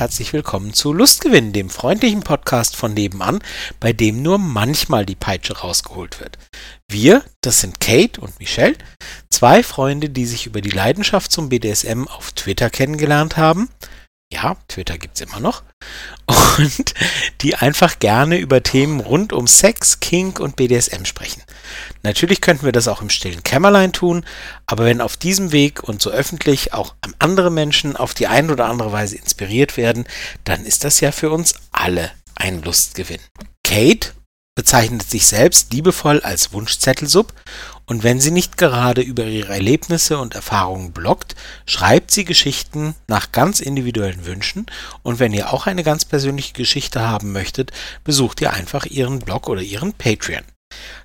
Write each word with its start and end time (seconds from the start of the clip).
Herzlich 0.00 0.32
willkommen 0.32 0.72
zu 0.72 0.94
Lustgewinn, 0.94 1.52
dem 1.52 1.68
freundlichen 1.68 2.22
Podcast 2.22 2.74
von 2.74 2.94
nebenan, 2.94 3.40
bei 3.80 3.92
dem 3.92 4.22
nur 4.22 4.38
manchmal 4.38 5.04
die 5.04 5.14
Peitsche 5.14 5.58
rausgeholt 5.58 6.20
wird. 6.20 6.38
Wir, 6.90 7.22
das 7.42 7.60
sind 7.60 7.80
Kate 7.80 8.18
und 8.18 8.38
Michelle, 8.38 8.78
zwei 9.28 9.62
Freunde, 9.62 10.08
die 10.08 10.24
sich 10.24 10.46
über 10.46 10.62
die 10.62 10.70
Leidenschaft 10.70 11.30
zum 11.30 11.50
BDSM 11.50 12.08
auf 12.08 12.32
Twitter 12.32 12.70
kennengelernt 12.70 13.36
haben 13.36 13.68
ja, 14.32 14.56
Twitter 14.68 14.96
gibt's 14.96 15.20
immer 15.20 15.40
noch, 15.40 15.62
und 16.58 16.94
die 17.40 17.56
einfach 17.56 17.98
gerne 17.98 18.38
über 18.38 18.62
Themen 18.62 19.00
rund 19.00 19.32
um 19.32 19.46
Sex, 19.46 20.00
Kink 20.00 20.38
und 20.38 20.56
BDSM 20.56 21.04
sprechen. 21.04 21.42
Natürlich 22.02 22.40
könnten 22.40 22.64
wir 22.64 22.72
das 22.72 22.88
auch 22.88 23.02
im 23.02 23.10
stillen 23.10 23.42
Kämmerlein 23.42 23.92
tun, 23.92 24.24
aber 24.66 24.84
wenn 24.84 25.00
auf 25.00 25.16
diesem 25.16 25.52
Weg 25.52 25.82
und 25.82 26.00
so 26.02 26.10
öffentlich 26.10 26.72
auch 26.72 26.94
andere 27.18 27.50
Menschen 27.50 27.96
auf 27.96 28.14
die 28.14 28.26
eine 28.26 28.52
oder 28.52 28.66
andere 28.66 28.92
Weise 28.92 29.16
inspiriert 29.16 29.76
werden, 29.76 30.06
dann 30.44 30.64
ist 30.64 30.84
das 30.84 31.00
ja 31.00 31.12
für 31.12 31.30
uns 31.30 31.54
alle 31.72 32.10
ein 32.34 32.62
Lustgewinn. 32.62 33.20
Kate 33.64 34.12
bezeichnet 34.54 35.08
sich 35.08 35.26
selbst 35.26 35.72
liebevoll 35.72 36.20
als 36.20 36.52
Wunschzettelsub 36.52 37.32
und 37.86 38.02
wenn 38.02 38.20
sie 38.20 38.30
nicht 38.30 38.56
gerade 38.56 39.00
über 39.00 39.24
ihre 39.24 39.52
Erlebnisse 39.52 40.18
und 40.18 40.34
Erfahrungen 40.34 40.92
bloggt, 40.92 41.34
schreibt 41.66 42.10
sie 42.10 42.24
Geschichten 42.24 42.94
nach 43.08 43.32
ganz 43.32 43.60
individuellen 43.60 44.26
Wünschen 44.26 44.66
und 45.02 45.18
wenn 45.18 45.32
ihr 45.32 45.52
auch 45.52 45.66
eine 45.66 45.82
ganz 45.82 46.04
persönliche 46.04 46.52
Geschichte 46.52 47.00
haben 47.00 47.32
möchtet, 47.32 47.72
besucht 48.04 48.40
ihr 48.40 48.52
einfach 48.52 48.86
ihren 48.86 49.20
Blog 49.20 49.48
oder 49.48 49.62
ihren 49.62 49.92
Patreon. 49.92 50.44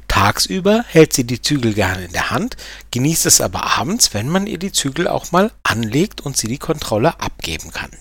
Tagsüber 0.07 0.83
hält 0.87 1.13
sie 1.13 1.25
die 1.25 1.41
Zügel 1.41 1.73
gerne 1.73 2.05
in 2.05 2.11
der 2.11 2.29
Hand, 2.29 2.57
genießt 2.91 3.25
es 3.25 3.41
aber 3.41 3.77
abends, 3.77 4.13
wenn 4.13 4.29
man 4.29 4.47
ihr 4.47 4.59
die 4.59 4.71
Zügel 4.71 5.07
auch 5.07 5.31
mal 5.31 5.51
anlegt 5.63 6.21
und 6.21 6.37
sie 6.37 6.47
die 6.47 6.57
Kontrolle 6.57 7.19
abgeben 7.19 7.71
kann. 7.71 7.91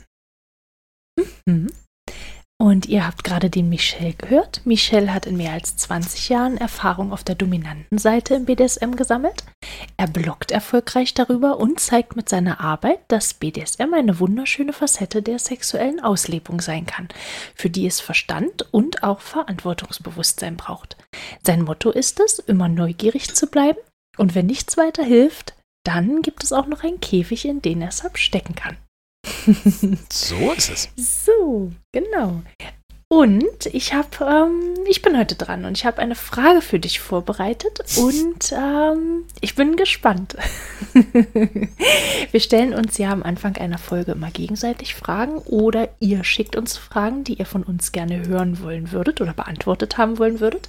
Mhm. 1.47 1.73
Und 2.61 2.87
ihr 2.87 3.05
habt 3.05 3.25
gerade 3.25 3.51
den 3.51 3.69
Michel 3.69 4.15
gehört. 4.15 4.65
Michel 4.65 5.13
hat 5.13 5.27
in 5.27 5.37
mehr 5.37 5.53
als 5.53 5.77
20 5.77 6.29
Jahren 6.29 6.57
Erfahrung 6.57 7.13
auf 7.13 7.25
der 7.25 7.35
dominanten 7.35 7.99
Seite 7.99 8.37
im 8.37 8.45
BDSM 8.45 8.93
gesammelt. 8.93 9.45
Er 9.97 10.07
bloggt 10.07 10.53
erfolgreich 10.53 11.15
darüber 11.15 11.59
und 11.59 11.81
zeigt 11.81 12.15
mit 12.15 12.29
seiner 12.29 12.61
Arbeit, 12.61 13.01
dass 13.09 13.35
BDSM 13.35 13.93
eine 13.93 14.21
wunderschöne 14.21 14.73
Facette 14.73 15.21
der 15.21 15.41
sexuellen 15.41 15.99
Auslebung 15.99 16.61
sein 16.61 16.87
kann, 16.87 17.09
für 17.57 17.71
die 17.71 17.87
es 17.87 18.01
Verstand 18.01 18.73
und 18.73 19.03
auch 19.03 19.21
Verantwortungsbewusstsein 19.21 20.57
braucht. 20.57 20.97
Sein 21.43 21.63
Motto 21.63 21.91
ist 21.91 22.21
es, 22.21 22.39
immer 22.39 22.69
neugierig 22.69 23.35
zu 23.35 23.49
bleiben 23.49 23.81
und 24.17 24.37
wenn 24.37 24.47
nichts 24.47 24.77
weiter 24.77 25.03
hilft, 25.03 25.55
dann 25.85 26.23
gibt 26.23 26.45
es 26.45 26.53
auch 26.53 26.67
noch 26.67 26.85
einen 26.85 27.01
Käfig, 27.01 27.45
in 27.47 27.61
den 27.63 27.83
er 27.83 27.89
es 27.89 28.05
abstecken 28.05 28.55
kann. 28.55 28.77
So 30.11 30.53
ist 30.53 30.71
es. 30.71 30.89
So, 30.97 31.73
genau. 31.93 32.43
Und 33.09 33.67
ich 33.67 33.95
habe, 33.95 34.09
ähm, 34.21 34.75
ich 34.89 35.01
bin 35.01 35.17
heute 35.17 35.37
dran 35.37 35.65
und 35.67 35.77
ich 35.77 35.87
habe 35.87 36.01
eine 36.01 36.17
Frage 36.17 36.61
für 36.61 36.81
dich 36.81 36.99
vorbereitet 36.99 37.81
und 37.97 38.53
ähm, 38.53 39.25
ich 39.41 39.55
bin 39.55 39.77
gespannt. 39.77 40.37
Wir 42.33 42.41
stellen 42.41 42.75
uns 42.75 42.99
ja 42.99 43.11
am 43.11 43.23
Anfang 43.23 43.57
einer 43.57 43.79
Folge 43.79 44.13
immer 44.13 44.31
gegenseitig 44.33 44.97
Fragen 44.97 45.39
oder 45.39 45.91
ihr 46.01 46.25
schickt 46.25 46.57
uns 46.57 46.77
Fragen, 46.77 47.23
die 47.23 47.35
ihr 47.35 47.47
von 47.47 47.63
uns 47.63 47.93
gerne 47.93 48.27
hören 48.27 48.61
wollen 48.61 48.91
würdet 48.91 49.21
oder 49.21 49.33
beantwortet 49.33 49.97
haben 49.97 50.19
wollen 50.19 50.41
würdet. 50.41 50.69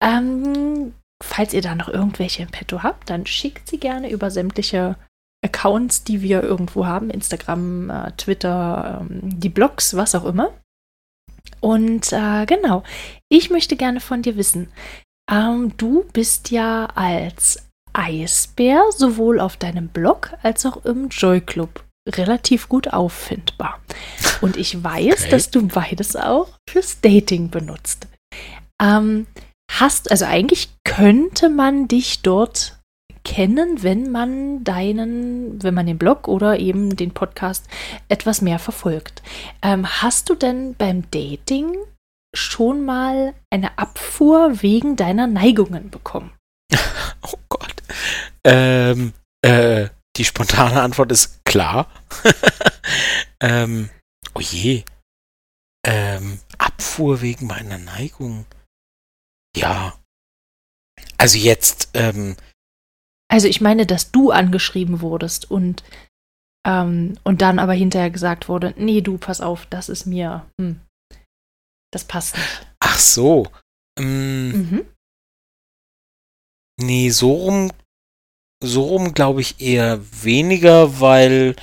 Ähm, 0.00 0.92
falls 1.20 1.52
ihr 1.52 1.62
da 1.62 1.74
noch 1.74 1.88
irgendwelche 1.88 2.42
im 2.42 2.50
Petto 2.50 2.84
habt, 2.84 3.10
dann 3.10 3.26
schickt 3.26 3.68
sie 3.68 3.78
gerne 3.78 4.10
über 4.10 4.30
sämtliche 4.30 4.96
Accounts, 5.44 6.04
die 6.04 6.22
wir 6.22 6.42
irgendwo 6.42 6.86
haben, 6.86 7.10
Instagram, 7.10 7.90
äh, 7.90 8.12
Twitter, 8.12 9.00
ähm, 9.00 9.40
die 9.40 9.48
Blogs, 9.48 9.96
was 9.96 10.14
auch 10.14 10.24
immer. 10.24 10.52
Und 11.60 12.12
äh, 12.12 12.46
genau, 12.46 12.82
ich 13.28 13.50
möchte 13.50 13.76
gerne 13.76 14.00
von 14.00 14.22
dir 14.22 14.36
wissen, 14.36 14.68
ähm, 15.30 15.76
du 15.76 16.04
bist 16.12 16.50
ja 16.50 16.86
als 16.94 17.68
Eisbär 17.92 18.82
sowohl 18.96 19.40
auf 19.40 19.56
deinem 19.56 19.88
Blog 19.88 20.32
als 20.42 20.64
auch 20.64 20.84
im 20.84 21.08
Joy 21.08 21.40
Club 21.40 21.84
relativ 22.08 22.68
gut 22.68 22.88
auffindbar. 22.88 23.80
Und 24.40 24.56
ich 24.56 24.82
weiß, 24.82 25.22
okay. 25.22 25.30
dass 25.30 25.50
du 25.50 25.66
beides 25.68 26.16
auch 26.16 26.58
fürs 26.68 27.00
Dating 27.00 27.50
benutzt. 27.50 28.08
Ähm, 28.80 29.26
hast, 29.70 30.10
also 30.10 30.24
eigentlich 30.24 30.70
könnte 30.84 31.48
man 31.48 31.86
dich 31.86 32.22
dort 32.22 32.80
kennen, 33.24 33.82
wenn 33.82 34.10
man 34.10 34.64
deinen, 34.64 35.62
wenn 35.62 35.74
man 35.74 35.86
den 35.86 35.98
Blog 35.98 36.28
oder 36.28 36.58
eben 36.58 36.96
den 36.96 37.12
Podcast 37.12 37.66
etwas 38.08 38.40
mehr 38.42 38.58
verfolgt. 38.58 39.22
Ähm, 39.62 39.86
hast 40.02 40.28
du 40.28 40.34
denn 40.34 40.74
beim 40.74 41.10
Dating 41.10 41.76
schon 42.34 42.84
mal 42.84 43.34
eine 43.50 43.78
Abfuhr 43.78 44.62
wegen 44.62 44.96
deiner 44.96 45.26
Neigungen 45.26 45.90
bekommen? 45.90 46.32
oh 47.22 47.38
Gott. 47.48 47.82
Ähm, 48.44 49.12
äh, 49.42 49.88
die 50.16 50.24
spontane 50.24 50.82
Antwort 50.82 51.12
ist 51.12 51.44
klar. 51.44 51.88
ähm, 53.40 53.90
oh 54.34 54.40
je. 54.40 54.84
Ähm, 55.84 56.38
Abfuhr 56.58 57.20
wegen 57.20 57.46
meiner 57.46 57.78
Neigung. 57.78 58.46
Ja. 59.56 59.94
Also 61.16 61.38
jetzt, 61.38 61.90
ähm, 61.94 62.36
also 63.32 63.48
ich 63.48 63.62
meine, 63.62 63.86
dass 63.86 64.12
du 64.12 64.30
angeschrieben 64.30 65.00
wurdest 65.00 65.50
und, 65.50 65.82
ähm, 66.66 67.16
und 67.24 67.40
dann 67.40 67.58
aber 67.58 67.72
hinterher 67.72 68.10
gesagt 68.10 68.50
wurde, 68.50 68.74
nee, 68.76 69.00
du, 69.00 69.16
pass 69.16 69.40
auf, 69.40 69.64
das 69.64 69.88
ist 69.88 70.04
mir, 70.04 70.44
hm, 70.60 70.80
das 71.90 72.04
passt 72.04 72.36
nicht. 72.36 72.66
Ach 72.80 72.98
so. 72.98 73.46
Ähm, 73.98 74.50
mhm. 74.50 74.84
Nee, 76.78 77.08
so 77.08 77.32
rum, 77.32 77.72
so 78.62 78.82
rum 78.82 79.14
glaube 79.14 79.40
ich 79.40 79.62
eher 79.62 80.00
weniger, 80.22 81.00
weil, 81.00 81.56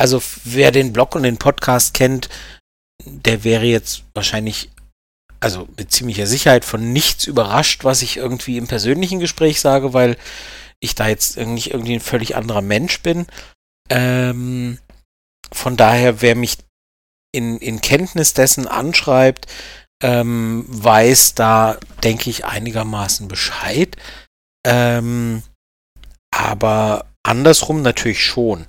also 0.00 0.22
wer 0.44 0.72
den 0.72 0.94
Blog 0.94 1.14
und 1.14 1.24
den 1.24 1.36
Podcast 1.36 1.92
kennt, 1.92 2.30
der 3.04 3.44
wäre 3.44 3.66
jetzt 3.66 4.04
wahrscheinlich, 4.14 4.70
also 5.40 5.68
mit 5.76 5.92
ziemlicher 5.92 6.26
Sicherheit 6.26 6.64
von 6.64 6.94
nichts 6.94 7.26
überrascht, 7.26 7.84
was 7.84 8.00
ich 8.00 8.16
irgendwie 8.16 8.56
im 8.56 8.66
persönlichen 8.66 9.20
Gespräch 9.20 9.60
sage, 9.60 9.92
weil 9.92 10.16
ich 10.80 10.94
da 10.94 11.08
jetzt 11.08 11.36
nicht 11.36 11.70
irgendwie 11.72 11.94
ein 11.94 12.00
völlig 12.00 12.36
anderer 12.36 12.62
Mensch 12.62 13.02
bin. 13.02 13.26
Ähm, 13.88 14.78
von 15.52 15.76
daher, 15.76 16.20
wer 16.22 16.34
mich 16.34 16.58
in, 17.32 17.58
in 17.58 17.80
Kenntnis 17.80 18.34
dessen 18.34 18.66
anschreibt, 18.66 19.46
ähm, 20.02 20.64
weiß 20.68 21.34
da, 21.34 21.78
denke 22.02 22.30
ich, 22.30 22.44
einigermaßen 22.44 23.28
Bescheid. 23.28 23.96
Ähm, 24.66 25.42
aber 26.34 27.06
andersrum 27.22 27.82
natürlich 27.82 28.24
schon. 28.24 28.66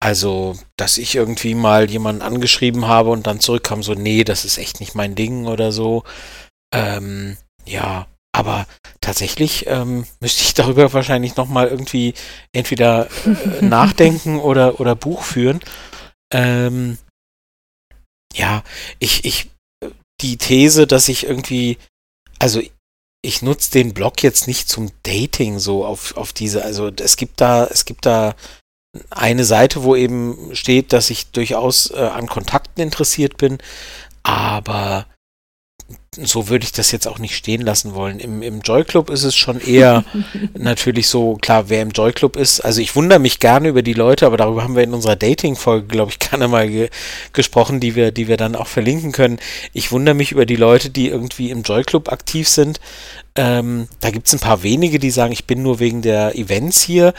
Also, 0.00 0.58
dass 0.76 0.98
ich 0.98 1.14
irgendwie 1.14 1.54
mal 1.54 1.90
jemanden 1.90 2.22
angeschrieben 2.22 2.86
habe 2.86 3.10
und 3.10 3.26
dann 3.26 3.40
zurückkam, 3.40 3.82
so, 3.82 3.94
nee, 3.94 4.24
das 4.24 4.44
ist 4.44 4.58
echt 4.58 4.80
nicht 4.80 4.94
mein 4.94 5.14
Ding 5.14 5.46
oder 5.46 5.72
so. 5.72 6.04
Ähm, 6.72 7.38
ja, 7.64 8.06
aber 8.36 8.66
tatsächlich 9.00 9.66
ähm, 9.66 10.04
müsste 10.20 10.42
ich 10.42 10.52
darüber 10.52 10.92
wahrscheinlich 10.92 11.36
nochmal 11.36 11.68
irgendwie 11.68 12.12
entweder 12.52 13.08
äh, 13.24 13.64
nachdenken 13.64 14.38
oder, 14.40 14.78
oder 14.78 14.94
Buch 14.94 15.22
führen. 15.22 15.60
Ähm, 16.30 16.98
ja, 18.34 18.62
ich, 18.98 19.24
ich, 19.24 19.50
die 20.20 20.36
These, 20.36 20.86
dass 20.86 21.08
ich 21.08 21.24
irgendwie, 21.24 21.78
also 22.38 22.60
ich 23.22 23.40
nutze 23.40 23.72
den 23.72 23.94
Blog 23.94 24.22
jetzt 24.22 24.46
nicht 24.46 24.68
zum 24.68 24.90
Dating 25.02 25.58
so 25.58 25.86
auf, 25.86 26.14
auf 26.18 26.34
diese, 26.34 26.62
also 26.62 26.90
es 26.90 27.16
gibt 27.16 27.40
da, 27.40 27.64
es 27.64 27.86
gibt 27.86 28.04
da 28.04 28.34
eine 29.08 29.44
Seite, 29.46 29.82
wo 29.82 29.96
eben 29.96 30.54
steht, 30.54 30.92
dass 30.92 31.08
ich 31.08 31.30
durchaus 31.30 31.90
äh, 31.90 31.96
an 31.96 32.26
Kontakten 32.26 32.82
interessiert 32.82 33.38
bin, 33.38 33.58
aber 34.22 35.06
so 36.18 36.48
würde 36.48 36.64
ich 36.64 36.72
das 36.72 36.92
jetzt 36.92 37.06
auch 37.06 37.18
nicht 37.18 37.36
stehen 37.36 37.60
lassen 37.60 37.94
wollen. 37.94 38.18
Im, 38.18 38.42
im 38.42 38.60
Joy 38.60 38.84
Club 38.84 39.10
ist 39.10 39.22
es 39.22 39.36
schon 39.36 39.60
eher 39.60 40.04
natürlich 40.54 41.08
so, 41.08 41.34
klar, 41.34 41.68
wer 41.68 41.82
im 41.82 41.90
Joy 41.90 42.12
Club 42.12 42.36
ist. 42.36 42.60
Also 42.60 42.80
ich 42.80 42.96
wundere 42.96 43.18
mich 43.18 43.38
gerne 43.38 43.68
über 43.68 43.82
die 43.82 43.92
Leute, 43.92 44.26
aber 44.26 44.36
darüber 44.36 44.62
haben 44.62 44.76
wir 44.76 44.82
in 44.82 44.94
unserer 44.94 45.16
Dating-Folge, 45.16 45.86
glaube 45.86 46.10
ich, 46.10 46.18
gerne 46.30 46.48
mal 46.48 46.68
ge 46.68 46.88
gesprochen, 47.32 47.80
die 47.80 47.94
wir, 47.94 48.12
die 48.12 48.28
wir 48.28 48.36
dann 48.36 48.56
auch 48.56 48.66
verlinken 48.66 49.12
können. 49.12 49.38
Ich 49.72 49.92
wundere 49.92 50.14
mich 50.14 50.32
über 50.32 50.46
die 50.46 50.56
Leute, 50.56 50.90
die 50.90 51.08
irgendwie 51.08 51.50
im 51.50 51.62
Joy 51.62 51.84
Club 51.84 52.10
aktiv 52.10 52.48
sind. 52.48 52.80
Ähm, 53.34 53.88
da 54.00 54.10
gibt 54.10 54.26
es 54.26 54.32
ein 54.32 54.40
paar 54.40 54.62
wenige, 54.62 54.98
die 54.98 55.10
sagen, 55.10 55.32
ich 55.32 55.46
bin 55.46 55.62
nur 55.62 55.78
wegen 55.78 56.00
der 56.00 56.36
Events 56.36 56.80
hier 56.80 57.12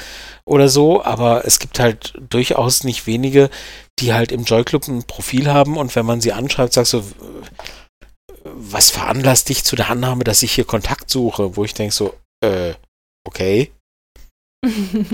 oder 0.45 0.69
so, 0.69 1.03
aber 1.03 1.45
es 1.45 1.59
gibt 1.59 1.79
halt 1.79 2.13
durchaus 2.29 2.83
nicht 2.83 3.05
wenige, 3.05 3.51
die 3.99 4.13
halt 4.13 4.31
im 4.31 4.43
Joy 4.43 4.63
Club 4.63 4.87
ein 4.87 5.03
Profil 5.03 5.51
haben 5.51 5.77
und 5.77 5.95
wenn 5.95 6.05
man 6.05 6.21
sie 6.21 6.33
anschreibt, 6.33 6.73
sagst 6.73 6.93
du, 6.93 6.99
so, 6.99 7.05
was 8.57 8.89
veranlasst 8.89 9.49
dich 9.49 9.63
zu 9.63 9.75
der 9.75 9.89
Annahme, 9.89 10.23
dass 10.23 10.43
ich 10.43 10.51
hier 10.51 10.65
Kontakt 10.65 11.09
suche? 11.09 11.55
Wo 11.55 11.63
ich 11.63 11.73
denke 11.73 11.93
so, 11.93 12.13
äh, 12.43 12.73
okay. 13.25 13.71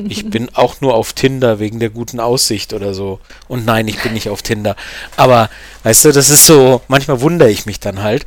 Ich 0.07 0.29
bin 0.29 0.49
auch 0.55 0.79
nur 0.81 0.93
auf 0.93 1.13
Tinder 1.13 1.59
wegen 1.59 1.79
der 1.79 1.89
guten 1.89 2.19
Aussicht 2.19 2.73
oder 2.73 2.93
so. 2.93 3.19
Und 3.47 3.65
nein, 3.65 3.87
ich 3.87 4.01
bin 4.01 4.13
nicht 4.13 4.29
auf 4.29 4.41
Tinder. 4.41 4.75
Aber, 5.17 5.49
weißt 5.83 6.05
du, 6.05 6.11
das 6.11 6.29
ist 6.29 6.45
so, 6.45 6.81
manchmal 6.87 7.21
wundere 7.21 7.51
ich 7.51 7.65
mich 7.65 7.79
dann 7.79 8.01
halt. 8.01 8.25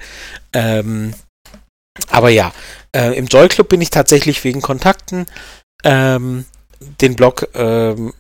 Ähm, 0.53 1.15
aber 2.11 2.29
ja, 2.29 2.53
äh, 2.95 3.17
im 3.17 3.27
Joy 3.27 3.49
Club 3.49 3.71
bin 3.71 3.81
ich 3.81 3.91
tatsächlich 3.91 4.45
wegen 4.45 4.61
Kontakten. 4.61 5.27
Ähm, 5.85 6.45
den 7.01 7.17
Blog 7.17 7.49
ähm, 7.55 8.13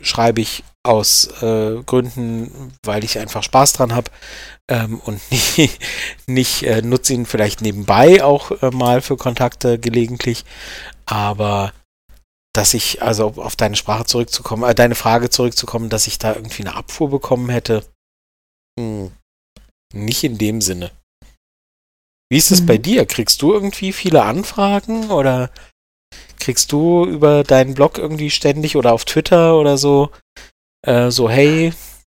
schreibe 0.00 0.40
ich 0.40 0.62
aus 0.82 1.26
äh, 1.42 1.82
Gründen, 1.84 2.72
weil 2.84 3.04
ich 3.04 3.18
einfach 3.18 3.42
Spaß 3.42 3.74
dran 3.74 3.94
habe 3.94 4.10
ähm, 4.70 5.00
und 5.00 5.20
nicht, 5.30 5.78
nicht 6.26 6.62
äh, 6.62 6.80
nutze 6.80 7.12
ihn 7.12 7.26
vielleicht 7.26 7.60
nebenbei 7.60 8.24
auch 8.24 8.50
äh, 8.62 8.70
mal 8.70 9.02
für 9.02 9.16
Kontakte 9.16 9.78
gelegentlich. 9.78 10.44
Aber 11.04 11.72
dass 12.54 12.74
ich, 12.74 13.02
also 13.02 13.34
auf 13.36 13.56
deine 13.56 13.76
Sprache 13.76 14.06
zurückzukommen, 14.06 14.62
äh, 14.68 14.74
deine 14.74 14.94
Frage 14.94 15.28
zurückzukommen, 15.28 15.90
dass 15.90 16.06
ich 16.06 16.18
da 16.18 16.34
irgendwie 16.34 16.62
eine 16.62 16.76
Abfuhr 16.76 17.10
bekommen 17.10 17.50
hätte. 17.50 17.84
Hm, 18.78 19.12
nicht 19.92 20.24
in 20.24 20.38
dem 20.38 20.60
Sinne. 20.60 20.90
Wie 22.30 22.38
ist 22.38 22.52
es 22.52 22.62
mhm. 22.62 22.66
bei 22.66 22.78
dir? 22.78 23.06
Kriegst 23.06 23.42
du 23.42 23.52
irgendwie 23.52 23.92
viele 23.92 24.22
Anfragen 24.22 25.10
oder 25.10 25.50
kriegst 26.38 26.72
du 26.72 27.04
über 27.04 27.42
deinen 27.42 27.74
Blog 27.74 27.98
irgendwie 27.98 28.30
ständig 28.30 28.76
oder 28.76 28.92
auf 28.92 29.04
Twitter 29.04 29.58
oder 29.58 29.76
so 29.76 30.10
äh, 30.86 31.10
so 31.10 31.28
hey, 31.28 31.72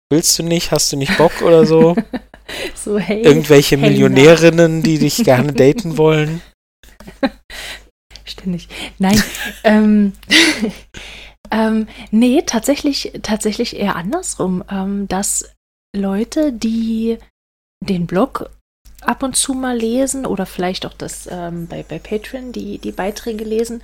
willst 0.09 0.37
du 0.39 0.43
nicht, 0.43 0.71
hast 0.71 0.91
du 0.91 0.97
nicht 0.97 1.17
Bock 1.17 1.41
oder 1.41 1.65
so? 1.65 1.95
so 2.75 2.97
hey. 2.97 3.21
Irgendwelche 3.21 3.77
hey, 3.77 3.89
Millionärinnen, 3.89 4.83
die 4.83 4.99
dich 4.99 5.17
gerne 5.23 5.53
daten 5.53 5.97
wollen? 5.97 6.41
Ständig. 8.23 8.69
Nein. 8.99 9.21
ähm, 9.63 10.13
ähm, 11.51 11.87
nee, 12.11 12.41
tatsächlich, 12.45 13.13
tatsächlich 13.21 13.75
eher 13.75 13.95
andersrum, 13.95 14.63
ähm, 14.69 15.07
dass 15.07 15.53
Leute, 15.95 16.51
die 16.51 17.17
den 17.81 18.07
Blog 18.07 18.49
ab 19.07 19.23
und 19.23 19.35
zu 19.35 19.53
mal 19.53 19.77
lesen 19.77 20.25
oder 20.25 20.45
vielleicht 20.45 20.85
auch 20.85 20.93
das 20.93 21.27
ähm, 21.31 21.67
bei, 21.67 21.83
bei 21.83 21.99
Patreon 21.99 22.51
die, 22.51 22.77
die 22.77 22.91
Beiträge 22.91 23.43
lesen 23.43 23.83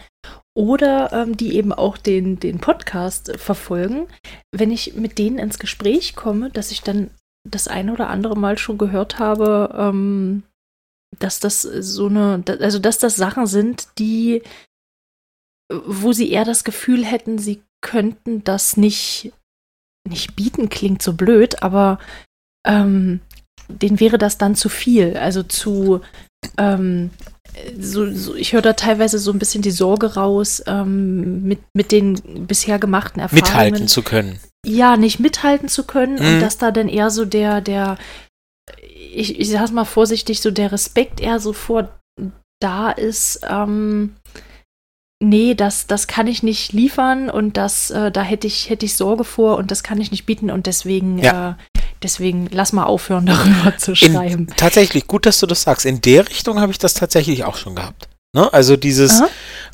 oder 0.56 1.12
ähm, 1.14 1.38
die 1.38 1.56
eben 1.56 1.72
auch 1.72 1.98
den, 1.98 2.40
den 2.40 2.60
Podcast 2.60 3.32
verfolgen, 3.38 4.08
wenn 4.52 4.72
ich 4.72 4.96
mit 4.96 5.18
denen 5.18 5.40
ins 5.40 5.60
Gespräch 5.60 6.16
komme, 6.16 6.50
dass 6.50 6.72
ich 6.72 6.82
dann 6.82 7.12
das 7.48 7.68
eine 7.68 7.94
oder 7.94 8.10
andere 8.10 8.36
Mal 8.36 8.58
schon 8.58 8.78
gehört 8.78 9.20
habe, 9.20 9.74
ähm, 9.78 10.44
dass 11.18 11.40
das 11.40 11.62
so 11.62 12.08
eine, 12.08 12.44
also 12.60 12.80
dass 12.80 12.98
das 12.98 13.16
Sachen 13.16 13.48
sind, 13.48 13.88
die, 13.98 14.44
wo 15.72 16.14
sie 16.14 16.32
eher 16.32 16.46
das 16.46 16.64
Gefühl 16.64 17.06
hätten, 17.06 17.38
sie 17.40 17.64
könnten 17.82 18.44
das 18.44 18.78
nicht, 18.78 19.32
nicht 20.08 20.36
bieten, 20.36 20.70
klingt 20.70 21.02
so 21.02 21.14
blöd, 21.14 21.64
aber 21.64 22.00
ähm, 22.68 23.22
denen 23.70 24.00
wäre 24.00 24.18
das 24.18 24.38
dann 24.38 24.56
zu 24.56 24.70
viel. 24.70 25.16
Also 25.18 25.44
zu, 25.44 26.02
ähm, 26.58 27.12
so, 27.80 28.12
so, 28.14 28.36
ich 28.36 28.54
höre 28.54 28.62
da 28.62 28.74
teilweise 28.74 29.20
so 29.20 29.32
ein 29.32 29.40
bisschen 29.40 29.62
die 29.62 29.72
Sorge 29.72 30.16
raus, 30.16 30.62
ähm, 30.68 31.44
mit, 31.44 31.60
mit 31.74 31.92
den 31.92 32.48
bisher 32.48 32.80
gemachten 32.80 33.22
Erfahrungen. 33.22 33.46
Mithalten 33.46 33.88
zu 33.88 34.02
können. 34.02 34.40
Ja, 34.66 34.98
nicht 34.98 35.20
mithalten 35.20 35.70
zu 35.70 35.84
können 35.84 36.16
mhm. 36.16 36.26
und 36.26 36.42
dass 36.42 36.58
da 36.58 36.72
dann 36.72 36.90
eher 36.90 37.10
so 37.10 37.26
der, 37.26 37.62
der, 37.62 37.98
ich, 39.14 39.40
ich 39.40 39.50
sag's 39.50 39.72
mal 39.72 39.86
vorsichtig, 39.86 40.42
so 40.42 40.52
der 40.52 40.72
Respekt 40.72 41.22
eher 41.22 41.40
so 41.40 41.54
vor 41.54 41.90
da 42.62 42.92
ist, 42.92 43.40
ähm, 43.50 44.16
nee, 45.22 45.56
das, 45.56 45.88
das 45.88 46.08
kann 46.08 46.28
ich 46.28 46.44
nicht 46.44 46.74
liefern 46.74 47.30
und 47.30 47.58
das, 47.58 47.90
äh, 47.92 48.12
da 48.12 48.22
hätte 48.22 48.48
ich, 48.48 48.70
hätte 48.70 48.86
ich 48.86 48.96
Sorge 48.96 49.24
vor 49.24 49.58
und 49.58 49.72
das 49.72 49.84
kann 49.84 50.02
ich 50.02 50.12
nicht 50.12 50.26
bieten 50.26 50.52
und 50.52 50.66
deswegen, 50.66 51.20
ja. 51.20 51.52
äh, 51.52 51.54
deswegen 52.04 52.48
lass 52.52 52.74
mal 52.74 52.86
aufhören, 52.86 53.26
darüber 53.28 53.78
zu 53.78 53.96
schreiben. 53.96 54.48
In, 54.48 54.56
tatsächlich, 54.56 55.08
gut, 55.08 55.26
dass 55.26 55.40
du 55.40 55.46
das 55.46 55.64
sagst. 55.64 55.86
In 55.86 56.02
der 56.02 56.30
Richtung 56.30 56.60
habe 56.60 56.72
ich 56.72 56.78
das 56.78 56.94
tatsächlich 56.94 57.44
auch 57.44 57.58
schon 57.58 57.76
gehabt. 57.76 58.10
Ne? 58.34 58.52
Also 58.54 58.78
dieses, 58.78 59.22
Aha. 59.22 59.30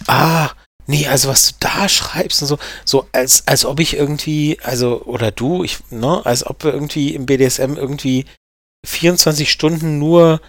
ah, 0.07 0.49
nee, 0.87 1.07
also 1.07 1.29
was 1.29 1.49
du 1.49 1.55
da 1.59 1.89
schreibst 1.89 2.41
und 2.41 2.47
so, 2.47 2.57
so 2.85 3.07
als, 3.11 3.47
als 3.47 3.65
ob 3.65 3.79
ich 3.79 3.95
irgendwie, 3.95 4.57
also, 4.63 5.01
oder 5.03 5.31
du, 5.31 5.63
ich, 5.63 5.79
ne, 5.89 6.25
als 6.25 6.45
ob 6.45 6.63
wir 6.63 6.73
irgendwie 6.73 7.13
im 7.13 7.25
BDSM 7.25 7.75
irgendwie 7.75 8.25
24 8.85 9.51
Stunden 9.51 9.97
nur 9.97 10.39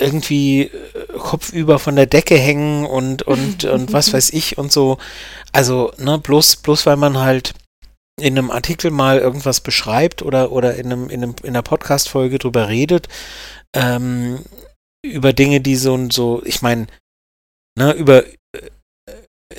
irgendwie 0.00 0.62
äh, 0.62 0.70
kopfüber 1.18 1.78
von 1.78 1.96
der 1.96 2.06
Decke 2.06 2.36
hängen 2.36 2.86
und, 2.86 3.22
und, 3.22 3.64
und 3.64 3.92
was 3.92 4.12
weiß 4.12 4.30
ich 4.30 4.58
und 4.58 4.72
so. 4.72 4.98
Also, 5.52 5.92
ne, 5.98 6.18
bloß, 6.18 6.56
bloß 6.56 6.86
weil 6.86 6.96
man 6.96 7.18
halt 7.18 7.54
in 8.20 8.38
einem 8.38 8.50
Artikel 8.50 8.90
mal 8.90 9.18
irgendwas 9.18 9.60
beschreibt 9.60 10.22
oder, 10.22 10.52
oder 10.52 10.76
in, 10.76 10.86
einem, 10.92 11.10
in, 11.10 11.22
einem, 11.22 11.34
in 11.42 11.50
einer 11.50 11.62
Podcast-Folge 11.62 12.38
drüber 12.38 12.68
redet, 12.68 13.08
ähm, 13.74 14.40
über 15.04 15.32
Dinge, 15.32 15.60
die 15.60 15.76
so 15.76 15.94
und 15.94 16.12
so, 16.12 16.42
ich 16.44 16.62
meine, 16.62 16.86
ne, 17.76 17.92
über, 17.92 18.24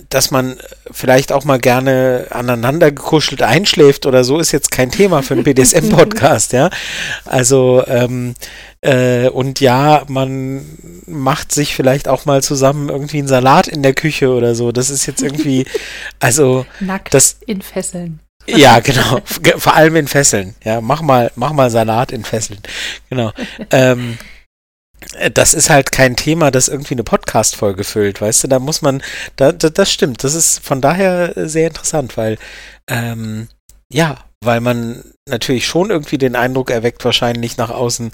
dass 0.10 0.32
man 0.32 0.58
vielleicht 0.90 1.32
auch 1.32 1.44
mal 1.44 1.60
gerne 1.60 2.28
aneinander 2.30 2.92
gekuschelt 2.92 3.42
einschläft 3.42 4.06
oder 4.06 4.24
so, 4.24 4.40
ist 4.40 4.52
jetzt 4.52 4.72
kein 4.72 4.92
Thema 4.92 5.22
für 5.22 5.34
einen 5.34 5.44
BDSM-Podcast, 5.46 6.54
ja. 6.54 6.70
Also, 7.26 7.84
ähm, 7.88 8.36
äh, 8.82 9.30
und 9.30 9.60
ja, 9.60 10.04
man 10.08 10.66
macht 11.06 11.52
sich 11.52 11.76
vielleicht 11.76 12.08
auch 12.08 12.26
mal 12.26 12.42
zusammen 12.42 12.90
irgendwie 12.90 13.20
einen 13.20 13.28
Salat 13.28 13.68
in 13.68 13.84
der 13.84 13.94
Küche 13.94 14.30
oder 14.30 14.56
so. 14.56 14.72
Das 14.72 14.90
ist 14.90 15.06
jetzt 15.06 15.22
irgendwie, 15.22 15.66
also. 16.20 16.66
Nackt 16.80 17.14
das, 17.14 17.38
in 17.46 17.62
Fesseln. 17.62 18.20
Ja, 18.48 18.80
genau. 18.84 19.22
Vor 19.58 19.76
allem 19.76 19.96
in 19.96 20.08
Fesseln. 20.08 20.56
Ja, 20.64 20.82
mach 20.82 21.02
mal, 21.02 21.32
mach 21.36 21.54
mal 21.54 21.70
Salat 21.70 22.12
in 22.12 22.24
Fesseln. 22.24 22.60
Genau. 23.10 23.32
ähm, 23.72 24.18
äh, 25.18 25.32
das 25.32 25.54
ist 25.54 25.70
halt 25.70 25.92
kein 25.92 26.16
Thema, 26.16 26.52
das 26.52 26.68
irgendwie 26.68 26.96
eine 26.96 27.04
Podcast-Folge 27.04 27.84
füllt, 27.84 28.22
weißt 28.22 28.44
du? 28.44 28.48
Da 28.48 28.60
muss 28.60 28.82
man, 28.82 29.02
da, 29.36 29.52
da, 29.52 29.70
das 29.70 29.92
stimmt. 29.92 30.24
Das 30.24 30.34
ist 30.34 30.60
von 30.60 30.82
daher 30.82 31.34
sehr 31.36 31.68
interessant, 31.68 32.18
weil, 32.18 32.38
ähm, 32.90 33.48
ja, 33.92 34.18
weil 34.44 34.62
man 34.62 35.04
natürlich 35.28 35.66
schon 35.66 35.90
irgendwie 35.90 36.18
den 36.18 36.36
Eindruck 36.36 36.70
erweckt, 36.70 37.04
wahrscheinlich 37.04 37.58
nach 37.58 37.72
außen, 37.72 38.12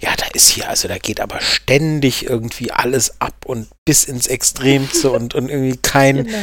ja, 0.00 0.10
da 0.16 0.26
ist 0.32 0.48
hier, 0.48 0.68
also 0.68 0.86
da 0.86 0.98
geht 0.98 1.20
aber 1.20 1.40
ständig 1.40 2.26
irgendwie 2.26 2.70
alles 2.70 3.20
ab 3.20 3.34
und 3.44 3.68
bis 3.84 4.04
ins 4.04 4.28
Extremste 4.28 5.10
und, 5.10 5.34
und 5.34 5.48
irgendwie 5.48 5.76
kein, 5.76 6.24
genau. 6.24 6.38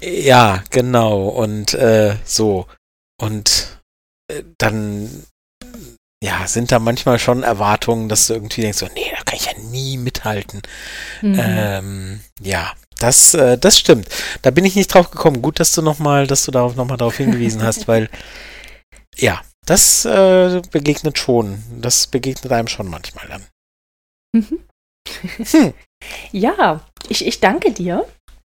Ja, 0.00 0.62
genau, 0.70 1.28
und 1.28 1.74
äh, 1.74 2.16
so. 2.24 2.66
Und 3.20 3.80
äh, 4.30 4.42
dann 4.58 5.24
ja, 6.22 6.46
sind 6.46 6.72
da 6.72 6.78
manchmal 6.78 7.18
schon 7.18 7.42
Erwartungen, 7.42 8.08
dass 8.08 8.26
du 8.26 8.34
irgendwie 8.34 8.62
denkst, 8.62 8.78
so, 8.78 8.88
nee, 8.94 9.12
da 9.14 9.22
kann 9.22 9.36
ich 9.36 9.46
ja 9.46 9.58
nie 9.70 9.98
mithalten. 9.98 10.62
Mhm. 11.20 11.36
Ähm, 11.38 12.20
ja, 12.40 12.72
das, 12.98 13.34
äh, 13.34 13.58
das 13.58 13.78
stimmt. 13.78 14.08
Da 14.42 14.50
bin 14.50 14.64
ich 14.64 14.76
nicht 14.76 14.92
drauf 14.92 15.10
gekommen. 15.10 15.42
Gut, 15.42 15.60
dass 15.60 15.72
du 15.72 15.82
nochmal, 15.82 16.26
dass 16.26 16.44
du 16.44 16.50
darauf 16.50 16.74
nochmal 16.74 16.96
darauf 16.96 17.16
hingewiesen 17.16 17.62
hast, 17.62 17.86
weil 17.88 18.08
ja, 19.16 19.42
das 19.66 20.04
äh, 20.04 20.62
begegnet 20.70 21.18
schon. 21.18 21.62
Das 21.80 22.06
begegnet 22.06 22.52
einem 22.52 22.68
schon 22.68 22.88
manchmal 22.88 23.28
dann. 23.28 23.46
Mhm. 24.32 24.58
Hm. 25.52 25.74
Ja, 26.30 26.86
ich, 27.08 27.26
ich 27.26 27.40
danke 27.40 27.72
dir. 27.72 28.06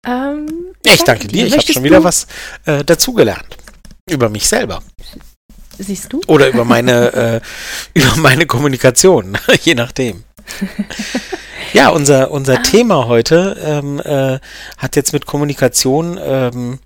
Ähm, 0.05 0.73
ich, 0.83 0.93
ich 0.93 1.03
danke, 1.03 1.27
dir. 1.27 1.45
Ich 1.45 1.53
habe 1.53 1.73
schon 1.73 1.83
wieder 1.83 2.03
was 2.03 2.27
äh, 2.65 2.83
dazugelernt. 2.83 3.57
Über 4.09 4.29
mich 4.29 4.47
selber. 4.47 4.81
Siehst 5.77 6.11
du? 6.11 6.21
Oder 6.27 6.49
über 6.49 6.65
meine, 6.65 7.13
äh, 7.13 7.41
über 7.93 8.15
meine 8.17 8.45
Kommunikation, 8.45 9.37
je 9.61 9.75
nachdem. 9.75 10.23
ja, 11.73 11.89
unser, 11.89 12.31
unser 12.31 12.59
ah. 12.59 12.63
Thema 12.63 13.07
heute 13.07 13.57
ähm, 13.63 13.99
äh, 13.99 14.39
hat 14.77 14.95
jetzt 14.95 15.13
mit 15.13 15.25
Kommunikation, 15.25 16.19
ähm, 16.21 16.79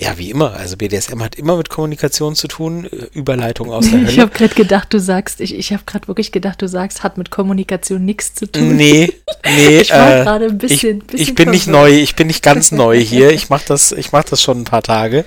ja, 0.00 0.18
wie 0.18 0.30
immer, 0.30 0.54
also 0.54 0.76
BDSM 0.76 1.22
hat 1.22 1.36
immer 1.36 1.56
mit 1.56 1.68
Kommunikation 1.68 2.34
zu 2.34 2.48
tun, 2.48 2.86
äh, 2.86 3.06
Überleitung 3.12 3.70
aus 3.70 3.88
der 3.90 3.92
Hölle. 4.00 4.10
Ich 4.10 4.18
habe 4.18 4.32
gerade 4.32 4.54
gedacht, 4.54 4.92
du 4.92 4.98
sagst, 4.98 5.40
ich, 5.40 5.54
ich 5.54 5.72
habe 5.72 5.82
gerade 5.86 6.08
wirklich 6.08 6.32
gedacht, 6.32 6.60
du 6.62 6.68
sagst, 6.68 7.02
hat 7.02 7.18
mit 7.18 7.30
Kommunikation 7.30 8.04
nichts 8.04 8.34
zu 8.34 8.50
tun. 8.50 8.76
Nee, 8.76 9.12
nee. 9.46 9.80
ich 9.80 9.90
war 9.90 10.20
äh, 10.20 10.24
gerade 10.24 10.46
ein 10.46 10.58
bisschen, 10.58 10.98
ich, 10.98 11.06
bisschen 11.06 11.28
ich 11.28 11.34
bin 11.34 11.50
nicht 11.50 11.66
neu, 11.66 11.90
ich 11.90 12.16
bin 12.16 12.26
nicht 12.26 12.42
ganz 12.42 12.72
neu 12.72 12.98
hier. 12.98 13.32
Ich 13.32 13.50
mache 13.50 13.64
das, 13.68 13.92
ich 13.92 14.12
mach 14.12 14.24
das 14.24 14.42
schon 14.42 14.62
ein 14.62 14.64
paar 14.64 14.82
Tage. 14.82 15.24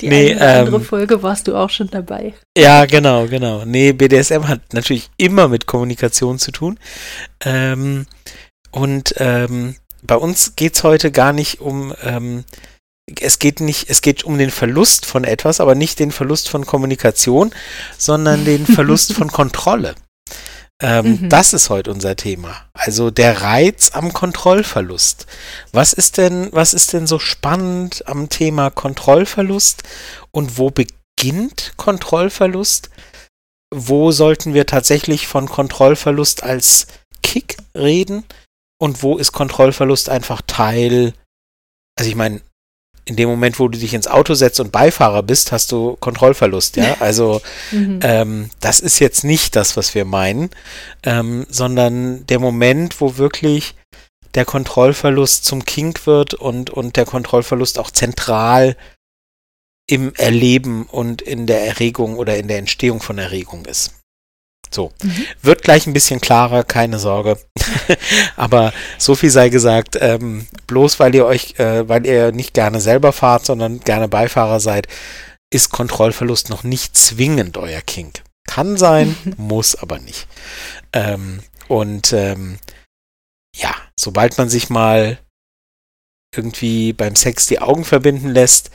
Die 0.00 0.08
nee, 0.08 0.34
eine 0.34 0.40
ähm, 0.40 0.66
andere 0.66 0.80
Folge 0.80 1.22
warst 1.22 1.48
du 1.48 1.56
auch 1.56 1.70
schon 1.70 1.88
dabei. 1.88 2.34
Ja, 2.56 2.86
genau, 2.86 3.26
genau. 3.26 3.64
Nee, 3.64 3.92
BDSM 3.92 4.46
hat 4.48 4.60
natürlich 4.72 5.10
immer 5.16 5.48
mit 5.48 5.66
Kommunikation 5.66 6.38
zu 6.38 6.50
tun. 6.50 6.78
Ähm, 7.44 8.06
und 8.70 9.14
ähm, 9.18 9.76
bei 10.02 10.16
uns 10.16 10.54
geht 10.56 10.74
es 10.74 10.84
heute 10.84 11.10
gar 11.10 11.32
nicht 11.32 11.60
um, 11.60 11.94
ähm, 12.02 12.44
es 13.20 13.38
geht 13.38 13.60
nicht, 13.60 13.90
es 13.90 14.02
geht 14.02 14.24
um 14.24 14.38
den 14.38 14.50
Verlust 14.50 15.06
von 15.06 15.24
etwas, 15.24 15.60
aber 15.60 15.74
nicht 15.74 15.98
den 15.98 16.12
Verlust 16.12 16.48
von 16.48 16.66
Kommunikation, 16.66 17.52
sondern 17.96 18.44
den 18.44 18.66
Verlust 18.74 19.12
von 19.12 19.28
Kontrolle. 19.28 19.94
Ähm, 20.80 21.22
mhm. 21.22 21.28
Das 21.28 21.52
ist 21.52 21.70
heute 21.70 21.90
unser 21.90 22.14
Thema. 22.14 22.68
Also 22.72 23.10
der 23.10 23.42
Reiz 23.42 23.90
am 23.92 24.12
Kontrollverlust. 24.12 25.26
Was 25.72 25.92
ist 25.92 26.18
denn, 26.18 26.48
was 26.52 26.72
ist 26.72 26.92
denn 26.92 27.06
so 27.06 27.18
spannend 27.18 28.06
am 28.06 28.28
Thema 28.28 28.70
Kontrollverlust 28.70 29.82
und 30.30 30.58
wo 30.58 30.70
beginnt 30.70 31.72
Kontrollverlust? 31.76 32.90
Wo 33.74 34.12
sollten 34.12 34.54
wir 34.54 34.66
tatsächlich 34.66 35.26
von 35.26 35.48
Kontrollverlust 35.48 36.44
als 36.44 36.86
Kick 37.22 37.56
reden? 37.74 38.24
Und 38.80 39.02
wo 39.02 39.18
ist 39.18 39.32
Kontrollverlust 39.32 40.08
einfach 40.08 40.42
Teil? 40.46 41.12
Also 41.98 42.08
ich 42.08 42.16
meine, 42.16 42.40
in 43.08 43.16
dem 43.16 43.28
Moment, 43.28 43.58
wo 43.58 43.68
du 43.68 43.78
dich 43.78 43.94
ins 43.94 44.06
Auto 44.06 44.34
setzt 44.34 44.60
und 44.60 44.70
Beifahrer 44.70 45.22
bist, 45.22 45.50
hast 45.50 45.72
du 45.72 45.96
Kontrollverlust, 45.98 46.76
ja. 46.76 46.96
Also 47.00 47.40
mhm. 47.72 48.00
ähm, 48.02 48.50
das 48.60 48.80
ist 48.80 48.98
jetzt 48.98 49.24
nicht 49.24 49.56
das, 49.56 49.76
was 49.76 49.94
wir 49.94 50.04
meinen, 50.04 50.50
ähm, 51.04 51.46
sondern 51.48 52.26
der 52.26 52.38
Moment, 52.38 53.00
wo 53.00 53.16
wirklich 53.16 53.74
der 54.34 54.44
Kontrollverlust 54.44 55.44
zum 55.44 55.64
Kink 55.64 56.06
wird 56.06 56.34
und, 56.34 56.70
und 56.70 56.96
der 56.96 57.06
Kontrollverlust 57.06 57.78
auch 57.78 57.90
zentral 57.90 58.76
im 59.86 60.12
Erleben 60.16 60.84
und 60.84 61.22
in 61.22 61.46
der 61.46 61.66
Erregung 61.66 62.18
oder 62.18 62.36
in 62.36 62.46
der 62.46 62.58
Entstehung 62.58 63.00
von 63.00 63.16
Erregung 63.16 63.64
ist. 63.64 63.94
So. 64.70 64.92
Mhm. 65.02 65.26
Wird 65.42 65.62
gleich 65.62 65.86
ein 65.86 65.92
bisschen 65.92 66.20
klarer, 66.20 66.64
keine 66.64 66.98
Sorge. 66.98 67.38
Aber 68.36 68.72
so 68.98 69.14
viel 69.14 69.30
sei 69.30 69.48
gesagt, 69.48 69.96
ähm, 70.00 70.46
bloß 70.66 71.00
weil 71.00 71.14
ihr 71.14 71.26
euch, 71.26 71.58
äh, 71.58 71.88
weil 71.88 72.06
ihr 72.06 72.32
nicht 72.32 72.54
gerne 72.54 72.80
selber 72.80 73.12
fahrt, 73.12 73.46
sondern 73.46 73.80
gerne 73.80 74.08
Beifahrer 74.08 74.60
seid, 74.60 74.86
ist 75.50 75.70
Kontrollverlust 75.70 76.50
noch 76.50 76.62
nicht 76.62 76.96
zwingend 76.96 77.56
euer 77.56 77.80
Kink. 77.80 78.22
Kann 78.46 78.76
sein, 78.76 79.16
muss 79.36 79.74
aber 79.74 79.98
nicht. 79.98 80.26
Ähm, 80.92 81.40
und 81.68 82.12
ähm, 82.12 82.58
ja, 83.54 83.74
sobald 83.98 84.38
man 84.38 84.48
sich 84.48 84.70
mal 84.70 85.18
irgendwie 86.34 86.92
beim 86.92 87.16
Sex 87.16 87.46
die 87.46 87.60
Augen 87.60 87.84
verbinden 87.84 88.28
lässt, 88.28 88.70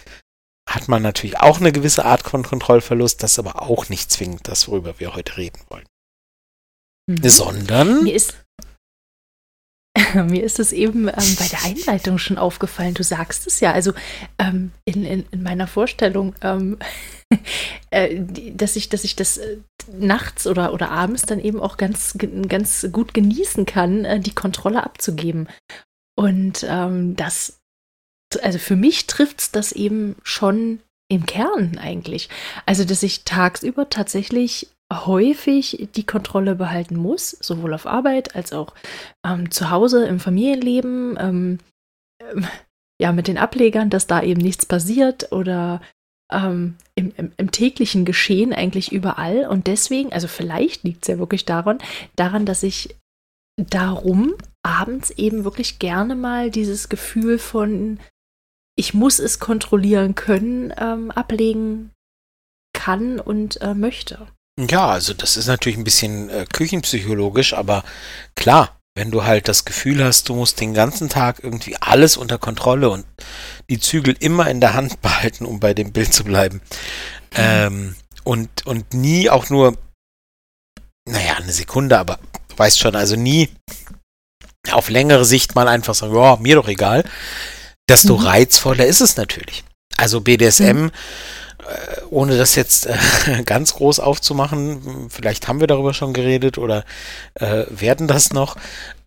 hat 0.70 0.88
man 0.88 1.02
natürlich 1.02 1.40
auch 1.40 1.60
eine 1.60 1.72
gewisse 1.72 2.06
Art 2.06 2.24
von 2.24 2.44
Kontrollverlust, 2.44 3.22
das 3.22 3.34
ist 3.34 3.40
aber 3.40 3.62
auch 3.62 3.90
nicht 3.90 4.12
zwingend 4.12 4.48
das, 4.48 4.68
worüber 4.68 5.00
wir 5.00 5.16
heute 5.16 5.38
reden 5.38 5.60
wollen. 5.70 5.86
Mhm. 7.08 7.30
Sondern. 7.30 8.04
Mir 8.04 8.16
ist, 8.16 8.34
mir 10.14 10.44
ist 10.44 10.60
es 10.60 10.72
eben 10.72 11.08
ähm, 11.08 11.36
bei 11.38 11.48
der 11.48 11.64
Einleitung 11.64 12.18
schon 12.18 12.38
aufgefallen. 12.38 12.94
Du 12.94 13.04
sagst 13.04 13.46
es 13.46 13.60
ja, 13.60 13.74
also 13.74 13.94
ähm, 14.40 14.72
in, 14.86 15.04
in, 15.06 15.26
in, 15.32 15.44
meiner 15.44 15.68
Vorstellung, 15.68 16.34
ähm, 16.42 16.78
äh, 17.92 18.22
dass, 18.54 18.76
ich, 18.76 18.90
dass 18.90 19.04
ich 19.04 19.16
das 19.16 19.38
äh, 19.38 19.58
nachts 19.92 20.48
oder, 20.48 20.74
oder 20.74 20.92
abends 20.92 21.24
dann 21.24 21.40
eben 21.40 21.60
auch 21.60 21.78
ganz, 21.78 22.18
ganz 22.48 22.88
gut 22.92 23.14
genießen 23.14 23.66
kann, 23.66 24.06
äh, 24.06 24.20
die 24.20 24.34
Kontrolle 24.36 24.84
abzugeben. 24.84 25.50
Und 26.16 26.66
ähm, 26.68 27.16
das 27.16 27.63
also 28.38 28.60
für 28.60 28.76
mich 28.76 29.08
trifft 29.08 29.42
es 29.42 29.52
das 29.52 29.72
eben 29.72 30.16
schon 30.24 30.80
im 31.10 31.26
Kern 31.26 31.78
eigentlich. 31.78 32.30
Also, 32.66 32.86
dass 32.86 33.04
ich 33.04 33.24
tagsüber 33.24 33.90
tatsächlich 33.90 34.70
häufig 34.92 35.90
die 35.96 36.06
Kontrolle 36.06 36.56
behalten 36.56 36.96
muss, 36.96 37.32
sowohl 37.32 37.74
auf 37.74 37.88
Arbeit 37.88 38.36
als 38.36 38.54
auch 38.54 38.74
ähm, 39.26 39.52
zu 39.52 39.70
Hause 39.70 40.06
im 40.06 40.20
Familienleben, 40.20 41.18
ähm, 41.20 41.60
ähm, 42.22 42.48
ja, 43.02 43.12
mit 43.12 43.28
den 43.28 43.38
Ablegern, 43.38 43.90
dass 43.90 44.08
da 44.08 44.22
eben 44.22 44.42
nichts 44.42 44.66
passiert 44.66 45.32
oder 45.32 45.82
ähm, 46.32 46.76
im, 46.96 47.12
im, 47.18 47.32
im, 47.38 47.52
täglichen 47.52 48.06
Geschehen 48.06 48.54
eigentlich 48.54 48.92
überall. 48.92 49.48
Und 49.48 49.68
deswegen, 49.68 50.14
also 50.14 50.28
vielleicht 50.28 50.84
liegt 50.84 51.04
es 51.04 51.08
ja 51.08 51.18
wirklich 51.18 51.46
daran, 51.46 51.80
daran, 52.16 52.46
dass 52.46 52.64
ich 52.64 52.96
darum 53.58 54.36
abends 54.64 55.12
eben 55.12 55.44
wirklich 55.44 55.80
gerne 55.80 56.16
mal 56.16 56.50
dieses 56.50 56.90
Gefühl 56.90 57.38
von 57.38 58.00
ich 58.76 58.94
muss 58.94 59.20
es 59.20 59.40
kontrollieren 59.40 60.16
können, 60.16 60.74
ähm, 60.78 61.12
ablegen 61.12 61.92
kann 62.74 63.20
und 63.20 63.62
äh, 63.62 63.74
möchte. 63.74 64.28
Ja, 64.60 64.88
also 64.88 65.14
das 65.14 65.38
ist 65.38 65.48
natürlich 65.48 65.78
ein 65.78 65.84
bisschen 65.84 66.30
äh, 66.30 66.46
küchenpsychologisch, 66.52 67.54
aber 67.54 67.84
klar, 68.36 68.78
wenn 68.96 69.10
du 69.10 69.24
halt 69.24 69.48
das 69.48 69.66
Gefühl 69.66 70.04
hast, 70.04 70.30
du 70.30 70.36
musst 70.36 70.60
den 70.60 70.74
ganzen 70.74 71.10
Tag 71.10 71.40
irgendwie 71.44 71.76
alles 71.78 72.18
unter 72.18 72.38
Kontrolle 72.38 72.90
und 72.90 73.06
die 73.70 73.80
Zügel 73.80 74.16
immer 74.20 74.50
in 74.50 74.62
der 74.62 74.74
Hand 74.74 75.02
behalten, 75.02 75.46
um 75.46 75.60
bei 75.60 75.74
dem 75.74 75.92
Bild 75.92 76.14
zu 76.14 76.24
bleiben. 76.24 76.62
Ähm, 77.36 77.96
und, 78.24 78.66
und 78.68 78.94
nie 78.94 79.30
auch 79.30 79.50
nur, 79.50 79.78
naja, 81.10 81.36
eine 81.36 81.52
Sekunde, 81.52 81.98
aber 81.98 82.20
du 82.50 82.58
weißt 82.58 82.80
schon, 82.80 82.96
also 82.96 83.16
nie 83.16 83.50
auf 84.72 84.90
längere 84.90 85.26
Sicht 85.26 85.56
mal 85.56 85.68
einfach 85.68 85.96
sagen, 85.96 86.16
ja, 86.16 86.38
mir 86.38 86.56
doch 86.56 86.68
egal 86.68 87.04
desto 87.94 88.18
mhm. 88.18 88.26
reizvoller 88.26 88.86
ist 88.86 89.02
es 89.02 89.18
natürlich. 89.18 89.64
Also 89.98 90.22
BDSM, 90.22 90.84
mhm. 90.84 90.92
äh, 91.60 92.02
ohne 92.10 92.38
das 92.38 92.56
jetzt 92.56 92.88
äh, 92.88 92.98
ganz 93.46 93.76
groß 93.76 94.00
aufzumachen, 94.00 95.10
vielleicht 95.10 95.48
haben 95.48 95.60
wir 95.60 95.68
darüber 95.68 95.94
schon 95.94 96.14
geredet 96.14 96.58
oder 96.58 96.86
äh, 97.36 97.66
werden 97.70 98.08
das 98.08 98.34
noch, 98.34 98.58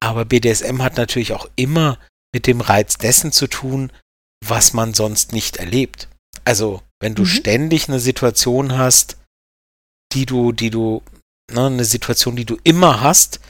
aber 0.00 0.24
BDSM 0.24 0.82
hat 0.82 0.96
natürlich 0.96 1.32
auch 1.32 1.48
immer 1.56 1.98
mit 2.32 2.46
dem 2.46 2.60
Reiz 2.60 2.98
dessen 2.98 3.32
zu 3.32 3.48
tun, 3.48 3.90
was 4.44 4.72
man 4.72 4.94
sonst 4.94 5.32
nicht 5.32 5.56
erlebt. 5.56 6.08
Also, 6.44 6.82
wenn 7.00 7.14
du 7.14 7.22
mhm. 7.22 7.26
ständig 7.26 7.88
eine 7.88 7.98
Situation 7.98 8.78
hast, 8.78 9.16
die 10.12 10.26
du, 10.26 10.52
die 10.52 10.70
du, 10.70 11.02
ne, 11.50 11.66
eine 11.66 11.84
Situation, 11.84 12.36
die 12.36 12.44
du 12.44 12.56
immer 12.62 13.00
hast, 13.00 13.40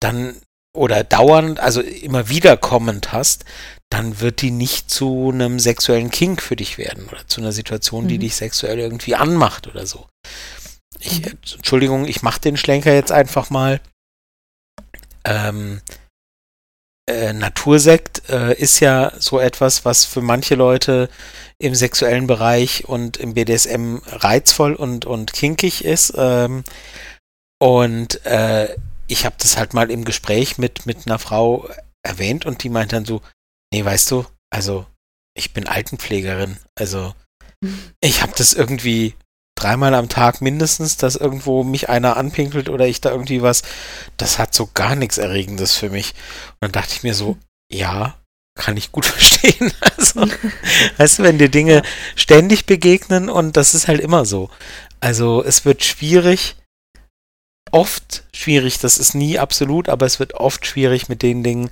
dann 0.00 0.34
oder 0.76 1.04
dauernd, 1.04 1.60
also 1.60 1.80
immer 1.80 2.28
wiederkommend 2.28 3.12
hast, 3.12 3.44
dann 3.90 4.20
wird 4.20 4.40
die 4.40 4.52
nicht 4.52 4.90
zu 4.90 5.30
einem 5.32 5.58
sexuellen 5.58 6.10
Kink 6.10 6.40
für 6.40 6.56
dich 6.56 6.78
werden 6.78 7.08
oder 7.08 7.26
zu 7.26 7.40
einer 7.40 7.52
Situation, 7.52 8.06
die 8.06 8.16
mhm. 8.16 8.20
dich 8.20 8.36
sexuell 8.36 8.78
irgendwie 8.78 9.16
anmacht 9.16 9.66
oder 9.66 9.86
so. 9.86 10.06
Ich, 11.00 11.22
mhm. 11.22 11.38
Entschuldigung, 11.56 12.06
ich 12.06 12.22
mache 12.22 12.40
den 12.40 12.56
Schlenker 12.56 12.94
jetzt 12.94 13.10
einfach 13.10 13.50
mal. 13.50 13.80
Ähm, 15.24 15.80
äh, 17.08 17.32
Natursekt 17.32 18.28
äh, 18.28 18.54
ist 18.54 18.78
ja 18.78 19.12
so 19.18 19.40
etwas, 19.40 19.84
was 19.84 20.04
für 20.04 20.20
manche 20.20 20.54
Leute 20.54 21.08
im 21.58 21.74
sexuellen 21.74 22.28
Bereich 22.28 22.88
und 22.88 23.16
im 23.16 23.34
BDSM 23.34 23.96
reizvoll 24.06 24.74
und, 24.74 25.04
und 25.04 25.32
kinkig 25.32 25.84
ist. 25.84 26.14
Ähm, 26.16 26.62
und 27.58 28.24
äh, 28.24 28.76
ich 29.10 29.24
habe 29.24 29.36
das 29.38 29.56
halt 29.56 29.74
mal 29.74 29.90
im 29.90 30.04
Gespräch 30.04 30.56
mit, 30.58 30.86
mit 30.86 31.06
einer 31.06 31.18
Frau 31.18 31.68
erwähnt 32.02 32.46
und 32.46 32.62
die 32.62 32.68
meint 32.68 32.92
dann 32.92 33.04
so, 33.04 33.20
nee, 33.72 33.84
weißt 33.84 34.10
du, 34.10 34.24
also 34.50 34.86
ich 35.36 35.52
bin 35.52 35.66
Altenpflegerin, 35.66 36.58
also 36.78 37.14
ich 38.00 38.22
habe 38.22 38.32
das 38.36 38.52
irgendwie 38.52 39.14
dreimal 39.56 39.94
am 39.94 40.08
Tag 40.08 40.40
mindestens, 40.40 40.96
dass 40.96 41.16
irgendwo 41.16 41.64
mich 41.64 41.88
einer 41.88 42.16
anpinkelt 42.16 42.68
oder 42.68 42.86
ich 42.86 43.00
da 43.00 43.10
irgendwie 43.10 43.42
was, 43.42 43.62
das 44.16 44.38
hat 44.38 44.54
so 44.54 44.70
gar 44.72 44.94
nichts 44.94 45.18
Erregendes 45.18 45.76
für 45.76 45.90
mich. 45.90 46.14
Und 46.52 46.62
dann 46.62 46.72
dachte 46.72 46.94
ich 46.94 47.02
mir 47.02 47.14
so, 47.14 47.36
ja, 47.70 48.16
kann 48.54 48.76
ich 48.76 48.92
gut 48.92 49.04
verstehen. 49.06 49.72
Also, 49.96 50.26
weißt 50.96 51.18
du, 51.18 51.22
wenn 51.24 51.38
dir 51.38 51.50
Dinge 51.50 51.82
ständig 52.16 52.64
begegnen 52.64 53.28
und 53.28 53.56
das 53.56 53.74
ist 53.74 53.88
halt 53.88 54.00
immer 54.00 54.24
so. 54.24 54.50
Also 55.00 55.44
es 55.44 55.64
wird 55.64 55.84
schwierig, 55.84 56.56
oft 57.72 58.24
schwierig, 58.34 58.78
das 58.78 58.98
ist 58.98 59.14
nie 59.14 59.38
absolut, 59.38 59.88
aber 59.88 60.06
es 60.06 60.18
wird 60.18 60.34
oft 60.34 60.66
schwierig 60.66 61.08
mit 61.08 61.22
den 61.22 61.42
Dingen, 61.42 61.70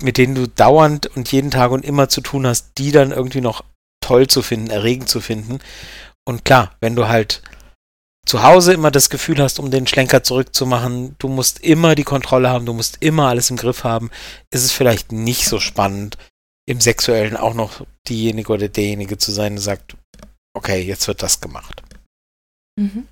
mit 0.00 0.18
denen 0.18 0.34
du 0.34 0.48
dauernd 0.48 1.06
und 1.16 1.30
jeden 1.32 1.50
Tag 1.50 1.70
und 1.70 1.84
immer 1.84 2.08
zu 2.08 2.20
tun 2.20 2.46
hast, 2.46 2.72
die 2.78 2.92
dann 2.92 3.12
irgendwie 3.12 3.40
noch 3.40 3.64
toll 4.00 4.26
zu 4.26 4.42
finden, 4.42 4.70
erregend 4.70 5.08
zu 5.08 5.20
finden. 5.20 5.58
Und 6.24 6.44
klar, 6.44 6.76
wenn 6.80 6.96
du 6.96 7.08
halt 7.08 7.42
zu 8.26 8.42
Hause 8.42 8.72
immer 8.72 8.90
das 8.90 9.08
Gefühl 9.08 9.40
hast, 9.40 9.58
um 9.58 9.70
den 9.70 9.86
Schlenker 9.86 10.22
zurückzumachen, 10.22 11.14
du 11.18 11.28
musst 11.28 11.60
immer 11.60 11.94
die 11.94 12.04
Kontrolle 12.04 12.48
haben, 12.48 12.66
du 12.66 12.72
musst 12.72 12.98
immer 13.00 13.28
alles 13.28 13.50
im 13.50 13.56
Griff 13.56 13.84
haben, 13.84 14.10
ist 14.50 14.64
es 14.64 14.72
vielleicht 14.72 15.12
nicht 15.12 15.46
so 15.46 15.60
spannend, 15.60 16.18
im 16.68 16.80
Sexuellen 16.80 17.36
auch 17.36 17.54
noch 17.54 17.86
diejenige 18.08 18.52
oder 18.52 18.68
derjenige 18.68 19.18
zu 19.18 19.30
sein, 19.30 19.54
der 19.54 19.62
sagt, 19.62 19.96
okay, 20.56 20.82
jetzt 20.82 21.06
wird 21.06 21.22
das 21.22 21.40
gemacht. 21.40 21.82
Mhm. 22.78 23.06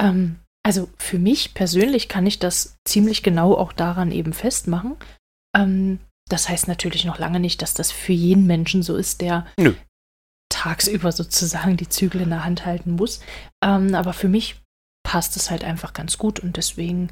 Ähm, 0.00 0.40
also 0.66 0.88
für 0.98 1.20
mich 1.20 1.54
persönlich 1.54 2.08
kann 2.08 2.26
ich 2.26 2.40
das 2.40 2.76
ziemlich 2.84 3.22
genau 3.22 3.54
auch 3.54 3.72
daran 3.72 4.10
eben 4.10 4.32
festmachen. 4.32 4.96
Ähm, 5.56 6.00
das 6.28 6.48
heißt 6.48 6.66
natürlich 6.66 7.04
noch 7.04 7.20
lange 7.20 7.38
nicht, 7.38 7.62
dass 7.62 7.72
das 7.72 7.92
für 7.92 8.12
jeden 8.12 8.48
Menschen 8.48 8.82
so 8.82 8.96
ist, 8.96 9.20
der 9.20 9.46
Nö. 9.60 9.74
tagsüber 10.48 11.12
sozusagen 11.12 11.76
die 11.76 11.88
Zügel 11.88 12.22
in 12.22 12.30
der 12.30 12.44
Hand 12.44 12.66
halten 12.66 12.96
muss. 12.96 13.20
Ähm, 13.62 13.94
aber 13.94 14.12
für 14.12 14.26
mich 14.26 14.60
passt 15.04 15.36
es 15.36 15.52
halt 15.52 15.62
einfach 15.62 15.92
ganz 15.92 16.18
gut 16.18 16.40
und 16.40 16.56
deswegen 16.56 17.10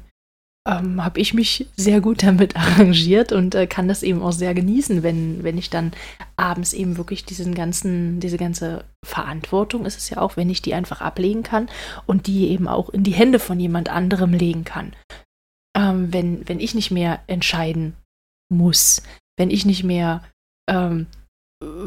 ähm, 0.67 1.03
habe 1.03 1.19
ich 1.19 1.33
mich 1.33 1.67
sehr 1.75 2.01
gut 2.01 2.23
damit 2.23 2.55
arrangiert 2.57 3.31
und 3.31 3.55
äh, 3.55 3.67
kann 3.67 3.87
das 3.87 4.03
eben 4.03 4.21
auch 4.21 4.31
sehr 4.31 4.53
genießen, 4.53 5.03
wenn, 5.03 5.43
wenn 5.43 5.57
ich 5.57 5.69
dann 5.69 5.91
abends 6.37 6.73
eben 6.73 6.97
wirklich 6.97 7.25
diesen 7.25 7.53
ganzen, 7.53 8.19
diese 8.19 8.37
ganze 8.37 8.83
Verantwortung 9.05 9.85
ist 9.85 9.97
es 9.97 10.09
ja 10.09 10.17
auch, 10.17 10.37
wenn 10.37 10.49
ich 10.49 10.61
die 10.61 10.73
einfach 10.73 11.01
ablegen 11.01 11.43
kann 11.43 11.69
und 12.05 12.27
die 12.27 12.49
eben 12.49 12.67
auch 12.67 12.89
in 12.89 13.03
die 13.03 13.13
Hände 13.13 13.39
von 13.39 13.59
jemand 13.59 13.89
anderem 13.89 14.33
legen 14.33 14.63
kann. 14.63 14.93
ähm, 15.75 16.11
wenn, 16.13 16.47
wenn 16.47 16.59
ich 16.59 16.73
nicht 16.73 16.91
mehr 16.91 17.19
entscheiden 17.27 17.95
muss, 18.49 19.03
wenn 19.37 19.51
ich 19.51 19.65
nicht 19.65 19.83
mehr 19.83 20.23
ähm, 20.69 21.07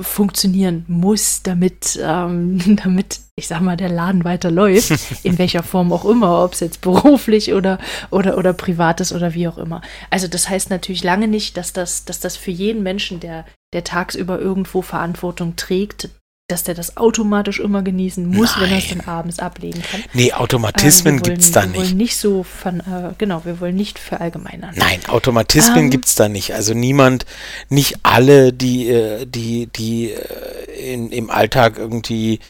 funktionieren 0.00 0.85
muss, 0.88 1.42
damit, 1.42 1.99
ähm, 2.02 2.76
damit, 2.82 3.20
ich 3.37 3.49
sag 3.49 3.61
mal, 3.61 3.76
der 3.76 3.88
Laden 3.88 4.25
weiterläuft, 4.25 4.92
in 5.23 5.38
welcher 5.38 5.62
Form 5.62 5.92
auch 5.92 6.04
immer, 6.04 6.44
ob 6.44 6.52
es 6.54 6.61
jetzt 6.61 6.80
beruflich 6.80 7.52
oder, 7.52 7.78
oder, 8.11 8.38
oder 8.38 8.52
privat 8.52 9.00
ist 9.00 9.12
oder 9.12 9.35
wie 9.35 9.49
auch 9.49 9.58
immer. 9.58 9.82
Also 10.11 10.28
das 10.28 10.49
heißt 10.49 10.70
natürlich 10.70 11.04
lange 11.04 11.28
nicht, 11.28 11.56
dass 11.56 11.73
das, 11.73 12.04
dass 12.04 12.20
das 12.20 12.37
für 12.37 12.50
jeden 12.50 12.82
Menschen, 12.82 13.20
der, 13.20 13.44
der 13.73 13.85
tagsüber 13.85 14.38
irgendwo 14.38 14.82
Verantwortung 14.82 15.56
trägt, 15.56 16.08
dass 16.49 16.62
der 16.64 16.75
das 16.75 16.97
automatisch 16.97 17.61
immer 17.61 17.83
genießen 17.83 18.26
muss, 18.26 18.52
Nein. 18.52 18.62
wenn 18.62 18.71
er 18.71 18.78
es 18.78 18.88
dann 18.88 19.00
abends 19.02 19.38
ablegen 19.38 19.83
kann. 19.83 20.02
Nee, 20.14 20.33
Automatismen 20.33 21.23
äh, 21.23 21.35
es 21.35 21.52
da 21.52 21.67
nicht. 21.67 21.75
Wir 21.75 21.83
wollen 21.83 21.97
nicht 21.99 22.17
so 22.17 22.43
von, 22.43 22.81
äh, 22.81 23.12
genau, 23.19 23.45
wir 23.45 23.61
wollen 23.61 23.76
nicht 23.76 23.99
verallgemeinern. 23.99 24.75
Nein, 24.75 25.00
Automatismen 25.09 25.93
ähm, 25.93 26.00
es 26.02 26.14
da 26.14 26.31
nicht. 26.31 26.55
Also 26.55 26.73
niemand, 26.73 27.26
nicht 27.69 27.97
alle, 28.02 28.55
die, 28.55 28.88
äh, 28.88 29.26
die, 29.26 29.67
die 29.67 30.12
äh, 30.12 30.95
in, 30.95 31.12
im 31.12 31.28
Alltag 31.28 31.76
irgendwie 31.76 32.40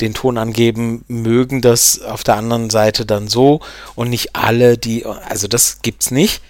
den 0.00 0.14
Ton 0.14 0.38
angeben, 0.38 1.04
mögen 1.08 1.60
das 1.60 2.00
auf 2.00 2.22
der 2.22 2.36
anderen 2.36 2.70
Seite 2.70 3.06
dann 3.06 3.26
so 3.26 3.60
und 3.96 4.08
nicht 4.08 4.36
alle, 4.36 4.78
die, 4.78 5.04
also 5.04 5.48
das 5.48 5.82
gibt's 5.82 6.12
nicht. 6.12 6.42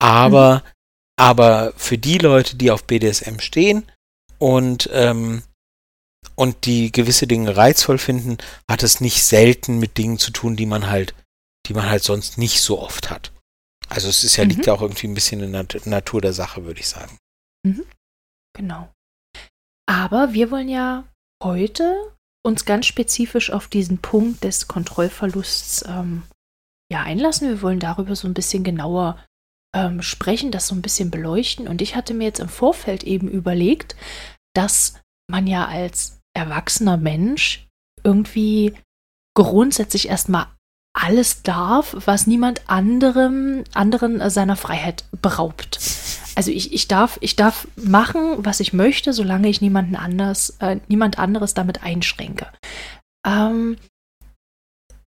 Aber, 0.00 0.56
mhm. 0.56 0.60
aber 1.18 1.72
für 1.76 1.98
die 1.98 2.18
Leute, 2.18 2.56
die 2.56 2.72
auf 2.72 2.82
BDSM 2.82 3.38
stehen 3.38 3.84
und 4.38 4.90
ähm, 4.92 5.42
und 6.34 6.66
die 6.66 6.92
gewisse 6.92 7.26
Dinge 7.26 7.56
reizvoll 7.56 7.98
finden, 7.98 8.38
hat 8.70 8.82
es 8.82 9.00
nicht 9.00 9.24
selten 9.24 9.78
mit 9.78 9.98
Dingen 9.98 10.18
zu 10.18 10.30
tun, 10.30 10.56
die 10.56 10.66
man 10.66 10.88
halt, 10.88 11.14
die 11.66 11.74
man 11.74 11.88
halt 11.88 12.04
sonst 12.04 12.38
nicht 12.38 12.60
so 12.60 12.80
oft 12.80 13.10
hat. 13.10 13.32
Also 13.88 14.08
es 14.08 14.24
ist 14.24 14.36
ja, 14.36 14.44
mhm. 14.44 14.50
liegt 14.50 14.66
ja 14.66 14.72
auch 14.72 14.82
irgendwie 14.82 15.06
ein 15.06 15.14
bisschen 15.14 15.42
in 15.42 15.52
der 15.52 15.66
Natur 15.84 16.20
der 16.20 16.32
Sache, 16.32 16.64
würde 16.64 16.80
ich 16.80 16.88
sagen. 16.88 17.18
Mhm. 17.66 17.84
Genau. 18.56 18.88
Aber 19.88 20.32
wir 20.32 20.50
wollen 20.50 20.68
ja 20.68 21.08
heute 21.42 22.12
uns 22.44 22.64
ganz 22.64 22.86
spezifisch 22.86 23.50
auf 23.50 23.68
diesen 23.68 23.98
Punkt 23.98 24.44
des 24.44 24.68
Kontrollverlusts 24.68 25.84
ähm, 25.88 26.22
ja, 26.92 27.02
einlassen. 27.02 27.48
Wir 27.48 27.62
wollen 27.62 27.80
darüber 27.80 28.14
so 28.16 28.28
ein 28.28 28.34
bisschen 28.34 28.64
genauer 28.64 29.22
ähm, 29.74 30.02
sprechen, 30.02 30.50
das 30.50 30.66
so 30.66 30.74
ein 30.74 30.82
bisschen 30.82 31.10
beleuchten. 31.10 31.68
Und 31.68 31.82
ich 31.82 31.94
hatte 31.94 32.14
mir 32.14 32.24
jetzt 32.24 32.40
im 32.40 32.48
Vorfeld 32.48 33.04
eben 33.04 33.28
überlegt, 33.28 33.96
dass 34.54 35.00
man 35.30 35.46
ja 35.46 35.66
als 35.66 36.20
erwachsener 36.34 36.96
Mensch 36.96 37.66
irgendwie 38.04 38.74
grundsätzlich 39.34 40.08
erstmal 40.08 40.46
alles 40.96 41.42
darf, 41.42 41.96
was 42.06 42.26
niemand 42.26 42.68
anderem, 42.68 43.64
anderen 43.72 44.20
äh, 44.20 44.30
seiner 44.30 44.56
Freiheit 44.56 45.04
beraubt. 45.22 45.78
Also 46.34 46.50
ich, 46.50 46.72
ich, 46.72 46.88
darf, 46.88 47.18
ich 47.20 47.36
darf 47.36 47.68
machen, 47.76 48.44
was 48.44 48.60
ich 48.60 48.72
möchte, 48.72 49.12
solange 49.12 49.48
ich 49.48 49.60
niemanden 49.60 49.96
anders, 49.96 50.56
äh, 50.60 50.80
niemand 50.88 51.18
anderes 51.18 51.54
damit 51.54 51.82
einschränke. 51.82 52.46
Ähm, 53.26 53.76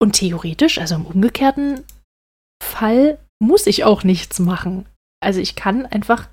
und 0.02 0.12
theoretisch, 0.12 0.79
also 0.79 0.97
im 0.97 1.07
umgekehrten 1.07 1.85
Fall, 2.62 3.19
muss 3.43 3.67
ich 3.67 3.85
auch 3.85 4.05
nichts 4.05 4.38
machen. 4.38 4.87
Also 5.23 5.40
ich 5.40 5.57
kann 5.57 5.87
einfach 5.87 6.28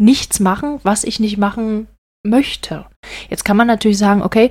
nichts 0.00 0.40
machen, 0.40 0.80
was 0.84 1.04
ich 1.04 1.20
nicht 1.20 1.38
machen 1.38 1.88
möchte. 2.28 2.86
Jetzt 3.30 3.44
kann 3.44 3.56
man 3.56 3.66
natürlich 3.66 3.98
sagen, 3.98 4.22
okay, 4.22 4.50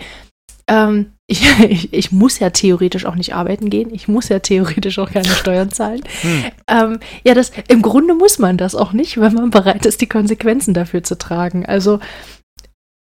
ähm, 0.68 1.13
ich, 1.28 1.42
ich, 1.70 1.94
ich, 1.94 2.12
muss 2.12 2.40
ja 2.40 2.50
theoretisch 2.50 3.06
auch 3.06 3.16
nicht 3.16 3.34
arbeiten 3.34 3.70
gehen. 3.70 3.94
Ich 3.94 4.08
muss 4.08 4.30
ja 4.30 4.40
theoretisch 4.40 5.00
auch 5.00 5.12
keine 5.12 5.30
Steuern 5.30 5.72
zahlen. 5.72 6.02
Hm. 6.22 6.44
Ähm, 6.68 7.00
ja, 7.24 7.34
das, 7.34 7.52
im 7.68 7.82
Grunde 7.82 8.13
muss 8.16 8.40
man 8.40 8.58
das 8.58 8.76
auch 8.76 8.92
nicht, 8.92 9.20
wenn 9.20 9.34
man 9.34 9.52
bereit 9.52 9.86
ist, 9.86 10.02
die 10.02 10.10
Konsequenzen 10.10 10.74
dafür 10.74 11.04
zu 11.04 11.18
tragen. 11.18 11.66
Also 11.66 12.00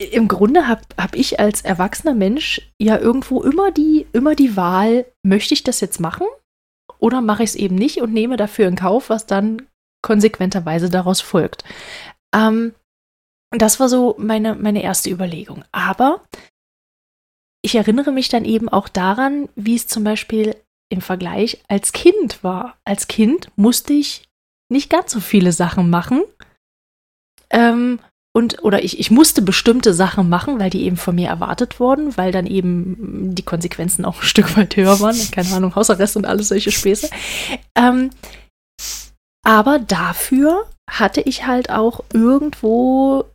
im 0.00 0.28
Grunde 0.28 0.68
habe 0.68 0.82
hab 0.96 1.14
ich 1.14 1.40
als 1.40 1.62
erwachsener 1.62 2.14
Mensch 2.14 2.62
ja 2.80 2.98
irgendwo 2.98 3.42
immer 3.42 3.70
die, 3.70 4.06
immer 4.12 4.34
die 4.34 4.56
Wahl, 4.56 5.06
möchte 5.22 5.54
ich 5.54 5.62
das 5.62 5.80
jetzt 5.80 6.00
machen 6.00 6.26
oder 6.98 7.20
mache 7.20 7.42
ich 7.42 7.50
es 7.50 7.56
eben 7.56 7.74
nicht 7.74 8.00
und 8.00 8.12
nehme 8.12 8.36
dafür 8.36 8.68
in 8.68 8.76
Kauf, 8.76 9.10
was 9.10 9.26
dann 9.26 9.62
konsequenterweise 10.02 10.88
daraus 10.88 11.20
folgt. 11.20 11.64
Ähm, 12.34 12.74
und 13.52 13.62
das 13.62 13.80
war 13.80 13.88
so 13.88 14.14
meine, 14.18 14.54
meine 14.54 14.82
erste 14.82 15.10
Überlegung. 15.10 15.64
Aber 15.72 16.22
ich 17.62 17.74
erinnere 17.74 18.12
mich 18.12 18.28
dann 18.28 18.44
eben 18.44 18.68
auch 18.68 18.88
daran, 18.88 19.48
wie 19.56 19.74
es 19.74 19.86
zum 19.86 20.04
Beispiel 20.04 20.56
im 20.88 21.00
Vergleich 21.00 21.62
als 21.68 21.92
Kind 21.92 22.42
war. 22.42 22.76
Als 22.84 23.08
Kind 23.08 23.50
musste 23.56 23.92
ich 23.92 24.28
nicht 24.70 24.88
ganz 24.88 25.12
so 25.12 25.20
viele 25.20 25.52
Sachen 25.52 25.90
machen. 25.90 26.22
Ähm, 27.50 28.00
und, 28.32 28.62
oder 28.62 28.84
ich, 28.84 29.00
ich 29.00 29.10
musste 29.10 29.42
bestimmte 29.42 29.92
Sachen 29.92 30.28
machen, 30.28 30.60
weil 30.60 30.70
die 30.70 30.84
eben 30.84 30.96
von 30.96 31.16
mir 31.16 31.28
erwartet 31.28 31.80
wurden, 31.80 32.16
weil 32.16 32.30
dann 32.30 32.46
eben 32.46 33.34
die 33.34 33.42
Konsequenzen 33.42 34.04
auch 34.04 34.20
ein 34.20 34.26
Stück 34.26 34.56
weit 34.56 34.76
höher 34.76 35.00
waren. 35.00 35.16
Keine 35.32 35.52
Ahnung, 35.52 35.74
Hausarrest 35.74 36.16
und 36.16 36.26
alles 36.26 36.48
solche 36.48 36.70
Späße. 36.70 37.10
Ähm, 37.74 38.10
aber 39.42 39.80
dafür 39.80 40.66
hatte 40.88 41.20
ich 41.20 41.46
halt 41.46 41.70
auch 41.70 42.04
irgendwo 42.12 43.26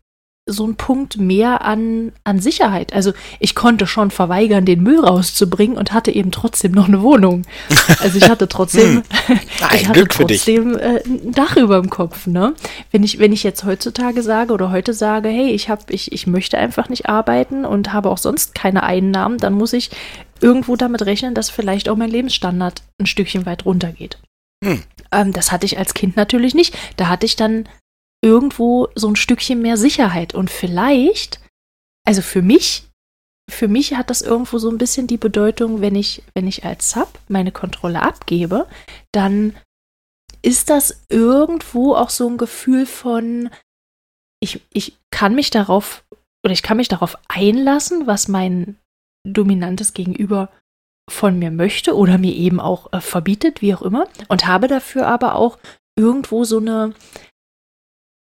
so 0.47 0.67
ein 0.67 0.75
Punkt 0.75 1.17
mehr 1.17 1.63
an, 1.63 2.12
an 2.23 2.39
Sicherheit. 2.39 2.93
Also 2.93 3.13
ich 3.39 3.55
konnte 3.55 3.88
schon 3.88 4.12
verweigern, 4.12 4.63
den 4.63 4.84
Müll 4.84 4.99
rauszubringen 4.99 5.75
und 5.75 5.91
hatte 5.91 6.12
eben 6.12 6.31
trotzdem 6.31 6.71
noch 6.71 6.88
eine 6.88 7.01
Wohnung. 7.01 7.43
Also 7.99 8.17
ich 8.17 8.29
hatte 8.29 8.47
trotzdem, 8.47 9.03
hm. 9.27 9.39
ich 9.73 9.88
hatte 9.88 10.08
trotzdem 10.08 10.77
äh, 10.77 11.01
ein 11.05 11.31
Dach 11.31 11.55
über 11.55 11.79
dem 11.79 11.89
Kopf. 11.89 12.27
Ne? 12.27 12.53
Wenn 12.91 13.03
ich 13.03 13.19
wenn 13.19 13.31
ich 13.31 13.43
jetzt 13.43 13.63
heutzutage 13.63 14.21
sage 14.21 14.53
oder 14.53 14.71
heute 14.71 14.93
sage, 14.93 15.29
hey, 15.29 15.51
ich 15.51 15.69
habe 15.69 15.81
ich 15.89 16.12
ich 16.12 16.27
möchte 16.27 16.58
einfach 16.58 16.89
nicht 16.89 17.08
arbeiten 17.08 17.65
und 17.65 17.93
habe 17.93 18.10
auch 18.10 18.17
sonst 18.17 18.53
keine 18.53 18.84
Einnahmen, 18.84 19.38
dann 19.38 19.53
muss 19.53 19.73
ich 19.73 19.91
irgendwo 20.41 20.75
damit 20.75 21.05
rechnen, 21.05 21.34
dass 21.34 21.49
vielleicht 21.49 21.89
auch 21.89 21.95
mein 21.95 22.10
Lebensstandard 22.10 22.81
ein 22.99 23.05
Stückchen 23.05 23.45
weit 23.45 23.65
runtergeht. 23.65 24.19
Hm. 24.63 24.84
Ähm, 25.12 25.31
das 25.31 25.51
hatte 25.51 25.65
ich 25.65 25.77
als 25.77 25.93
Kind 25.93 26.15
natürlich 26.15 26.53
nicht. 26.53 26.75
Da 26.97 27.08
hatte 27.08 27.25
ich 27.25 27.36
dann 27.36 27.65
irgendwo 28.23 28.89
so 28.95 29.08
ein 29.08 29.15
Stückchen 29.15 29.62
mehr 29.62 29.78
Sicherheit. 29.78 30.34
Und 30.34 30.49
vielleicht, 30.49 31.39
also 32.06 32.21
für 32.21 32.41
mich, 32.41 32.88
für 33.49 33.67
mich 33.67 33.95
hat 33.95 34.10
das 34.10 34.21
irgendwo 34.21 34.58
so 34.58 34.69
ein 34.69 34.78
bisschen 34.78 35.08
die 35.08 35.17
Bedeutung, 35.17 35.82
wenn 35.82 35.95
ich, 35.95 36.23
wenn 36.34 36.47
ich 36.47 36.65
als 36.65 36.89
Sub 36.91 37.19
meine 37.28 37.51
Kontrolle 37.51 38.01
abgebe, 38.01 38.67
dann 39.12 39.56
ist 40.41 40.69
das 40.69 41.06
irgendwo 41.10 41.95
auch 41.95 42.10
so 42.10 42.28
ein 42.28 42.38
Gefühl 42.38 42.86
von, 42.86 43.49
ich, 44.41 44.62
ich 44.73 44.97
kann 45.12 45.36
mich 45.36 45.49
darauf 45.49 46.04
oder 46.45 46.54
ich 46.54 46.62
kann 46.62 46.78
mich 46.78 46.88
darauf 46.88 47.17
einlassen, 47.28 48.06
was 48.06 48.28
mein 48.28 48.78
dominantes 49.28 49.93
Gegenüber 49.93 50.49
von 51.10 51.39
mir 51.39 51.49
möchte 51.49 51.95
oder 51.95 52.19
mir 52.19 52.34
eben 52.34 52.60
auch 52.60 52.93
äh, 52.93 53.01
verbietet, 53.01 53.62
wie 53.62 53.73
auch 53.73 53.82
immer, 53.82 54.08
und 54.28 54.45
habe 54.45 54.67
dafür 54.67 55.08
aber 55.08 55.36
auch 55.36 55.58
irgendwo 55.97 56.43
so 56.43 56.60
eine, 56.60 56.93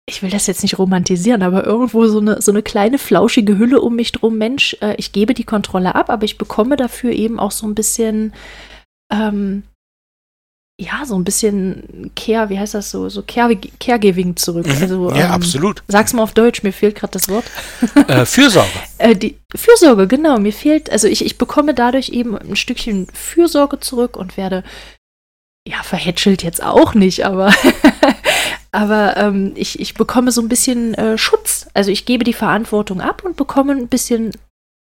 ich 0.09 0.23
will 0.23 0.29
das 0.29 0.47
jetzt 0.47 0.63
nicht 0.63 0.79
romantisieren, 0.79 1.43
aber 1.43 1.65
irgendwo 1.65 2.07
so 2.07 2.19
eine, 2.19 2.41
so 2.41 2.51
eine 2.51 2.63
kleine 2.63 2.97
flauschige 2.97 3.57
Hülle 3.57 3.81
um 3.81 3.95
mich 3.95 4.13
drum. 4.13 4.37
Mensch, 4.37 4.77
äh, 4.81 4.95
ich 4.97 5.11
gebe 5.11 5.33
die 5.33 5.43
Kontrolle 5.43 5.95
ab, 5.95 6.09
aber 6.09 6.23
ich 6.23 6.37
bekomme 6.37 6.77
dafür 6.77 7.11
eben 7.11 7.39
auch 7.39 7.51
so 7.51 7.67
ein 7.67 7.75
bisschen, 7.75 8.33
ähm, 9.11 9.63
ja, 10.79 11.03
so 11.05 11.15
ein 11.17 11.25
bisschen 11.25 12.11
Care, 12.15 12.49
wie 12.49 12.57
heißt 12.57 12.73
das 12.73 12.89
so, 12.89 13.09
so 13.09 13.21
Care, 13.21 13.57
Caregiving 13.81 14.37
zurück. 14.37 14.65
Mhm. 14.67 14.81
Also, 14.81 15.11
ja, 15.11 15.25
ähm, 15.25 15.31
absolut. 15.31 15.83
Sag's 15.89 16.13
mal 16.13 16.23
auf 16.23 16.33
Deutsch, 16.33 16.63
mir 16.63 16.71
fehlt 16.71 16.95
gerade 16.95 17.11
das 17.11 17.27
Wort. 17.27 17.45
Äh, 18.07 18.25
Fürsorge. 18.25 18.69
äh, 18.99 19.13
die 19.13 19.37
Fürsorge, 19.53 20.07
genau. 20.07 20.39
Mir 20.39 20.53
fehlt, 20.53 20.89
also 20.89 21.09
ich, 21.09 21.25
ich 21.25 21.37
bekomme 21.37 21.73
dadurch 21.73 22.09
eben 22.09 22.37
ein 22.37 22.55
Stückchen 22.55 23.07
Fürsorge 23.13 23.81
zurück 23.81 24.15
und 24.15 24.37
werde, 24.37 24.63
ja, 25.67 25.83
verhätschelt 25.83 26.43
jetzt 26.43 26.63
auch 26.63 26.93
nicht, 26.93 27.25
aber 27.25 27.53
aber 28.77 29.17
ähm, 29.17 29.53
ich, 29.55 29.79
ich 29.79 29.95
bekomme 29.95 30.31
so 30.31 30.39
ein 30.39 30.49
bisschen 30.49 30.93
äh, 30.93 31.17
Schutz. 31.17 31.65
Also 31.73 31.89
ich 31.89 32.05
gebe 32.05 32.23
die 32.23 32.33
Verantwortung 32.33 33.01
ab 33.01 33.23
und 33.25 33.35
bekomme 33.35 33.73
ein 33.73 33.87
bisschen 33.87 34.37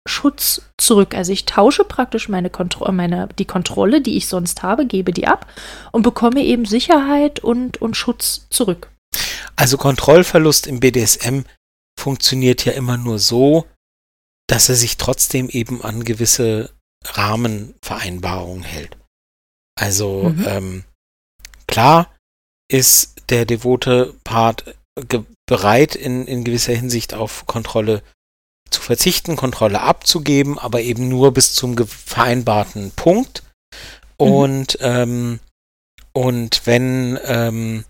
Schutz 0.09 0.63
zurück. 0.79 1.13
Also 1.13 1.31
ich 1.31 1.45
tausche 1.45 1.83
praktisch 1.83 2.27
meine 2.27 2.49
Kontrolle, 2.49 2.93
meine, 2.93 3.29
die 3.37 3.45
Kontrolle, 3.45 4.01
die 4.01 4.17
ich 4.17 4.27
sonst 4.27 4.63
habe, 4.63 4.87
gebe 4.87 5.13
die 5.13 5.27
ab 5.27 5.45
und 5.91 6.01
bekomme 6.01 6.41
eben 6.41 6.65
Sicherheit 6.65 7.41
und, 7.41 7.79
und 7.79 7.95
Schutz 7.95 8.47
zurück. 8.49 8.89
Also 9.55 9.77
Kontrollverlust 9.77 10.65
im 10.65 10.79
BDSM 10.79 11.41
funktioniert 11.95 12.65
ja 12.65 12.71
immer 12.71 12.97
nur 12.97 13.19
so, 13.19 13.67
dass 14.47 14.67
er 14.67 14.75
sich 14.75 14.97
trotzdem 14.97 15.47
eben 15.47 15.83
an 15.83 16.03
gewisse 16.03 16.71
Rahmenvereinbarungen 17.05 18.63
hält. 18.63 18.97
Also 19.79 20.33
mhm. 20.35 20.45
ähm, 20.47 20.83
klar 21.67 22.14
ist 22.71 23.15
der 23.29 23.45
devote 23.45 24.13
Part 24.23 24.75
bereit, 25.45 25.95
in, 25.95 26.25
in 26.27 26.43
gewisser 26.43 26.73
Hinsicht 26.73 27.13
auf 27.13 27.45
Kontrolle 27.45 28.01
zu 28.69 28.81
verzichten, 28.81 29.35
Kontrolle 29.35 29.81
abzugeben, 29.81 30.57
aber 30.57 30.81
eben 30.81 31.07
nur 31.07 31.33
bis 31.33 31.53
zum 31.53 31.77
vereinbarten 31.77 32.91
Punkt. 32.91 33.43
Mhm. 34.19 34.27
Und, 34.27 34.79
mhm. 34.79 34.85
ähm, 34.85 35.39
Und 36.13 36.65
wenn, 36.65 37.19
ähm, 37.25 37.83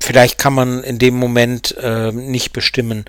vielleicht 0.00 0.38
kann 0.38 0.54
man 0.54 0.82
in 0.82 0.98
dem 0.98 1.14
Moment 1.14 1.76
äh, 1.76 2.10
nicht 2.10 2.52
bestimmen, 2.54 3.04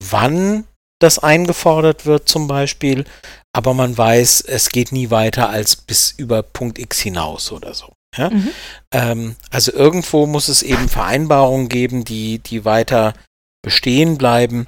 wann 0.00 0.64
das 1.00 1.18
eingefordert 1.18 2.06
wird 2.06 2.28
zum 2.28 2.46
Beispiel, 2.46 3.04
aber 3.52 3.74
man 3.74 3.98
weiß, 3.98 4.42
es 4.42 4.70
geht 4.70 4.92
nie 4.92 5.10
weiter 5.10 5.48
als 5.48 5.76
bis 5.76 6.12
über 6.12 6.42
Punkt 6.42 6.78
X 6.78 7.00
hinaus 7.00 7.50
oder 7.50 7.74
so. 7.74 7.97
Ja? 8.18 8.30
Mhm. 8.30 8.48
Ähm, 8.92 9.36
also 9.50 9.72
irgendwo 9.72 10.26
muss 10.26 10.48
es 10.48 10.62
eben 10.62 10.88
Vereinbarungen 10.88 11.68
geben, 11.68 12.04
die, 12.04 12.40
die 12.40 12.64
weiter 12.64 13.14
bestehen 13.62 14.18
bleiben. 14.18 14.66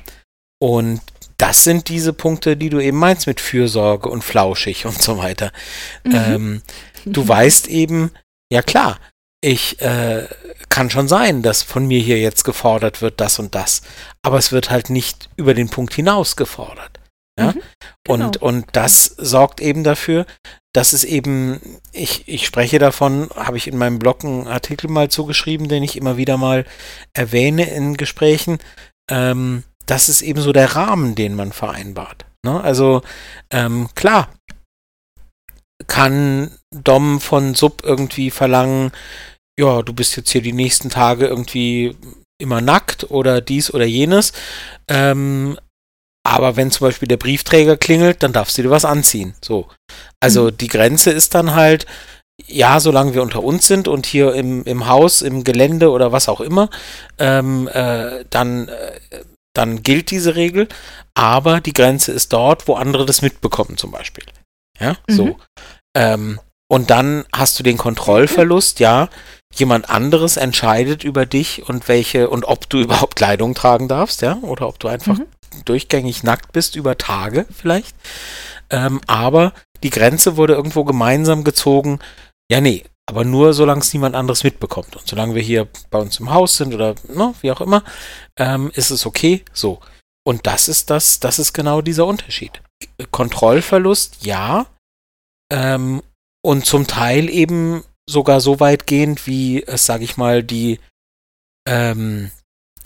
Und 0.58 1.00
das 1.36 1.64
sind 1.64 1.88
diese 1.88 2.12
Punkte, 2.12 2.56
die 2.56 2.68
du 2.70 2.80
eben 2.80 2.98
meinst 2.98 3.26
mit 3.26 3.40
Fürsorge 3.40 4.08
und 4.08 4.22
flauschig 4.22 4.86
und 4.86 5.00
so 5.00 5.18
weiter. 5.18 5.52
Mhm. 6.04 6.14
Ähm, 6.14 6.62
du 7.04 7.22
mhm. 7.22 7.28
weißt 7.28 7.68
eben, 7.68 8.10
ja 8.52 8.62
klar, 8.62 8.98
ich 9.42 9.80
äh, 9.80 10.26
kann 10.68 10.90
schon 10.90 11.08
sein, 11.08 11.42
dass 11.42 11.62
von 11.62 11.86
mir 11.86 12.00
hier 12.00 12.20
jetzt 12.20 12.44
gefordert 12.44 13.00
wird, 13.00 13.20
das 13.20 13.38
und 13.38 13.54
das. 13.54 13.80
Aber 14.22 14.38
es 14.38 14.52
wird 14.52 14.70
halt 14.70 14.90
nicht 14.90 15.30
über 15.36 15.54
den 15.54 15.70
Punkt 15.70 15.94
hinaus 15.94 16.36
gefordert. 16.36 16.99
Ja? 17.40 17.52
Mhm, 17.52 17.62
genau. 18.04 18.26
und, 18.26 18.36
und 18.38 18.66
das 18.72 19.04
sorgt 19.04 19.60
eben 19.60 19.84
dafür, 19.84 20.26
dass 20.72 20.92
es 20.92 21.04
eben, 21.04 21.60
ich, 21.92 22.28
ich 22.28 22.46
spreche 22.46 22.78
davon, 22.78 23.28
habe 23.34 23.56
ich 23.56 23.66
in 23.66 23.76
meinem 23.76 23.98
Blog 23.98 24.24
einen 24.24 24.46
Artikel 24.46 24.88
mal 24.88 25.08
zugeschrieben, 25.08 25.68
den 25.68 25.82
ich 25.82 25.96
immer 25.96 26.16
wieder 26.16 26.36
mal 26.36 26.64
erwähne 27.12 27.68
in 27.70 27.96
Gesprächen, 27.96 28.58
ähm, 29.10 29.64
das 29.86 30.08
ist 30.08 30.22
eben 30.22 30.40
so 30.40 30.52
der 30.52 30.76
Rahmen, 30.76 31.16
den 31.16 31.34
man 31.34 31.52
vereinbart. 31.52 32.24
Ne? 32.44 32.60
Also 32.60 33.02
ähm, 33.50 33.88
klar, 33.96 34.30
kann 35.88 36.52
Dom 36.70 37.20
von 37.20 37.54
Sub 37.54 37.82
irgendwie 37.84 38.30
verlangen, 38.30 38.92
ja, 39.58 39.82
du 39.82 39.92
bist 39.92 40.16
jetzt 40.16 40.30
hier 40.30 40.42
die 40.42 40.52
nächsten 40.52 40.90
Tage 40.90 41.26
irgendwie 41.26 41.96
immer 42.40 42.60
nackt 42.60 43.10
oder 43.10 43.40
dies 43.40 43.74
oder 43.74 43.84
jenes. 43.84 44.32
Ähm, 44.88 45.58
aber 46.30 46.56
wenn 46.56 46.70
zum 46.70 46.86
Beispiel 46.86 47.08
der 47.08 47.16
Briefträger 47.16 47.76
klingelt, 47.76 48.22
dann 48.22 48.32
darfst 48.32 48.56
du 48.56 48.62
dir 48.62 48.70
was 48.70 48.84
anziehen. 48.84 49.34
So. 49.42 49.66
Also 50.20 50.44
mhm. 50.44 50.56
die 50.58 50.68
Grenze 50.68 51.10
ist 51.10 51.34
dann 51.34 51.54
halt, 51.54 51.86
ja, 52.46 52.78
solange 52.78 53.14
wir 53.14 53.22
unter 53.22 53.42
uns 53.42 53.66
sind 53.66 53.88
und 53.88 54.06
hier 54.06 54.34
im, 54.34 54.64
im 54.64 54.86
Haus, 54.86 55.22
im 55.22 55.44
Gelände 55.44 55.90
oder 55.90 56.12
was 56.12 56.28
auch 56.28 56.40
immer, 56.40 56.70
ähm, 57.18 57.68
äh, 57.72 58.24
dann, 58.30 58.68
äh, 58.68 59.00
dann 59.54 59.82
gilt 59.82 60.10
diese 60.10 60.36
Regel. 60.36 60.68
Aber 61.14 61.60
die 61.60 61.72
Grenze 61.72 62.12
ist 62.12 62.32
dort, 62.32 62.68
wo 62.68 62.74
andere 62.74 63.06
das 63.06 63.22
mitbekommen, 63.22 63.76
zum 63.76 63.90
Beispiel. 63.90 64.24
Ja, 64.78 64.96
mhm. 65.08 65.14
so. 65.14 65.36
Ähm, 65.96 66.40
und 66.70 66.90
dann 66.90 67.24
hast 67.32 67.58
du 67.58 67.64
den 67.64 67.76
Kontrollverlust, 67.76 68.78
ja. 68.78 69.08
Jemand 69.52 69.90
anderes 69.90 70.36
entscheidet 70.36 71.02
über 71.02 71.26
dich 71.26 71.68
und 71.68 71.88
welche 71.88 72.30
und 72.30 72.44
ob 72.44 72.70
du 72.70 72.78
überhaupt 72.82 73.16
Kleidung 73.16 73.54
tragen 73.54 73.88
darfst, 73.88 74.22
ja, 74.22 74.38
oder 74.42 74.68
ob 74.68 74.78
du 74.78 74.86
einfach 74.86 75.18
mhm. 75.18 75.26
Durchgängig 75.64 76.22
nackt 76.22 76.52
bist 76.52 76.76
über 76.76 76.98
Tage 76.98 77.46
vielleicht. 77.50 77.96
Ähm, 78.70 79.00
aber 79.06 79.52
die 79.82 79.90
Grenze 79.90 80.36
wurde 80.36 80.54
irgendwo 80.54 80.84
gemeinsam 80.84 81.44
gezogen. 81.44 81.98
Ja, 82.50 82.60
nee, 82.60 82.84
aber 83.06 83.24
nur 83.24 83.54
solange 83.54 83.80
es 83.80 83.92
niemand 83.92 84.14
anderes 84.14 84.44
mitbekommt. 84.44 84.96
Und 84.96 85.06
solange 85.06 85.34
wir 85.34 85.42
hier 85.42 85.68
bei 85.90 85.98
uns 85.98 86.20
im 86.20 86.30
Haus 86.30 86.56
sind 86.56 86.74
oder 86.74 86.94
ne, 87.08 87.34
wie 87.40 87.50
auch 87.50 87.60
immer, 87.60 87.82
ähm, 88.36 88.70
ist 88.74 88.90
es 88.90 89.06
okay. 89.06 89.44
So. 89.52 89.80
Und 90.24 90.46
das 90.46 90.68
ist 90.68 90.90
das, 90.90 91.18
das 91.18 91.38
ist 91.38 91.52
genau 91.52 91.80
dieser 91.80 92.06
Unterschied. 92.06 92.62
Kontrollverlust, 93.10 94.24
ja, 94.24 94.66
ähm, 95.50 96.02
und 96.42 96.64
zum 96.64 96.86
Teil 96.86 97.28
eben 97.28 97.84
sogar 98.08 98.40
so 98.40 98.60
weitgehend, 98.60 99.26
wie 99.26 99.62
es, 99.62 99.86
sage 99.86 100.04
ich 100.04 100.16
mal, 100.16 100.42
die 100.42 100.80
ähm, 101.66 102.30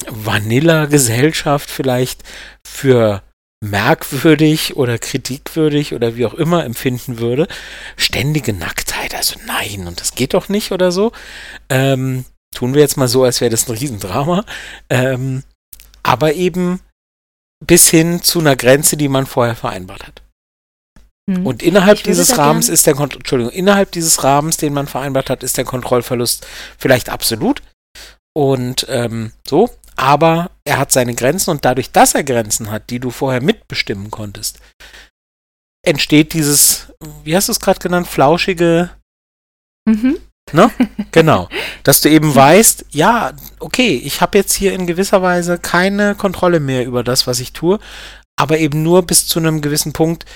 Vanilla-Gesellschaft 0.09 1.71
vielleicht 1.71 2.23
für 2.67 3.23
merkwürdig 3.65 4.77
oder 4.77 4.99
kritikwürdig 4.99 5.95
oder 5.95 6.17
wie 6.17 6.27
auch 6.27 6.35
immer 6.35 6.65
empfinden 6.65 7.19
würde. 7.19 7.49
Ständige 7.97 8.53
Nacktheit, 8.53 9.15
also 9.15 9.37
nein, 9.47 9.87
und 9.87 10.01
das 10.01 10.15
geht 10.15 10.35
doch 10.35 10.49
nicht 10.49 10.73
oder 10.73 10.93
so. 10.93 11.13
Ähm, 11.71 12.25
tun 12.55 12.75
wir 12.75 12.83
jetzt 12.83 12.97
mal 12.97 13.09
so, 13.09 13.25
als 13.25 13.41
wäre 13.41 13.51
das 13.51 13.69
ein 13.69 13.77
Riesendrama. 13.77 14.45
Ähm, 14.91 15.43
aber 16.03 16.35
eben 16.35 16.81
bis 17.65 17.89
hin 17.89 18.23
zu 18.23 18.41
einer 18.41 18.57
Grenze, 18.57 18.97
die 18.97 19.09
man 19.09 19.27
vorher 19.27 19.57
vereinbart 19.57 20.07
hat. 20.07 20.23
Hm. 21.31 21.47
Und 21.47 21.63
innerhalb 21.63 22.03
dieses 22.03 22.37
Rahmens 22.37 22.69
ist 22.69 22.87
der 22.87 22.95
Kont 22.95 23.17
Entschuldigung, 23.17 23.53
innerhalb 23.53 23.91
dieses 23.93 24.23
Rahmens, 24.23 24.59
den 24.59 24.75
man 24.75 24.87
vereinbart 24.87 25.31
hat, 25.31 25.43
ist 25.43 25.57
der 25.57 25.65
Kontrollverlust 25.65 26.47
vielleicht 26.77 27.09
absolut. 27.09 27.63
Und 28.37 28.87
ähm, 28.91 29.33
so, 29.49 29.71
aber 29.97 30.51
er 30.65 30.79
hat 30.79 30.93
seine 30.93 31.15
Grenzen 31.15 31.51
und 31.51 31.65
dadurch, 31.65 31.91
dass 31.91 32.15
er 32.15 32.25
Grenzen 32.25 32.71
hat, 32.71 32.91
die 32.91 33.01
du 33.01 33.11
vorher 33.11 33.43
mitbestimmen 33.43 34.11
konntest, 34.11 34.61
entsteht 35.85 36.33
dieses, 36.33 36.93
wie 37.23 37.37
hast 37.37 37.49
du 37.49 37.53
es 37.53 37.61
gerade 37.61 37.79
genannt, 37.79 38.07
flauschige. 38.07 38.91
Mhm. 39.87 40.19
Ne? 40.53 40.71
Genau. 41.13 41.49
Dass 41.85 42.01
du 42.01 42.09
eben 42.11 42.35
weißt, 42.35 42.87
ja, 42.91 43.33
okay, 43.61 43.97
ich 43.97 44.21
habe 44.21 44.39
jetzt 44.39 44.53
hier 44.53 44.73
in 44.75 44.87
gewisser 44.87 45.23
Weise 45.23 45.59
keine 45.59 46.15
Kontrolle 46.15 46.61
mehr 46.61 46.85
über 46.87 47.03
das, 47.03 47.27
was 47.27 47.41
ich 47.41 47.53
tue, 47.53 47.79
aber 48.37 48.59
eben 48.59 48.83
nur 48.83 49.07
bis 49.07 49.27
zu 49.27 49.39
einem 49.39 49.61
gewissen 49.61 49.93
Punkt, 49.93 50.27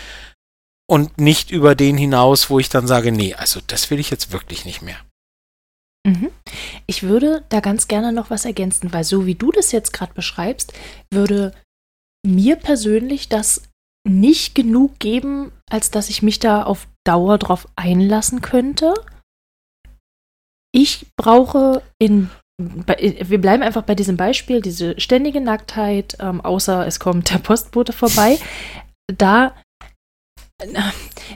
und 0.90 1.18
nicht 1.18 1.50
über 1.50 1.74
den 1.74 1.98
hinaus, 1.98 2.50
wo 2.50 2.58
ich 2.58 2.68
dann 2.70 2.86
sage, 2.86 3.12
nee, 3.12 3.34
also 3.34 3.60
das 3.66 3.90
will 3.90 4.00
ich 4.00 4.10
jetzt 4.10 4.32
wirklich 4.32 4.64
nicht 4.64 4.82
mehr. 4.82 4.96
Mhm. 6.06 6.30
Ich 6.86 7.02
würde 7.02 7.44
da 7.48 7.60
ganz 7.60 7.88
gerne 7.88 8.12
noch 8.12 8.30
was 8.30 8.44
ergänzen, 8.44 8.92
weil 8.92 9.04
so 9.04 9.26
wie 9.26 9.34
du 9.34 9.50
das 9.52 9.72
jetzt 9.72 9.92
gerade 9.92 10.14
beschreibst, 10.14 10.72
würde 11.12 11.52
mir 12.26 12.56
persönlich 12.56 13.28
das 13.28 13.62
nicht 14.06 14.54
genug 14.54 14.98
geben, 14.98 15.52
als 15.70 15.90
dass 15.90 16.08
ich 16.08 16.22
mich 16.22 16.38
da 16.38 16.62
auf 16.62 16.88
Dauer 17.04 17.38
drauf 17.38 17.68
einlassen 17.76 18.40
könnte. 18.40 18.94
Ich 20.72 21.06
brauche 21.16 21.82
in 21.98 22.30
wir 22.60 23.40
bleiben 23.40 23.62
einfach 23.62 23.82
bei 23.82 23.94
diesem 23.94 24.16
Beispiel, 24.16 24.60
diese 24.60 24.98
ständige 24.98 25.40
Nacktheit, 25.40 26.16
ähm, 26.20 26.40
außer 26.40 26.86
es 26.88 26.98
kommt 26.98 27.30
der 27.30 27.38
Postbote 27.38 27.92
vorbei. 27.92 28.38
Da 29.06 29.54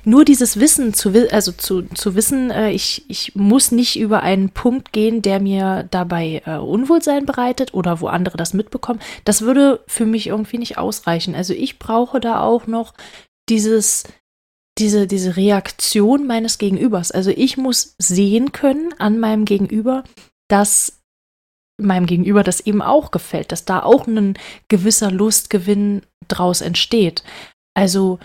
nur 0.04 0.24
dieses 0.24 0.58
Wissen 0.58 0.94
zu, 0.94 1.10
also 1.30 1.52
zu, 1.52 1.82
zu 1.82 2.16
wissen, 2.16 2.50
äh, 2.50 2.72
ich, 2.72 3.04
ich 3.08 3.36
muss 3.36 3.70
nicht 3.70 3.96
über 3.98 4.22
einen 4.22 4.50
Punkt 4.50 4.92
gehen, 4.92 5.22
der 5.22 5.38
mir 5.38 5.86
dabei 5.90 6.42
äh, 6.44 6.56
Unwohlsein 6.56 7.24
bereitet 7.24 7.72
oder 7.72 8.00
wo 8.00 8.08
andere 8.08 8.36
das 8.36 8.52
mitbekommen, 8.52 9.00
das 9.24 9.42
würde 9.42 9.84
für 9.86 10.06
mich 10.06 10.26
irgendwie 10.26 10.58
nicht 10.58 10.76
ausreichen. 10.76 11.34
Also 11.36 11.54
ich 11.54 11.78
brauche 11.78 12.20
da 12.20 12.40
auch 12.40 12.66
noch 12.66 12.94
dieses, 13.48 14.04
diese, 14.78 15.06
diese 15.06 15.36
Reaktion 15.36 16.26
meines 16.26 16.58
Gegenübers. 16.58 17.12
Also 17.12 17.30
ich 17.30 17.56
muss 17.56 17.94
sehen 17.98 18.50
können 18.50 18.92
an 18.98 19.20
meinem 19.20 19.44
Gegenüber, 19.44 20.02
dass 20.48 21.00
meinem 21.80 22.06
Gegenüber 22.06 22.42
das 22.42 22.60
eben 22.60 22.82
auch 22.82 23.12
gefällt, 23.12 23.52
dass 23.52 23.64
da 23.64 23.82
auch 23.82 24.06
ein 24.06 24.36
gewisser 24.68 25.10
Lustgewinn 25.10 26.02
draus 26.28 26.60
entsteht. 26.60 27.22
Also 27.74 28.18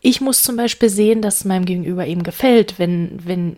ich 0.00 0.20
muss 0.20 0.42
zum 0.42 0.56
Beispiel 0.56 0.88
sehen, 0.88 1.22
dass 1.22 1.44
meinem 1.44 1.64
Gegenüber 1.64 2.06
eben 2.06 2.22
gefällt, 2.22 2.78
wenn, 2.78 3.24
wenn 3.24 3.56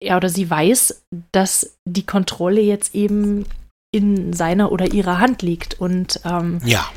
er 0.00 0.16
oder 0.16 0.28
sie 0.28 0.48
weiß, 0.48 1.02
dass 1.32 1.76
die 1.84 2.06
Kontrolle 2.06 2.60
jetzt 2.60 2.94
eben 2.94 3.46
in 3.92 4.32
seiner 4.32 4.70
oder 4.70 4.92
ihrer 4.92 5.18
Hand 5.18 5.42
liegt. 5.42 5.80
Und 5.80 6.20
ähm, 6.24 6.60
ja. 6.64 6.90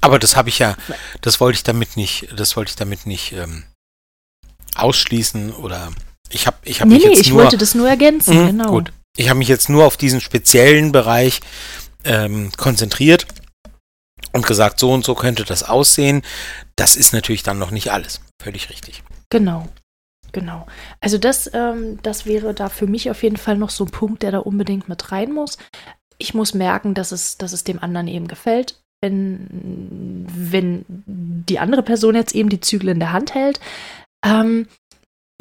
Aber 0.00 0.18
das 0.18 0.36
habe 0.36 0.48
ich 0.48 0.58
ja, 0.58 0.76
das 1.20 1.40
wollte 1.40 1.56
ich 1.56 1.62
damit 1.62 1.96
nicht, 1.96 2.28
das 2.36 2.56
wollte 2.56 2.70
ich 2.70 2.76
damit 2.76 3.06
nicht 3.06 3.32
ähm, 3.32 3.64
ausschließen 4.76 5.52
oder 5.52 5.90
ich 6.30 6.46
habe 6.46 6.58
ich 6.64 6.80
habe 6.80 6.90
nee, 6.90 6.96
mich 6.96 7.04
jetzt 7.04 7.20
ich 7.20 7.30
nur, 7.30 7.42
wollte 7.42 7.58
das 7.58 7.74
nur 7.74 7.88
ergänzen, 7.88 8.36
mh, 8.36 8.46
genau. 8.46 8.70
Gut. 8.70 8.92
Ich 9.16 9.28
habe 9.28 9.38
mich 9.38 9.48
jetzt 9.48 9.68
nur 9.68 9.86
auf 9.86 9.96
diesen 9.96 10.20
speziellen 10.20 10.92
Bereich 10.92 11.40
ähm, 12.04 12.52
konzentriert 12.56 13.26
und 14.36 14.46
gesagt, 14.46 14.78
so 14.78 14.92
und 14.92 15.04
so 15.04 15.14
könnte 15.14 15.44
das 15.44 15.62
aussehen. 15.62 16.22
Das 16.76 16.96
ist 16.96 17.12
natürlich 17.12 17.42
dann 17.42 17.58
noch 17.58 17.70
nicht 17.70 17.90
alles. 17.92 18.20
Völlig 18.40 18.70
richtig. 18.70 19.02
Genau. 19.30 19.68
Genau. 20.32 20.66
Also 21.00 21.18
das, 21.18 21.50
ähm, 21.54 21.98
das 22.02 22.26
wäre 22.26 22.52
da 22.52 22.68
für 22.68 22.86
mich 22.86 23.10
auf 23.10 23.22
jeden 23.22 23.38
Fall 23.38 23.56
noch 23.56 23.70
so 23.70 23.84
ein 23.84 23.90
Punkt, 23.90 24.22
der 24.22 24.32
da 24.32 24.38
unbedingt 24.38 24.88
mit 24.88 25.10
rein 25.10 25.32
muss. 25.32 25.56
Ich 26.18 26.34
muss 26.34 26.54
merken, 26.54 26.94
dass 26.94 27.12
es, 27.12 27.38
dass 27.38 27.52
es 27.52 27.64
dem 27.64 27.82
anderen 27.82 28.08
eben 28.08 28.28
gefällt. 28.28 28.80
Wenn, 29.02 30.26
wenn 30.28 30.84
die 30.86 31.58
andere 31.58 31.82
Person 31.82 32.14
jetzt 32.14 32.34
eben 32.34 32.48
die 32.48 32.60
Zügel 32.60 32.90
in 32.90 32.98
der 32.98 33.12
Hand 33.12 33.34
hält. 33.34 33.60
Ähm, 34.24 34.68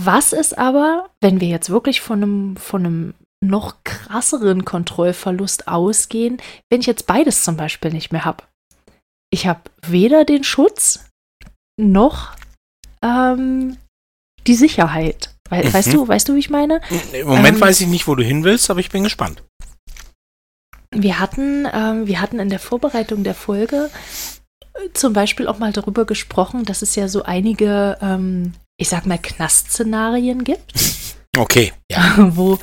was 0.01 0.33
ist 0.33 0.57
aber, 0.57 1.09
wenn 1.21 1.39
wir 1.39 1.47
jetzt 1.47 1.69
wirklich 1.69 2.01
von 2.01 2.21
einem, 2.21 2.57
von 2.57 2.85
einem 2.85 3.13
noch 3.41 3.75
krasseren 3.83 4.65
Kontrollverlust 4.65 5.67
ausgehen, 5.67 6.41
wenn 6.69 6.81
ich 6.81 6.87
jetzt 6.87 7.07
beides 7.07 7.43
zum 7.43 7.57
Beispiel 7.57 7.91
nicht 7.91 8.11
mehr 8.11 8.25
habe? 8.25 8.43
Ich 9.35 9.47
habe 9.47 9.59
weder 9.85 10.23
den 10.23 10.45
Schutz 10.45 11.03
noch 11.77 12.37
ähm, 13.03 13.75
die 14.47 14.55
Sicherheit. 14.55 15.35
We 15.49 15.57
mhm. 15.57 15.73
Weißt 15.73 15.93
du, 15.93 16.07
weißt 16.07 16.29
du, 16.29 16.35
wie 16.35 16.39
ich 16.39 16.49
meine? 16.49 16.79
Im 17.11 17.27
Moment 17.27 17.57
ähm, 17.57 17.61
weiß 17.61 17.81
ich 17.81 17.87
nicht, 17.87 18.07
wo 18.07 18.15
du 18.15 18.23
hin 18.23 18.45
willst, 18.45 18.69
aber 18.69 18.79
ich 18.79 18.89
bin 18.89 19.03
gespannt. 19.03 19.43
Wir 20.91 21.19
hatten, 21.19 21.67
ähm, 21.71 22.07
wir 22.07 22.21
hatten 22.21 22.39
in 22.39 22.49
der 22.49 22.59
Vorbereitung 22.59 23.25
der 23.25 23.35
Folge 23.35 23.89
äh, 24.73 24.93
zum 24.93 25.11
Beispiel 25.11 25.49
auch 25.49 25.59
mal 25.59 25.73
darüber 25.73 26.05
gesprochen, 26.05 26.63
dass 26.63 26.81
es 26.81 26.95
ja 26.95 27.09
so 27.09 27.23
einige, 27.23 27.97
ähm, 28.01 28.53
ich 28.77 28.87
sag 28.87 29.05
mal, 29.05 29.19
Knastszenarien 29.19 30.43
gibt. 30.43 30.73
Okay, 31.37 31.73
ja. 31.91 32.15
wo, 32.37 32.59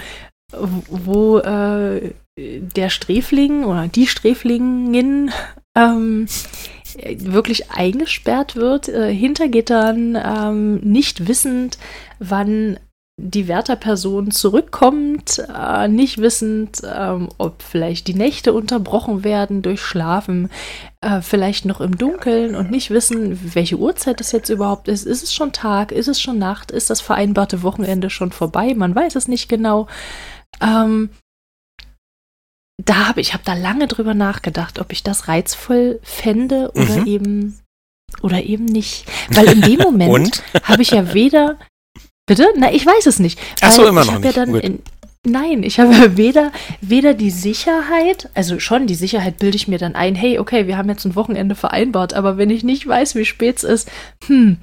wo 0.50 1.36
äh, 1.40 2.14
der 2.38 2.88
Sträfling 2.88 3.64
oder 3.64 3.86
die 3.86 4.06
Sträflingin 4.06 5.30
ähm, 5.76 6.26
wirklich 6.94 7.70
eingesperrt 7.70 8.56
wird, 8.56 8.88
äh, 8.88 9.12
hinter 9.12 9.48
Gittern, 9.48 10.16
ähm, 10.22 10.76
nicht 10.76 11.26
wissend, 11.28 11.78
wann 12.18 12.78
die 13.18 13.46
Wärterperson 13.46 14.30
zurückkommt, 14.30 15.42
äh, 15.54 15.86
nicht 15.86 16.18
wissend, 16.18 16.80
ähm, 16.84 17.28
ob 17.38 17.62
vielleicht 17.62 18.08
die 18.08 18.14
Nächte 18.14 18.52
unterbrochen 18.52 19.22
werden 19.22 19.60
durch 19.62 19.82
Schlafen, 19.82 20.50
äh, 21.02 21.20
vielleicht 21.20 21.66
noch 21.66 21.80
im 21.80 21.96
Dunkeln 21.96 22.56
und 22.56 22.70
nicht 22.70 22.90
wissen, 22.90 23.54
welche 23.54 23.76
Uhrzeit 23.76 24.20
es 24.20 24.32
jetzt 24.32 24.48
überhaupt 24.48 24.88
ist. 24.88 25.06
Ist 25.06 25.22
es 25.22 25.34
schon 25.34 25.52
Tag? 25.52 25.92
Ist 25.92 26.08
es 26.08 26.20
schon 26.20 26.38
Nacht? 26.38 26.70
Ist 26.70 26.88
das 26.88 27.00
vereinbarte 27.00 27.62
Wochenende 27.62 28.08
schon 28.08 28.32
vorbei? 28.32 28.74
Man 28.74 28.94
weiß 28.94 29.14
es 29.14 29.28
nicht 29.28 29.48
genau. 29.48 29.88
Ähm, 30.62 31.10
da 32.84 33.08
habe 33.08 33.20
ich 33.20 33.32
habe 33.32 33.44
da 33.44 33.54
lange 33.54 33.86
drüber 33.86 34.14
nachgedacht, 34.14 34.78
ob 34.78 34.92
ich 34.92 35.02
das 35.02 35.28
reizvoll 35.28 36.00
fände 36.02 36.70
oder 36.74 37.00
mhm. 37.00 37.06
eben 37.06 37.60
oder 38.22 38.42
eben 38.42 38.64
nicht, 38.64 39.06
weil 39.30 39.48
in 39.48 39.62
dem 39.62 39.78
Moment 39.82 40.42
habe 40.64 40.82
ich 40.82 40.90
ja 40.90 41.14
weder 41.14 41.58
bitte, 42.26 42.46
na 42.56 42.72
ich 42.72 42.84
weiß 42.84 43.06
es 43.06 43.18
nicht. 43.18 43.38
Ach 43.60 43.72
so 43.72 43.86
immer 43.86 44.04
noch 44.04 44.18
nicht. 44.18 44.36
Ja 44.36 44.44
in, 44.44 44.82
Nein, 45.24 45.62
ich 45.62 45.78
habe 45.78 46.16
weder, 46.16 46.50
weder 46.80 47.14
die 47.14 47.30
Sicherheit, 47.30 48.28
also 48.34 48.58
schon 48.58 48.88
die 48.88 48.96
Sicherheit 48.96 49.38
bilde 49.38 49.54
ich 49.56 49.68
mir 49.68 49.78
dann 49.78 49.94
ein, 49.94 50.16
hey, 50.16 50.40
okay, 50.40 50.66
wir 50.66 50.76
haben 50.76 50.88
jetzt 50.88 51.04
ein 51.04 51.14
Wochenende 51.14 51.54
vereinbart, 51.54 52.12
aber 52.12 52.38
wenn 52.38 52.50
ich 52.50 52.64
nicht 52.64 52.88
weiß, 52.88 53.14
wie 53.14 53.24
spät 53.24 53.58
es 53.58 53.62
ist, 53.62 53.88
hm, 54.26 54.56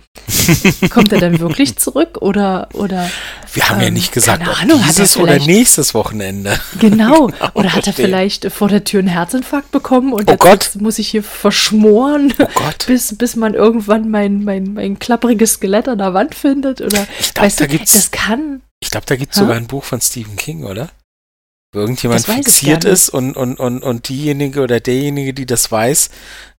kommt 0.89 1.13
er 1.13 1.21
dann 1.21 1.39
wirklich 1.39 1.77
zurück 1.77 2.17
oder, 2.19 2.67
oder. 2.73 3.09
Wir 3.53 3.69
haben 3.69 3.77
ähm, 3.77 3.85
ja 3.85 3.91
nicht 3.91 4.11
gesagt, 4.11 4.45
ob 4.45 4.61
Ahnung, 4.61 4.83
dieses 4.85 5.15
oder 5.15 5.39
nächstes 5.39 5.93
Wochenende. 5.93 6.59
Genau. 6.79 7.27
genau 7.27 7.49
oder 7.53 7.73
hat 7.73 7.87
er 7.87 7.93
vielleicht 7.93 8.51
vor 8.51 8.67
der 8.67 8.83
Tür 8.83 8.99
einen 8.99 9.07
Herzinfarkt 9.07 9.71
bekommen 9.71 10.13
und 10.13 10.29
oh 10.29 10.31
jetzt 10.31 10.39
Gott. 10.39 10.81
muss 10.81 10.99
ich 10.99 11.09
hier 11.09 11.23
verschmoren, 11.23 12.33
oh 12.39 12.45
Gott. 12.53 12.85
bis, 12.87 13.17
bis 13.17 13.35
man 13.35 13.53
irgendwann 13.53 14.09
mein, 14.09 14.43
mein, 14.43 14.73
mein 14.73 14.99
klappriges 14.99 15.53
Skelett 15.53 15.87
an 15.87 15.97
der 15.97 16.13
Wand 16.13 16.35
findet 16.35 16.81
oder, 16.81 17.07
ich 17.19 17.33
glaub, 17.33 17.45
weißt 17.45 17.61
da 17.61 17.65
du, 17.65 17.71
gibt's, 17.71 17.93
das 17.93 18.11
kann, 18.11 18.61
ich 18.81 18.91
glaube, 18.91 19.05
da 19.05 19.15
gibt 19.15 19.33
es 19.33 19.39
sogar 19.39 19.55
ein 19.55 19.67
Buch 19.67 19.83
von 19.83 20.01
Stephen 20.01 20.35
King, 20.35 20.63
oder? 20.63 20.89
Wo 21.71 21.81
irgendjemand 21.81 22.25
fixiert 22.25 22.83
ist 22.83 23.09
und, 23.09 23.37
und, 23.37 23.59
und, 23.59 23.83
und 23.83 24.09
diejenige 24.09 24.61
oder 24.61 24.79
derjenige, 24.79 25.35
die 25.35 25.45
das 25.45 25.71
weiß, 25.71 26.09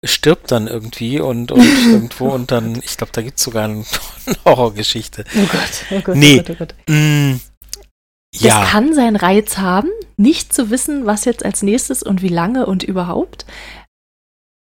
stirbt 0.04 0.52
dann 0.52 0.68
irgendwie 0.68 1.18
und, 1.18 1.50
und 1.50 1.64
irgendwo 1.86 2.28
und 2.28 2.52
dann, 2.52 2.76
ich 2.76 2.96
glaube, 2.96 3.12
da 3.12 3.22
gibt 3.22 3.38
es 3.38 3.44
sogar 3.44 3.64
eine 3.64 3.84
Horrorgeschichte. 4.44 5.24
Oh 5.36 5.46
Gott, 5.50 5.84
oh 5.90 6.00
Gott, 6.02 6.16
nee. 6.16 6.40
oh 6.40 6.42
Gott, 6.44 6.50
oh 6.50 6.54
Gott. 6.58 6.74
Mm, 6.88 7.40
ja. 8.32 8.60
Das 8.60 8.70
kann 8.70 8.94
seinen 8.94 9.16
Reiz 9.16 9.58
haben, 9.58 9.90
nicht 10.16 10.54
zu 10.54 10.70
wissen, 10.70 11.06
was 11.06 11.24
jetzt 11.24 11.44
als 11.44 11.62
nächstes 11.62 12.04
und 12.04 12.22
wie 12.22 12.28
lange 12.28 12.66
und 12.66 12.84
überhaupt. 12.84 13.46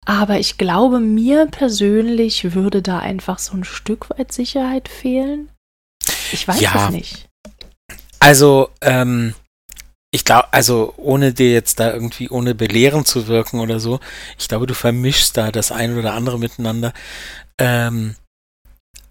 Aber 0.06 0.38
ich 0.38 0.56
glaube, 0.56 1.00
mir 1.00 1.44
persönlich 1.46 2.54
würde 2.54 2.80
da 2.80 2.98
einfach 3.00 3.38
so 3.38 3.52
ein 3.54 3.64
Stück 3.64 4.08
weit 4.08 4.32
Sicherheit 4.32 4.88
fehlen. 4.88 5.50
Ich 6.32 6.48
weiß 6.48 6.60
ja. 6.62 6.86
es 6.86 6.90
nicht. 6.90 7.27
Also, 8.20 8.70
ähm, 8.80 9.34
ich 10.10 10.24
glaube, 10.24 10.52
also 10.52 10.94
ohne 10.96 11.32
dir 11.32 11.52
jetzt 11.52 11.80
da 11.80 11.92
irgendwie, 11.92 12.30
ohne 12.30 12.54
belehren 12.54 13.04
zu 13.04 13.26
wirken 13.28 13.60
oder 13.60 13.78
so, 13.78 14.00
ich 14.38 14.48
glaube, 14.48 14.66
du 14.66 14.74
vermischst 14.74 15.36
da 15.36 15.52
das 15.52 15.70
eine 15.70 15.98
oder 15.98 16.14
andere 16.14 16.38
miteinander. 16.38 16.92
Ähm, 17.58 18.14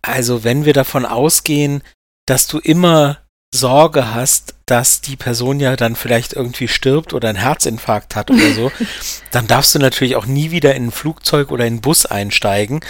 also 0.02 0.43
wenn 0.43 0.65
wir 0.65 0.74
davon 0.74 1.06
ausgehen, 1.06 1.84
dass 2.26 2.48
du 2.48 2.60
immer 2.60 3.17
Sorge 3.54 4.13
hast, 4.13 4.56
dass 4.65 5.02
die 5.02 5.15
Person 5.15 5.60
ja 5.60 5.76
dann 5.76 5.96
vielleicht 5.96 6.34
irgendwie 6.34 6.67
stirbt 6.67 7.13
oder 7.13 7.30
einen 7.30 7.38
Herzinfarkt 7.38 8.15
hat 8.15 8.30
oder 8.30 8.52
so, 8.54 8.72
dann 9.32 9.48
darfst 9.48 9.74
du 9.76 9.80
natürlich 9.80 10.15
auch 10.15 10.26
nie 10.26 10.52
wieder 10.52 10.76
in 10.76 10.88
ein 10.88 10.91
Flugzeug 10.91 11.52
oder 11.52 11.65
in 11.65 11.74
einen 11.74 11.82
Bus 11.82 12.06
einsteigen. 12.06 12.82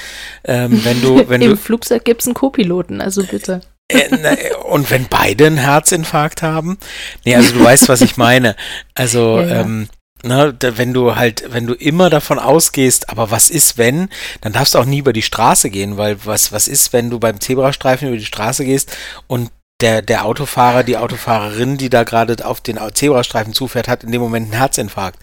Ähm, 0.44 0.84
wenn 0.84 1.02
du, 1.02 1.30
wenn 1.30 1.42
Im 1.42 1.52
du, 1.52 1.58
Flugzeug 1.58 2.06
gibt 2.06 2.22
es 2.22 2.28
einen 2.28 2.34
Co-Piloten, 2.34 3.02
also 3.02 3.24
bitte. 3.24 3.62
Äh, 3.90 4.54
und 4.70 4.92
wenn 4.92 5.08
beide 5.08 5.48
einen 5.48 5.58
Herzinfarkt 5.58 6.42
haben? 6.42 6.78
Nee, 7.26 7.36
also 7.36 7.54
du 7.54 7.64
weißt, 7.64 7.90
was 7.90 8.02
ich 8.02 8.18
meine. 8.18 8.56
Also, 8.96 9.40
ja, 9.42 9.48
ja. 9.48 9.62
ähm, 9.62 9.90
Ne, 10.24 10.56
wenn 10.60 10.94
du 10.94 11.16
halt, 11.16 11.44
wenn 11.50 11.68
du 11.68 11.76
immer 11.76 12.10
davon 12.10 12.40
ausgehst, 12.40 13.10
aber 13.10 13.30
was 13.30 13.52
ist, 13.52 13.78
wenn, 13.78 14.10
dann 14.42 14.52
darfst 14.52 14.74
du 14.74 14.80
auch 14.80 14.86
nie 14.86 14.98
über 14.98 15.14
die 15.14 15.22
Straße 15.22 15.70
gehen, 15.70 15.98
weil 15.98 16.26
was, 16.26 16.52
was 16.52 16.68
ist, 16.68 16.92
wenn 16.92 17.12
du 17.12 17.20
beim 17.20 17.40
Zebrastreifen 17.40 18.08
über 18.08 18.18
die 18.18 18.26
Straße 18.26 18.66
gehst 18.66 18.98
und 19.28 19.52
der, 19.80 20.02
der 20.02 20.26
Autofahrer, 20.26 20.84
die 20.84 20.98
Autofahrerin, 20.98 21.78
die 21.78 21.92
da 21.92 22.04
gerade 22.04 22.44
auf 22.44 22.62
den 22.62 22.80
Zebrastreifen 22.96 23.54
zufährt, 23.54 23.88
hat 23.88 24.04
in 24.04 24.12
dem 24.12 24.22
Moment 24.22 24.46
einen 24.46 24.60
Herzinfarkt. 24.60 25.20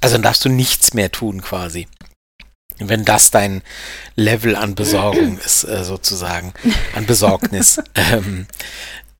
Also 0.00 0.16
dann 0.16 0.22
darfst 0.22 0.44
du 0.44 0.48
nichts 0.48 0.92
mehr 0.92 1.12
tun 1.12 1.40
quasi 1.40 1.86
wenn 2.78 3.04
das 3.04 3.30
dein 3.30 3.62
Level 4.16 4.56
an 4.56 4.74
Besorgung 4.74 5.38
ist, 5.44 5.64
äh, 5.64 5.84
sozusagen, 5.84 6.52
an 6.94 7.06
Besorgnis, 7.06 7.80
ähm, 7.94 8.46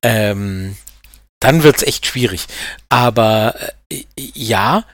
ähm, 0.01 0.77
dann 1.39 1.63
wird's 1.63 1.83
echt 1.83 2.05
schwierig. 2.05 2.45
Aber 2.89 3.55
äh, 3.89 4.03
ja, 4.15 4.85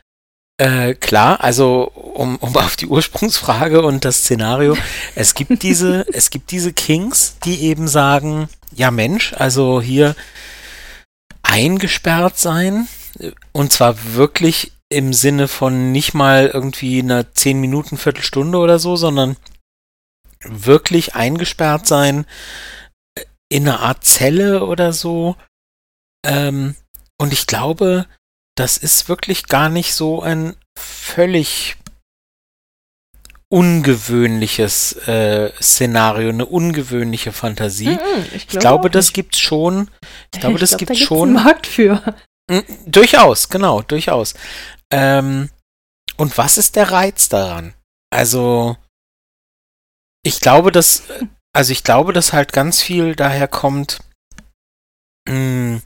äh, 0.58 0.94
klar, 0.94 1.44
also 1.44 1.84
um, 1.84 2.36
um 2.38 2.56
auf 2.58 2.76
die 2.76 2.88
Ursprungsfrage 2.88 3.82
und 3.82 4.04
das 4.04 4.18
Szenario, 4.18 4.78
es 5.16 5.34
gibt 5.34 5.64
diese, 5.64 6.06
es 6.14 6.30
gibt 6.30 6.52
diese 6.52 6.74
Kings, 6.74 7.38
die 7.46 7.62
eben 7.62 7.88
sagen, 7.88 8.50
ja 8.76 8.92
Mensch, 8.92 9.34
also 9.34 9.82
hier 9.82 10.16
eingesperrt 11.44 12.38
sein, 12.38 12.88
und 13.52 13.72
zwar 13.74 14.14
wirklich 14.14 14.72
im 14.90 15.14
Sinne 15.14 15.48
von 15.48 15.92
nicht 15.92 16.14
mal 16.14 16.48
irgendwie 16.48 17.00
einer 17.00 17.32
10 17.34 17.62
Minuten, 17.62 17.98
Viertelstunde 17.98 18.58
oder 18.58 18.80
so, 18.80 18.96
sondern 18.96 19.38
wirklich 20.44 21.16
eingesperrt 21.16 21.86
sein 21.86 22.26
äh, 23.16 23.24
in 23.50 23.68
einer 23.68 23.82
Art 23.82 24.04
Zelle 24.04 24.66
oder 24.66 24.94
so. 24.94 25.36
Ähm, 26.26 26.76
und 27.20 27.34
ich 27.34 27.46
glaube, 27.48 28.08
das 28.56 28.78
ist 28.78 29.08
wirklich 29.10 29.48
gar 29.48 29.70
nicht 29.70 29.94
so 29.94 30.22
ein 30.22 30.56
völlig 30.78 31.78
ungewöhnliches 33.52 34.94
äh, 35.08 35.52
Szenario, 35.62 36.30
eine 36.30 36.46
ungewöhnliche 36.46 37.32
Fantasie. 37.32 37.90
Mm 37.90 37.98
-mm, 37.98 38.36
ich, 38.36 38.48
glaube, 38.48 38.54
ich 38.54 38.60
glaube 38.60 38.90
das 38.90 39.14
gibt's 39.14 39.40
schon. 39.40 39.90
Ich 40.34 40.40
glaube, 40.40 40.60
das 40.60 40.72
ich 40.72 40.78
glaub, 40.78 40.90
gibt's 40.90 41.00
da 41.00 41.06
schon. 41.06 41.34
Markt 41.34 41.68
für. 41.68 42.16
Mm, 42.50 42.60
durchaus, 42.86 43.50
genau, 43.50 43.82
durchaus. 43.82 44.36
Ähm, 44.92 45.50
und 46.18 46.38
was 46.38 46.58
ist 46.58 46.76
der 46.76 46.92
Reiz 46.92 47.30
daran? 47.30 47.74
Also, 48.12 48.78
ich 50.24 50.42
glaube, 50.42 50.72
dass, 50.72 51.04
also 51.54 51.72
ich 51.72 51.84
glaube, 51.84 52.14
dass 52.14 52.34
halt 52.34 52.54
ganz 52.54 52.82
viel 52.82 53.16
daher 53.16 53.48
kommt, 53.48 54.00
mh, 55.28 55.34
hm, 55.34 55.82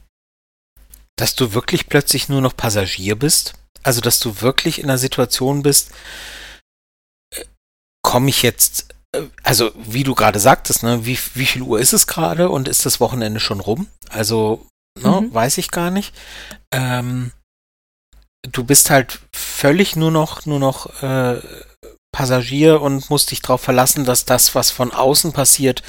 dass 1.15 1.35
du 1.35 1.53
wirklich 1.53 1.87
plötzlich 1.87 2.29
nur 2.29 2.41
noch 2.41 2.57
Passagier 2.57 3.15
bist. 3.17 3.53
Also, 3.83 4.01
dass 4.01 4.19
du 4.19 4.41
wirklich 4.41 4.79
in 4.79 4.85
einer 4.85 4.97
Situation 4.97 5.61
bist, 5.61 5.91
äh, 7.35 7.45
komme 8.01 8.29
ich 8.29 8.41
jetzt, 8.41 8.95
äh, 9.11 9.23
also 9.43 9.71
wie 9.75 10.03
du 10.03 10.15
gerade 10.15 10.39
sagtest, 10.39 10.83
ne, 10.83 11.05
wie, 11.05 11.19
wie 11.35 11.45
viel 11.45 11.61
Uhr 11.61 11.79
ist 11.79 11.93
es 11.93 12.07
gerade 12.07 12.49
und 12.49 12.67
ist 12.67 12.85
das 12.85 12.99
Wochenende 12.99 13.39
schon 13.39 13.59
rum? 13.59 13.87
Also, 14.09 14.65
ne, 14.99 15.21
mhm. 15.21 15.33
weiß 15.33 15.57
ich 15.59 15.69
gar 15.69 15.91
nicht. 15.91 16.15
Ähm, 16.71 17.31
du 18.43 18.63
bist 18.63 18.89
halt 18.89 19.19
völlig 19.31 19.95
nur 19.95 20.11
noch, 20.11 20.45
nur 20.45 20.59
noch 20.59 21.01
äh, 21.01 21.41
Passagier 22.11 22.81
und 22.81 23.09
musst 23.09 23.31
dich 23.31 23.41
darauf 23.41 23.61
verlassen, 23.61 24.05
dass 24.05 24.25
das, 24.25 24.53
was 24.53 24.69
von 24.69 24.91
außen 24.91 25.33
passiert, 25.33 25.81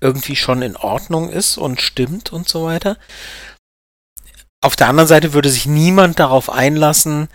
irgendwie 0.00 0.34
schon 0.34 0.60
in 0.62 0.76
Ordnung 0.76 1.30
ist 1.30 1.56
und 1.56 1.80
stimmt 1.80 2.32
und 2.32 2.48
so 2.48 2.64
weiter. 2.64 2.96
Auf 4.60 4.74
der 4.74 4.88
anderen 4.88 5.06
Seite 5.06 5.32
würde 5.34 5.50
sich 5.50 5.66
niemand 5.66 6.18
darauf 6.18 6.50
einlassen, 6.50 7.28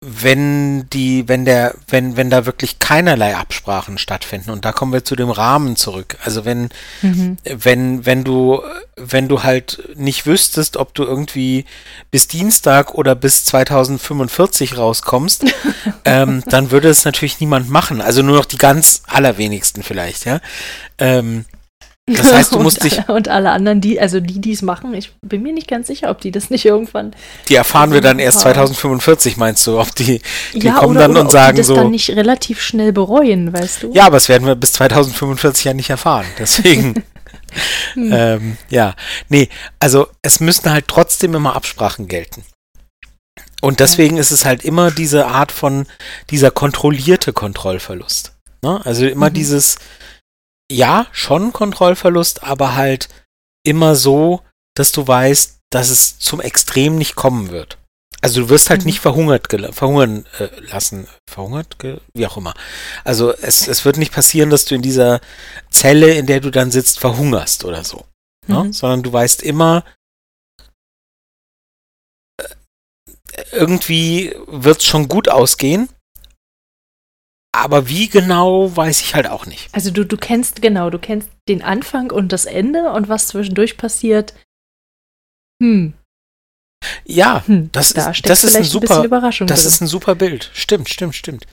wenn 0.00 0.88
die, 0.90 1.26
wenn 1.26 1.44
der, 1.44 1.74
wenn, 1.88 2.16
wenn 2.16 2.30
da 2.30 2.46
wirklich 2.46 2.78
keinerlei 2.78 3.36
Absprachen 3.36 3.98
stattfinden. 3.98 4.50
Und 4.50 4.64
da 4.64 4.70
kommen 4.70 4.92
wir 4.92 5.04
zu 5.04 5.16
dem 5.16 5.30
Rahmen 5.30 5.74
zurück. 5.74 6.16
Also 6.22 6.44
wenn, 6.44 6.68
mhm. 7.02 7.36
wenn, 7.42 8.06
wenn 8.06 8.22
du, 8.22 8.62
wenn 8.96 9.26
du 9.26 9.42
halt 9.42 9.82
nicht 9.96 10.24
wüsstest, 10.24 10.76
ob 10.76 10.94
du 10.94 11.02
irgendwie 11.02 11.64
bis 12.12 12.28
Dienstag 12.28 12.94
oder 12.94 13.16
bis 13.16 13.44
2045 13.46 14.76
rauskommst, 14.76 15.46
ähm, 16.04 16.44
dann 16.46 16.70
würde 16.70 16.88
es 16.88 17.04
natürlich 17.04 17.40
niemand 17.40 17.68
machen. 17.68 18.00
Also 18.00 18.22
nur 18.22 18.36
noch 18.36 18.44
die 18.44 18.58
ganz 18.58 19.02
allerwenigsten 19.08 19.82
vielleicht, 19.82 20.26
ja. 20.26 20.40
Ähm, 20.98 21.44
Das 22.16 22.32
heißt, 22.32 22.54
du 22.54 22.58
musst 22.62 22.82
und, 22.82 22.92
dich. 22.92 23.08
Und 23.08 23.28
alle 23.28 23.50
anderen, 23.50 23.80
die, 23.80 24.00
also 24.00 24.20
die, 24.20 24.40
die 24.40 24.52
es 24.52 24.62
machen, 24.62 24.94
ich 24.94 25.12
bin 25.22 25.42
mir 25.42 25.52
nicht 25.52 25.68
ganz 25.68 25.86
sicher, 25.86 26.10
ob 26.10 26.20
die 26.20 26.30
das 26.30 26.50
nicht 26.50 26.64
irgendwann. 26.64 27.14
Die 27.48 27.54
erfahren 27.54 27.92
wir 27.92 28.00
dann 28.00 28.18
erst 28.18 28.40
2045, 28.40 29.36
meinst 29.36 29.66
du? 29.66 29.78
Ob 29.78 29.94
die, 29.94 30.20
die 30.54 30.66
ja, 30.66 30.74
kommen 30.74 30.96
oder, 30.96 31.00
dann 31.00 31.10
oder 31.12 31.20
und 31.22 31.30
sagen 31.30 31.56
die 31.56 31.60
das 31.60 31.66
so. 31.68 31.74
dann 31.74 31.90
nicht 31.90 32.10
relativ 32.10 32.60
schnell 32.60 32.92
bereuen, 32.92 33.52
weißt 33.52 33.82
du? 33.82 33.92
Ja, 33.92 34.06
aber 34.06 34.16
das 34.16 34.28
werden 34.28 34.46
wir 34.46 34.54
bis 34.54 34.72
2045 34.72 35.64
ja 35.64 35.74
nicht 35.74 35.90
erfahren. 35.90 36.26
Deswegen. 36.38 36.94
Hm. 36.94 37.02
ähm, 37.96 38.56
ja. 38.68 38.94
Nee, 39.28 39.48
also 39.80 40.08
es 40.22 40.40
müssen 40.40 40.70
halt 40.70 40.88
trotzdem 40.88 41.34
immer 41.34 41.56
Absprachen 41.56 42.08
gelten. 42.08 42.44
Und 43.60 43.80
deswegen 43.80 44.18
ist 44.18 44.30
es 44.30 44.44
halt 44.44 44.64
immer 44.64 44.90
diese 44.90 45.26
Art 45.26 45.50
von, 45.50 45.86
dieser 46.30 46.50
kontrollierte 46.50 47.32
Kontrollverlust. 47.32 48.34
Ne? 48.62 48.80
Also 48.84 49.06
immer 49.06 49.30
Mhm. 49.30 49.34
dieses, 49.34 49.78
ja, 50.70 51.06
schon 51.12 51.52
Kontrollverlust, 51.52 52.42
aber 52.42 52.74
halt 52.74 53.08
immer 53.64 53.94
so, 53.94 54.42
dass 54.76 54.92
du 54.92 55.06
weißt, 55.06 55.58
dass 55.70 55.90
es 55.90 56.18
zum 56.18 56.40
Extrem 56.40 56.96
nicht 56.96 57.14
kommen 57.16 57.50
wird. 57.50 57.78
Also 58.20 58.40
du 58.42 58.48
wirst 58.48 58.68
halt 58.70 58.80
Mhm. 58.80 58.86
nicht 58.86 59.00
verhungert 59.00 59.46
verhungern 59.74 60.26
äh, 60.38 60.48
lassen. 60.60 61.06
Verhungert? 61.30 61.78
Ge 61.78 62.00
wie 62.14 62.26
auch 62.26 62.36
immer. 62.36 62.54
Also 63.04 63.32
es, 63.32 63.68
es 63.68 63.84
wird 63.84 63.96
nicht 63.96 64.12
passieren, 64.12 64.50
dass 64.50 64.64
du 64.64 64.74
in 64.74 64.82
dieser 64.82 65.20
Zelle, 65.70 66.14
in 66.14 66.26
der 66.26 66.40
du 66.40 66.50
dann 66.50 66.70
sitzt, 66.70 66.98
verhungerst 66.98 67.64
oder 67.64 67.84
so. 67.84 68.06
Ne? 68.46 68.64
Mhm. 68.64 68.72
Sondern 68.72 69.02
du 69.04 69.12
weißt 69.12 69.42
immer, 69.42 69.84
äh, 72.40 73.44
irgendwie 73.52 74.34
wird 74.46 74.78
es 74.78 74.84
schon 74.84 75.06
gut 75.08 75.28
ausgehen. 75.28 75.88
Aber 77.52 77.88
wie 77.88 78.08
genau, 78.08 78.74
weiß 78.76 79.00
ich 79.00 79.14
halt 79.14 79.26
auch 79.28 79.46
nicht. 79.46 79.68
Also 79.74 79.90
du, 79.90 80.04
du 80.04 80.16
kennst, 80.16 80.62
genau, 80.62 80.90
du 80.90 80.98
kennst 80.98 81.28
den 81.48 81.62
Anfang 81.62 82.10
und 82.10 82.30
das 82.32 82.44
Ende 82.44 82.92
und 82.92 83.08
was 83.08 83.28
zwischendurch 83.28 83.76
passiert. 83.76 84.34
Hm, 85.62 85.94
Ja, 87.04 87.42
hm. 87.46 87.70
Das 87.72 87.92
da 87.92 88.10
ist- 88.10 88.28
das 88.28 88.44
ist 88.44 88.54
ein 88.54 88.62
super- 88.64 89.02
Überraschung 89.04 89.46
das 89.48 89.62
drin. 89.62 89.68
ist 89.68 89.80
ein 89.80 89.86
super 89.88 90.14
Bild. 90.14 90.50
Stimmt, 90.54 90.88
stimmt, 90.88 91.16
stimmt. 91.16 91.46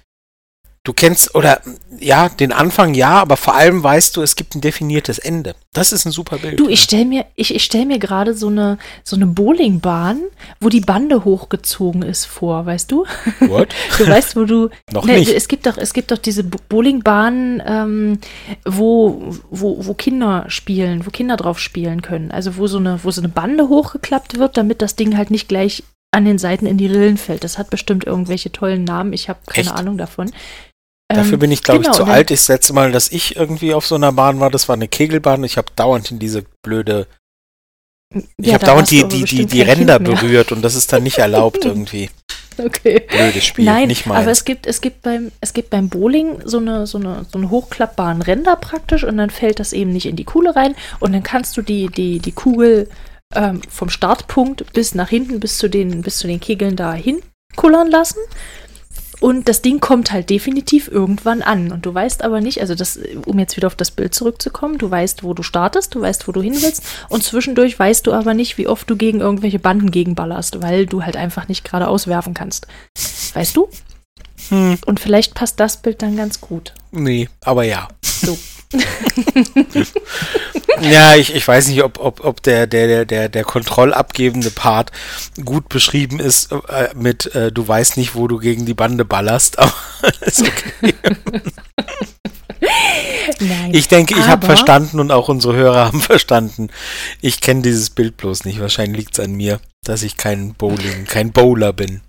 Du 0.85 0.93
kennst, 0.93 1.35
oder 1.35 1.59
ja, 1.99 2.29
den 2.29 2.53
Anfang 2.53 2.93
ja, 2.93 3.09
aber 3.21 3.35
vor 3.37 3.55
allem 3.55 3.83
weißt 3.83 4.15
du, 4.15 4.21
es 4.21 4.35
gibt 4.35 4.55
ein 4.55 4.61
definiertes 4.61 5.17
Ende. 5.19 5.55
Das 5.73 5.91
ist 5.91 6.05
ein 6.05 6.11
super 6.11 6.37
Bild. 6.37 6.59
Du, 6.59 6.69
ich 6.69 6.81
stell 6.83 7.05
mir, 7.05 7.25
ich, 7.35 7.53
ich 7.53 7.63
stell 7.63 7.85
mir 7.85 7.99
gerade 7.99 8.33
so 8.35 8.47
eine, 8.47 8.77
so 9.03 9.15
eine 9.15 9.25
Bowlingbahn, 9.25 10.21
wo 10.61 10.69
die 10.69 10.81
Bande 10.81 11.25
hochgezogen 11.25 12.03
ist 12.03 12.25
vor, 12.25 12.65
weißt 12.65 12.91
du? 12.91 13.05
What? 13.41 13.69
Du 13.97 14.07
weißt, 14.07 14.35
wo 14.35 14.45
du. 14.45 14.69
Noch 14.93 15.05
Ne, 15.05 15.17
nicht. 15.19 15.31
Es 15.33 15.47
gibt 15.47 15.65
doch, 15.65 15.77
es 15.77 15.91
gibt 15.93 16.11
doch 16.11 16.17
diese 16.19 16.43
Bo- 16.43 16.59
Bowlingbahnen, 16.69 17.63
ähm, 17.65 18.19
wo, 18.63 19.33
wo, 19.49 19.85
wo 19.85 19.93
Kinder 19.95 20.45
spielen, 20.49 21.05
wo 21.05 21.09
Kinder 21.09 21.35
drauf 21.35 21.59
spielen 21.59 22.01
können. 22.03 22.31
Also 22.31 22.57
wo 22.57 22.67
so 22.67 22.77
eine, 22.77 22.99
wo 23.03 23.09
so 23.11 23.21
eine 23.21 23.29
Bande 23.29 23.69
hochgeklappt 23.69 24.37
wird, 24.37 24.55
damit 24.55 24.81
das 24.81 24.95
Ding 24.95 25.17
halt 25.17 25.31
nicht 25.31 25.47
gleich 25.47 25.83
an 26.11 26.25
den 26.25 26.37
Seiten 26.37 26.65
in 26.65 26.77
die 26.77 26.87
Rillen 26.87 27.17
fällt. 27.17 27.43
Das 27.43 27.57
hat 27.57 27.69
bestimmt 27.69 28.05
irgendwelche 28.05 28.51
tollen 28.51 28.83
Namen. 28.85 29.11
Ich 29.13 29.27
habe 29.29 29.39
keine 29.47 29.67
Echt? 29.67 29.75
Ahnung 29.75 29.97
davon. 29.97 30.31
Dafür 31.07 31.33
Ähm, 31.33 31.39
bin 31.39 31.51
ich, 31.51 31.61
glaube 31.63 31.81
genau, 31.81 31.91
ich, 31.91 31.97
zu 31.97 32.03
dann- 32.03 32.11
alt. 32.13 32.31
Das 32.31 32.47
letzte 32.47 32.73
Mal, 32.73 32.91
dass 32.91 33.11
ich 33.11 33.35
irgendwie 33.35 33.73
auf 33.73 33.85
so 33.85 33.95
einer 33.95 34.11
Bahn 34.11 34.39
war, 34.39 34.49
das 34.49 34.67
war 34.67 34.73
eine 34.73 34.87
Kegelbahn. 34.87 35.43
Ich 35.43 35.57
habe 35.57 35.67
dauernd 35.75 36.09
in 36.11 36.19
diese 36.19 36.43
blöde, 36.63 37.07
ich 38.13 38.23
Ja, 38.47 38.53
habe 38.55 38.65
da 38.65 38.71
dauernd 38.73 38.89
die, 38.91 39.01
aber 39.01 39.09
die, 39.09 39.23
die, 39.23 39.45
die 39.45 39.61
Ränder 39.61 39.99
berührt 39.99 40.51
und 40.51 40.61
das 40.61 40.75
ist 40.75 40.91
dann 40.93 41.03
nicht 41.03 41.17
erlaubt 41.19 41.63
irgendwie. 41.65 42.09
Okay. 42.57 43.01
Blödes 43.09 43.43
Spiel, 43.45 43.65
Nein, 43.65 43.89
nicht 43.89 44.05
aber 44.07 44.15
meins. 44.15 44.27
es 44.39 44.45
gibt, 44.45 44.65
es 44.65 44.79
gibt 44.79 45.01
beim, 45.01 45.31
es 45.41 45.51
gibt 45.53 45.69
beim 45.71 45.89
Bowling 45.89 46.39
so 46.45 46.57
eine, 46.57 46.87
so 46.87 46.97
eine, 46.97 47.25
so 47.29 47.37
eine 47.37 47.49
hochklappbaren 47.49 48.21
Ränder 48.21 48.55
praktisch 48.55 49.03
und 49.03 49.17
dann 49.17 49.29
fällt 49.29 49.59
das 49.59 49.73
eben 49.73 49.91
nicht 49.91 50.05
in 50.05 50.15
die 50.15 50.23
Kuhle 50.23 50.55
rein 50.55 50.73
und 51.01 51.11
dann 51.11 51.21
kannst 51.21 51.57
du 51.57 51.61
die, 51.61 51.87
die, 51.87 52.19
die 52.19 52.31
Kugel 52.31 52.89
ähm, 53.35 53.61
vom 53.69 53.89
Startpunkt 53.89 54.71
bis 54.71 54.95
nach 54.95 55.09
hinten, 55.09 55.41
bis 55.41 55.57
zu 55.57 55.67
den, 55.69 56.01
bis 56.01 56.17
zu 56.19 56.27
den 56.27 56.39
Kegeln 56.39 56.77
da 56.77 56.93
hinkullern 56.93 57.91
lassen. 57.91 58.19
Und 59.21 59.47
das 59.47 59.62
Ding 59.62 59.80
kommt 59.80 60.12
halt 60.12 60.30
definitiv 60.30 60.89
irgendwann 60.89 61.41
an. 61.41 61.71
Und 61.71 61.86
du 61.86 61.93
weißt 61.93 62.23
aber 62.23 62.41
nicht, 62.41 62.62
also 62.62 62.75
das, 62.75 62.99
um 63.25 63.39
jetzt 63.39 63.56
wieder 63.56 63.67
auf 63.67 63.75
das 63.75 63.91
Bild 63.91 64.13
zurückzukommen, 64.13 64.78
du 64.78 64.91
weißt, 64.91 65.23
wo 65.23 65.34
du 65.34 65.41
startest, 65.43 65.95
du 65.95 66.01
weißt, 66.01 66.28
wo 66.28 66.32
du 66.32 66.41
hin 66.41 66.56
willst. 66.62 66.84
Und 67.10 67.23
zwischendurch 67.23 67.78
weißt 67.80 68.06
du 68.08 68.13
aber 68.13 68.34
nicht, 68.34 68.58
wie 68.58 68.67
oft 68.67 68.89
du 68.89 68.95
gegen 68.97 69.21
irgendwelche 69.21 69.60
Banden 69.60 69.91
gegenballerst, 69.91 70.62
weil 70.62 70.86
du 70.86 71.04
halt 71.04 71.15
einfach 71.15 71.47
nicht 71.47 71.63
geradeaus 71.63 72.08
werfen 72.08 72.34
kannst. 72.34 72.67
Weißt 73.34 73.56
du? 73.56 73.69
Hm, 74.49 74.78
Und 74.86 74.99
vielleicht 74.99 75.34
passt 75.34 75.60
das 75.60 75.82
Bild 75.82 76.01
dann 76.01 76.17
ganz 76.17 76.41
gut. 76.41 76.73
nee, 76.91 77.30
aber 77.41 77.63
ja. 77.63 77.88
So. 78.04 78.38
Ja, 80.81 81.15
ich, 81.15 81.33
ich 81.33 81.47
weiß 81.47 81.69
nicht, 81.69 81.83
ob, 81.83 81.99
ob, 81.99 82.23
ob 82.23 82.43
der, 82.43 82.67
der, 82.67 83.05
der, 83.05 83.29
der, 83.29 83.43
kontrollabgebende 83.43 84.51
Part 84.51 84.91
gut 85.43 85.69
beschrieben 85.69 86.19
ist 86.19 86.51
äh, 86.51 86.89
mit 86.95 87.33
äh, 87.33 87.51
du 87.51 87.65
weißt 87.65 87.97
nicht, 87.97 88.15
wo 88.15 88.27
du 88.27 88.39
gegen 88.39 88.65
die 88.65 88.73
Bande 88.73 89.05
ballerst, 89.05 89.57
aber 89.59 89.73
ist 90.21 90.41
okay. 90.41 90.93
Nein. 93.39 93.73
Ich 93.73 93.88
denke, 93.88 94.15
ich 94.17 94.27
habe 94.27 94.45
verstanden 94.45 94.99
und 94.99 95.11
auch 95.11 95.29
unsere 95.29 95.55
Hörer 95.55 95.85
haben 95.85 96.01
verstanden. 96.01 96.69
Ich 97.21 97.41
kenne 97.41 97.61
dieses 97.61 97.89
Bild 97.89 98.17
bloß 98.17 98.45
nicht. 98.45 98.59
Wahrscheinlich 98.59 98.99
liegt 98.99 99.17
es 99.17 99.23
an 99.23 99.33
mir, 99.33 99.59
dass 99.83 100.03
ich 100.03 100.17
kein 100.17 100.53
Bowling, 100.53 101.05
kein 101.05 101.31
Bowler 101.31 101.73
bin. 101.73 102.01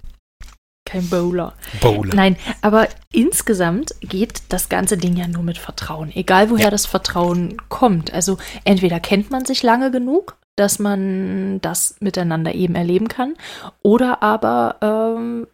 Kein 0.86 1.06
Bowler. 1.10 1.52
Bowler. 1.82 2.14
Nein, 2.14 2.36
aber 2.62 2.88
insgesamt 3.12 3.94
geht 4.00 4.42
das 4.48 4.70
ganze 4.70 4.96
Ding 4.96 5.16
ja 5.16 5.26
nur 5.28 5.42
mit 5.42 5.58
Vertrauen. 5.58 6.10
Egal 6.14 6.48
woher 6.48 6.66
Ja. 6.66 6.70
das 6.70 6.86
Vertrauen 6.86 7.56
kommt. 7.68 8.14
Also 8.14 8.38
entweder 8.64 9.00
kennt 9.00 9.30
man 9.30 9.44
sich 9.44 9.62
lange 9.62 9.90
genug, 9.90 10.38
dass 10.56 10.78
man 10.78 11.60
das 11.60 11.96
miteinander 12.00 12.54
eben 12.54 12.76
erleben 12.76 13.08
kann, 13.08 13.34
oder 13.82 14.22
aber 14.22 14.76
ähm, 14.80 15.46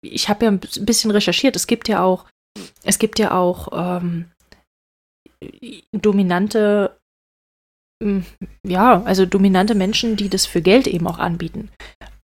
ich 0.00 0.30
habe 0.30 0.46
ja 0.46 0.50
ein 0.50 0.60
bisschen 0.60 1.10
recherchiert. 1.10 1.56
Es 1.56 1.66
gibt 1.66 1.88
ja 1.88 2.02
auch, 2.02 2.24
es 2.84 2.98
gibt 2.98 3.18
ja 3.18 3.32
auch 3.32 3.68
ähm, 3.74 4.30
dominante, 5.92 6.96
mm, 8.02 8.20
ja, 8.66 9.02
also 9.02 9.26
dominante 9.26 9.74
Menschen, 9.74 10.16
die 10.16 10.30
das 10.30 10.46
für 10.46 10.62
Geld 10.62 10.86
eben 10.86 11.06
auch 11.06 11.18
anbieten, 11.18 11.68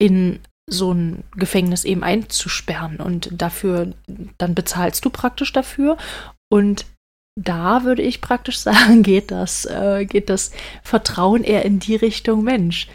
in 0.02 0.40
so 0.68 0.94
ein 0.94 1.24
Gefängnis 1.36 1.84
eben 1.84 2.04
einzusperren 2.04 2.98
und 2.98 3.30
dafür, 3.32 3.94
dann 4.38 4.56
bezahlst 4.56 5.06
du 5.06 5.10
praktisch 5.10 5.54
dafür 5.54 5.98
und 6.50 6.86
da 7.40 7.84
würde 7.84 8.02
ich 8.02 8.22
praktisch 8.22 8.58
sagen, 8.60 9.04
geht 9.04 9.32
das, 9.32 9.66
äh, 9.66 10.06
geht 10.06 10.30
das 10.30 10.52
Vertrauen 10.84 11.44
eher 11.44 11.66
in 11.66 11.80
die 11.80 11.96
Richtung 11.96 12.44
Mensch. 12.44 12.88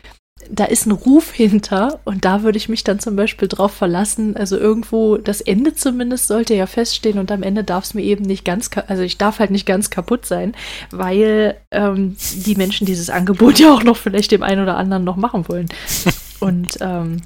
Da 0.51 0.65
ist 0.65 0.87
ein 0.87 0.93
Ruf 0.93 1.33
hinter 1.33 2.01
und 2.05 2.25
da 2.25 2.43
würde 2.43 2.57
ich 2.57 2.71
mich 2.71 2.83
dann 2.83 2.99
zum 2.99 3.15
Beispiel 3.15 3.47
drauf 3.47 3.73
verlassen. 3.73 4.39
Also 4.39 4.57
irgendwo 4.57 5.19
das 5.19 5.43
Ende 5.43 5.75
zumindest 5.75 6.29
sollte 6.29 6.55
ja 6.55 6.67
feststehen 6.67 7.19
und 7.19 7.31
am 7.31 7.43
Ende 7.43 7.63
darf 7.63 7.85
es 7.85 7.93
mir 7.93 8.03
eben 8.03 8.25
nicht 8.25 8.47
ganz, 8.47 8.71
also 8.87 9.03
ich 9.03 9.19
darf 9.19 9.39
halt 9.39 9.51
nicht 9.51 9.67
ganz 9.67 9.91
kaputt 9.91 10.25
sein, 10.25 10.55
weil 10.91 11.57
ähm, 11.71 12.17
die 12.47 12.55
Menschen 12.55 12.87
dieses 12.87 13.11
Angebot 13.11 13.59
ja 13.59 13.73
auch 13.73 13.83
noch 13.83 13.99
vielleicht 13.99 14.33
dem 14.33 14.43
einen 14.43 14.63
oder 14.63 14.79
anderen 14.79 15.05
noch 15.05 15.17
machen 15.17 15.47
wollen. 15.47 15.69
Und 16.41 16.79
ähm, 16.81 17.21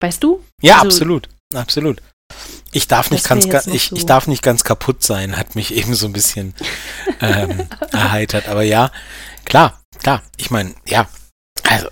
weißt 0.00 0.22
du? 0.22 0.42
Ja, 0.62 0.76
Also- 0.76 0.86
absolut. 0.86 1.28
Absolut. 1.54 2.02
Ich 2.72 2.88
darf 2.88 3.12
nicht 3.12 3.24
ganz, 3.24 3.46
ich, 3.68 3.84
so. 3.90 3.96
ich 3.96 4.04
darf 4.04 4.26
nicht 4.26 4.42
ganz 4.42 4.64
kaputt 4.64 5.02
sein, 5.04 5.36
hat 5.36 5.54
mich 5.54 5.72
eben 5.72 5.94
so 5.94 6.06
ein 6.06 6.12
bisschen 6.12 6.54
ähm, 7.20 7.68
erheitert. 7.92 8.48
Aber 8.48 8.62
ja, 8.64 8.90
klar, 9.44 9.80
klar. 10.00 10.22
Ich 10.36 10.50
meine, 10.50 10.74
ja. 10.86 11.08
Also, 11.62 11.88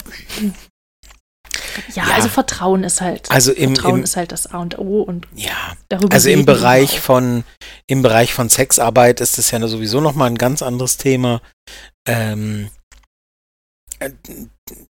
Ja, 1.94 2.06
Ja. 2.08 2.14
also 2.14 2.28
Vertrauen 2.28 2.82
ist 2.84 3.00
halt, 3.00 3.30
also 3.30 3.52
im, 3.52 3.74
Vertrauen 3.76 3.98
im 3.98 4.04
ist 4.04 4.16
halt 4.16 4.32
das 4.32 4.48
A 4.48 4.58
und 4.58 4.76
O 4.78 5.02
und 5.02 5.26
ja, 5.34 5.76
also 6.10 6.28
im 6.28 6.44
Bereich 6.44 7.00
von, 7.00 7.44
im 7.86 8.02
Bereich 8.02 8.34
von 8.34 8.48
Sexarbeit 8.48 9.20
ist 9.20 9.38
das 9.38 9.50
ja 9.52 9.66
sowieso 9.66 10.00
nochmal 10.00 10.28
ein 10.30 10.38
ganz 10.38 10.62
anderes 10.62 10.96
Thema. 10.96 11.40
Ähm, 12.06 12.70
äh, 14.00 14.10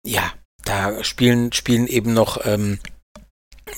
ja, 0.04 0.32
da 0.64 1.04
spielen, 1.04 1.52
spielen 1.52 1.86
eben 1.86 2.12
noch, 2.14 2.44
ähm, 2.46 2.78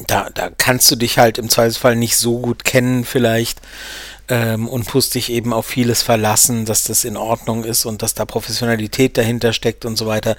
da, 0.07 0.31
da 0.31 0.51
kannst 0.51 0.91
du 0.91 0.97
dich 0.97 1.19
halt 1.19 1.39
im 1.39 1.49
Zweifelsfall 1.49 1.97
nicht 1.97 2.17
so 2.17 2.39
gut 2.39 2.65
kennen 2.65 3.05
vielleicht 3.05 3.61
ähm, 4.29 4.69
und 4.69 4.93
musst 4.95 5.15
dich 5.15 5.31
eben 5.31 5.53
auf 5.53 5.67
vieles 5.67 6.03
verlassen, 6.03 6.65
dass 6.65 6.85
das 6.85 7.05
in 7.05 7.17
Ordnung 7.17 7.65
ist 7.65 7.87
und 7.87 8.03
dass 8.03 8.15
da 8.15 8.25
Professionalität 8.25 9.17
dahinter 9.17 9.53
steckt 9.53 9.85
und 9.85 9.97
so 9.97 10.07
weiter. 10.07 10.37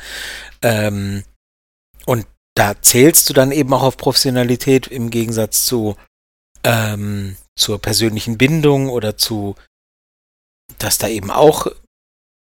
Ähm, 0.61 1.23
und 2.05 2.25
da 2.55 2.79
zählst 2.81 3.29
du 3.29 3.33
dann 3.33 3.51
eben 3.51 3.73
auch 3.73 3.83
auf 3.83 3.97
Professionalität 3.97 4.87
im 4.87 5.09
Gegensatz 5.09 5.65
zu 5.65 5.95
ähm, 6.63 7.37
zur 7.55 7.79
persönlichen 7.81 8.37
Bindung 8.37 8.89
oder 8.89 9.17
zu, 9.17 9.55
dass 10.77 10.97
da 10.97 11.07
eben 11.07 11.31
auch 11.31 11.67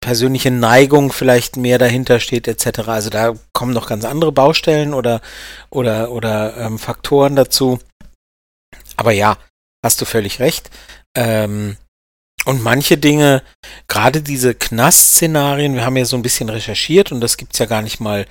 persönliche 0.02 0.50
Neigung 0.50 1.12
vielleicht 1.12 1.56
mehr 1.56 1.78
dahinter 1.78 2.20
steht 2.20 2.46
etc. 2.46 2.80
Also 2.88 3.08
da 3.08 3.34
kommen 3.54 3.72
noch 3.72 3.86
ganz 3.86 4.04
andere 4.04 4.32
Baustellen 4.32 4.92
oder 4.92 5.22
oder 5.70 6.10
oder 6.10 6.58
ähm, 6.58 6.78
Faktoren 6.78 7.36
dazu. 7.36 7.78
Aber 8.96 9.12
ja, 9.12 9.38
hast 9.82 10.00
du 10.02 10.04
völlig 10.04 10.40
recht. 10.40 10.70
Ähm, 11.16 11.78
und 12.44 12.62
manche 12.62 12.98
Dinge, 12.98 13.42
gerade 13.86 14.20
diese 14.20 14.54
Knast-Szenarien, 14.54 15.74
wir 15.74 15.84
haben 15.84 15.96
ja 15.96 16.04
so 16.04 16.16
ein 16.16 16.22
bisschen 16.22 16.48
recherchiert 16.48 17.12
und 17.12 17.20
das 17.20 17.36
gibt's 17.36 17.60
ja 17.60 17.66
gar 17.66 17.82
nicht 17.82 18.00
mal 18.00 18.26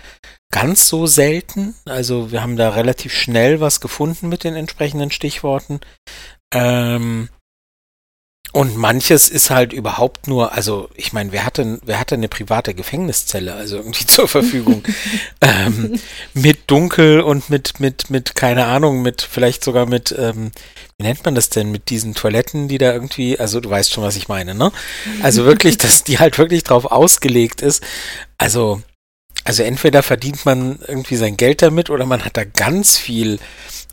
ganz 0.52 0.90
so 0.90 1.08
selten. 1.08 1.76
Also 1.86 2.32
wir 2.32 2.42
haben 2.44 2.58
da 2.58 2.70
relativ 2.70 3.14
schnell 3.14 3.62
was 3.62 3.80
gefunden 3.80 4.28
mit 4.28 4.44
den 4.44 4.56
entsprechenden 4.56 5.12
Stichworten. 5.12 5.80
Ähm, 6.54 7.30
und 8.54 8.76
manches 8.76 9.30
ist 9.30 9.50
halt 9.50 9.72
überhaupt 9.72 10.28
nur, 10.28 10.52
also 10.52 10.90
ich 10.96 11.14
meine, 11.14 11.32
wer 11.32 11.46
hatte, 11.46 11.80
wer 11.86 12.00
hatte 12.00 12.16
eine 12.16 12.28
private 12.28 12.74
Gefängniszelle, 12.74 13.54
also 13.54 13.78
irgendwie 13.78 14.06
zur 14.08 14.28
Verfügung, 14.28 14.84
ähm, 15.42 16.00
mit 16.34 16.70
dunkel 16.70 17.22
und 17.22 17.50
mit, 17.50 17.80
mit, 17.80 18.10
mit, 18.10 18.36
keine 18.36 18.66
Ahnung, 18.66 19.02
mit, 19.02 19.22
vielleicht 19.22 19.64
sogar 19.64 19.86
mit, 19.86 20.14
ähm, 20.18 20.52
wie 20.98 21.04
nennt 21.04 21.24
man 21.24 21.36
das 21.36 21.50
denn, 21.50 21.72
mit 21.72 21.90
diesen 21.90 22.14
Toiletten, 22.14 22.68
die 22.68 22.78
da 22.78 22.92
irgendwie, 22.92 23.40
also 23.40 23.62
du 23.62 23.70
weißt 23.70 23.92
schon, 23.92 24.04
was 24.04 24.18
ich 24.18 24.28
meine, 24.28 24.54
ne? 24.54 24.72
Also 25.24 25.46
wirklich, 25.46 25.78
dass 25.78 26.04
die 26.04 26.20
halt 26.20 26.38
wirklich 26.38 26.64
drauf 26.64 26.86
ausgelegt 26.86 27.62
ist. 27.62 27.82
Also, 28.38 28.82
also 29.46 29.64
entweder 29.64 30.04
verdient 30.04 30.46
man 30.46 30.80
irgendwie 30.88 31.16
sein 31.16 31.38
Geld 31.38 31.62
damit 31.62 31.90
oder 31.90 32.06
man 32.06 32.26
hat 32.26 32.36
da 32.36 32.44
ganz 32.44 32.98
viel 32.98 33.40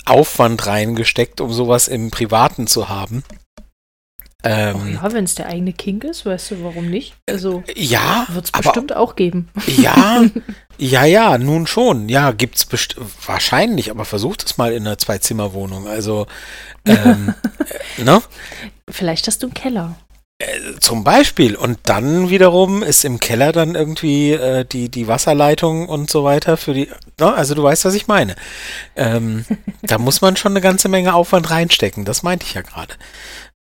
Aufwand 0.05 0.67
reingesteckt, 0.67 1.41
um 1.41 1.53
sowas 1.53 1.87
im 1.87 2.11
Privaten 2.11 2.67
zu 2.67 2.89
haben. 2.89 3.23
Ähm, 4.45 4.77
oh 4.77 4.87
ja, 4.87 5.13
wenn 5.13 5.25
es 5.25 5.35
der 5.35 5.47
eigene 5.47 5.73
King 5.73 6.01
ist, 6.03 6.25
weißt 6.25 6.53
du, 6.53 6.65
warum 6.65 6.89
nicht? 6.89 7.15
Also 7.29 7.65
ja, 7.75 8.25
wird 8.31 8.45
es 8.45 8.53
bestimmt 8.53 8.95
auch 8.95 9.17
geben. 9.17 9.49
Ja, 9.67 10.23
ja, 10.79 11.05
ja, 11.05 11.39
nun 11.39 11.67
schon. 11.67 12.09
Ja, 12.09 12.31
gibt's 12.31 12.65
bestimmt 12.65 13.11
wahrscheinlich, 13.27 13.91
aber 13.91 14.05
versucht 14.05 14.45
es 14.45 14.57
mal 14.57 14.73
in 14.73 14.87
einer 14.87 14.97
Zwei-Zimmer-Wohnung. 14.97 15.89
Also, 15.89 16.29
ähm, 16.85 17.35
äh, 17.99 18.03
ne? 18.05 18.23
Vielleicht 18.89 19.27
hast 19.27 19.43
du 19.43 19.49
einen 19.49 19.55
Keller. 19.55 19.97
Äh, 20.41 20.79
zum 20.79 21.03
Beispiel. 21.03 21.57
Und 21.57 21.81
dann 21.83 22.31
wiederum 22.31 22.85
ist 22.85 23.05
im 23.05 23.19
Keller 23.19 23.51
dann 23.51 23.75
irgendwie 23.75 24.33
äh, 24.33 24.65
die, 24.65 24.89
die 24.89 25.09
Wasserleitung 25.09 25.89
und 25.89 26.11
so 26.11 26.23
weiter 26.23 26.57
für 26.57 26.75
die. 26.75 26.89
Ne? 27.19 27.35
Also 27.35 27.57
du 27.57 27.65
weißt, 27.65 27.85
was 27.85 27.95
ich 27.95 28.07
meine. 28.07 28.37
Ähm, 28.95 29.45
da 29.83 29.99
muss 29.99 30.21
man 30.21 30.37
schon 30.37 30.53
eine 30.53 30.61
ganze 30.61 30.89
Menge 30.89 31.15
Aufwand 31.15 31.51
reinstecken. 31.51 32.05
Das 32.05 32.23
meinte 32.23 32.47
ich 32.47 32.55
ja 32.55 32.63
gerade. 32.63 32.95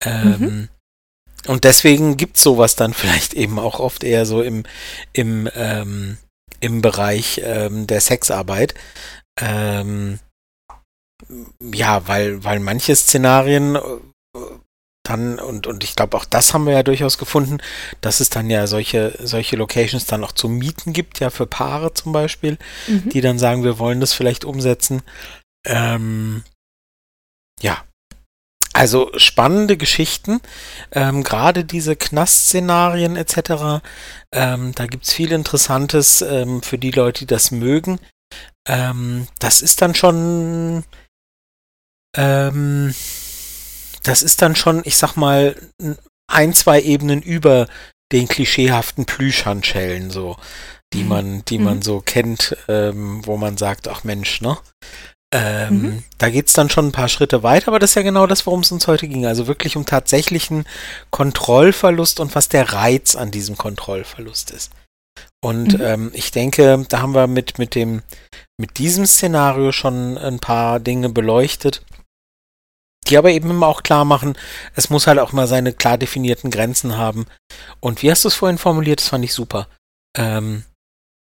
Ähm, 0.04 0.40
mhm. 0.40 0.70
Und 1.48 1.66
deswegen 1.66 2.18
gibt 2.18 2.38
es 2.38 2.44
sowas 2.44 2.76
dann 2.76 2.94
vielleicht 2.94 3.34
eben 3.34 3.60
auch 3.60 3.80
oft 3.80 4.04
eher 4.04 4.26
so 4.26 4.42
im, 4.42 4.64
im, 5.14 5.50
ähm, 5.56 6.18
im 6.60 6.82
Bereich 6.82 7.42
ähm, 7.44 7.88
der 7.88 8.02
Sexarbeit. 8.02 8.74
Ähm, 9.40 10.20
ja, 11.62 12.08
weil, 12.08 12.44
weil 12.44 12.60
manche 12.60 12.96
Szenarien 12.96 13.76
äh, 13.76 13.80
dann, 15.06 15.38
und, 15.38 15.68
und 15.68 15.84
ich 15.84 15.96
glaube 15.96 16.16
auch 16.16 16.26
das 16.26 16.54
haben 16.54 16.66
wir 16.66 16.74
ja 16.74 16.84
durchaus 16.84 17.18
gefunden, 17.18 17.58
dass 18.00 18.22
es 18.22 18.30
dann 18.30 18.50
ja 18.50 18.68
solche, 18.68 19.18
solche 19.22 19.58
Locations 19.58 20.06
dann 20.06 20.24
auch 20.24 20.32
zu 20.32 20.48
mieten 20.48 20.94
gibt, 20.94 21.20
ja 21.20 21.30
für 21.30 21.46
Paare 21.46 21.94
zum 21.94 22.14
Beispiel, 22.14 22.58
mhm. 22.88 23.10
die 23.10 23.22
dann 23.22 23.38
sagen, 23.38 23.64
wir 23.64 23.80
wollen 23.80 24.00
das 24.00 24.14
vielleicht 24.14 24.46
umsetzen. 24.46 25.02
Ähm, 25.66 26.44
ja, 27.62 27.84
also 28.74 29.12
spannende 29.18 29.78
Geschichten, 29.78 30.42
ähm, 30.92 31.24
gerade 31.24 31.64
diese 31.64 31.96
Knast-Szenarien 31.96 33.16
etc. 33.16 33.84
Ähm, 34.32 34.74
da 34.74 34.88
gibt's 34.88 35.14
viel 35.14 35.32
Interessantes 35.32 36.22
ähm, 36.22 36.64
für 36.64 36.80
die 36.80 36.92
Leute, 36.92 37.20
die 37.20 37.28
das 37.28 37.52
mögen. 37.52 38.00
Ähm, 38.68 39.28
das 39.40 39.62
ist 39.62 39.82
dann 39.82 39.94
schon, 39.94 40.84
ähm, 42.18 42.96
das 44.04 44.24
ist 44.24 44.42
dann 44.42 44.56
schon, 44.56 44.82
ich 44.86 44.98
sag 44.98 45.16
mal, 45.16 45.56
ein, 46.28 46.54
zwei 46.54 46.82
Ebenen 46.82 47.22
über 47.22 47.68
den 48.12 48.28
klischeehaften 48.28 49.06
Plüschhandschellen, 49.06 50.10
so, 50.10 50.38
die 50.94 51.04
mhm. 51.04 51.10
man, 51.10 51.46
die 51.46 51.58
mhm. 51.60 51.64
man 51.64 51.82
so 51.82 52.02
kennt, 52.02 52.58
ähm, 52.68 53.26
wo 53.26 53.38
man 53.38 53.58
sagt, 53.58 53.88
ach 53.88 54.04
Mensch, 54.04 54.42
ne? 54.42 54.58
Ähm, 55.36 55.82
mhm. 55.82 56.04
Da 56.20 56.30
geht's 56.30 56.54
dann 56.54 56.70
schon 56.70 56.88
ein 56.88 56.92
paar 56.92 57.10
Schritte 57.10 57.42
weiter, 57.42 57.70
aber 57.70 57.80
das 57.80 57.92
ist 57.92 57.96
ja 57.96 58.04
genau 58.04 58.28
das, 58.28 58.46
worum 58.46 58.60
es 58.60 58.72
uns 58.72 58.88
heute 58.88 59.08
ging. 59.08 59.26
Also 59.26 59.48
wirklich 59.48 59.76
um 59.76 59.86
tatsächlichen 59.86 60.66
Kontrollverlust 61.10 62.20
und 62.20 62.36
was 62.36 62.50
der 62.50 62.72
Reiz 62.72 63.16
an 63.16 63.32
diesem 63.32 63.58
Kontrollverlust 63.58 64.52
ist. 64.52 64.72
Und 65.44 65.80
mhm. 65.80 65.84
ähm, 65.84 66.12
ich 66.14 66.30
denke, 66.32 66.86
da 66.88 67.02
haben 67.02 67.16
wir 67.16 67.26
mit, 67.26 67.58
mit, 67.58 67.74
dem, 67.74 68.04
mit 68.60 68.78
diesem 68.78 69.08
Szenario 69.08 69.72
schon 69.72 70.20
ein 70.20 70.40
paar 70.40 70.80
Dinge 70.80 71.10
beleuchtet, 71.10 71.84
die 73.08 73.18
aber 73.18 73.32
eben 73.32 73.50
immer 73.50 73.68
auch 73.68 73.82
klar 73.82 74.06
machen, 74.06 74.38
es 74.76 74.92
muss 74.92 75.08
halt 75.08 75.18
auch 75.18 75.32
mal 75.32 75.48
seine 75.48 75.74
klar 75.74 75.98
definierten 75.98 76.52
Grenzen 76.52 76.96
haben. 76.96 77.26
Und 77.80 78.04
wie 78.04 78.12
hast 78.12 78.24
du 78.24 78.28
es 78.28 78.36
vorhin 78.36 78.60
formuliert? 78.60 79.00
Das 79.00 79.10
fand 79.10 79.26
ich 79.26 79.34
super. 79.34 79.68
Ähm, 80.16 80.64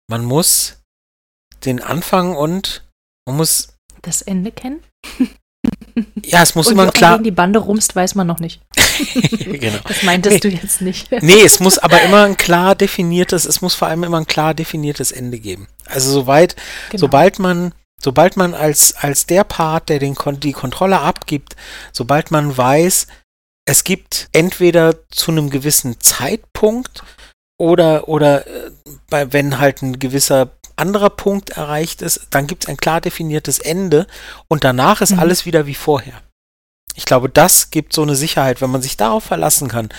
man 0.09 0.25
muss 0.25 0.81
den 1.65 1.83
Anfang 1.83 2.37
und 2.37 2.85
man 3.27 3.37
muss 3.37 3.76
das 4.07 4.23
Ende 4.23 4.53
kennen. 4.53 4.81
Ja, 6.25 6.43
es 6.43 6.55
muss 6.55 6.67
und 6.67 6.75
immer 6.75 6.91
klar. 6.91 7.17
Wenn 7.17 7.25
die 7.25 7.31
Bande 7.31 7.59
rumst, 7.59 7.97
weiß 7.97 8.15
man 8.15 8.27
noch 8.27 8.39
nicht. 8.39 8.61
genau. 9.39 9.79
Das 9.87 10.03
meintest 10.03 10.45
nee. 10.45 10.51
du 10.51 10.57
jetzt 10.57 10.81
nicht. 10.81 11.11
nee, 11.23 11.43
es 11.43 11.61
muss 11.61 11.79
aber 11.79 12.03
immer 12.03 12.25
ein 12.25 12.37
klar 12.37 12.75
definiertes, 12.75 13.45
es 13.47 13.63
muss 13.63 13.75
vor 13.75 13.89
allem 13.89 14.05
immer 14.05 14.19
ein 14.19 14.27
klar 14.27 14.55
definiertes 14.55 15.11
Ende 15.11 15.39
geben. 15.39 15.69
Also 15.87 16.13
soweit, 16.13 16.55
genau. 16.91 17.01
sobald 17.01 17.39
man, 17.39 17.73
sobald 18.01 18.37
man 18.37 18.55
als, 18.55 18.95
als 18.97 19.27
der 19.27 19.45
Part, 19.45 19.89
der 19.89 19.99
den, 19.99 20.17
die 20.41 20.53
Kontrolle 20.53 21.01
abgibt, 21.01 21.57
sobald 21.93 22.31
man 22.31 22.57
weiß, 22.57 23.07
es 23.67 23.85
gibt 23.85 24.29
entweder 24.33 25.09
zu 25.09 25.31
einem 25.31 25.51
gewissen 25.51 26.01
Zeitpunkt 26.01 27.03
oder, 27.59 28.09
oder 28.09 28.47
äh, 28.47 28.71
bei, 29.09 29.33
wenn 29.33 29.59
halt 29.59 29.83
ein 29.83 29.99
gewisser 29.99 30.47
anderer 30.77 31.11
Punkt 31.11 31.51
erreicht 31.51 32.03
ist, 32.03 32.29
dann 32.31 32.47
gibt 32.47 32.65
es 32.65 32.69
ein 32.69 32.77
klar 32.77 33.01
definiertes 33.01 33.59
Ende 33.59 34.07
und 34.49 34.65
danach 34.65 35.01
ist 35.01 35.13
mhm. 35.13 35.19
alles 35.19 35.47
wieder 35.47 35.67
wie 35.67 35.75
vorher. 35.75 36.23
Ich 36.95 37.05
glaube, 37.05 37.29
das 37.29 37.71
gibt 37.71 37.93
so 37.93 38.03
eine 38.03 38.17
Sicherheit, 38.17 38.61
wenn 38.63 38.71
man 38.71 38.81
sich 38.81 38.97
darauf 38.97 39.25
verlassen 39.25 39.69
kann. 39.69 39.91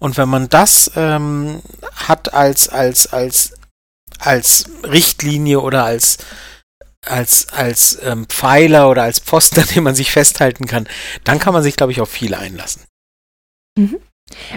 Und 0.00 0.16
wenn 0.16 0.28
man 0.28 0.48
das 0.48 0.90
ähm, 0.96 1.62
hat 1.94 2.34
als, 2.34 2.68
als, 2.68 3.06
als, 3.12 3.54
als 4.18 4.64
Richtlinie 4.82 5.60
oder 5.60 5.84
als, 5.84 6.18
als, 7.06 7.48
als 7.52 7.98
ähm, 8.02 8.26
Pfeiler 8.26 8.90
oder 8.90 9.04
als 9.04 9.20
Pfosten, 9.20 9.60
an 9.60 9.68
dem 9.68 9.84
man 9.84 9.94
sich 9.94 10.10
festhalten 10.10 10.66
kann, 10.66 10.88
dann 11.22 11.38
kann 11.38 11.54
man 11.54 11.62
sich, 11.62 11.76
glaube 11.76 11.92
ich, 11.92 12.00
auf 12.00 12.10
viel 12.10 12.34
einlassen. 12.34 12.82
Mhm. 13.78 14.00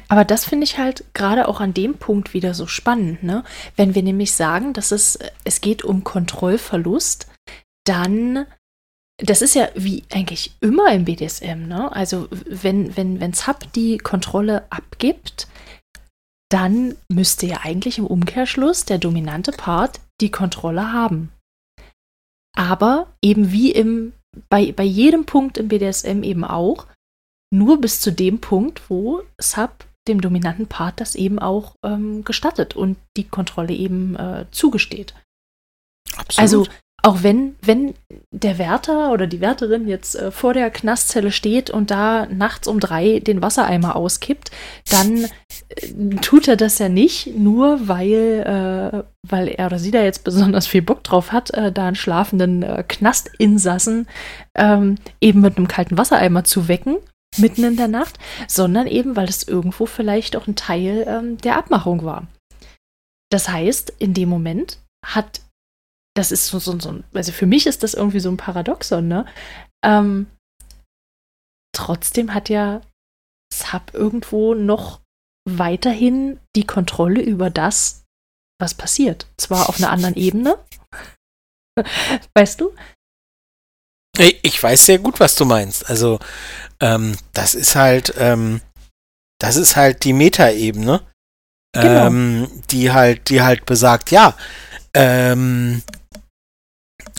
Aber 0.07 0.25
das 0.25 0.45
finde 0.45 0.65
ich 0.65 0.77
halt 0.77 1.03
gerade 1.13 1.47
auch 1.47 1.59
an 1.59 1.73
dem 1.73 1.95
Punkt 1.95 2.33
wieder 2.33 2.53
so 2.53 2.67
spannend, 2.67 3.23
ne? 3.23 3.43
Wenn 3.75 3.95
wir 3.95 4.03
nämlich 4.03 4.33
sagen, 4.33 4.73
dass 4.73 4.91
es, 4.91 5.19
es 5.43 5.61
geht 5.61 5.83
um 5.83 6.03
Kontrollverlust, 6.03 7.27
dann, 7.85 8.45
das 9.17 9.41
ist 9.41 9.55
ja 9.55 9.69
wie 9.75 10.03
eigentlich 10.11 10.55
immer 10.61 10.91
im 10.91 11.05
BDSM, 11.05 11.67
ne? 11.67 11.91
Also 11.91 12.27
wenn, 12.31 12.95
wenn, 12.95 13.19
wenn 13.19 13.33
Zap 13.33 13.71
die 13.73 13.97
Kontrolle 13.97 14.65
abgibt, 14.69 15.47
dann 16.49 16.95
müsste 17.09 17.47
ja 17.47 17.61
eigentlich 17.63 17.97
im 17.97 18.05
Umkehrschluss 18.05 18.85
der 18.85 18.99
dominante 18.99 19.51
Part 19.51 19.99
die 20.21 20.29
Kontrolle 20.29 20.93
haben. 20.93 21.31
Aber 22.55 23.07
eben 23.23 23.51
wie 23.51 23.71
im, 23.71 24.13
bei, 24.49 24.71
bei 24.71 24.83
jedem 24.83 25.25
Punkt 25.25 25.57
im 25.57 25.67
BDSM 25.67 26.21
eben 26.21 26.43
auch, 26.43 26.85
nur 27.53 27.79
bis 27.79 28.01
zu 28.01 28.11
dem 28.11 28.39
Punkt, 28.39 28.81
wo 28.89 29.21
Sub 29.39 29.85
dem 30.07 30.19
dominanten 30.19 30.67
Part 30.67 30.99
das 30.99 31.15
eben 31.15 31.39
auch 31.39 31.75
ähm, 31.83 32.23
gestattet 32.25 32.75
und 32.75 32.97
die 33.15 33.23
Kontrolle 33.25 33.73
eben 33.73 34.15
äh, 34.15 34.45
zugesteht. 34.51 35.13
Absolut. 36.17 36.39
Also 36.39 36.65
auch 37.05 37.21
wenn, 37.21 37.55
wenn 37.61 37.93
der 38.31 38.57
Wärter 38.57 39.11
oder 39.11 39.27
die 39.27 39.41
Wärterin 39.41 39.87
jetzt 39.87 40.15
äh, 40.15 40.31
vor 40.31 40.53
der 40.53 40.71
Knastzelle 40.71 41.31
steht 41.31 41.69
und 41.69 41.91
da 41.91 42.25
nachts 42.25 42.67
um 42.67 42.79
drei 42.79 43.19
den 43.19 43.41
Wassereimer 43.41 43.95
auskippt, 43.95 44.51
dann 44.89 45.25
äh, 45.25 46.15
tut 46.21 46.47
er 46.47 46.55
das 46.55 46.79
ja 46.79 46.89
nicht, 46.89 47.37
nur 47.37 47.87
weil, 47.87 48.93
äh, 48.93 49.03
weil 49.29 49.49
er 49.49 49.67
oder 49.67 49.79
sie 49.79 49.91
da 49.91 50.01
jetzt 50.01 50.23
besonders 50.23 50.65
viel 50.65 50.81
Bock 50.81 51.03
drauf 51.03 51.31
hat, 51.31 51.51
äh, 51.51 51.71
da 51.71 51.87
einen 51.87 51.95
schlafenden 51.95 52.63
äh, 52.63 52.83
Knastinsassen 52.87 54.07
ähm, 54.55 54.95
eben 55.21 55.41
mit 55.41 55.57
einem 55.57 55.67
kalten 55.67 55.97
Wassereimer 55.97 56.45
zu 56.45 56.67
wecken 56.67 56.97
mitten 57.37 57.63
in 57.63 57.77
der 57.77 57.87
Nacht, 57.87 58.19
sondern 58.47 58.87
eben, 58.87 59.15
weil 59.15 59.29
es 59.29 59.47
irgendwo 59.47 59.85
vielleicht 59.85 60.35
auch 60.35 60.47
ein 60.47 60.55
Teil 60.55 61.05
ähm, 61.07 61.37
der 61.37 61.57
Abmachung 61.57 62.03
war. 62.03 62.27
Das 63.31 63.49
heißt, 63.49 63.89
in 63.99 64.13
dem 64.13 64.29
Moment 64.29 64.79
hat, 65.05 65.41
das 66.15 66.31
ist 66.31 66.47
so, 66.47 66.59
so, 66.59 66.79
so 66.79 67.01
also 67.13 67.31
für 67.31 67.47
mich 67.47 67.65
ist 67.65 67.83
das 67.83 67.93
irgendwie 67.93 68.19
so 68.19 68.29
ein 68.29 68.37
Paradoxon, 68.37 69.07
ne? 69.07 69.25
Ähm, 69.83 70.27
trotzdem 71.75 72.33
hat 72.33 72.49
ja 72.49 72.81
Sub 73.51 73.93
irgendwo 73.93 74.53
noch 74.53 75.01
weiterhin 75.49 76.39
die 76.55 76.65
Kontrolle 76.65 77.21
über 77.21 77.49
das, 77.49 78.03
was 78.59 78.73
passiert. 78.73 79.27
Zwar 79.37 79.67
auf 79.69 79.77
einer 79.77 79.91
anderen 79.91 80.15
Ebene, 80.15 80.57
weißt 82.35 82.61
du? 82.61 82.71
Ich 84.17 84.61
weiß 84.61 84.85
sehr 84.85 84.99
gut, 84.99 85.19
was 85.19 85.35
du 85.35 85.45
meinst. 85.45 85.89
Also, 85.89 86.19
ähm, 86.79 87.17
das 87.33 87.55
ist 87.55 87.75
halt, 87.75 88.13
ähm, 88.17 88.61
das 89.39 89.55
ist 89.55 89.75
halt 89.75 90.03
die 90.03 90.13
Metaebene, 90.13 91.01
Genau. 91.75 92.07
ähm, 92.07 92.61
die 92.69 92.91
halt, 92.91 93.29
die 93.29 93.41
halt 93.41 93.65
besagt, 93.65 94.11
ja, 94.11 94.37
ähm, 94.93 95.81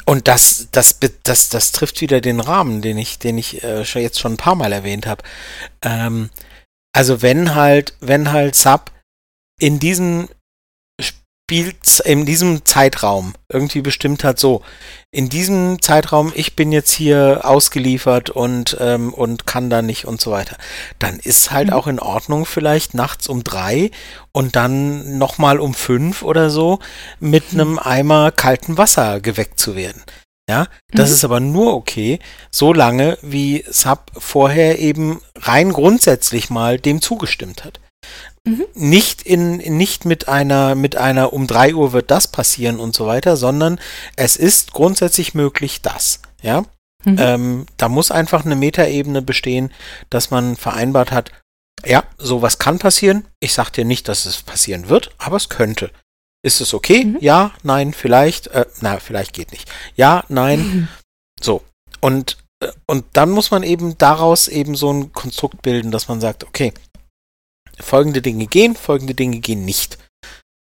und 0.06 0.28
das, 0.28 0.68
das, 0.70 0.98
das, 1.24 1.48
das 1.48 1.72
trifft 1.72 2.00
wieder 2.00 2.20
den 2.20 2.38
Rahmen, 2.40 2.82
den 2.82 2.98
ich, 2.98 3.18
den 3.18 3.38
ich 3.38 3.64
äh, 3.64 3.84
schon 3.84 4.02
jetzt 4.02 4.20
schon 4.20 4.34
ein 4.34 4.38
paar 4.38 4.54
Mal 4.54 4.72
erwähnt 4.72 5.06
habe. 5.06 5.24
Ähm, 5.82 6.30
also 6.94 7.22
wenn 7.22 7.54
halt, 7.54 7.94
wenn 8.00 8.30
halt 8.30 8.54
Sub 8.54 8.92
in 9.58 9.78
diesem 9.80 10.28
Spiel, 11.50 11.74
in 12.06 12.24
diesem 12.24 12.64
Zeitraum 12.64 13.34
irgendwie 13.52 13.82
bestimmt 13.82 14.24
hat, 14.24 14.40
so, 14.40 14.62
in 15.10 15.28
diesem 15.28 15.82
Zeitraum, 15.82 16.32
ich 16.34 16.56
bin 16.56 16.72
jetzt 16.72 16.90
hier 16.92 17.42
ausgeliefert 17.44 18.30
und, 18.30 18.78
ähm, 18.80 19.12
und 19.12 19.46
kann 19.46 19.68
da 19.68 19.82
nicht 19.82 20.06
und 20.06 20.22
so 20.22 20.30
weiter, 20.30 20.56
dann 20.98 21.18
ist 21.18 21.50
halt 21.50 21.66
Mhm. 21.68 21.72
auch 21.74 21.86
in 21.86 21.98
Ordnung, 22.00 22.46
vielleicht 22.46 22.94
nachts 22.94 23.28
um 23.28 23.44
drei 23.44 23.90
und 24.32 24.56
dann 24.56 25.18
nochmal 25.18 25.60
um 25.60 25.74
fünf 25.74 26.22
oder 26.22 26.48
so 26.48 26.78
mit 27.20 27.52
Mhm. 27.52 27.60
einem 27.60 27.78
Eimer 27.78 28.32
kalten 28.32 28.78
Wasser 28.78 29.20
geweckt 29.20 29.60
zu 29.60 29.76
werden. 29.76 30.02
Ja, 30.48 30.66
das 30.92 31.10
Mhm. 31.10 31.14
ist 31.14 31.24
aber 31.24 31.40
nur 31.40 31.74
okay, 31.74 32.20
solange 32.50 33.18
wie 33.20 33.64
Sub 33.68 34.10
vorher 34.16 34.78
eben 34.78 35.20
rein 35.36 35.72
grundsätzlich 35.74 36.48
mal 36.48 36.78
dem 36.78 37.02
zugestimmt 37.02 37.64
hat. 37.64 37.80
Mhm. 38.46 38.64
Nicht 38.74 39.22
in, 39.22 39.56
nicht 39.56 40.04
mit 40.04 40.28
einer, 40.28 40.74
mit 40.74 40.96
einer 40.96 41.32
um 41.32 41.46
drei 41.46 41.74
Uhr 41.74 41.92
wird 41.92 42.10
das 42.10 42.28
passieren 42.28 42.78
und 42.78 42.94
so 42.94 43.06
weiter, 43.06 43.36
sondern 43.36 43.80
es 44.16 44.36
ist 44.36 44.72
grundsätzlich 44.72 45.34
möglich, 45.34 45.80
das. 45.82 46.20
Ja, 46.42 46.64
Mhm. 47.06 47.16
ähm, 47.18 47.66
da 47.76 47.90
muss 47.90 48.10
einfach 48.10 48.46
eine 48.46 48.56
Metaebene 48.56 49.20
bestehen, 49.20 49.70
dass 50.08 50.30
man 50.30 50.56
vereinbart 50.56 51.12
hat, 51.12 51.32
ja, 51.84 52.02
sowas 52.16 52.58
kann 52.58 52.78
passieren. 52.78 53.26
Ich 53.40 53.52
sag 53.52 53.70
dir 53.70 53.84
nicht, 53.84 54.08
dass 54.08 54.24
es 54.24 54.42
passieren 54.42 54.88
wird, 54.88 55.10
aber 55.18 55.36
es 55.36 55.50
könnte. 55.50 55.90
Ist 56.42 56.62
es 56.62 56.72
okay? 56.72 57.04
Mhm. 57.04 57.18
Ja, 57.20 57.52
nein, 57.62 57.92
vielleicht. 57.92 58.46
Äh, 58.48 58.64
na, 58.80 58.98
vielleicht 59.00 59.34
geht 59.34 59.52
nicht. 59.52 59.70
Ja, 59.96 60.24
nein, 60.28 60.60
Mhm. 60.60 60.88
so. 61.40 61.62
Und, 62.00 62.38
äh, 62.60 62.68
und 62.86 63.04
dann 63.12 63.30
muss 63.30 63.50
man 63.50 63.62
eben 63.64 63.98
daraus 63.98 64.48
eben 64.48 64.74
so 64.74 64.90
ein 64.90 65.12
Konstrukt 65.12 65.60
bilden, 65.60 65.90
dass 65.90 66.08
man 66.08 66.22
sagt, 66.22 66.44
okay, 66.44 66.72
folgende 67.80 68.22
Dinge 68.22 68.46
gehen, 68.46 68.76
folgende 68.76 69.14
Dinge 69.14 69.40
gehen 69.40 69.64
nicht. 69.64 69.98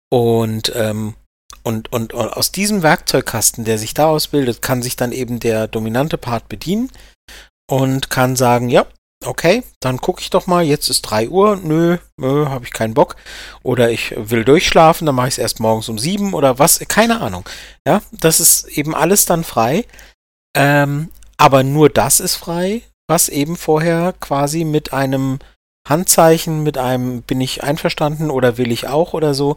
Und, 0.10 0.72
ähm, 0.76 1.16
und, 1.64 1.92
und, 1.92 2.14
und 2.14 2.34
aus 2.34 2.52
diesem 2.52 2.84
Werkzeugkasten, 2.84 3.66
der 3.66 3.78
sich 3.78 3.94
daraus 3.94 4.28
bildet, 4.28 4.62
kann 4.62 4.82
sich 4.82 4.96
dann 4.96 5.12
eben 5.12 5.40
der 5.40 5.68
dominante 5.68 6.18
Part 6.18 6.48
bedienen 6.48 6.92
und 7.70 8.10
kann 8.10 8.36
sagen, 8.36 8.70
ja, 8.70 8.86
okay, 9.26 9.64
dann 9.80 10.00
gucke 10.00 10.22
ich 10.22 10.30
doch 10.30 10.48
mal, 10.48 10.64
jetzt 10.64 10.90
ist 10.90 11.02
3 11.04 11.30
Uhr, 11.30 11.58
nö, 11.58 11.98
nö, 12.18 12.48
habe 12.48 12.66
ich 12.66 12.72
keinen 12.72 12.94
Bock. 12.94 13.16
Oder 13.64 13.92
ich 13.92 14.14
will 14.16 14.46
durchschlafen, 14.46 15.06
dann 15.06 15.16
mache 15.16 15.28
ich 15.28 15.36
es 15.36 15.40
erst 15.40 15.60
morgens 15.60 15.90
um 15.90 15.98
7 15.98 16.34
oder 16.34 16.60
was, 16.60 16.80
keine 16.88 17.22
Ahnung. 17.22 17.48
Ja, 17.86 18.02
das 18.12 18.40
ist 18.40 18.68
eben 18.68 18.96
alles 18.96 19.26
dann 19.26 19.44
frei. 19.44 19.86
Ähm, 20.56 21.12
aber 21.38 21.64
nur 21.64 21.90
das 21.90 22.20
ist 22.20 22.36
frei, 22.36 22.82
was 23.08 23.30
eben 23.30 23.58
vorher 23.58 24.14
quasi 24.20 24.64
mit 24.64 24.94
einem 24.94 25.40
Handzeichen, 25.90 26.64
mit 26.64 26.78
einem 26.78 27.22
bin 27.22 27.42
ich 27.42 27.64
einverstanden 27.64 28.30
oder 28.30 28.58
will 28.58 28.72
ich 28.72 28.88
auch 28.88 29.14
oder 29.14 29.34
so 29.34 29.56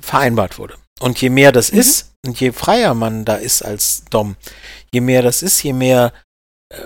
vereinbart 0.00 0.58
wurde. 0.58 0.76
Und 1.00 1.20
je 1.20 1.30
mehr 1.30 1.52
das 1.52 1.72
Mhm. 1.72 1.78
ist 1.78 2.12
und 2.26 2.40
je 2.40 2.52
freier 2.52 2.94
man 2.94 3.24
da 3.24 3.34
ist 3.36 3.62
als 3.62 4.04
Dom, 4.10 4.36
je 4.92 5.00
mehr 5.00 5.22
das 5.22 5.42
ist, 5.42 5.62
je 5.62 5.72
mehr 5.72 6.12
äh, 6.72 6.84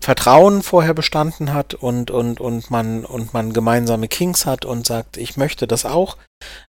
Vertrauen 0.00 0.62
vorher 0.62 0.92
bestanden 0.94 1.52
hat 1.54 1.74
und, 1.74 2.10
und, 2.10 2.40
und 2.40 2.70
man 2.70 3.04
und 3.06 3.32
man 3.32 3.52
gemeinsame 3.54 4.06
Kings 4.06 4.44
hat 4.44 4.64
und 4.66 4.86
sagt, 4.86 5.16
ich 5.16 5.36
möchte 5.36 5.66
das 5.66 5.86
auch, 5.86 6.18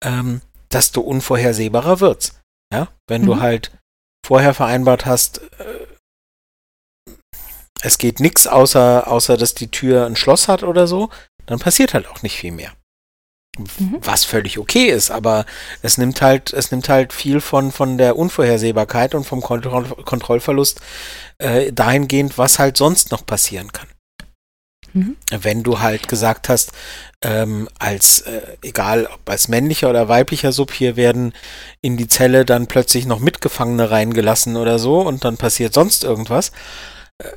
ähm, 0.02 0.40
desto 0.72 1.02
unvorhersehbarer 1.02 2.00
wird's. 2.00 2.40
Ja, 2.72 2.88
wenn 3.06 3.26
du 3.26 3.34
Mhm. 3.34 3.40
halt 3.40 3.70
vorher 4.26 4.54
vereinbart 4.54 5.04
hast, 5.04 5.42
äh, 5.60 5.86
es 7.82 7.98
geht 7.98 8.20
nichts 8.20 8.46
außer, 8.46 9.08
außer 9.08 9.36
dass 9.36 9.54
die 9.54 9.70
Tür 9.70 10.06
ein 10.06 10.16
Schloss 10.16 10.48
hat 10.48 10.62
oder 10.62 10.86
so, 10.86 11.10
dann 11.46 11.58
passiert 11.58 11.94
halt 11.94 12.06
auch 12.08 12.22
nicht 12.22 12.36
viel 12.36 12.52
mehr. 12.52 12.72
Mhm. 13.58 13.98
Was 14.00 14.24
völlig 14.24 14.58
okay 14.58 14.86
ist, 14.86 15.10
aber 15.10 15.44
es 15.82 15.98
nimmt 15.98 16.22
halt, 16.22 16.54
es 16.54 16.70
nimmt 16.70 16.88
halt 16.88 17.12
viel 17.12 17.40
von, 17.40 17.70
von 17.70 17.98
der 17.98 18.16
Unvorhersehbarkeit 18.16 19.14
und 19.14 19.24
vom 19.24 19.42
Kontroll 19.42 19.84
Kontrollverlust 20.04 20.80
äh, 21.36 21.70
dahingehend, 21.70 22.38
was 22.38 22.58
halt 22.58 22.78
sonst 22.78 23.10
noch 23.10 23.26
passieren 23.26 23.70
kann. 23.70 23.88
Mhm. 24.94 25.16
Wenn 25.30 25.62
du 25.62 25.80
halt 25.80 26.08
gesagt 26.08 26.48
hast, 26.48 26.72
ähm, 27.20 27.68
als, 27.78 28.22
äh, 28.22 28.56
egal 28.62 29.06
ob 29.06 29.28
als 29.28 29.48
männlicher 29.48 29.90
oder 29.90 30.08
weiblicher 30.08 30.52
Sub 30.52 30.72
hier 30.72 30.96
werden 30.96 31.34
in 31.82 31.98
die 31.98 32.08
Zelle 32.08 32.46
dann 32.46 32.68
plötzlich 32.68 33.04
noch 33.04 33.20
Mitgefangene 33.20 33.90
reingelassen 33.90 34.56
oder 34.56 34.78
so 34.78 35.00
und 35.00 35.24
dann 35.24 35.36
passiert 35.36 35.74
sonst 35.74 36.04
irgendwas, 36.04 36.52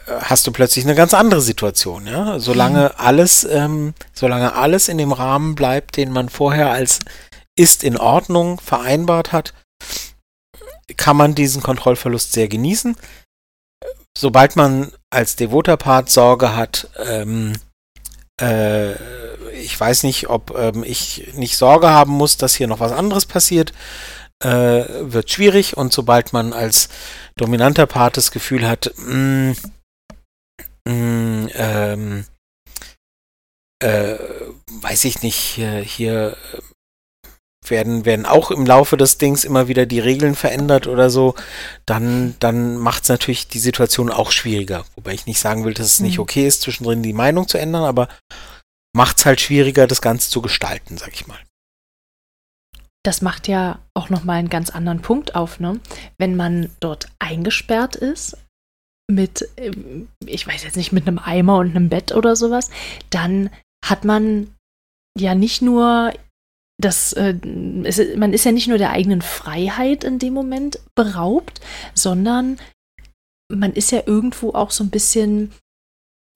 hast 0.07 0.47
du 0.47 0.51
plötzlich 0.51 0.85
eine 0.85 0.95
ganz 0.95 1.13
andere 1.13 1.41
Situation, 1.41 2.07
ja. 2.07 2.39
Solange 2.39 2.99
alles, 2.99 3.43
ähm, 3.43 3.93
solange 4.13 4.55
alles 4.55 4.87
in 4.87 4.97
dem 4.97 5.11
Rahmen 5.11 5.55
bleibt, 5.55 5.97
den 5.97 6.11
man 6.11 6.29
vorher 6.29 6.71
als 6.71 6.99
ist 7.57 7.83
in 7.83 7.97
Ordnung 7.97 8.59
vereinbart 8.59 9.31
hat, 9.31 9.53
kann 10.97 11.17
man 11.17 11.35
diesen 11.35 11.63
Kontrollverlust 11.63 12.33
sehr 12.33 12.47
genießen. 12.47 12.95
Sobald 14.17 14.55
man 14.55 14.91
als 15.09 15.35
devoter 15.35 15.77
Part 15.77 16.09
Sorge 16.09 16.55
hat, 16.55 16.89
ähm, 17.05 17.53
äh, 18.41 18.93
ich 19.53 19.79
weiß 19.79 20.03
nicht, 20.03 20.29
ob 20.29 20.57
ähm, 20.57 20.83
ich 20.83 21.33
nicht 21.35 21.57
Sorge 21.57 21.89
haben 21.89 22.11
muss, 22.11 22.37
dass 22.37 22.55
hier 22.55 22.67
noch 22.67 22.79
was 22.79 22.91
anderes 22.91 23.25
passiert, 23.25 23.73
äh, 24.43 24.83
wird 25.01 25.31
schwierig. 25.31 25.77
Und 25.77 25.93
sobald 25.93 26.33
man 26.33 26.53
als 26.53 26.89
dominanter 27.35 27.85
Part 27.85 28.17
das 28.17 28.31
Gefühl 28.31 28.67
hat, 28.67 28.91
mh, 28.97 29.55
mh, 30.87 31.49
ähm, 31.53 32.25
äh, 33.79 34.17
weiß 34.81 35.05
ich 35.05 35.21
nicht, 35.21 35.35
hier, 35.37 35.79
hier 35.79 36.37
äh, 36.53 36.61
werden, 37.69 38.05
werden 38.05 38.25
auch 38.25 38.51
im 38.51 38.65
Laufe 38.65 38.95
des 38.95 39.17
Dings 39.17 39.43
immer 39.43 39.67
wieder 39.67 39.85
die 39.85 39.99
Regeln 39.99 40.35
verändert 40.35 40.87
oder 40.87 41.09
so, 41.09 41.35
dann, 41.85 42.35
dann 42.39 42.77
macht 42.77 43.03
es 43.03 43.09
natürlich 43.09 43.47
die 43.47 43.59
Situation 43.59 44.11
auch 44.11 44.31
schwieriger. 44.31 44.85
Wobei 44.95 45.13
ich 45.13 45.25
nicht 45.25 45.39
sagen 45.39 45.65
will, 45.65 45.73
dass 45.73 45.87
es 45.87 45.99
nicht 45.99 46.17
Mhm. 46.17 46.21
okay 46.23 46.47
ist, 46.47 46.61
zwischendrin 46.61 47.01
die 47.03 47.13
Meinung 47.13 47.47
zu 47.47 47.57
ändern, 47.57 47.83
aber 47.83 48.07
macht 48.95 49.17
es 49.17 49.25
halt 49.25 49.41
schwieriger, 49.41 49.87
das 49.87 50.01
Ganze 50.01 50.29
zu 50.29 50.41
gestalten, 50.41 50.97
sag 50.97 51.13
ich 51.13 51.27
mal. 51.27 51.39
Das 53.03 53.21
macht 53.21 53.47
ja 53.47 53.79
auch 53.93 54.09
nochmal 54.09 54.37
einen 54.37 54.49
ganz 54.49 54.69
anderen 54.71 55.01
Punkt 55.01 55.35
auf, 55.35 55.59
ne? 55.59 55.79
Wenn 56.17 56.35
man 56.35 56.71
dort 56.79 57.07
eingesperrt 57.19 57.95
ist 57.95 58.37
mit, 59.07 59.47
ähm, 59.57 60.07
ich 60.25 60.47
weiß 60.47 60.63
jetzt 60.63 60.77
nicht, 60.77 60.91
mit 60.91 61.07
einem 61.07 61.19
Eimer 61.19 61.57
und 61.57 61.71
einem 61.71 61.89
Bett 61.89 62.13
oder 62.13 62.35
sowas, 62.35 62.69
dann 63.09 63.49
hat 63.83 64.03
man 64.03 64.47
ja 65.17 65.35
nicht 65.35 65.61
nur 65.61 66.11
das, 66.81 67.13
äh, 67.13 67.35
es, 67.83 68.01
man 68.17 68.33
ist 68.33 68.45
ja 68.45 68.51
nicht 68.51 68.67
nur 68.67 68.77
der 68.77 68.91
eigenen 68.91 69.21
Freiheit 69.21 70.03
in 70.03 70.19
dem 70.19 70.33
Moment 70.33 70.79
beraubt, 70.95 71.61
sondern 71.93 72.57
man 73.53 73.73
ist 73.73 73.91
ja 73.91 74.03
irgendwo 74.05 74.51
auch 74.51 74.71
so 74.71 74.83
ein 74.83 74.89
bisschen 74.89 75.51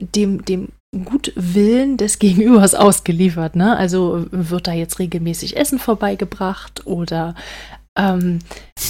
dem, 0.00 0.44
dem 0.44 0.68
Gutwillen 1.04 1.96
des 1.96 2.18
Gegenübers 2.20 2.74
ausgeliefert. 2.74 3.56
Ne? 3.56 3.76
Also 3.76 4.26
wird 4.30 4.66
da 4.66 4.72
jetzt 4.72 4.98
regelmäßig 4.98 5.56
Essen 5.56 5.78
vorbeigebracht 5.78 6.86
oder 6.86 7.34
ähm, 7.98 8.38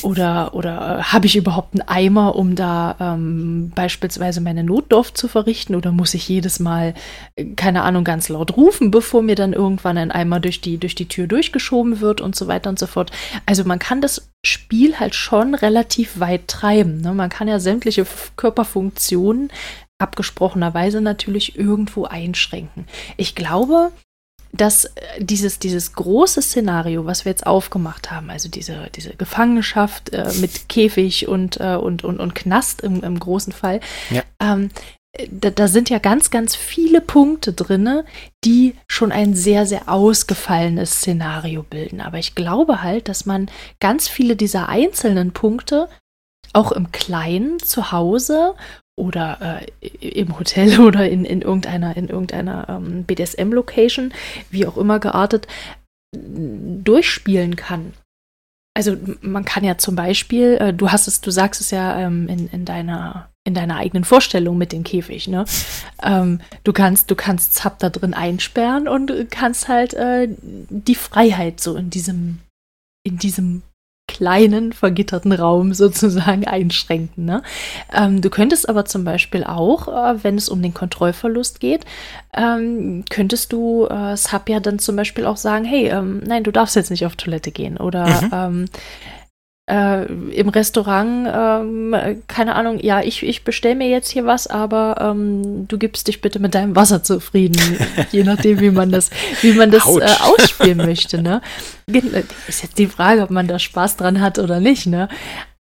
oder 0.02 0.54
oder 0.54 0.98
äh, 0.98 1.02
habe 1.02 1.26
ich 1.26 1.36
überhaupt 1.36 1.74
einen 1.74 1.88
Eimer, 1.88 2.36
um 2.36 2.54
da 2.54 2.96
ähm, 3.00 3.72
beispielsweise 3.74 4.40
meine 4.40 4.62
Notdurft 4.62 5.16
zu 5.16 5.26
verrichten 5.26 5.74
oder 5.74 5.90
muss 5.90 6.14
ich 6.14 6.28
jedes 6.28 6.60
Mal, 6.60 6.94
äh, 7.36 7.46
keine 7.56 7.82
Ahnung, 7.82 8.04
ganz 8.04 8.28
laut 8.28 8.56
rufen, 8.56 8.90
bevor 8.90 9.22
mir 9.22 9.36
dann 9.36 9.52
irgendwann 9.52 9.98
ein 9.98 10.10
Eimer 10.10 10.38
durch 10.40 10.60
die, 10.60 10.78
durch 10.78 10.94
die 10.94 11.08
Tür 11.08 11.26
durchgeschoben 11.26 12.00
wird 12.00 12.20
und 12.20 12.36
so 12.36 12.46
weiter 12.46 12.68
und 12.70 12.78
so 12.78 12.86
fort. 12.86 13.10
Also 13.46 13.64
man 13.64 13.78
kann 13.78 14.00
das 14.00 14.30
Spiel 14.44 14.98
halt 15.00 15.14
schon 15.14 15.54
relativ 15.54 16.20
weit 16.20 16.48
treiben. 16.48 17.00
Ne? 17.00 17.12
Man 17.14 17.30
kann 17.30 17.48
ja 17.48 17.58
sämtliche 17.58 18.06
Körperfunktionen 18.36 19.50
abgesprochenerweise 19.98 21.00
natürlich 21.00 21.58
irgendwo 21.58 22.04
einschränken. 22.04 22.86
Ich 23.16 23.34
glaube, 23.34 23.92
dass 24.52 24.86
äh, 24.86 24.90
dieses, 25.18 25.58
dieses 25.58 25.92
große 25.92 26.42
Szenario, 26.42 27.06
was 27.06 27.24
wir 27.24 27.30
jetzt 27.30 27.46
aufgemacht 27.46 28.10
haben, 28.10 28.30
also 28.30 28.48
diese, 28.48 28.88
diese 28.94 29.14
Gefangenschaft 29.14 30.12
äh, 30.12 30.30
mit 30.40 30.68
Käfig 30.68 31.28
und, 31.28 31.58
äh, 31.60 31.76
und, 31.76 32.04
und, 32.04 32.20
und 32.20 32.34
Knast 32.34 32.80
im, 32.82 33.02
im 33.02 33.18
großen 33.18 33.52
Fall, 33.52 33.80
Ja. 34.10 34.22
ähm, 34.40 34.70
da, 35.30 35.50
da 35.50 35.66
sind 35.66 35.90
ja 35.90 35.98
ganz, 35.98 36.30
ganz 36.30 36.54
viele 36.54 37.00
Punkte 37.00 37.52
drin, 37.52 38.02
die 38.44 38.76
schon 38.86 39.10
ein 39.10 39.34
sehr, 39.34 39.66
sehr 39.66 39.88
ausgefallenes 39.88 40.98
Szenario 40.98 41.64
bilden. 41.64 42.00
Aber 42.00 42.18
ich 42.18 42.36
glaube 42.36 42.82
halt, 42.82 43.08
dass 43.08 43.26
man 43.26 43.50
ganz 43.80 44.06
viele 44.06 44.36
dieser 44.36 44.68
einzelnen 44.68 45.32
Punkte 45.32 45.88
auch 46.52 46.70
im 46.72 46.92
Kleinen 46.92 47.58
zu 47.58 47.90
Hause 47.92 48.54
oder 49.00 49.60
äh, 49.82 49.86
im 50.06 50.38
Hotel 50.38 50.80
oder 50.86 51.08
in, 51.08 51.24
in 51.24 51.42
irgendeiner, 51.42 51.96
in 51.96 52.08
irgendeiner 52.08 52.68
ähm, 52.68 53.04
BDSM-Location, 53.04 54.12
wie 54.50 54.66
auch 54.66 54.76
immer 54.76 55.00
geartet, 55.00 55.48
durchspielen 56.12 57.56
kann. 57.56 57.92
Also 58.76 58.96
man 59.20 59.44
kann 59.44 59.64
ja 59.64 59.78
zum 59.78 59.96
Beispiel, 59.96 60.58
äh, 60.60 60.72
du 60.72 60.90
hast 60.90 61.08
es, 61.08 61.20
du 61.20 61.30
sagst 61.30 61.60
es 61.60 61.70
ja 61.70 61.98
ähm, 61.98 62.28
in, 62.28 62.48
in 62.48 62.64
deiner 62.64 63.30
in 63.44 63.54
deiner 63.54 63.78
eigenen 63.78 64.04
Vorstellung 64.04 64.58
mit 64.58 64.70
dem 64.70 64.84
Käfig, 64.84 65.26
ne? 65.26 65.46
Ähm, 66.02 66.40
du 66.62 66.74
kannst, 66.74 67.10
du 67.10 67.14
kannst 67.14 67.54
Zap 67.54 67.78
da 67.78 67.88
drin 67.88 68.12
einsperren 68.12 68.86
und 68.86 69.30
kannst 69.30 69.66
halt 69.66 69.94
äh, 69.94 70.28
die 70.38 70.94
Freiheit 70.94 71.58
so 71.58 71.74
in 71.74 71.88
diesem, 71.88 72.40
in 73.02 73.16
diesem 73.16 73.62
kleinen, 74.10 74.72
vergitterten 74.72 75.32
Raum 75.32 75.72
sozusagen 75.84 76.46
einschränken. 76.46 77.24
Ne? 77.24 77.42
Ähm, 77.94 78.20
du 78.20 78.28
könntest 78.28 78.68
aber 78.68 78.84
zum 78.84 79.04
Beispiel 79.04 79.44
auch, 79.44 79.88
äh, 79.88 80.24
wenn 80.24 80.36
es 80.36 80.48
um 80.48 80.60
den 80.60 80.74
Kontrollverlust 80.74 81.60
geht, 81.60 81.84
ähm, 82.36 83.04
könntest 83.08 83.52
du 83.52 83.86
äh, 83.86 84.16
Sub 84.16 84.48
ja 84.48 84.60
dann 84.60 84.78
zum 84.78 84.96
Beispiel 84.96 85.26
auch 85.26 85.36
sagen, 85.36 85.64
hey, 85.64 85.88
ähm, 85.88 86.22
nein, 86.26 86.44
du 86.44 86.50
darfst 86.50 86.76
jetzt 86.76 86.90
nicht 86.90 87.06
auf 87.06 87.16
Toilette 87.16 87.50
gehen 87.50 87.76
oder 87.76 88.48
mhm. 88.50 88.66
Äh, 89.70 90.06
im 90.32 90.48
Restaurant, 90.48 91.28
ähm, 91.32 91.94
keine 92.26 92.56
Ahnung, 92.56 92.80
ja, 92.80 93.02
ich, 93.02 93.22
ich 93.22 93.44
bestelle 93.44 93.76
mir 93.76 93.88
jetzt 93.88 94.10
hier 94.10 94.26
was, 94.26 94.48
aber 94.48 94.96
ähm, 95.00 95.68
du 95.68 95.78
gibst 95.78 96.08
dich 96.08 96.20
bitte 96.20 96.40
mit 96.40 96.56
deinem 96.56 96.74
Wasser 96.74 97.04
zufrieden, 97.04 97.78
je 98.10 98.24
nachdem, 98.24 98.58
wie 98.58 98.72
man 98.72 98.90
das, 98.90 99.10
wie 99.42 99.52
man 99.52 99.70
das 99.70 99.86
äh, 99.86 100.08
ausspielen 100.22 100.78
möchte, 100.78 101.22
ne? 101.22 101.40
Ist 102.48 102.64
jetzt 102.64 102.78
die 102.78 102.88
Frage, 102.88 103.22
ob 103.22 103.30
man 103.30 103.46
da 103.46 103.60
Spaß 103.60 103.96
dran 103.96 104.20
hat 104.20 104.40
oder 104.40 104.58
nicht, 104.58 104.86
ne? 104.86 105.08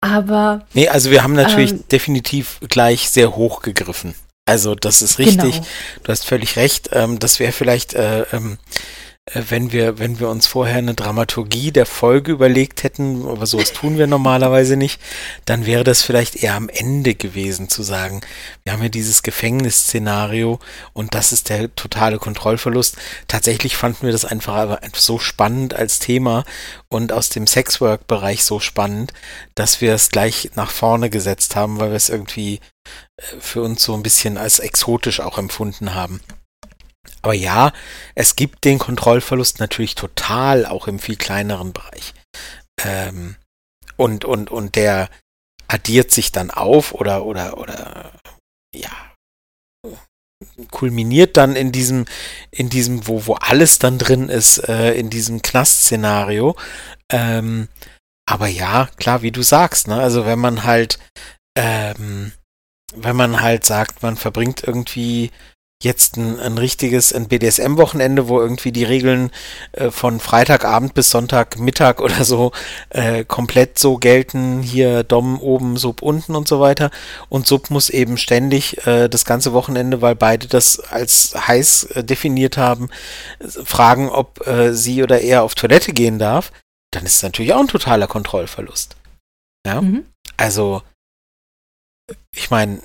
Aber. 0.01 0.65
Nee, 0.73 0.87
also 0.87 1.11
wir 1.11 1.21
haben 1.21 1.33
natürlich 1.33 1.71
ähm, 1.71 1.83
definitiv 1.91 2.59
gleich 2.67 3.11
sehr 3.11 3.35
hoch 3.35 3.61
gegriffen. 3.61 4.15
Also 4.45 4.73
das 4.73 5.03
ist 5.03 5.19
richtig. 5.19 5.53
Genau. 5.53 5.67
Du 6.03 6.11
hast 6.11 6.25
völlig 6.25 6.55
recht. 6.55 6.89
Ähm, 6.93 7.19
das 7.19 7.39
wäre 7.39 7.51
vielleicht 7.51 7.93
äh, 7.93 8.23
ähm, 8.33 8.53
äh, 8.53 9.08
wenn 9.33 9.71
wir, 9.71 9.99
wenn 9.99 10.19
wir 10.19 10.29
uns 10.29 10.47
vorher 10.47 10.77
eine 10.77 10.95
Dramaturgie 10.95 11.71
der 11.71 11.85
Folge 11.85 12.31
überlegt 12.31 12.83
hätten, 12.83 13.27
aber 13.27 13.45
sowas 13.45 13.73
tun 13.73 13.97
wir 13.97 14.07
normalerweise 14.07 14.75
nicht, 14.75 14.99
dann 15.45 15.65
wäre 15.65 15.83
das 15.83 16.01
vielleicht 16.01 16.35
eher 16.37 16.55
am 16.55 16.69
Ende 16.69 17.15
gewesen 17.15 17.69
zu 17.69 17.83
sagen, 17.83 18.21
wir 18.63 18.73
haben 18.73 18.81
ja 18.81 18.89
dieses 18.89 19.21
Gefängnisszenario 19.21 20.59
und 20.93 21.13
das 21.13 21.31
ist 21.31 21.49
der 21.49 21.73
totale 21.75 22.17
Kontrollverlust. 22.17 22.97
Tatsächlich 23.27 23.77
fanden 23.77 24.05
wir 24.05 24.11
das 24.11 24.25
einfach 24.25 24.79
so 24.93 25.19
spannend 25.19 25.73
als 25.73 25.99
Thema 25.99 26.43
und 26.87 27.11
aus 27.11 27.29
dem 27.29 27.45
Sexwork-Bereich 27.45 28.43
so 28.43 28.59
spannend, 28.59 29.13
dass 29.55 29.81
wir 29.81 29.93
es 29.93 30.09
gleich 30.09 30.51
nach 30.55 30.71
vorne 30.71 31.09
gesetzt 31.09 31.55
haben, 31.55 31.79
weil 31.79 31.89
wir 31.89 31.97
es 31.97 32.09
irgendwie 32.09 32.55
äh, 33.17 33.21
für 33.39 33.61
uns 33.61 33.83
so 33.83 33.93
ein 33.93 34.03
bisschen 34.03 34.37
als 34.37 34.59
exotisch 34.59 35.19
auch 35.19 35.37
empfunden 35.37 35.93
haben. 35.93 36.19
Aber 37.21 37.33
ja, 37.33 37.73
es 38.15 38.35
gibt 38.35 38.63
den 38.65 38.79
Kontrollverlust 38.79 39.59
natürlich 39.59 39.95
total, 39.95 40.65
auch 40.65 40.87
im 40.87 40.99
viel 40.99 41.17
kleineren 41.17 41.73
Bereich. 41.73 42.13
Ähm, 42.81 43.35
und, 43.97 44.23
und, 44.23 44.49
und 44.49 44.75
der 44.75 45.09
addiert 45.67 46.11
sich 46.11 46.31
dann 46.31 46.51
auf 46.51 46.93
oder, 46.93 47.25
oder, 47.25 47.57
oder, 47.57 48.13
ja, 48.73 48.91
kulminiert 50.71 51.37
dann 51.37 51.55
in 51.55 51.71
diesem, 51.71 52.05
in 52.51 52.69
diesem, 52.69 53.07
wo, 53.07 53.25
wo 53.25 53.33
alles 53.35 53.79
dann 53.79 53.97
drin 53.97 54.29
ist, 54.29 54.57
äh, 54.69 54.93
in 54.93 55.09
diesem 55.09 55.41
Knast-Szenario. 55.41 56.55
Ähm, 57.11 57.67
aber 58.27 58.47
ja, 58.47 58.89
klar, 58.97 59.21
wie 59.21 59.31
du 59.31 59.41
sagst, 59.41 59.87
ne? 59.87 59.99
Also 59.99 60.25
wenn 60.25 60.39
man 60.39 60.63
halt, 60.63 60.99
ähm, 61.57 62.31
wenn 62.93 63.15
man 63.15 63.41
halt 63.41 63.65
sagt, 63.65 64.01
man 64.01 64.15
verbringt 64.15 64.63
irgendwie 64.63 65.31
jetzt 65.81 66.17
ein, 66.17 66.39
ein 66.39 66.57
richtiges 66.57 67.13
ein 67.13 67.29
BDSM-Wochenende, 67.29 68.27
wo 68.27 68.41
irgendwie 68.41 68.73
die 68.73 68.83
Regeln 68.83 69.31
äh, 69.71 69.91
von 69.91 70.19
Freitagabend 70.19 70.93
bis 70.93 71.09
Sonntagmittag 71.09 71.99
oder 72.01 72.25
so 72.25 72.51
äh, 72.89 73.23
komplett 73.23 73.79
so 73.79 73.97
gelten, 73.97 74.61
hier 74.61 75.03
Dom 75.03 75.39
oben, 75.39 75.77
Sub 75.77 76.01
unten 76.01 76.35
und 76.35 76.49
so 76.49 76.59
weiter. 76.59 76.91
Und 77.29 77.47
Sub 77.47 77.69
muss 77.69 77.89
eben 77.89 78.17
ständig 78.17 78.85
äh, 78.85 79.07
das 79.07 79.23
ganze 79.23 79.53
Wochenende, 79.53 80.01
weil 80.01 80.15
beide 80.15 80.47
das 80.47 80.79
als 80.79 81.33
heiß 81.35 81.83
äh, 81.85 82.03
definiert 82.03 82.57
haben, 82.57 82.89
fragen, 83.63 84.09
ob 84.09 84.45
äh, 84.47 84.73
sie 84.73 85.01
oder 85.01 85.21
er 85.21 85.43
auf 85.43 85.55
Toilette 85.55 85.93
gehen 85.93 86.19
darf. 86.19 86.51
Dann 86.91 87.05
ist 87.05 87.17
es 87.17 87.23
natürlich 87.23 87.53
auch 87.53 87.59
ein 87.61 87.67
totaler 87.67 88.07
Kontrollverlust. 88.07 88.97
Ja, 89.65 89.81
mhm. 89.81 90.05
also 90.35 90.81
ich 92.35 92.49
meine, 92.49 92.81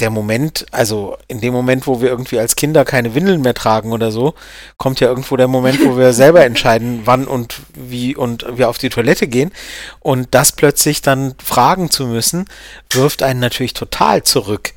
der 0.00 0.10
Moment, 0.10 0.66
also 0.70 1.16
in 1.28 1.40
dem 1.40 1.52
Moment, 1.52 1.86
wo 1.86 2.00
wir 2.00 2.08
irgendwie 2.08 2.38
als 2.38 2.56
Kinder 2.56 2.84
keine 2.84 3.14
Windeln 3.14 3.42
mehr 3.42 3.54
tragen 3.54 3.92
oder 3.92 4.10
so, 4.10 4.34
kommt 4.76 5.00
ja 5.00 5.08
irgendwo 5.08 5.36
der 5.36 5.48
Moment, 5.48 5.84
wo 5.84 5.96
wir 5.96 6.12
selber 6.14 6.44
entscheiden, 6.44 7.02
wann 7.04 7.26
und 7.26 7.60
wie 7.74 8.16
und 8.16 8.46
wir 8.56 8.68
auf 8.68 8.78
die 8.78 8.88
Toilette 8.88 9.28
gehen. 9.28 9.52
Und 10.00 10.28
das 10.34 10.52
plötzlich 10.52 11.02
dann 11.02 11.34
fragen 11.42 11.90
zu 11.90 12.06
müssen, 12.06 12.46
wirft 12.90 13.22
einen 13.22 13.40
natürlich 13.40 13.74
total 13.74 14.22
zurück 14.22 14.72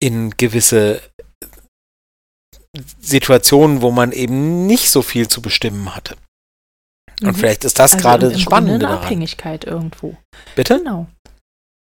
in 0.00 0.30
gewisse 0.36 1.00
Situationen, 3.00 3.82
wo 3.82 3.90
man 3.90 4.12
eben 4.12 4.66
nicht 4.66 4.90
so 4.90 5.02
viel 5.02 5.28
zu 5.28 5.42
bestimmen 5.42 5.94
hatte. 5.94 6.16
Und 7.20 7.32
mhm. 7.32 7.34
vielleicht 7.36 7.64
ist 7.64 7.78
das 7.78 7.92
also 7.92 8.02
gerade 8.02 8.30
das 8.30 8.40
Spannende. 8.40 8.86
Eine 8.86 8.98
Abhängigkeit 8.98 9.64
irgendwo. 9.64 10.16
Bitte? 10.56 10.78
Genau 10.78 11.06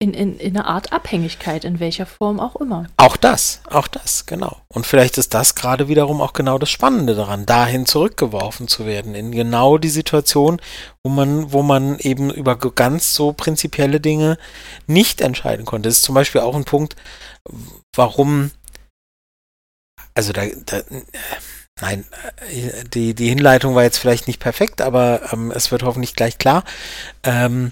in, 0.02 0.16
in, 0.16 0.40
in 0.40 0.58
einer 0.58 0.66
Art 0.66 0.92
Abhängigkeit, 0.92 1.64
in 1.64 1.80
welcher 1.80 2.08
Form 2.08 2.40
auch 2.40 2.56
immer. 2.56 2.88
Auch 2.98 3.16
das, 3.18 3.62
auch 3.70 3.88
das, 3.88 4.26
genau. 4.26 4.58
Und 4.68 4.88
vielleicht 4.88 5.20
ist 5.20 5.36
das 5.36 5.54
gerade 5.54 5.90
wiederum 5.90 6.22
auch 6.22 6.34
genau 6.34 6.58
das 6.58 6.72
Spannende 6.72 7.14
daran, 7.14 7.46
dahin 7.46 7.86
zurückgeworfen 7.86 8.68
zu 8.68 8.88
werden, 8.88 9.14
in 9.14 9.32
genau 9.32 9.78
die 9.78 9.90
Situation, 9.90 10.60
wo 11.04 11.12
man, 11.12 11.54
wo 11.54 11.62
man 11.62 12.00
eben 12.00 12.32
über 12.32 12.58
ganz 12.58 13.14
so 13.14 13.32
prinzipielle 13.32 14.00
Dinge 14.00 14.40
nicht 14.88 15.22
entscheiden 15.22 15.66
konnte. 15.66 15.88
Das 15.88 15.98
ist 15.98 16.04
zum 16.04 16.16
Beispiel 16.16 16.42
auch 16.42 16.56
ein 16.56 16.66
Punkt, 16.66 16.96
warum, 17.96 18.50
also 20.16 20.34
da, 20.34 20.42
da 20.66 20.82
Nein, 21.80 22.06
die, 22.94 23.16
die 23.16 23.30
Hinleitung 23.30 23.74
war 23.74 23.82
jetzt 23.82 23.98
vielleicht 23.98 24.28
nicht 24.28 24.40
perfekt, 24.40 24.82
aber 24.82 25.34
ähm, 25.34 25.52
es 25.52 25.72
wird 25.72 25.82
hoffentlich 25.82 26.16
gleich 26.16 26.38
klar. 26.38 26.64
Ähm, 27.24 27.72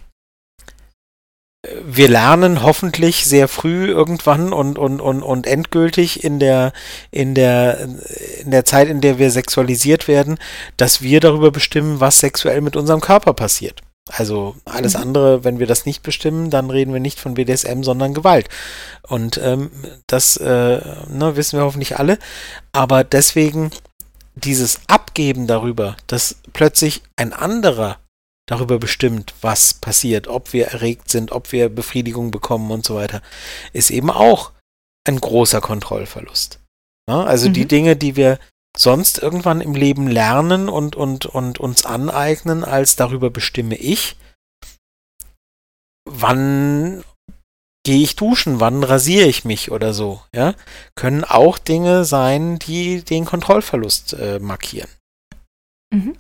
wir 1.84 2.08
lernen 2.08 2.64
hoffentlich 2.64 3.26
sehr 3.26 3.50
früh 3.50 3.88
irgendwann 3.88 4.54
und, 4.54 4.78
und, 4.78 5.02
und, 5.02 5.22
und 5.22 5.46
endgültig 5.46 6.24
in 6.24 6.40
der, 6.40 6.72
in, 7.12 7.36
der, 7.36 7.80
in 8.40 8.52
der 8.52 8.64
Zeit, 8.64 8.88
in 8.88 9.02
der 9.02 9.20
wir 9.20 9.30
sexualisiert 9.30 10.08
werden, 10.08 10.38
dass 10.78 11.02
wir 11.02 11.20
darüber 11.20 11.52
bestimmen, 11.52 12.00
was 12.00 12.20
sexuell 12.20 12.62
mit 12.62 12.78
unserem 12.78 13.02
Körper 13.02 13.34
passiert. 13.34 13.82
Also 14.10 14.56
alles 14.66 14.96
mhm. 14.96 15.02
andere, 15.02 15.44
wenn 15.44 15.60
wir 15.60 15.68
das 15.68 15.86
nicht 15.86 16.02
bestimmen, 16.02 16.50
dann 16.50 16.70
reden 16.70 16.94
wir 16.94 17.02
nicht 17.02 17.20
von 17.20 17.34
BDSM, 17.34 17.84
sondern 17.84 18.14
Gewalt. 18.14 18.48
Und 19.08 19.40
ähm, 19.44 19.70
das 20.08 20.38
äh, 20.38 20.82
ne, 21.10 21.36
wissen 21.36 21.60
wir 21.60 21.66
hoffentlich 21.66 22.00
alle. 22.00 22.18
Aber 22.72 23.04
deswegen 23.04 23.72
dieses 24.36 24.80
Abgeben 24.88 25.46
darüber, 25.46 25.98
dass 26.08 26.38
plötzlich 26.54 27.04
ein 27.18 27.34
anderer 27.34 27.98
darüber 28.50 28.80
bestimmt, 28.80 29.36
was 29.42 29.76
passiert, 29.76 30.28
ob 30.28 30.54
wir 30.54 30.68
erregt 30.68 31.12
sind, 31.12 31.32
ob 31.32 31.52
wir 31.52 31.70
Befriedigung 31.70 32.32
bekommen 32.32 32.72
und 32.72 32.84
so 32.84 32.96
weiter, 32.96 33.22
ist 33.74 33.92
eben 33.92 34.10
auch 34.10 34.52
ein 35.08 35.20
großer 35.20 35.62
Kontrollverlust. 35.62 36.60
Ja, 37.08 37.24
also 37.24 37.50
mhm. 37.50 37.54
die 37.54 37.68
Dinge, 37.68 37.96
die 37.96 38.16
wir 38.16 38.40
sonst 38.76 39.20
irgendwann 39.20 39.62
im 39.62 39.76
Leben 39.76 40.08
lernen 40.08 40.68
und, 40.68 40.96
und, 40.96 41.28
und 41.28 41.60
uns 41.60 41.86
aneignen, 41.86 42.64
als 42.64 42.96
darüber 42.96 43.30
bestimme 43.30 43.76
ich, 43.76 44.16
wann 46.10 47.04
gehe 47.86 48.02
ich 48.02 48.16
duschen, 48.16 48.60
wann 48.60 48.84
rasiere 48.84 49.28
ich 49.28 49.46
mich 49.46 49.72
oder 49.72 49.94
so, 49.94 50.22
ja, 50.34 50.56
können 50.96 51.24
auch 51.24 51.60
Dinge 51.60 52.04
sein, 52.04 52.58
die 52.60 53.04
den 53.04 53.26
Kontrollverlust 53.26 54.14
äh, 54.14 54.40
markieren. 54.40 54.90
Mhm. 55.94 56.16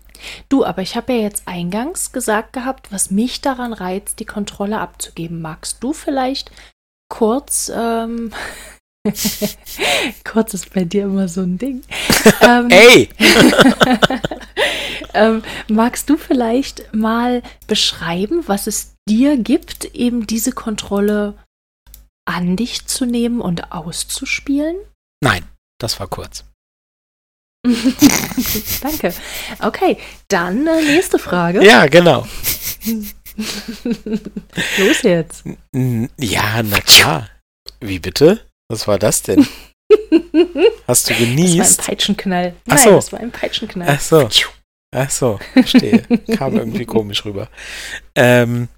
Du, 0.50 0.66
aber 0.66 0.82
ich 0.82 0.96
habe 0.96 1.14
ja 1.14 1.20
jetzt 1.20 1.48
eingangs 1.48 2.12
gesagt 2.12 2.54
gehabt, 2.54 2.92
was 2.92 3.12
mich 3.12 3.42
daran 3.42 3.74
reizt, 3.74 4.20
die 4.20 4.26
Kontrolle 4.26 4.80
abzugeben. 4.80 5.42
Magst 5.42 5.84
du 5.84 5.94
vielleicht 5.94 6.52
kurz, 7.10 7.72
ähm, 7.74 8.32
kurz 10.24 10.54
ist 10.54 10.74
bei 10.74 10.84
dir 10.84 11.04
immer 11.04 11.28
so 11.28 11.42
ein 11.42 11.58
Ding. 11.58 11.84
ähm, 12.42 12.70
Ey! 12.70 13.10
ähm, 15.14 15.44
magst 15.68 16.10
du 16.10 16.18
vielleicht 16.18 16.94
mal 16.94 17.42
beschreiben, 17.68 18.44
was 18.48 18.68
es 18.68 18.96
dir 19.08 19.38
gibt, 19.38 19.86
eben 19.96 20.28
diese 20.28 20.52
Kontrolle 20.52 21.36
an 22.26 22.56
dich 22.56 22.86
zu 22.86 23.06
nehmen 23.06 23.42
und 23.42 23.72
auszuspielen? 23.72 24.78
Nein, 25.22 25.44
das 25.80 26.00
war 26.00 26.08
kurz. 26.08 26.46
Danke. 28.82 29.14
Okay, 29.60 29.98
dann 30.28 30.66
äh, 30.66 30.82
nächste 30.82 31.20
Frage. 31.20 31.64
Ja, 31.64 31.88
genau. 31.88 32.26
Los 34.78 35.02
jetzt. 35.04 35.44
Ja, 36.18 36.64
na 36.64 36.80
klar. 36.82 37.30
Wie 37.82 38.00
bitte? 38.00 38.46
Was 38.70 38.88
war 38.88 39.00
das 39.00 39.22
denn? 39.24 39.48
Hast 40.88 41.10
du 41.10 41.16
genießt? 41.16 41.60
Das 41.60 41.78
war 41.78 41.84
ein 41.84 41.88
Peitschenknall. 41.88 42.56
Ach 42.68 42.76
Nein, 42.76 42.84
so. 42.84 42.92
das 42.92 43.12
war 43.12 43.20
ein 43.20 43.32
Peitschenknall. 43.32 43.88
Ach 43.90 44.00
so. 44.00 44.30
Ach 44.96 45.10
so, 45.10 45.40
verstehe. 45.54 46.02
Kam 46.36 46.56
irgendwie 46.56 46.86
komisch 46.86 47.24
rüber. 47.26 47.48
Ähm, 48.16 48.70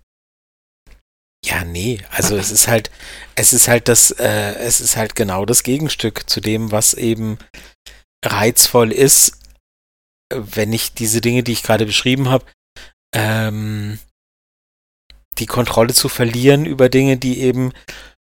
ja, 1.44 1.64
nee, 1.64 2.00
also 2.12 2.38
es 2.38 2.52
ist 2.52 2.68
halt, 2.68 2.92
es 3.36 3.54
ist 3.54 3.68
halt 3.68 3.88
das, 3.88 4.12
äh, 4.12 4.54
es 4.56 4.82
ist 4.82 4.96
halt 4.98 5.16
genau 5.16 5.46
das 5.46 5.64
Gegenstück 5.64 6.30
zu 6.30 6.40
dem, 6.42 6.72
was 6.72 6.94
eben 6.94 7.40
reizvoll 8.26 8.92
ist, 8.92 9.38
wenn 10.34 10.74
ich 10.74 10.94
diese 10.94 11.22
Dinge, 11.22 11.44
die 11.44 11.52
ich 11.52 11.64
gerade 11.64 11.86
beschrieben 11.86 12.30
habe, 12.30 12.46
ähm, 13.14 14.00
die 15.38 15.46
Kontrolle 15.46 15.94
zu 15.94 16.08
verlieren 16.10 16.66
über 16.66 16.90
Dinge, 16.90 17.18
die 17.18 17.40
eben 17.40 17.74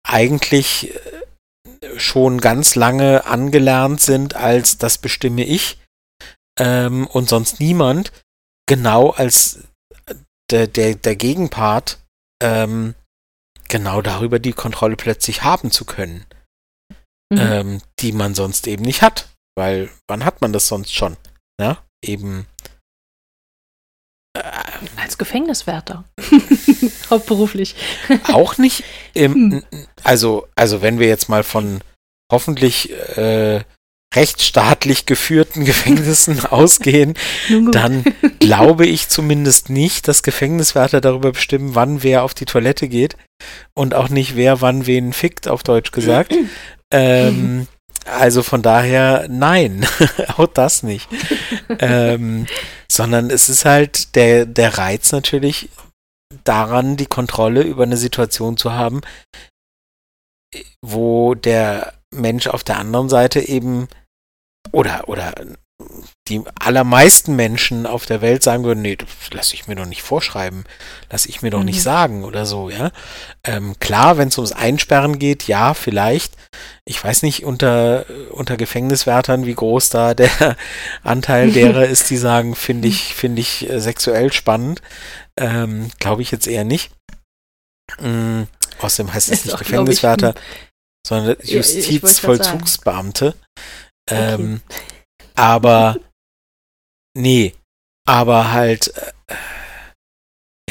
eigentlich 0.07 0.95
äh, 0.95 1.99
schon 1.99 2.41
ganz 2.41 2.75
lange 2.75 3.27
angelernt 3.27 4.01
sind 4.01 4.35
als 4.35 4.79
das 4.79 4.99
bestimme 4.99 5.45
ich 5.45 5.79
ähm, 6.59 7.07
und 7.07 7.29
sonst 7.29 7.61
niemand, 7.61 8.13
genau 8.67 9.11
als 9.11 9.61
der, 10.51 10.67
der, 10.67 10.95
der 10.95 11.17
Gegenpart 11.17 11.99
ähm, 12.43 12.95
genau 13.69 14.03
darüber 14.03 14.39
die 14.39 14.53
Kontrolle 14.53 14.97
plötzlich 14.97 15.43
haben 15.43 15.71
zu 15.71 15.85
können, 15.85 16.25
Mhm. 17.33 17.39
ähm, 17.39 17.83
die 17.99 18.13
man 18.13 18.35
sonst 18.35 18.67
eben 18.69 18.85
nicht 18.85 19.03
hat. 19.03 19.29
Weil 19.57 19.91
wann 20.07 20.25
hat 20.25 20.41
man 20.41 20.53
das 20.53 20.69
sonst 20.69 20.95
schon? 20.95 21.17
Ja, 21.61 21.79
eben. 22.05 22.47
Äh, 24.37 24.43
Als 24.97 25.17
Gefängniswärter. 25.19 26.05
Hauptberuflich. 27.11 27.75
auch 28.33 28.59
nicht 28.59 28.85
im, 29.15 29.35
Hm. 29.35 29.65
also, 30.03 30.47
also 30.57 30.83
wenn 30.83 30.99
wir 30.99 31.07
jetzt 31.09 31.29
mal 31.29 31.43
von 31.43 31.81
hoffentlich 32.31 32.91
äh, 33.17 33.65
rechtsstaatlich 34.15 35.07
geführten 35.07 35.65
Gefängnissen 35.65 36.45
ausgehen, 36.51 37.15
dann 37.73 38.05
glaube 38.41 38.87
ich 38.87 39.09
zumindest 39.09 39.71
nicht, 39.71 40.07
dass 40.09 40.23
Gefängniswärter 40.23 41.01
darüber 41.01 41.33
bestimmen, 41.33 41.75
wann 41.75 42.03
wer 42.03 42.23
auf 42.25 42.35
die 42.35 42.45
Toilette 42.47 42.89
geht 42.89 43.17
und 43.75 43.95
auch 43.95 44.09
nicht, 44.09 44.37
wer 44.37 44.61
wann 44.61 44.87
wen 44.87 45.13
fickt, 45.13 45.49
auf 45.49 45.63
Deutsch 45.63 45.93
gesagt. 45.93 46.35
ähm, 46.93 47.69
also 48.07 48.43
von 48.43 48.63
daher, 48.63 49.27
nein, 49.29 49.87
auch 50.37 50.47
das 50.47 50.83
nicht. 50.83 51.09
ähm, 51.81 52.47
sondern 52.91 53.31
es 53.31 53.49
ist 53.49 53.65
halt 53.65 54.15
der, 54.15 54.47
der 54.47 54.79
Reiz 54.79 55.13
natürlich 55.13 55.69
daran, 56.45 56.97
die 56.97 57.07
Kontrolle 57.07 57.63
über 57.63 57.83
eine 57.83 57.97
Situation 57.97 58.57
zu 58.57 58.73
haben, 58.73 59.01
wo 60.83 61.35
der 61.35 61.95
Mensch 62.15 62.47
auf 62.47 62.65
der 62.65 62.79
anderen 62.79 63.09
Seite 63.09 63.41
eben 63.41 63.89
oder, 64.73 65.09
oder 65.09 65.35
die 66.29 66.43
allermeisten 66.59 67.37
Menschen 67.37 67.87
auf 67.87 68.05
der 68.07 68.21
Welt 68.21 68.43
sagen 68.43 68.65
würden, 68.65 68.83
nee, 68.83 68.97
das 68.97 69.09
lasse 69.31 69.55
ich 69.55 69.67
mir 69.69 69.77
doch 69.77 69.87
nicht 69.87 70.03
vorschreiben, 70.03 70.65
lasse 71.11 71.29
ich 71.29 71.43
mir 71.43 71.51
doch 71.51 71.63
nicht 71.63 71.79
Mhm. 71.79 71.83
sagen 71.83 72.25
oder 72.25 72.47
so, 72.47 72.69
ja. 72.69 72.91
Ähm, 73.45 73.79
klar, 73.79 74.19
wenn 74.19 74.29
es 74.29 74.39
ums 74.39 74.53
Einsperren 74.53 75.19
geht, 75.19 75.47
ja, 75.47 75.75
vielleicht. 75.75 76.33
Ich 76.85 77.03
weiß 77.03 77.23
nicht 77.23 77.45
unter, 77.45 78.07
unter 78.31 78.57
Gefängniswärtern, 78.57 79.47
wie 79.47 79.55
groß 79.55 79.89
da 79.91 80.15
der 80.15 80.31
Anteil 81.03 81.53
derer 81.53 81.87
ist, 81.87 82.11
die 82.11 82.17
sagen, 82.17 82.55
finde 82.55 82.89
ich, 82.89 83.15
finde 83.15 83.41
ich 83.41 83.69
äh, 83.71 83.81
sexuell 83.81 84.33
spannend. 84.33 84.83
Ähm, 85.39 85.91
Glaube 86.01 86.23
ich 86.23 86.31
jetzt 86.31 86.47
eher 86.49 86.65
nicht. 86.65 86.91
Mm, 88.01 88.43
außerdem 88.79 89.13
heißt 89.15 89.31
es 89.31 89.45
nicht 89.45 89.59
Gefängniswärter, 89.59 90.35
sondern 91.07 91.37
grad 91.37 91.47
sagen. 91.47 91.55
Justizvollzugsbeamte. 91.55 93.35
Ähm, 94.11 94.61
aber 95.37 95.97
nee, 97.17 97.55
aber 98.07 98.53
halt 98.53 98.93
äh, 99.29 99.35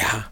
ja, 0.00 0.30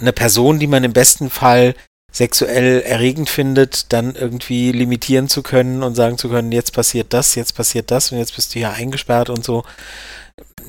eine 0.00 0.12
Person, 0.12 0.58
die 0.58 0.66
man 0.66 0.84
im 0.84 0.92
besten 0.92 1.30
Fall 1.30 1.74
sexuell 2.10 2.80
erregend 2.80 3.28
findet, 3.28 3.92
dann 3.92 4.14
irgendwie 4.14 4.72
limitieren 4.72 5.28
zu 5.28 5.42
können 5.42 5.82
und 5.82 5.94
sagen 5.94 6.18
zu 6.18 6.28
können, 6.28 6.52
jetzt 6.52 6.72
passiert 6.72 7.12
das, 7.12 7.34
jetzt 7.34 7.54
passiert 7.54 7.90
das 7.90 8.10
und 8.10 8.18
jetzt 8.18 8.34
bist 8.34 8.54
du 8.54 8.58
hier 8.58 8.72
eingesperrt 8.72 9.30
und 9.30 9.44
so. 9.44 9.64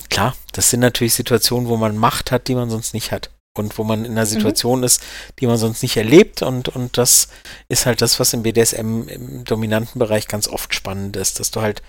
Klar, 0.09 0.35
das 0.53 0.69
sind 0.69 0.81
natürlich 0.81 1.13
Situationen, 1.13 1.69
wo 1.69 1.77
man 1.77 1.97
Macht 1.97 2.31
hat, 2.31 2.47
die 2.47 2.55
man 2.55 2.69
sonst 2.69 2.93
nicht 2.93 3.11
hat. 3.11 3.31
Und 3.57 3.77
wo 3.77 3.83
man 3.83 4.05
in 4.05 4.11
einer 4.11 4.25
Situation 4.25 4.83
ist, 4.83 5.01
die 5.39 5.47
man 5.47 5.57
sonst 5.57 5.81
nicht 5.81 5.97
erlebt. 5.97 6.43
Und, 6.43 6.69
und 6.69 6.97
das 6.97 7.29
ist 7.67 7.85
halt 7.85 8.01
das, 8.01 8.19
was 8.19 8.31
im 8.33 8.43
BDSM 8.43 9.07
im 9.07 9.43
dominanten 9.43 9.99
Bereich 9.99 10.27
ganz 10.27 10.47
oft 10.47 10.73
spannend 10.73 11.17
ist, 11.17 11.39
dass 11.39 11.51
du 11.51 11.61
halt 11.61 11.81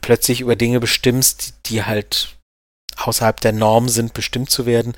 plötzlich 0.00 0.40
über 0.40 0.56
Dinge 0.56 0.80
bestimmst, 0.80 1.54
die, 1.66 1.84
halt 1.84 2.36
außerhalb 2.96 3.40
der 3.40 3.52
Norm 3.52 3.88
sind, 3.88 4.14
bestimmt 4.14 4.50
zu 4.50 4.66
werden. 4.66 4.94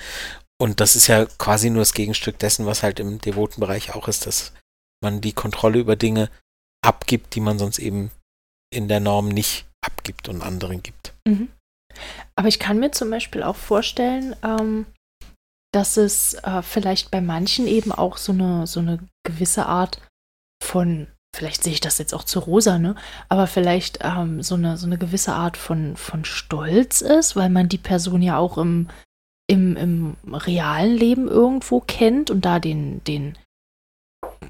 Und 0.58 0.80
das 0.80 0.96
ist 0.96 1.06
ja 1.06 1.26
quasi 1.26 1.70
nur 1.70 1.82
das 1.82 1.94
Gegenstück 1.94 2.38
dessen, 2.38 2.66
was 2.66 2.82
halt 2.82 3.00
im 3.00 3.20
devoten 3.20 3.60
Bereich 3.60 3.94
auch 3.94 4.08
ist, 4.08 4.26
dass 4.26 4.52
man 5.02 5.20
die 5.20 5.32
Kontrolle 5.32 5.78
über 5.78 5.96
Dinge 5.96 6.30
abgibt, 6.84 7.34
die 7.34 7.40
man 7.40 7.58
sonst 7.58 7.78
eben 7.78 8.10
in 8.72 8.88
der 8.88 9.00
Norm 9.00 9.28
nicht 9.28 9.66
abgibt 9.84 10.28
und 10.28 10.42
anderen 10.42 10.82
gibt. 10.82 11.14
Mhm. 11.26 11.48
Aber 12.34 12.48
ich 12.48 12.58
kann 12.58 12.78
mir 12.78 12.90
zum 12.92 13.10
Beispiel 13.10 13.42
auch 13.42 13.56
vorstellen, 13.56 14.36
ähm, 14.42 14.86
dass 15.72 15.96
es 15.96 16.34
äh, 16.34 16.62
vielleicht 16.62 17.10
bei 17.10 17.20
manchen 17.20 17.66
eben 17.66 17.92
auch 17.92 18.16
so 18.16 18.32
eine, 18.32 18.66
so 18.66 18.80
eine 18.80 18.98
gewisse 19.24 19.66
Art 19.66 20.00
von, 20.62 21.06
vielleicht 21.36 21.62
sehe 21.62 21.72
ich 21.72 21.80
das 21.80 21.98
jetzt 21.98 22.14
auch 22.14 22.24
zu 22.24 22.40
rosa, 22.40 22.78
ne? 22.78 22.94
Aber 23.28 23.46
vielleicht 23.46 23.98
ähm, 24.02 24.42
so, 24.42 24.54
eine, 24.54 24.76
so 24.76 24.86
eine 24.86 24.98
gewisse 24.98 25.32
Art 25.32 25.56
von, 25.56 25.96
von 25.96 26.24
Stolz 26.24 27.00
ist, 27.00 27.36
weil 27.36 27.50
man 27.50 27.68
die 27.68 27.78
Person 27.78 28.22
ja 28.22 28.38
auch 28.38 28.58
im, 28.58 28.88
im, 29.46 29.76
im 29.76 30.16
realen 30.34 30.96
Leben 30.96 31.28
irgendwo 31.28 31.80
kennt 31.80 32.30
und 32.30 32.44
da 32.44 32.58
den, 32.58 33.04
den, 33.04 33.36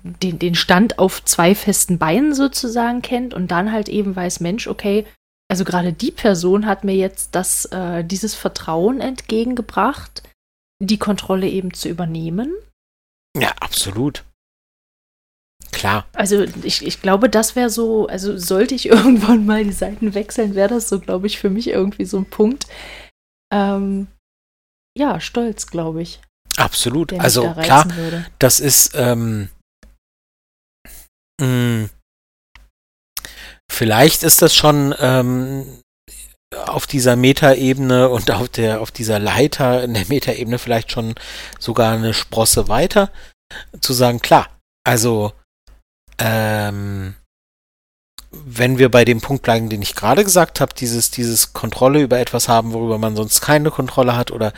den, 0.02 0.38
den 0.38 0.54
Stand 0.54 0.98
auf 0.98 1.24
zwei 1.24 1.54
festen 1.54 1.98
Beinen 1.98 2.34
sozusagen 2.34 3.02
kennt 3.02 3.34
und 3.34 3.50
dann 3.50 3.72
halt 3.72 3.88
eben 3.88 4.14
weiß, 4.14 4.40
Mensch, 4.40 4.66
okay, 4.66 5.04
also 5.48 5.64
gerade 5.64 5.92
die 5.92 6.10
Person 6.10 6.66
hat 6.66 6.84
mir 6.84 6.96
jetzt 6.96 7.34
das, 7.34 7.66
äh, 7.66 8.04
dieses 8.04 8.34
Vertrauen 8.34 9.00
entgegengebracht, 9.00 10.22
die 10.80 10.98
Kontrolle 10.98 11.48
eben 11.48 11.72
zu 11.72 11.88
übernehmen. 11.88 12.54
Ja, 13.36 13.52
absolut. 13.60 14.24
Klar. 15.72 16.06
Also 16.12 16.44
ich, 16.62 16.86
ich 16.86 17.02
glaube, 17.02 17.28
das 17.28 17.56
wäre 17.56 17.70
so, 17.70 18.06
also 18.06 18.36
sollte 18.38 18.74
ich 18.74 18.86
irgendwann 18.86 19.46
mal 19.46 19.64
die 19.64 19.72
Seiten 19.72 20.14
wechseln, 20.14 20.54
wäre 20.54 20.68
das 20.68 20.88
so, 20.88 21.00
glaube 21.00 21.26
ich, 21.26 21.38
für 21.38 21.50
mich 21.50 21.68
irgendwie 21.68 22.04
so 22.04 22.18
ein 22.18 22.30
Punkt. 22.30 22.66
Ähm, 23.52 24.08
ja, 24.96 25.20
Stolz, 25.20 25.66
glaube 25.66 26.02
ich, 26.02 26.20
Absolut. 26.56 27.12
Also 27.12 27.42
da 27.42 27.62
klar, 27.62 27.96
würde. 27.96 28.26
das 28.38 28.60
ist 28.60 28.92
ähm, 28.94 29.50
mh, 31.40 31.88
vielleicht 33.70 34.22
ist 34.22 34.40
das 34.40 34.54
schon 34.54 34.94
ähm, 34.98 35.82
auf 36.54 36.86
dieser 36.86 37.16
Metaebene 37.16 38.08
und 38.08 38.30
auf 38.30 38.48
der 38.48 38.80
auf 38.80 38.90
dieser 38.90 39.18
Leiter 39.18 39.84
in 39.84 39.92
der 39.94 40.06
Metaebene 40.06 40.58
vielleicht 40.58 40.92
schon 40.92 41.14
sogar 41.58 41.92
eine 41.92 42.14
Sprosse 42.14 42.68
weiter 42.68 43.10
zu 43.80 43.92
sagen, 43.92 44.20
klar, 44.20 44.48
also 44.84 45.32
ähm, 46.18 47.14
wenn 48.30 48.78
wir 48.78 48.90
bei 48.90 49.04
dem 49.04 49.20
Punkt 49.20 49.42
bleiben, 49.42 49.68
den 49.68 49.82
ich 49.82 49.94
gerade 49.94 50.24
gesagt 50.24 50.60
habe, 50.60 50.74
dieses, 50.74 51.10
dieses 51.10 51.52
Kontrolle 51.52 52.02
über 52.02 52.18
etwas 52.18 52.48
haben, 52.48 52.72
worüber 52.72 52.98
man 52.98 53.16
sonst 53.16 53.40
keine 53.40 53.70
Kontrolle 53.70 54.16
hat 54.16 54.30
oder 54.30 54.52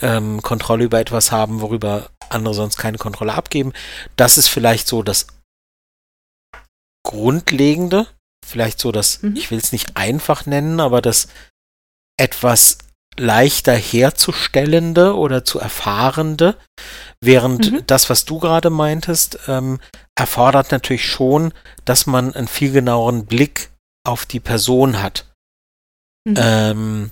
ähm, 0.00 0.42
Kontrolle 0.42 0.84
über 0.84 0.98
etwas 0.98 1.30
haben, 1.30 1.60
worüber 1.60 2.10
andere 2.30 2.54
sonst 2.54 2.78
keine 2.78 2.98
Kontrolle 2.98 3.34
abgeben, 3.34 3.72
das 4.16 4.38
ist 4.38 4.48
vielleicht 4.48 4.88
so 4.88 5.02
das 5.02 5.26
Grundlegende, 7.04 8.06
vielleicht 8.44 8.80
so 8.80 8.92
das, 8.92 9.22
Mhm. 9.22 9.36
ich 9.36 9.50
will 9.50 9.58
es 9.58 9.72
nicht 9.72 9.96
einfach 9.96 10.46
nennen, 10.46 10.80
aber 10.80 11.02
das 11.02 11.28
etwas 12.18 12.78
leichter 13.18 13.74
herzustellende 13.74 15.16
oder 15.16 15.44
zu 15.44 15.58
erfahrende, 15.58 16.56
während 17.20 17.72
Mhm. 17.72 17.86
das, 17.86 18.08
was 18.10 18.24
du 18.24 18.38
gerade 18.38 18.70
meintest, 18.70 19.38
ähm, 19.48 19.80
erfordert 20.14 20.72
natürlich 20.72 21.06
schon, 21.06 21.52
dass 21.84 22.06
man 22.06 22.34
einen 22.34 22.48
viel 22.48 22.72
genaueren 22.72 23.26
Blick 23.26 23.70
auf 24.04 24.26
die 24.26 24.40
Person 24.40 25.02
hat. 25.02 25.26
Mhm. 26.24 26.34
Ähm, 26.38 27.10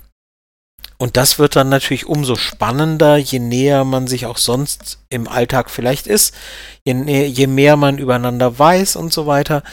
und 0.97 1.17
das 1.17 1.39
wird 1.39 1.55
dann 1.55 1.69
natürlich 1.69 2.05
umso 2.05 2.35
spannender, 2.35 3.17
je 3.17 3.39
näher 3.39 3.83
man 3.85 4.05
sich 4.05 4.27
auch 4.27 4.37
sonst 4.37 4.99
im 5.09 5.27
Alltag 5.27 5.71
vielleicht 5.71 6.05
ist, 6.05 6.35
je, 6.83 6.93
je 7.25 7.47
mehr 7.47 7.75
man 7.75 7.97
übereinander 7.97 8.59
weiß 8.59 8.97
und 8.97 9.11
so 9.11 9.25
weiter. 9.25 9.63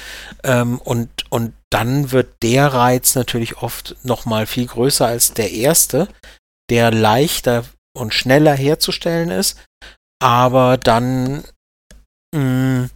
Ähm, 0.43 0.79
und, 0.79 1.11
und 1.29 1.53
dann 1.71 2.13
wird 2.13 2.43
der 2.43 2.73
Reiz 2.73 3.15
natürlich 3.15 3.59
oft 3.59 3.97
nochmal 4.03 4.47
viel 4.47 4.67
größer 4.67 5.07
als 5.07 5.35
der 5.35 5.53
erste, 5.53 6.09
der 6.71 6.91
leichter 6.91 7.65
und 7.97 8.15
schneller 8.15 8.55
herzustellen 8.55 9.31
ist, 9.31 9.59
aber 10.21 10.77
dann 10.77 11.45
mh, 12.35 12.89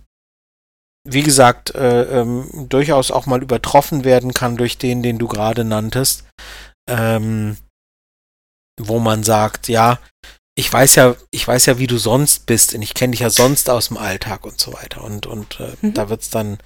wie 1.05 1.23
gesagt, 1.23 1.75
äh, 1.75 2.21
ähm, 2.21 2.67
durchaus 2.69 3.11
auch 3.11 3.27
mal 3.27 3.43
übertroffen 3.43 4.05
werden 4.05 4.35
kann 4.35 4.57
durch 4.57 4.79
den, 4.79 5.03
den 5.03 5.19
du 5.19 5.27
gerade 5.27 5.65
nanntest. 5.65 6.25
Ähm, 6.89 7.57
wo 8.81 8.99
man 8.99 9.23
sagt, 9.23 9.69
ja, 9.69 9.99
ich 10.55 10.73
weiß 10.73 10.97
ja, 10.97 11.17
ich 11.31 11.47
weiß 11.47 11.67
ja, 11.67 11.79
wie 11.79 11.87
du 11.87 11.99
sonst 11.99 12.47
bist 12.47 12.75
und 12.75 12.83
ich 12.83 12.95
kenne 12.95 13.13
dich 13.13 13.21
ja 13.21 13.31
sonst 13.31 13.71
aus 13.71 13.89
dem 13.89 13.97
Alltag 13.97 14.45
und 14.45 14.61
so 14.61 14.73
weiter. 14.73 15.03
Und, 15.03 15.27
und 15.27 15.61
äh, 15.61 15.75
mhm. 15.81 15.95
da 15.95 16.09
wird 16.09 16.23
es 16.23 16.31
dann 16.31 16.59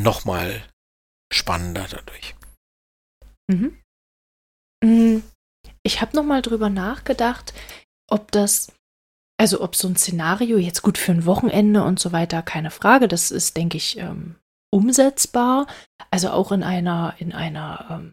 nochmal 0.00 0.62
spannender 1.32 1.86
dadurch. 1.90 2.34
Mhm. 3.50 3.80
Mm, 4.82 5.22
ich 5.82 6.00
habe 6.00 6.16
nochmal 6.16 6.42
drüber 6.42 6.70
nachgedacht, 6.70 7.52
ob 8.08 8.32
das, 8.32 8.72
also 9.38 9.60
ob 9.60 9.76
so 9.76 9.88
ein 9.88 9.96
Szenario 9.96 10.58
jetzt 10.58 10.82
gut 10.82 10.98
für 10.98 11.12
ein 11.12 11.26
Wochenende 11.26 11.82
und 11.82 11.98
so 11.98 12.12
weiter, 12.12 12.42
keine 12.42 12.70
Frage, 12.70 13.08
das 13.08 13.30
ist, 13.30 13.56
denke 13.56 13.76
ich, 13.76 13.98
ähm, 13.98 14.36
umsetzbar. 14.70 15.66
Also 16.10 16.30
auch 16.30 16.52
in 16.52 16.62
einer, 16.62 17.14
in 17.18 17.32
einer, 17.32 17.86
ähm, 17.90 18.12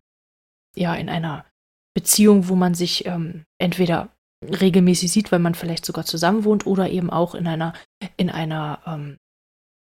ja, 0.75 0.95
in 0.95 1.09
einer 1.09 1.45
Beziehung, 1.93 2.47
wo 2.47 2.55
man 2.55 2.73
sich 2.73 3.05
ähm, 3.05 3.45
entweder 3.57 4.09
regelmäßig 4.43 5.11
sieht, 5.11 5.31
weil 5.31 5.39
man 5.39 5.55
vielleicht 5.55 5.85
sogar 5.85 6.05
zusammen 6.05 6.43
wohnt 6.43 6.65
oder 6.65 6.89
eben 6.89 7.09
auch 7.09 7.35
in 7.35 7.47
einer, 7.47 7.73
in 8.17 8.29
einer 8.29 8.81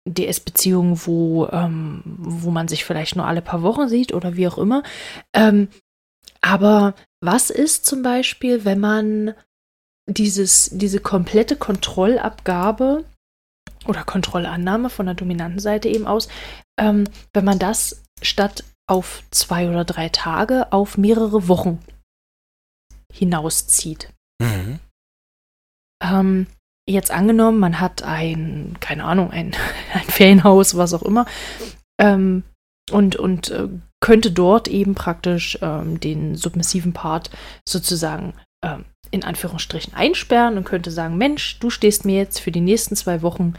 ähm, 0.06 0.14
DS-Beziehung, 0.14 1.00
wo, 1.06 1.48
ähm, 1.48 2.02
wo 2.06 2.52
man 2.52 2.68
sich 2.68 2.86
vielleicht 2.86 3.16
nur 3.16 3.26
alle 3.26 3.42
paar 3.42 3.62
Wochen 3.62 3.88
sieht 3.88 4.14
oder 4.14 4.36
wie 4.36 4.48
auch 4.48 4.58
immer. 4.58 4.84
Ähm, 5.34 5.68
aber 6.42 6.94
was 7.22 7.50
ist 7.50 7.86
zum 7.86 8.04
Beispiel, 8.04 8.66
wenn 8.66 8.80
man 8.80 9.34
dieses, 10.08 10.70
diese 10.72 11.00
komplette 11.00 11.56
Kontrollabgabe 11.56 13.06
oder 13.88 14.04
Kontrollannahme 14.04 14.90
von 14.90 15.08
der 15.08 15.16
dominanten 15.16 15.60
Seite 15.60 15.90
eben 15.90 16.06
aus, 16.06 16.28
ähm, 16.80 17.06
wenn 17.34 17.46
man 17.46 17.60
das 17.60 18.04
statt 18.22 18.64
auf 18.88 19.24
zwei 19.32 19.70
oder 19.70 19.84
drei 19.84 20.10
Tage 20.10 20.72
auf 20.72 20.98
mehrere 20.98 21.48
Wochen 21.48 21.80
hinauszieht. 23.12 24.14
Mhm. 24.40 24.80
Ähm, 26.04 26.48
jetzt 26.88 27.12
angenommen, 27.12 27.60
man 27.60 27.80
hat 27.80 28.04
ein, 28.04 28.78
keine 28.80 29.04
Ahnung, 29.04 29.32
ein, 29.32 29.56
ein 29.94 30.08
Ferienhaus, 30.08 30.78
was 30.78 30.94
auch 30.94 31.04
immer, 31.04 31.26
ähm, 32.00 32.44
und, 32.92 33.16
und 33.16 33.50
äh, 33.50 33.68
könnte 34.00 34.32
dort 34.32 34.68
eben 34.68 34.94
praktisch 34.94 35.58
ähm, 35.62 36.00
den 36.00 36.36
submissiven 36.36 36.94
Part 36.94 37.32
sozusagen 37.68 38.36
ähm, 38.64 38.86
in 39.10 39.24
Anführungsstrichen 39.24 39.94
einsperren 39.96 40.58
und 40.58 40.66
könnte 40.66 40.92
sagen, 40.92 41.18
Mensch, 41.18 41.58
du 41.60 41.72
stehst 41.72 42.06
mir 42.06 42.18
jetzt 42.18 42.40
für 42.40 42.52
die 42.52 42.62
nächsten 42.62 42.96
zwei 42.96 43.24
Wochen 43.24 43.56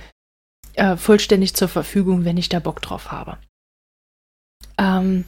äh, 0.75 0.97
vollständig 0.97 1.55
zur 1.55 1.69
Verfügung, 1.69 2.25
wenn 2.25 2.37
ich 2.37 2.49
da 2.49 2.61
Bock 2.61 2.81
drauf 2.83 3.11
habe. 3.11 3.39
Ähm, 4.79 5.25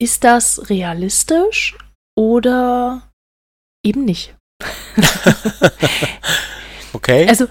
ist 0.00 0.24
das 0.24 0.68
realistisch 0.68 1.78
oder 2.16 3.08
eben 3.84 4.04
nicht? 4.04 4.34
okay. 6.96 7.28
Also, 7.28 7.46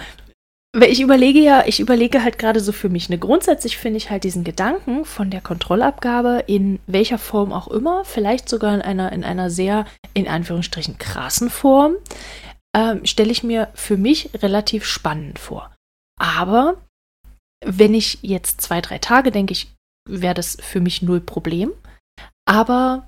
ich 0.88 1.00
überlege 1.00 1.40
ja, 1.40 1.64
ich 1.66 1.80
überlege 1.80 2.24
halt 2.24 2.38
gerade 2.38 2.60
so 2.60 2.72
für 2.72 2.90
mich. 2.90 3.08
Ne, 3.08 3.18
grundsätzlich 3.18 3.78
finde 3.78 3.98
ich 3.98 4.10
halt 4.10 4.24
diesen 4.26 4.44
Gedanken 4.44 5.06
von 5.06 5.30
der 5.30 5.42
Kontrollabgabe 5.42 6.44
in 6.48 6.80
welcher 6.86 7.18
Form 7.18 7.54
auch 7.54 7.70
immer, 7.70 8.04
vielleicht 8.04 8.50
sogar 8.50 8.74
in 8.76 8.82
einer, 8.82 9.12
in 9.14 9.24
einer 9.24 9.50
sehr, 9.50 9.86
in 10.14 10.28
Anführungsstrichen, 10.28 10.98
krassen 10.98 11.50
Form, 11.50 11.96
ähm, 12.76 13.06
stelle 13.06 13.32
ich 13.32 13.44
mir 13.44 13.70
für 13.74 13.96
mich 13.96 14.32
relativ 14.42 14.86
spannend 14.86 15.40
vor. 15.40 15.74
Aber 16.20 16.76
wenn 17.66 17.94
ich 17.94 18.20
jetzt 18.22 18.62
zwei, 18.62 18.82
drei 18.82 19.00
Tage 19.00 19.32
denke, 19.32 19.54
ich, 19.54 19.74
wäre 20.08 20.34
das 20.34 20.58
für 20.62 20.82
mich 20.82 21.02
null 21.02 21.22
Problem. 21.22 21.72
Aber 22.46 23.08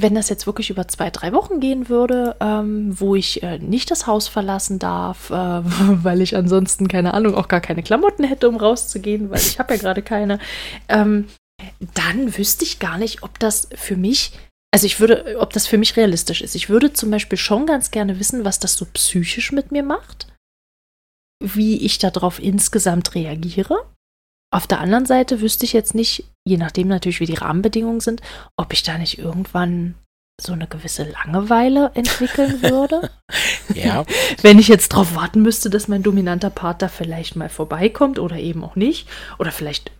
wenn 0.00 0.14
das 0.14 0.28
jetzt 0.28 0.46
wirklich 0.46 0.70
über 0.70 0.86
zwei, 0.88 1.10
drei 1.10 1.32
Wochen 1.32 1.60
gehen 1.60 1.88
würde, 1.88 2.36
ähm, 2.40 2.98
wo 2.98 3.14
ich 3.14 3.42
äh, 3.42 3.58
nicht 3.58 3.90
das 3.90 4.06
Haus 4.06 4.28
verlassen 4.28 4.78
darf, 4.78 5.30
äh, 5.30 5.34
weil 5.34 6.20
ich 6.20 6.36
ansonsten, 6.36 6.88
keine 6.88 7.14
Ahnung, 7.14 7.34
auch 7.34 7.48
gar 7.48 7.60
keine 7.60 7.82
Klamotten 7.82 8.24
hätte, 8.24 8.48
um 8.48 8.56
rauszugehen, 8.56 9.30
weil 9.30 9.40
ich 9.40 9.58
habe 9.58 9.74
ja 9.74 9.80
gerade 9.80 10.02
keine, 10.02 10.38
ähm, 10.88 11.26
dann 11.94 12.36
wüsste 12.36 12.64
ich 12.64 12.78
gar 12.78 12.98
nicht, 12.98 13.22
ob 13.22 13.38
das 13.38 13.68
für 13.74 13.96
mich, 13.96 14.32
also 14.72 14.86
ich 14.86 15.00
würde, 15.00 15.36
ob 15.40 15.52
das 15.52 15.66
für 15.66 15.78
mich 15.78 15.96
realistisch 15.96 16.42
ist. 16.42 16.54
Ich 16.54 16.68
würde 16.68 16.92
zum 16.92 17.10
Beispiel 17.10 17.38
schon 17.38 17.66
ganz 17.66 17.90
gerne 17.90 18.20
wissen, 18.20 18.44
was 18.44 18.58
das 18.58 18.74
so 18.74 18.86
psychisch 18.92 19.52
mit 19.52 19.72
mir 19.72 19.82
macht, 19.82 20.28
wie 21.42 21.84
ich 21.84 21.98
darauf 21.98 22.38
insgesamt 22.38 23.14
reagiere. 23.14 23.76
Auf 24.50 24.66
der 24.66 24.80
anderen 24.80 25.06
Seite 25.06 25.40
wüsste 25.40 25.64
ich 25.64 25.72
jetzt 25.72 25.94
nicht, 25.94 26.24
je 26.46 26.56
nachdem 26.56 26.88
natürlich, 26.88 27.20
wie 27.20 27.26
die 27.26 27.34
Rahmenbedingungen 27.34 28.00
sind, 28.00 28.22
ob 28.56 28.72
ich 28.72 28.82
da 28.82 28.96
nicht 28.96 29.18
irgendwann 29.18 29.94
so 30.40 30.52
eine 30.52 30.68
gewisse 30.68 31.02
Langeweile 31.02 31.90
entwickeln 31.94 32.62
würde. 32.62 33.10
ja. 33.74 34.04
Wenn 34.42 34.58
ich 34.58 34.68
jetzt 34.68 34.92
darauf 34.92 35.14
warten 35.16 35.42
müsste, 35.42 35.68
dass 35.68 35.88
mein 35.88 36.02
dominanter 36.02 36.50
Partner 36.50 36.88
vielleicht 36.88 37.36
mal 37.36 37.48
vorbeikommt 37.48 38.18
oder 38.18 38.36
eben 38.36 38.64
auch 38.64 38.76
nicht. 38.76 39.08
Oder 39.38 39.50
vielleicht 39.50 39.90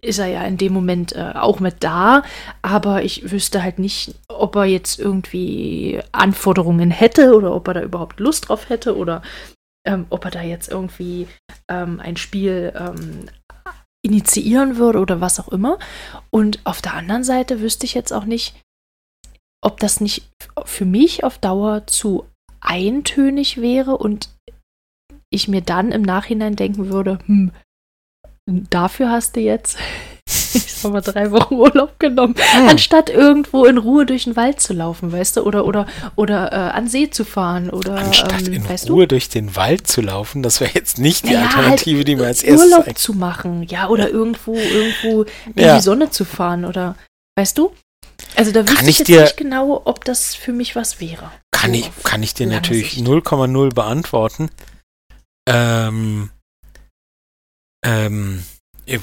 ist 0.00 0.18
er 0.18 0.26
ja 0.26 0.44
in 0.44 0.56
dem 0.56 0.72
Moment 0.72 1.14
äh, 1.14 1.32
auch 1.34 1.58
mit 1.58 1.76
da, 1.80 2.22
aber 2.62 3.02
ich 3.02 3.30
wüsste 3.30 3.62
halt 3.62 3.78
nicht, 3.78 4.14
ob 4.28 4.54
er 4.56 4.64
jetzt 4.64 4.98
irgendwie 4.98 6.00
Anforderungen 6.12 6.90
hätte 6.90 7.34
oder 7.34 7.54
ob 7.54 7.68
er 7.68 7.74
da 7.74 7.82
überhaupt 7.82 8.20
Lust 8.20 8.48
drauf 8.48 8.68
hätte 8.68 8.96
oder 8.96 9.22
ähm, 9.86 10.06
ob 10.10 10.24
er 10.26 10.30
da 10.30 10.42
jetzt 10.42 10.68
irgendwie 10.70 11.26
ähm, 11.68 11.98
ein 12.00 12.16
Spiel 12.16 12.72
ähm, 12.76 13.26
initiieren 14.02 14.76
würde 14.76 14.98
oder 14.98 15.20
was 15.20 15.40
auch 15.40 15.48
immer. 15.48 15.78
Und 16.30 16.60
auf 16.64 16.80
der 16.82 16.94
anderen 16.94 17.24
Seite 17.24 17.60
wüsste 17.60 17.86
ich 17.86 17.94
jetzt 17.94 18.12
auch 18.12 18.24
nicht, 18.24 18.54
ob 19.62 19.78
das 19.80 20.00
nicht 20.00 20.30
für 20.64 20.84
mich 20.84 21.24
auf 21.24 21.38
Dauer 21.38 21.86
zu 21.86 22.26
eintönig 22.60 23.60
wäre 23.60 23.96
und 23.96 24.30
ich 25.32 25.48
mir 25.48 25.62
dann 25.62 25.92
im 25.92 26.02
Nachhinein 26.02 26.56
denken 26.56 26.88
würde, 26.88 27.18
hm, 27.26 27.52
dafür 28.46 29.10
hast 29.10 29.36
du 29.36 29.40
jetzt 29.40 29.78
habe 30.84 30.94
mal 30.94 31.00
drei 31.00 31.30
Wochen 31.30 31.54
Urlaub 31.54 31.98
genommen, 31.98 32.34
hm. 32.36 32.68
anstatt 32.68 33.10
irgendwo 33.10 33.64
in 33.64 33.78
Ruhe 33.78 34.06
durch 34.06 34.24
den 34.24 34.36
Wald 34.36 34.60
zu 34.60 34.72
laufen, 34.72 35.12
weißt 35.12 35.36
du, 35.36 35.42
oder 35.42 35.64
oder 35.64 35.86
oder 36.16 36.52
äh, 36.52 36.56
an 36.56 36.88
See 36.88 37.10
zu 37.10 37.24
fahren 37.24 37.70
oder 37.70 37.96
anstatt 37.96 38.46
ähm, 38.46 38.54
in 38.54 38.62
Ruhe 38.62 39.02
du? 39.02 39.06
durch 39.06 39.28
den 39.28 39.56
Wald 39.56 39.86
zu 39.86 40.00
laufen, 40.00 40.42
das 40.42 40.60
wäre 40.60 40.72
jetzt 40.74 40.98
nicht 40.98 41.24
die 41.24 41.34
naja, 41.34 41.46
Alternative, 41.46 41.98
halt 41.98 42.08
die 42.08 42.16
mir 42.16 42.26
als 42.26 42.42
erstes 42.42 42.70
Urlaub 42.70 42.98
zu 42.98 43.14
machen, 43.14 43.64
ja, 43.64 43.88
oder 43.88 44.10
irgendwo 44.10 44.54
irgendwo 44.54 45.24
in 45.54 45.64
ja. 45.64 45.76
die 45.76 45.82
Sonne 45.82 46.10
zu 46.10 46.24
fahren 46.24 46.64
oder 46.64 46.96
weißt 47.36 47.58
du? 47.58 47.72
Also 48.36 48.52
da 48.52 48.68
wüsste 48.68 48.82
ich, 48.84 48.88
ich 48.88 48.98
jetzt 49.00 49.08
dir, 49.08 49.22
nicht 49.22 49.36
genau, 49.36 49.82
ob 49.84 50.04
das 50.04 50.34
für 50.34 50.52
mich 50.52 50.76
was 50.76 51.00
wäre. 51.00 51.30
Kann 51.50 51.72
so 51.72 51.78
ich 51.78 51.90
kann 52.04 52.22
ich 52.22 52.34
dir 52.34 52.46
natürlich 52.46 52.94
0,0 52.94 53.74
beantworten. 53.74 54.50
Ähm, 55.48 56.30
ähm, 57.84 58.44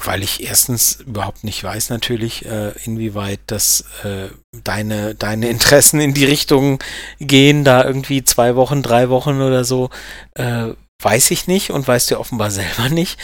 weil 0.04 0.22
ich 0.22 0.42
erstens 0.44 1.00
überhaupt 1.06 1.44
nicht 1.44 1.62
weiß 1.62 1.90
natürlich, 1.90 2.44
äh, 2.44 2.72
inwieweit 2.84 3.40
das 3.46 3.84
äh, 4.04 4.28
deine, 4.64 5.14
deine 5.14 5.48
Interessen 5.48 6.00
in 6.00 6.14
die 6.14 6.24
Richtung 6.24 6.82
gehen, 7.20 7.64
da 7.64 7.84
irgendwie 7.84 8.24
zwei 8.24 8.56
Wochen, 8.56 8.82
drei 8.82 9.08
Wochen 9.08 9.40
oder 9.40 9.64
so, 9.64 9.90
äh, 10.34 10.68
weiß 11.02 11.30
ich 11.30 11.46
nicht 11.46 11.70
und 11.70 11.86
weißt 11.86 12.10
du 12.10 12.18
offenbar 12.18 12.50
selber 12.52 12.88
nicht. 12.88 13.18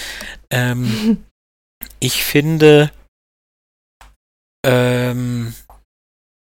Ähm, 0.50 1.24
ich 2.00 2.24
finde, 2.24 2.90
ähm, 4.64 5.54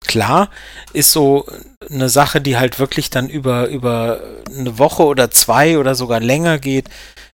klar, 0.06 0.50
ist 0.92 1.12
so 1.12 1.46
eine 1.90 2.08
Sache, 2.08 2.40
die 2.40 2.56
halt 2.56 2.78
wirklich 2.78 3.10
dann 3.10 3.28
über, 3.28 3.68
über 3.68 4.20
eine 4.46 4.78
Woche 4.78 5.02
oder 5.04 5.30
zwei 5.30 5.78
oder 5.78 5.94
sogar 5.94 6.20
länger 6.20 6.58
geht, 6.58 6.88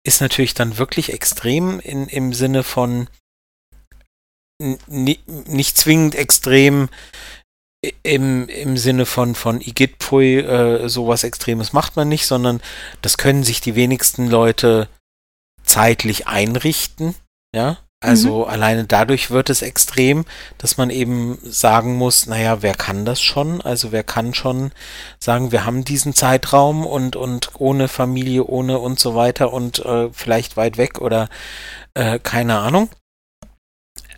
ist 0.07 0.21
natürlich 0.21 0.55
dann 0.55 0.79
wirklich 0.79 1.13
extrem 1.13 1.81
in, 1.81 2.07
im 2.07 2.33
Sinne 2.33 2.63
von 2.63 3.09
nicht 4.87 5.77
zwingend 5.77 6.15
extrem 6.15 6.89
im, 8.03 8.49
im 8.49 8.77
Sinne 8.77 9.05
von, 9.05 9.35
von 9.35 9.61
Igitt 9.61 9.99
Pui, 9.99 10.39
äh, 10.39 10.89
sowas 10.89 11.25
Extremes 11.25 11.73
macht 11.73 11.97
man 11.97 12.09
nicht, 12.09 12.27
sondern 12.27 12.63
das 13.03 13.19
können 13.19 13.45
sich 13.45 13.61
die 13.61 13.75
wenigsten 13.75 14.29
Leute 14.29 14.89
zeitlich 15.63 16.27
einrichten, 16.27 17.15
ja. 17.55 17.79
Also 18.01 18.45
mhm. 18.45 18.51
alleine 18.51 18.85
dadurch 18.85 19.31
wird 19.31 19.49
es 19.49 19.63
extrem, 19.63 20.27
dass 20.59 20.77
man 20.77 20.91
eben 20.91 21.39
sagen 21.43 21.97
muss, 21.97 22.27
naja, 22.27 22.61
wer 22.61 22.75
kann 22.75 23.07
das 23.07 23.23
schon? 23.23 23.63
Also 23.63 23.91
wer 23.91 24.05
kann 24.05 24.35
schon 24.35 24.73
sagen, 25.19 25.51
wir 25.51 25.65
haben 25.65 25.85
diesen 25.85 26.15
Zeitraum 26.15 26.85
und, 26.85 27.17
und 27.17 27.53
ohne 27.59 27.89
Familie, 27.89 28.45
ohne 28.45 28.79
und 28.79 29.01
so 29.01 29.15
weiter 29.15 29.53
und 29.53 29.79
äh, 29.85 30.11
vielleicht 30.13 30.59
weit 30.59 30.77
weg 30.77 31.01
oder 31.01 31.29
äh, 31.95 32.19
keine 32.19 32.59
Ahnung. 32.59 32.91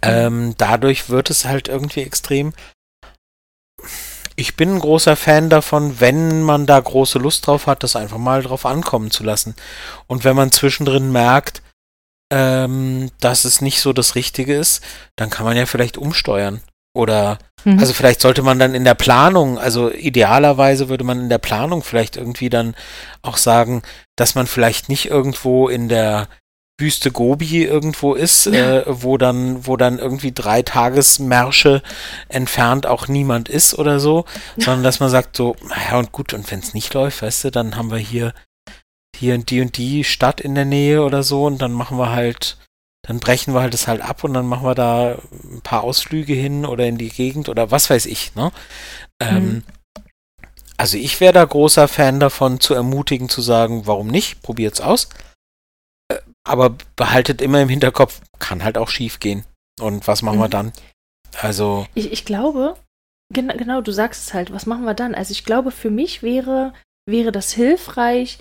Ähm, 0.02 0.54
dadurch 0.58 1.08
wird 1.08 1.30
es 1.30 1.44
halt 1.44 1.68
irgendwie 1.68 2.02
extrem. 2.02 2.52
Ich 4.34 4.56
bin 4.56 4.74
ein 4.74 4.80
großer 4.80 5.16
Fan 5.16 5.50
davon, 5.50 6.00
wenn 6.00 6.42
man 6.42 6.66
da 6.66 6.78
große 6.78 7.18
Lust 7.18 7.46
drauf 7.46 7.66
hat, 7.66 7.82
das 7.82 7.96
einfach 7.96 8.18
mal 8.18 8.42
drauf 8.42 8.66
ankommen 8.66 9.10
zu 9.10 9.24
lassen. 9.24 9.54
Und 10.06 10.24
wenn 10.24 10.36
man 10.36 10.52
zwischendrin 10.52 11.10
merkt, 11.10 11.62
ähm, 12.30 13.10
dass 13.20 13.44
es 13.44 13.60
nicht 13.60 13.80
so 13.80 13.92
das 13.92 14.14
Richtige 14.14 14.56
ist, 14.56 14.82
dann 15.16 15.30
kann 15.30 15.46
man 15.46 15.56
ja 15.56 15.66
vielleicht 15.66 15.96
umsteuern. 15.96 16.60
Oder, 16.94 17.38
mhm. 17.64 17.78
also 17.78 17.92
vielleicht 17.92 18.20
sollte 18.20 18.42
man 18.42 18.58
dann 18.58 18.74
in 18.74 18.84
der 18.84 18.94
Planung, 18.94 19.58
also 19.58 19.90
idealerweise 19.90 20.88
würde 20.88 21.04
man 21.04 21.20
in 21.20 21.28
der 21.28 21.38
Planung 21.38 21.82
vielleicht 21.82 22.16
irgendwie 22.16 22.50
dann 22.50 22.74
auch 23.22 23.36
sagen, 23.36 23.82
dass 24.16 24.34
man 24.34 24.46
vielleicht 24.46 24.88
nicht 24.88 25.06
irgendwo 25.06 25.68
in 25.68 25.88
der 25.88 26.28
Wüste 26.80 27.10
Gobi 27.10 27.64
irgendwo 27.64 28.14
ist, 28.14 28.46
ja. 28.46 28.80
äh, 28.80 28.84
wo 28.86 29.18
dann, 29.18 29.66
wo 29.66 29.76
dann 29.76 29.98
irgendwie 29.98 30.32
drei 30.32 30.62
Tagesmärsche 30.62 31.82
entfernt 32.28 32.86
auch 32.86 33.08
niemand 33.08 33.48
ist 33.48 33.76
oder 33.76 33.98
so, 33.98 34.24
sondern 34.56 34.84
dass 34.84 35.00
man 35.00 35.10
sagt 35.10 35.36
so, 35.36 35.56
ja 35.90 35.98
und 35.98 36.12
gut, 36.12 36.34
und 36.34 36.50
wenn 36.50 36.60
es 36.60 36.74
nicht 36.74 36.94
läuft, 36.94 37.22
weißt 37.22 37.44
du, 37.44 37.50
dann 37.50 37.76
haben 37.76 37.90
wir 37.90 37.98
hier 37.98 38.32
hier 39.18 39.36
die 39.38 39.60
und 39.60 39.76
die 39.76 40.04
Stadt 40.04 40.40
in 40.40 40.54
der 40.54 40.64
Nähe 40.64 41.02
oder 41.02 41.22
so 41.22 41.46
und 41.46 41.60
dann 41.60 41.72
machen 41.72 41.98
wir 41.98 42.10
halt, 42.10 42.56
dann 43.02 43.20
brechen 43.20 43.54
wir 43.54 43.60
halt 43.60 43.74
das 43.74 43.88
halt 43.88 44.00
ab 44.00 44.24
und 44.24 44.34
dann 44.34 44.46
machen 44.46 44.64
wir 44.64 44.74
da 44.74 45.18
ein 45.44 45.60
paar 45.62 45.82
Ausflüge 45.82 46.34
hin 46.34 46.64
oder 46.64 46.86
in 46.86 46.98
die 46.98 47.08
Gegend 47.08 47.48
oder 47.48 47.70
was 47.70 47.90
weiß 47.90 48.06
ich, 48.06 48.34
ne? 48.34 48.52
Ähm, 49.20 49.44
mhm. 49.44 49.62
also 50.76 50.96
ich 50.96 51.20
wäre 51.20 51.32
da 51.32 51.44
großer 51.44 51.88
Fan 51.88 52.20
davon, 52.20 52.60
zu 52.60 52.74
ermutigen, 52.74 53.28
zu 53.28 53.40
sagen, 53.40 53.86
warum 53.86 54.06
nicht, 54.06 54.42
probiert's 54.42 54.80
aus. 54.80 55.08
Äh, 56.08 56.18
aber 56.44 56.76
behaltet 56.96 57.42
immer 57.42 57.60
im 57.60 57.68
Hinterkopf, 57.68 58.20
kann 58.38 58.62
halt 58.62 58.78
auch 58.78 58.88
schief 58.88 59.18
gehen. 59.18 59.44
Und 59.80 60.06
was 60.06 60.22
machen 60.22 60.38
mhm. 60.38 60.42
wir 60.42 60.48
dann? 60.48 60.72
Also. 61.40 61.86
Ich, 61.94 62.12
ich 62.12 62.24
glaube, 62.24 62.76
genau, 63.32 63.56
genau, 63.56 63.80
du 63.80 63.92
sagst 63.92 64.28
es 64.28 64.34
halt, 64.34 64.52
was 64.52 64.66
machen 64.66 64.84
wir 64.84 64.94
dann? 64.94 65.14
Also 65.14 65.32
ich 65.32 65.44
glaube, 65.44 65.70
für 65.70 65.90
mich 65.90 66.22
wäre, 66.22 66.72
wäre 67.06 67.32
das 67.32 67.52
hilfreich, 67.52 68.38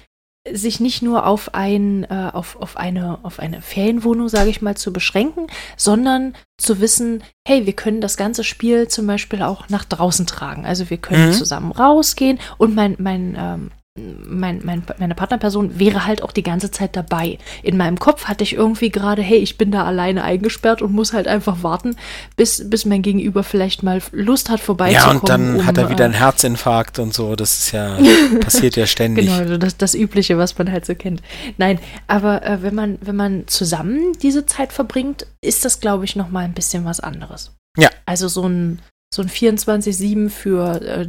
sich 0.54 0.80
nicht 0.80 1.02
nur 1.02 1.26
auf, 1.26 1.54
ein, 1.54 2.04
äh, 2.06 2.30
auf, 2.34 2.62
auf, 2.62 2.78
eine, 2.78 3.20
auf 3.24 3.40
eine 3.40 3.62
Ferienwohnung, 3.62 4.30
sage 4.30 4.50
ich 4.50 4.62
mal, 4.62 4.76
zu 4.76 4.94
beschränken, 4.94 5.48
sondern 5.76 6.36
zu 6.58 6.80
wissen, 6.80 7.24
hey, 7.48 7.66
wir 7.66 7.74
können 7.74 8.02
das 8.02 8.18
ganze 8.18 8.44
Spiel 8.44 8.88
zum 8.88 9.08
Beispiel 9.08 9.42
auch 9.42 9.70
nach 9.70 9.86
draußen 9.86 10.26
tragen. 10.26 10.66
Also 10.66 10.90
wir 10.90 10.98
können 10.98 11.28
mhm. 11.30 11.34
zusammen 11.34 11.72
rausgehen 11.72 12.40
und 12.58 12.76
mein, 12.76 12.96
mein 13.00 13.36
ähm, 13.40 13.72
mein, 13.98 14.62
mein, 14.64 14.84
meine 15.00 15.16
Partnerperson 15.16 15.80
wäre 15.80 16.06
halt 16.06 16.22
auch 16.24 16.32
die 16.32 16.44
ganze 16.44 16.72
Zeit 16.72 16.96
dabei. 16.96 17.38
In 17.64 17.78
meinem 17.78 17.98
Kopf 17.98 18.26
hatte 18.26 18.44
ich 18.44 18.54
irgendwie 18.54 18.90
gerade, 18.90 19.22
hey, 19.22 19.38
ich 19.38 19.58
bin 19.58 19.72
da 19.72 19.86
alleine 19.86 20.24
eingesperrt 20.24 20.82
und 20.82 20.94
muss 20.94 21.14
halt 21.14 21.28
einfach 21.28 21.64
warten, 21.64 21.96
bis, 22.36 22.70
bis 22.70 22.86
mein 22.86 23.02
Gegenüber 23.02 23.44
vielleicht 23.44 23.84
mal 23.84 24.02
Lust 24.12 24.50
hat, 24.50 24.60
vorbeizukommen. 24.60 25.16
Ja, 25.16 25.20
und 25.20 25.30
dann 25.30 25.56
um, 25.60 25.66
hat 25.66 25.78
er 25.78 25.90
wieder 25.90 26.06
einen 26.06 26.14
äh, 26.14 26.18
Herzinfarkt 26.18 27.00
und 27.00 27.14
so. 27.14 27.36
Das 27.36 27.60
ist 27.60 27.72
ja, 27.72 27.98
passiert 28.40 28.76
ja 28.76 28.86
ständig. 28.86 29.26
Genau, 29.26 29.38
also 29.38 29.58
das, 29.58 29.78
das 29.78 29.96
Übliche, 29.96 30.38
was 30.38 30.58
man 30.58 30.72
halt 30.72 30.86
so 30.86 30.96
kennt. 30.96 31.22
Nein, 31.58 31.80
aber 32.08 32.46
äh, 32.46 32.62
wenn, 32.62 32.76
man, 32.76 32.98
wenn 33.02 33.16
man 33.16 33.48
zusammen 33.48 34.14
diese 34.22 34.46
Zeit 34.46 34.74
verbringt, 34.74 35.26
ist 35.42 35.66
das, 35.66 35.80
glaube 35.80 36.06
ich, 36.06 36.16
nochmal 36.16 36.46
ein 36.46 36.54
bisschen 36.54 36.86
was 36.86 37.00
anderes. 37.00 37.52
Ja. 37.78 37.90
Also 38.06 38.28
so 38.28 38.48
ein, 38.48 38.80
so 39.14 39.22
ein 39.22 39.30
24-7 39.30 40.30
für 40.30 40.82
äh, 40.82 41.08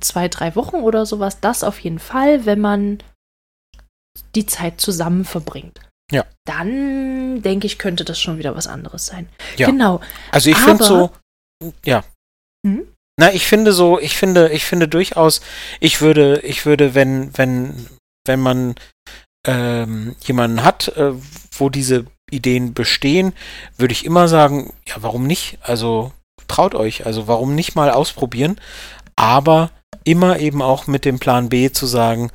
zwei, 0.00 0.28
drei 0.28 0.56
Wochen 0.56 0.76
oder 0.76 1.06
sowas, 1.06 1.40
das 1.40 1.64
auf 1.64 1.78
jeden 1.80 1.98
Fall, 1.98 2.46
wenn 2.46 2.60
man 2.60 2.98
die 4.34 4.46
Zeit 4.46 4.80
zusammen 4.80 5.24
verbringt. 5.24 5.80
Ja. 6.10 6.24
Dann 6.44 7.42
denke 7.42 7.66
ich, 7.66 7.78
könnte 7.78 8.04
das 8.04 8.20
schon 8.20 8.38
wieder 8.38 8.54
was 8.56 8.66
anderes 8.66 9.06
sein. 9.06 9.28
Ja. 9.56 9.66
Genau. 9.66 10.00
Also 10.30 10.50
ich 10.50 10.56
finde 10.56 10.84
so, 10.84 11.10
ja. 11.84 12.04
Hm? 12.66 12.86
Na, 13.18 13.32
ich 13.32 13.46
finde 13.46 13.72
so, 13.72 13.98
ich 13.98 14.16
finde, 14.16 14.50
ich 14.50 14.64
finde 14.64 14.88
durchaus, 14.88 15.40
ich 15.80 16.00
würde, 16.00 16.40
ich 16.40 16.66
würde, 16.66 16.94
wenn, 16.94 17.36
wenn, 17.36 17.86
wenn 18.26 18.40
man 18.40 18.74
ähm, 19.46 20.14
jemanden 20.20 20.62
hat, 20.62 20.88
äh, 20.96 21.12
wo 21.52 21.70
diese 21.70 22.06
Ideen 22.30 22.74
bestehen, 22.74 23.32
würde 23.78 23.92
ich 23.92 24.04
immer 24.04 24.28
sagen, 24.28 24.74
ja, 24.86 24.96
warum 24.98 25.26
nicht? 25.26 25.58
Also 25.62 26.12
traut 26.48 26.74
euch. 26.74 27.06
Also 27.06 27.28
warum 27.28 27.54
nicht 27.54 27.74
mal 27.74 27.90
ausprobieren? 27.90 28.60
Aber 29.16 29.70
immer 30.04 30.38
eben 30.38 30.62
auch 30.62 30.86
mit 30.86 31.04
dem 31.04 31.18
Plan 31.18 31.48
B 31.48 31.70
zu 31.70 31.86
sagen, 31.86 32.30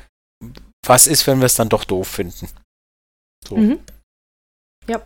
was 0.86 1.07
ist, 1.07 1.28
wenn 1.28 1.39
wir 1.39 1.45
es 1.45 1.55
dann 1.55 1.70
doch 1.70 1.84
doof 1.84 2.07
finden? 2.07 2.49
So. 3.47 3.55
Mhm. 3.55 3.80
Ja. 4.88 5.01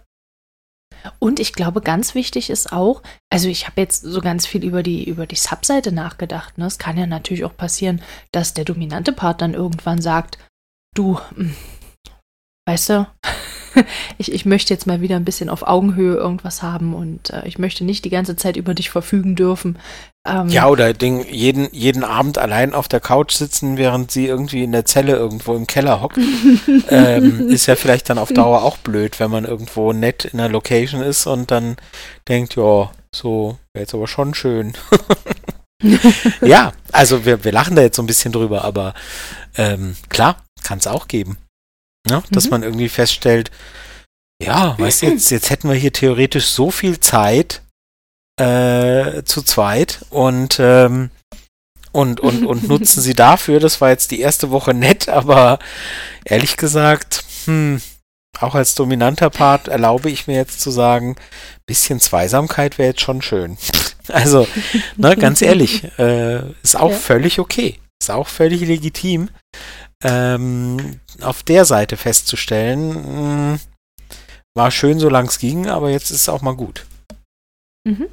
Und 1.19 1.39
ich 1.39 1.53
glaube, 1.53 1.81
ganz 1.81 2.15
wichtig 2.15 2.49
ist 2.49 2.71
auch, 2.71 3.03
also 3.31 3.47
ich 3.47 3.67
habe 3.67 3.81
jetzt 3.81 4.01
so 4.01 4.21
ganz 4.21 4.47
viel 4.47 4.63
über 4.63 4.81
die, 4.83 5.03
über 5.03 5.27
die 5.27 5.35
Subseite 5.35 5.91
nachgedacht. 5.91 6.57
Ne? 6.57 6.65
Es 6.65 6.79
kann 6.79 6.97
ja 6.97 7.05
natürlich 7.05 7.45
auch 7.45 7.55
passieren, 7.55 8.01
dass 8.31 8.53
der 8.53 8.65
dominante 8.65 9.11
Part 9.11 9.41
dann 9.41 9.53
irgendwann 9.53 10.01
sagt, 10.01 10.39
du, 10.95 11.19
hm, 11.35 11.55
weißt 12.67 12.89
du, 12.89 13.07
ich, 14.17 14.32
ich 14.32 14.45
möchte 14.45 14.73
jetzt 14.73 14.88
mal 14.88 15.01
wieder 15.01 15.15
ein 15.15 15.26
bisschen 15.26 15.49
auf 15.49 15.67
Augenhöhe 15.67 16.15
irgendwas 16.15 16.61
haben 16.61 16.93
und 16.93 17.30
äh, 17.32 17.43
ich 17.45 17.57
möchte 17.57 17.84
nicht 17.84 18.05
die 18.05 18.09
ganze 18.09 18.36
Zeit 18.36 18.57
über 18.57 18.73
dich 18.73 18.89
verfügen 18.89 19.36
dürfen. 19.36 19.78
Ähm, 20.28 20.49
ja, 20.49 20.67
oder 20.67 20.93
Ding, 20.93 21.26
jeden, 21.30 21.69
jeden 21.71 22.03
Abend 22.03 22.38
allein 22.38 22.73
auf 22.73 22.88
der 22.88 22.99
Couch 22.99 23.34
sitzen, 23.34 23.78
während 23.78 24.09
sie 24.09 24.26
irgendwie 24.26 24.63
in 24.63 24.71
der 24.71 24.86
Zelle 24.86 25.15
irgendwo 25.15 25.55
im 25.55 25.67
Keller 25.67 26.01
hockt, 26.01 26.17
ähm, 26.89 27.49
ist 27.49 27.67
ja 27.67 27.76
vielleicht 27.76 28.09
dann 28.09 28.17
auf 28.17 28.34
Dauer 28.34 28.63
auch 28.63 28.78
blöd, 28.78 29.19
wenn 29.19 29.30
man 29.30 29.45
irgendwo 29.45 29.93
nett 29.93 30.26
in 30.26 30.39
der 30.39 30.49
Location 30.49 31.01
ist 31.01 31.28
und 31.28 31.51
dann 31.51 31.78
denkt, 32.28 32.55
ja, 32.55 32.91
so, 33.13 33.57
wäre 33.73 33.84
jetzt 33.84 33.93
aber 33.93 34.07
schon 34.07 34.34
schön. 34.34 34.73
ja, 36.41 36.73
also 36.91 37.26
wir, 37.26 37.43
wir 37.43 37.51
lachen 37.51 37.76
da 37.76 37.84
jetzt 37.84 37.95
so 37.95 38.03
ein 38.03 38.07
bisschen 38.07 38.32
drüber, 38.32 38.63
aber 38.63 38.93
ähm, 39.57 39.95
klar, 40.09 40.43
kann 40.63 40.80
es 40.80 40.88
auch 40.88 41.07
geben. 41.07 41.38
Ne? 42.07 42.23
Dass 42.31 42.45
mhm. 42.45 42.51
man 42.51 42.63
irgendwie 42.63 42.89
feststellt, 42.89 43.51
ja, 44.41 44.77
weißt 44.77 45.01
du, 45.01 45.07
jetzt, 45.07 45.29
jetzt 45.31 45.49
hätten 45.49 45.69
wir 45.69 45.75
hier 45.75 45.93
theoretisch 45.93 46.47
so 46.47 46.71
viel 46.71 46.99
Zeit 46.99 47.61
äh, 48.39 49.23
zu 49.23 49.41
zweit 49.43 50.05
und, 50.09 50.57
ähm, 50.59 51.09
und, 51.91 52.19
und, 52.19 52.45
und 52.45 52.63
nutzen 52.67 53.01
sie 53.01 53.13
dafür. 53.13 53.59
Das 53.59 53.79
war 53.79 53.89
jetzt 53.89 54.11
die 54.11 54.19
erste 54.19 54.51
Woche 54.51 54.73
nett, 54.73 55.07
aber 55.07 55.59
ehrlich 56.25 56.57
gesagt, 56.57 57.23
hm, 57.45 57.81
auch 58.41 58.55
als 58.55 58.75
dominanter 58.75 59.29
Part 59.29 59.67
erlaube 59.69 60.09
ich 60.09 60.27
mir 60.27 60.35
jetzt 60.35 60.59
zu 60.59 60.71
sagen, 60.71 61.15
bisschen 61.65 61.99
Zweisamkeit 61.99 62.77
wäre 62.77 62.89
jetzt 62.89 63.01
schon 63.01 63.21
schön. 63.21 63.57
Also, 64.09 64.47
ne, 64.97 65.17
ganz 65.17 65.41
ehrlich, 65.41 65.83
äh, 65.97 66.51
ist 66.61 66.77
auch 66.77 66.91
ja. 66.91 66.95
völlig 66.95 67.39
okay. 67.39 67.79
Ist 68.05 68.11
auch 68.11 68.27
völlig 68.27 68.61
legitim 68.61 69.29
ähm, 70.03 70.99
auf 71.21 71.41
der 71.41 71.65
Seite 71.65 71.97
festzustellen, 71.97 72.89
mh, 72.89 73.53
hm, 73.53 73.59
war 74.53 74.69
schön, 74.69 74.99
solange 74.99 75.27
es 75.27 75.39
ging, 75.39 75.65
aber 75.65 75.89
jetzt 75.89 76.11
ist 76.11 76.21
es 76.21 76.29
auch 76.29 76.43
mal 76.43 76.55
gut. 76.55 76.85
Mhm. 77.83 78.05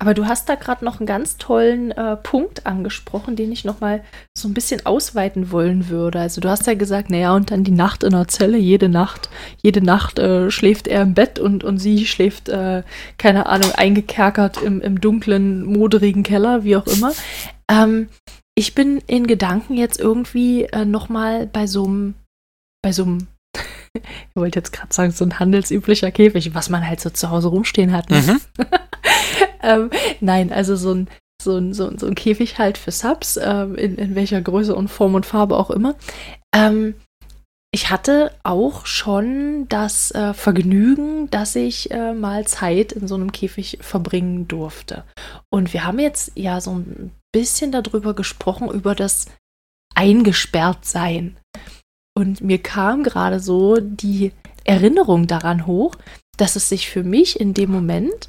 Aber 0.00 0.12
du 0.12 0.26
hast 0.26 0.48
da 0.48 0.56
gerade 0.56 0.84
noch 0.84 0.98
einen 0.98 1.06
ganz 1.06 1.36
tollen 1.36 1.92
äh, 1.92 2.16
Punkt 2.16 2.66
angesprochen, 2.66 3.36
den 3.36 3.52
ich 3.52 3.64
noch 3.64 3.78
mal 3.78 4.02
so 4.36 4.48
ein 4.48 4.54
bisschen 4.54 4.84
ausweiten 4.86 5.52
wollen 5.52 5.88
würde. 5.88 6.18
Also 6.18 6.40
du 6.40 6.48
hast 6.48 6.66
ja 6.66 6.74
gesagt, 6.74 7.08
naja, 7.08 7.32
und 7.36 7.52
dann 7.52 7.62
die 7.62 7.70
Nacht 7.70 8.02
in 8.02 8.10
der 8.10 8.26
Zelle, 8.26 8.58
jede 8.58 8.88
Nacht, 8.88 9.30
jede 9.62 9.82
Nacht 9.82 10.18
äh, 10.18 10.50
schläft 10.50 10.88
er 10.88 11.02
im 11.02 11.14
Bett 11.14 11.38
und, 11.38 11.62
und 11.62 11.78
sie 11.78 12.06
schläft, 12.06 12.48
äh, 12.48 12.82
keine 13.18 13.46
Ahnung, 13.46 13.70
eingekerkert 13.70 14.60
im, 14.62 14.80
im 14.80 15.00
dunklen, 15.00 15.62
moderigen 15.62 16.24
Keller, 16.24 16.64
wie 16.64 16.74
auch 16.74 16.88
immer. 16.88 17.12
Ähm, 17.70 18.08
ich 18.58 18.74
bin 18.74 18.98
in 19.06 19.28
Gedanken 19.28 19.76
jetzt 19.76 20.00
irgendwie 20.00 20.64
äh, 20.64 20.84
nochmal 20.84 21.46
bei 21.46 21.68
so 21.68 21.84
einem, 21.84 22.14
bei 22.82 22.90
so 22.90 23.04
einem, 23.04 23.28
ich 23.94 24.02
wollte 24.34 24.58
jetzt 24.58 24.72
gerade 24.72 24.92
sagen, 24.92 25.12
so 25.12 25.24
ein 25.24 25.38
handelsüblicher 25.38 26.10
Käfig, 26.10 26.54
was 26.54 26.68
man 26.68 26.84
halt 26.84 27.00
so 27.00 27.08
zu 27.10 27.30
Hause 27.30 27.48
rumstehen 27.48 27.92
hat. 27.92 28.10
Ne? 28.10 28.20
Mhm. 28.20 28.40
ähm, 29.62 29.90
nein, 30.20 30.52
also 30.52 30.74
so 30.74 30.92
ein, 30.92 31.08
so 31.40 31.56
ein, 31.56 31.72
so 31.72 31.86
ein, 31.86 31.98
so 31.98 32.08
ein 32.08 32.16
Käfig 32.16 32.58
halt 32.58 32.78
für 32.78 32.90
Subs, 32.90 33.38
ähm, 33.40 33.76
in, 33.76 33.94
in 33.94 34.16
welcher 34.16 34.42
Größe 34.42 34.74
und 34.74 34.88
Form 34.88 35.14
und 35.14 35.24
Farbe 35.24 35.56
auch 35.56 35.70
immer. 35.70 35.94
Ähm, 36.52 36.96
ich 37.70 37.90
hatte 37.90 38.32
auch 38.42 38.86
schon 38.86 39.66
das 39.68 40.10
äh, 40.10 40.34
Vergnügen, 40.34 41.30
dass 41.30 41.54
ich 41.54 41.92
äh, 41.92 42.12
mal 42.12 42.44
Zeit 42.44 42.90
in 42.90 43.06
so 43.06 43.14
einem 43.14 43.30
Käfig 43.30 43.78
verbringen 43.82 44.48
durfte. 44.48 45.04
Und 45.48 45.72
wir 45.72 45.84
haben 45.84 46.00
jetzt 46.00 46.32
ja 46.34 46.60
so 46.60 46.72
ein 46.72 47.12
bisschen 47.32 47.72
darüber 47.72 48.14
gesprochen, 48.14 48.70
über 48.70 48.94
das 48.94 49.26
Eingesperrtsein. 49.94 51.36
Und 52.16 52.40
mir 52.40 52.58
kam 52.58 53.02
gerade 53.02 53.40
so 53.40 53.76
die 53.80 54.32
Erinnerung 54.64 55.26
daran 55.26 55.66
hoch, 55.66 55.94
dass 56.36 56.56
es 56.56 56.68
sich 56.68 56.88
für 56.88 57.02
mich 57.02 57.38
in 57.38 57.54
dem 57.54 57.70
Moment 57.70 58.28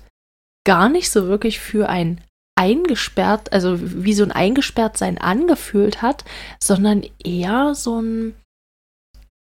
gar 0.66 0.90
nicht 0.90 1.10
so 1.12 1.28
wirklich 1.28 1.60
für 1.60 1.90
ein 1.90 2.22
eingesperrt, 2.60 3.54
also 3.54 3.78
wie 3.80 4.14
so 4.14 4.24
ein 4.24 4.34
Eingesperrtsein 4.34 5.18
angefühlt 5.18 6.02
hat, 6.02 6.26
sondern 6.62 7.04
eher 7.24 7.74
so 7.74 8.02
ein, 8.02 8.36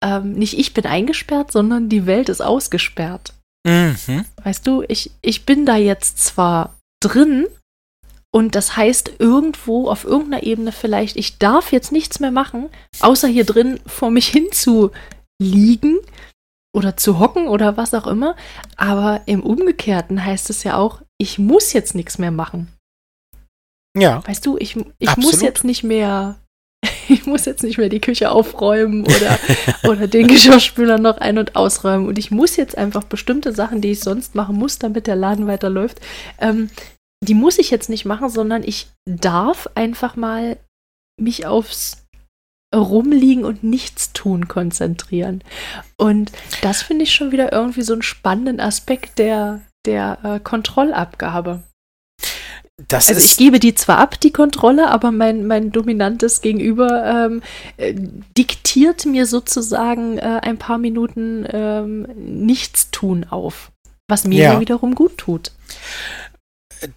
ähm, 0.01 0.31
nicht 0.33 0.57
ich 0.57 0.73
bin 0.73 0.85
eingesperrt, 0.85 1.51
sondern 1.51 1.89
die 1.89 2.05
Welt 2.05 2.29
ist 2.29 2.41
ausgesperrt. 2.41 3.33
Mhm. 3.67 4.25
Weißt 4.43 4.65
du, 4.65 4.83
ich, 4.87 5.11
ich 5.21 5.45
bin 5.45 5.65
da 5.65 5.75
jetzt 5.75 6.19
zwar 6.19 6.79
drin, 7.01 7.47
und 8.33 8.55
das 8.55 8.77
heißt 8.77 9.13
irgendwo 9.19 9.89
auf 9.89 10.05
irgendeiner 10.05 10.43
Ebene 10.43 10.71
vielleicht, 10.71 11.17
ich 11.17 11.37
darf 11.37 11.71
jetzt 11.73 11.91
nichts 11.91 12.19
mehr 12.19 12.31
machen, 12.31 12.69
außer 13.01 13.27
hier 13.27 13.43
drin 13.45 13.79
vor 13.85 14.09
mich 14.09 14.27
hin 14.27 14.51
zu 14.51 14.91
liegen. 15.41 15.99
oder 16.73 16.95
zu 16.95 17.19
hocken 17.19 17.49
oder 17.49 17.75
was 17.75 17.93
auch 17.93 18.07
immer. 18.07 18.37
Aber 18.77 19.21
im 19.25 19.43
Umgekehrten 19.43 20.23
heißt 20.23 20.49
es 20.49 20.63
ja 20.63 20.77
auch, 20.77 21.01
ich 21.17 21.37
muss 21.37 21.73
jetzt 21.73 21.95
nichts 21.95 22.17
mehr 22.17 22.31
machen. 22.31 22.69
Ja. 23.97 24.25
Weißt 24.25 24.45
du, 24.45 24.57
ich, 24.57 24.77
ich 24.97 25.17
muss 25.17 25.41
jetzt 25.41 25.65
nicht 25.65 25.83
mehr, 25.83 26.39
ich 27.09 27.25
muss 27.25 27.43
jetzt 27.43 27.63
nicht 27.63 27.77
mehr 27.77 27.89
die 27.89 27.99
Küche 27.99 28.31
aufräumen 28.31 29.01
oder, 29.05 29.39
oder 29.83 30.07
den 30.07 30.29
Geschirrspüler 30.29 30.97
noch 30.97 31.17
ein- 31.17 31.37
und 31.37 31.57
ausräumen. 31.57 32.07
Und 32.07 32.17
ich 32.17 32.31
muss 32.31 32.55
jetzt 32.55 32.77
einfach 32.77 33.03
bestimmte 33.03 33.51
Sachen, 33.51 33.81
die 33.81 33.91
ich 33.91 33.99
sonst 33.99 34.35
machen 34.35 34.55
muss, 34.55 34.79
damit 34.79 35.07
der 35.07 35.17
Laden 35.17 35.47
weiterläuft, 35.47 35.99
ähm, 36.39 36.69
die 37.23 37.33
muss 37.33 37.59
ich 37.59 37.69
jetzt 37.69 37.89
nicht 37.89 38.05
machen, 38.05 38.29
sondern 38.29 38.63
ich 38.63 38.87
darf 39.05 39.69
einfach 39.75 40.15
mal 40.15 40.57
mich 41.19 41.45
aufs 41.45 42.03
Rumliegen 42.73 43.43
und 43.43 43.63
nichts 43.63 44.13
tun 44.13 44.47
konzentrieren. 44.47 45.43
Und 45.97 46.31
das 46.61 46.81
finde 46.81 47.03
ich 47.03 47.13
schon 47.13 47.31
wieder 47.31 47.51
irgendwie 47.51 47.81
so 47.81 47.93
einen 47.93 48.01
spannenden 48.01 48.59
Aspekt 48.59 49.19
der, 49.19 49.61
der 49.85 50.19
äh, 50.23 50.39
Kontrollabgabe. 50.39 51.63
Das 52.87 53.09
also 53.09 53.21
ich 53.21 53.37
gebe 53.37 53.59
die 53.59 53.75
zwar 53.75 53.99
ab, 53.99 54.19
die 54.19 54.31
Kontrolle, 54.31 54.89
aber 54.89 55.11
mein, 55.11 55.45
mein 55.45 55.71
dominantes 55.71 56.41
Gegenüber 56.41 57.27
ähm, 57.27 57.43
äh, 57.77 57.93
diktiert 58.37 59.05
mir 59.05 59.27
sozusagen 59.27 60.17
äh, 60.17 60.39
ein 60.41 60.57
paar 60.57 60.79
Minuten 60.79 61.45
ähm, 61.51 62.07
Nichtstun 62.15 63.25
auf, 63.25 63.71
was 64.07 64.25
mir 64.25 64.43
ja. 64.43 64.59
wiederum 64.59 64.95
gut 64.95 65.17
tut 65.17 65.51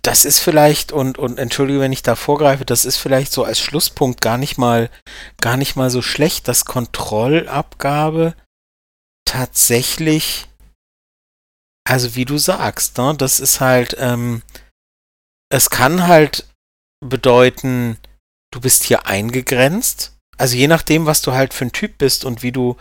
das 0.02 0.24
ist 0.24 0.38
vielleicht, 0.38 0.92
und, 0.92 1.18
und 1.18 1.38
entschuldige, 1.38 1.80
wenn 1.80 1.92
ich 1.92 2.02
da 2.02 2.16
vorgreife, 2.16 2.64
das 2.64 2.84
ist 2.84 2.96
vielleicht 2.96 3.32
so 3.32 3.44
als 3.44 3.60
Schlusspunkt 3.60 4.20
gar 4.20 4.38
nicht 4.38 4.56
mal, 4.56 4.90
gar 5.40 5.56
nicht 5.56 5.76
mal 5.76 5.90
so 5.90 6.02
schlecht, 6.02 6.48
dass 6.48 6.64
Kontrollabgabe 6.64 8.34
tatsächlich, 9.26 10.48
also 11.86 12.14
wie 12.14 12.24
du 12.24 12.38
sagst, 12.38 12.96
ne, 12.98 13.14
das 13.16 13.40
ist 13.40 13.60
halt, 13.60 13.96
ähm, 13.98 14.42
es 15.50 15.70
kann 15.70 16.06
halt 16.06 16.48
bedeuten, 17.00 17.98
du 18.52 18.60
bist 18.60 18.84
hier 18.84 19.06
eingegrenzt. 19.06 20.16
Also 20.36 20.56
je 20.56 20.68
nachdem, 20.68 21.06
was 21.06 21.22
du 21.22 21.32
halt 21.32 21.54
für 21.54 21.66
ein 21.66 21.72
Typ 21.72 21.98
bist 21.98 22.24
und 22.24 22.42
wie 22.42 22.52
du, 22.52 22.76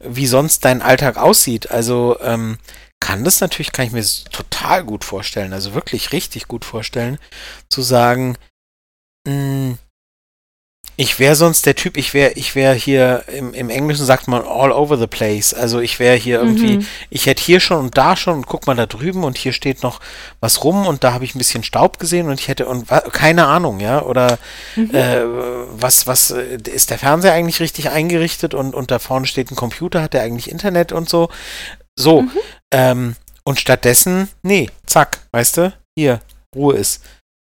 wie 0.00 0.26
sonst 0.26 0.64
dein 0.64 0.82
Alltag 0.82 1.16
aussieht. 1.16 1.70
Also 1.70 2.18
ähm, 2.20 2.58
kann 3.00 3.24
das 3.24 3.40
natürlich, 3.40 3.72
kann 3.72 3.86
ich 3.86 3.92
mir 3.92 4.04
total 4.30 4.84
gut 4.84 5.04
vorstellen, 5.04 5.52
also 5.52 5.74
wirklich 5.74 6.12
richtig 6.12 6.48
gut 6.48 6.64
vorstellen, 6.64 7.18
zu 7.68 7.82
sagen, 7.82 8.36
mh, 9.26 9.32
hm, 9.32 9.78
ich 11.00 11.20
wäre 11.20 11.36
sonst 11.36 11.64
der 11.64 11.76
Typ, 11.76 11.96
ich 11.96 12.12
wäre, 12.12 12.32
ich 12.32 12.56
wäre 12.56 12.74
hier, 12.74 13.22
im, 13.28 13.54
im 13.54 13.70
Englischen 13.70 14.04
sagt 14.04 14.26
man 14.26 14.42
all 14.42 14.72
over 14.72 14.98
the 14.98 15.06
place. 15.06 15.54
Also 15.54 15.78
ich 15.78 16.00
wäre 16.00 16.16
hier 16.16 16.40
irgendwie, 16.40 16.78
mhm. 16.78 16.86
ich 17.08 17.26
hätte 17.26 17.40
hier 17.40 17.60
schon 17.60 17.78
und 17.78 17.96
da 17.96 18.16
schon 18.16 18.34
und 18.34 18.46
guck 18.46 18.66
mal 18.66 18.74
da 18.74 18.86
drüben 18.86 19.22
und 19.22 19.38
hier 19.38 19.52
steht 19.52 19.84
noch 19.84 20.00
was 20.40 20.64
rum 20.64 20.88
und 20.88 21.04
da 21.04 21.12
habe 21.12 21.24
ich 21.24 21.36
ein 21.36 21.38
bisschen 21.38 21.62
Staub 21.62 22.00
gesehen 22.00 22.28
und 22.28 22.40
ich 22.40 22.48
hätte 22.48 22.66
und 22.66 22.88
keine 23.12 23.46
Ahnung, 23.46 23.78
ja, 23.78 24.02
oder 24.02 24.40
mhm. 24.74 24.92
äh, 24.92 25.22
was, 25.80 26.08
was, 26.08 26.32
äh, 26.32 26.58
ist 26.64 26.90
der 26.90 26.98
Fernseher 26.98 27.32
eigentlich 27.32 27.60
richtig 27.60 27.90
eingerichtet 27.90 28.54
und, 28.54 28.74
und 28.74 28.90
da 28.90 28.98
vorne 28.98 29.26
steht 29.26 29.52
ein 29.52 29.56
Computer, 29.56 30.02
hat 30.02 30.14
der 30.14 30.22
eigentlich 30.22 30.50
Internet 30.50 30.90
und 30.90 31.08
so. 31.08 31.28
So. 31.96 32.22
Mhm. 32.22 32.30
Ähm, 32.72 33.16
und 33.44 33.58
stattdessen, 33.58 34.28
nee, 34.42 34.70
zack, 34.84 35.20
weißt 35.32 35.56
du, 35.56 35.72
hier, 35.98 36.20
Ruhe 36.54 36.76
ist. 36.76 37.02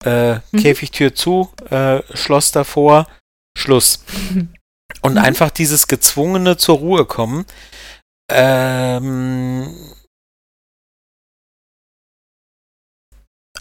Äh, 0.04 0.34
mhm. 0.34 0.60
Käfigtür 0.60 1.14
zu, 1.14 1.50
äh, 1.70 2.02
Schloss 2.14 2.52
davor, 2.52 3.06
Schluss. 3.56 4.04
Und 5.02 5.12
mhm. 5.14 5.18
einfach 5.18 5.50
dieses 5.50 5.88
gezwungene 5.88 6.56
zur 6.56 6.78
Ruhe 6.78 7.06
kommen. 7.06 7.44
Ähm, 8.30 9.74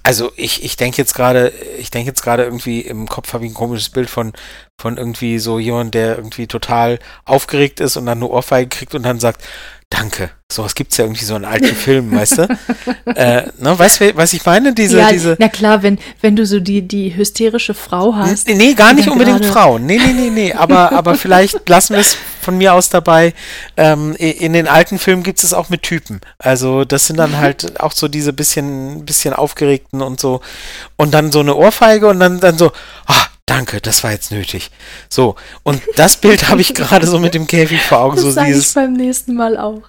also 0.04 0.32
ich, 0.36 0.64
ich 0.64 0.78
denke 0.78 0.98
jetzt 0.98 1.14
gerade, 1.14 1.50
ich 1.78 1.90
denke 1.90 2.10
jetzt 2.10 2.22
gerade 2.22 2.44
irgendwie 2.44 2.82
im 2.82 3.08
Kopf 3.08 3.34
habe 3.34 3.46
ich 3.46 3.52
ein 3.52 3.56
komisches 3.56 3.90
Bild 3.90 4.10
von, 4.10 4.34
von 4.80 4.98
irgendwie 4.98 5.40
so 5.40 5.60
jemand, 5.60 5.94
der 5.94 6.18
irgendwie 6.18 6.48
total 6.48 7.00
aufgeregt 7.26 7.80
ist 7.80 7.98
und 7.98 8.06
dann 8.06 8.20
eine 8.20 8.28
Ohrfeige 8.28 8.70
kriegt 8.70 8.96
und 8.96 9.04
dann 9.04 9.20
sagt, 9.20 9.44
Danke. 9.90 10.32
Sowas 10.56 10.74
gibt 10.74 10.94
es 10.94 10.98
ja 10.98 11.04
irgendwie 11.04 11.26
so 11.26 11.36
in 11.36 11.44
alten 11.44 11.76
Filmen, 11.76 12.16
weißt 12.16 12.38
du? 12.38 12.44
äh, 13.14 13.44
ne, 13.58 13.78
weißt 13.78 14.00
du, 14.00 14.16
was 14.16 14.32
ich 14.32 14.46
meine? 14.46 14.74
Diese, 14.74 15.00
ja, 15.00 15.12
diese. 15.12 15.36
Na 15.38 15.50
klar, 15.50 15.84
wenn, 15.84 16.00
wenn 16.22 16.38
du 16.38 16.46
so 16.46 16.62
die, 16.62 16.82
die 16.82 17.14
hysterische 17.14 17.74
Frau 17.74 18.16
hast. 18.16 18.48
Nee, 18.48 18.74
gar 18.74 18.94
nicht 18.94 19.10
unbedingt 19.10 19.46
Frauen. 19.46 19.86
Nee, 19.86 19.98
nee, 19.98 20.14
nee, 20.14 20.30
nee. 20.30 20.54
Aber, 20.54 20.94
aber 20.94 21.16
vielleicht 21.16 21.68
lassen 21.68 21.96
wir 21.96 22.00
es 22.00 22.16
von 22.42 22.58
mir 22.58 22.74
aus 22.74 22.88
dabei. 22.88 23.34
Ähm, 23.76 24.16
in 24.16 24.54
den 24.54 24.70
alten 24.70 24.98
Filmen 24.98 25.24
gibt 25.24 25.44
es 25.44 25.54
auch 25.54 25.68
mit 25.68 25.84
Typen. 25.84 26.22
Also, 26.38 26.86
das 26.86 27.08
sind 27.08 27.18
dann 27.18 27.32
mhm. 27.32 27.38
halt 27.38 27.82
auch 27.82 27.92
so 27.92 28.08
diese 28.08 28.32
bisschen, 28.32 29.04
bisschen 29.04 29.34
aufgeregten 29.34 30.02
und 30.02 30.22
so. 30.22 30.40
Und 30.96 31.14
dann 31.14 31.34
so 31.34 31.42
eine 31.42 31.56
Ohrfeige 31.56 32.08
und 32.08 32.22
dann, 32.22 32.40
dann 32.40 32.58
so, 32.58 32.72
ah, 33.08 33.26
danke, 33.46 33.82
das 33.82 34.06
war 34.06 34.12
jetzt 34.12 34.32
nötig. 34.32 34.72
So, 35.10 35.36
und 35.64 35.82
das 35.98 36.16
Bild 36.16 36.48
habe 36.48 36.62
ich 36.62 36.74
gerade 36.74 37.08
so 37.08 37.20
mit 37.20 37.34
dem 37.34 37.46
Käfig 37.46 37.82
vor 37.82 38.00
Augen. 38.00 38.16
Das 38.16 38.36
so 38.36 38.42
dieses, 38.42 38.70
ich 38.70 38.74
beim 38.74 38.94
nächsten 38.94 39.36
Mal 39.36 39.58
auch. 39.58 39.82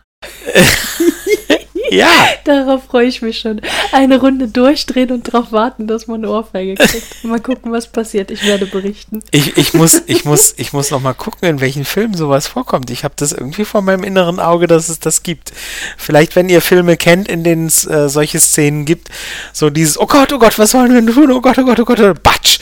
ja. 1.90 2.08
Darauf 2.44 2.84
freue 2.84 3.06
ich 3.06 3.22
mich 3.22 3.38
schon. 3.38 3.60
Eine 3.92 4.20
Runde 4.20 4.48
durchdrehen 4.48 5.10
und 5.10 5.32
darauf 5.32 5.52
warten, 5.52 5.86
dass 5.86 6.06
man 6.06 6.24
eine 6.24 6.30
Ohrfeige 6.30 6.74
kriegt. 6.74 7.24
Mal 7.24 7.40
gucken, 7.40 7.72
was 7.72 7.86
passiert. 7.86 8.30
Ich 8.30 8.44
werde 8.44 8.66
berichten. 8.66 9.22
Ich, 9.30 9.56
ich 9.56 9.74
muss, 9.74 10.02
ich 10.06 10.24
muss, 10.24 10.54
ich 10.56 10.72
muss 10.72 10.90
noch 10.90 11.00
mal 11.00 11.14
gucken, 11.14 11.48
in 11.48 11.60
welchen 11.60 11.84
Filmen 11.84 12.14
sowas 12.14 12.46
vorkommt. 12.46 12.90
Ich 12.90 13.04
habe 13.04 13.14
das 13.16 13.32
irgendwie 13.32 13.64
vor 13.64 13.82
meinem 13.82 14.04
inneren 14.04 14.40
Auge, 14.40 14.66
dass 14.66 14.88
es 14.88 15.00
das 15.00 15.22
gibt. 15.22 15.52
Vielleicht, 15.96 16.36
wenn 16.36 16.48
ihr 16.48 16.60
Filme 16.60 16.96
kennt, 16.96 17.28
in 17.28 17.44
denen 17.44 17.66
es 17.66 17.86
äh, 17.86 18.08
solche 18.08 18.40
Szenen 18.40 18.84
gibt, 18.84 19.08
so 19.52 19.70
dieses, 19.70 19.98
oh 19.98 20.06
Gott, 20.06 20.32
oh 20.32 20.38
Gott, 20.38 20.58
was 20.58 20.74
wollen 20.74 20.92
wir 20.92 21.14
tun? 21.14 21.30
Oh 21.32 21.40
Gott, 21.40 21.58
oh 21.58 21.64
Gott, 21.64 21.80
oh 21.80 21.84
Gott, 21.84 22.22
batsch 22.22 22.58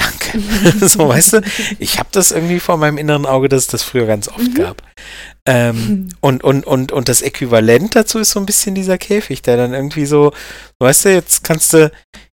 danke. 0.00 0.40
so, 0.86 1.08
weißt 1.08 1.34
du, 1.34 1.42
ich 1.78 1.98
habe 1.98 2.08
das 2.12 2.32
irgendwie 2.32 2.60
vor 2.60 2.76
meinem 2.76 2.98
inneren 2.98 3.26
Auge, 3.26 3.48
dass 3.48 3.62
es 3.62 3.66
das 3.68 3.82
früher 3.82 4.06
ganz 4.06 4.28
oft 4.28 4.38
mhm. 4.38 4.54
gab. 4.54 4.82
Ähm, 5.46 6.10
und, 6.20 6.44
und, 6.44 6.66
und, 6.66 6.92
und 6.92 7.08
das 7.08 7.22
Äquivalent 7.22 7.96
dazu 7.96 8.18
ist 8.18 8.30
so 8.30 8.40
ein 8.40 8.46
bisschen 8.46 8.74
dieser 8.74 8.98
Käfig, 8.98 9.42
der 9.42 9.56
dann 9.56 9.72
irgendwie 9.72 10.06
so, 10.06 10.32
weißt 10.78 11.06
du, 11.06 11.14
jetzt 11.14 11.44
kannst 11.44 11.72
du, 11.72 11.90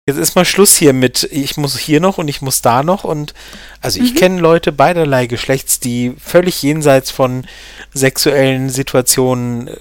jetzt 0.08 0.18
ist 0.18 0.36
mal 0.36 0.46
Schluss 0.46 0.76
hier 0.76 0.94
mit, 0.94 1.24
ich 1.32 1.58
muss 1.58 1.78
hier 1.78 2.00
noch 2.00 2.18
und 2.18 2.28
ich 2.28 2.42
muss 2.42 2.62
da 2.62 2.84
noch 2.84 3.04
und 3.04 3.34
also 3.82 4.02
ich 4.02 4.14
mhm. 4.14 4.18
kenne 4.18 4.42
Leute 4.42 4.72
beiderlei 4.72 5.28
Geschlechts, 5.28 5.80
die 5.80 6.14
völlig 6.24 6.62
jenseits 6.62 7.12
von 7.12 7.46
sexuellen 7.94 8.70
Situationen 8.70 9.68
äh, 9.68 9.78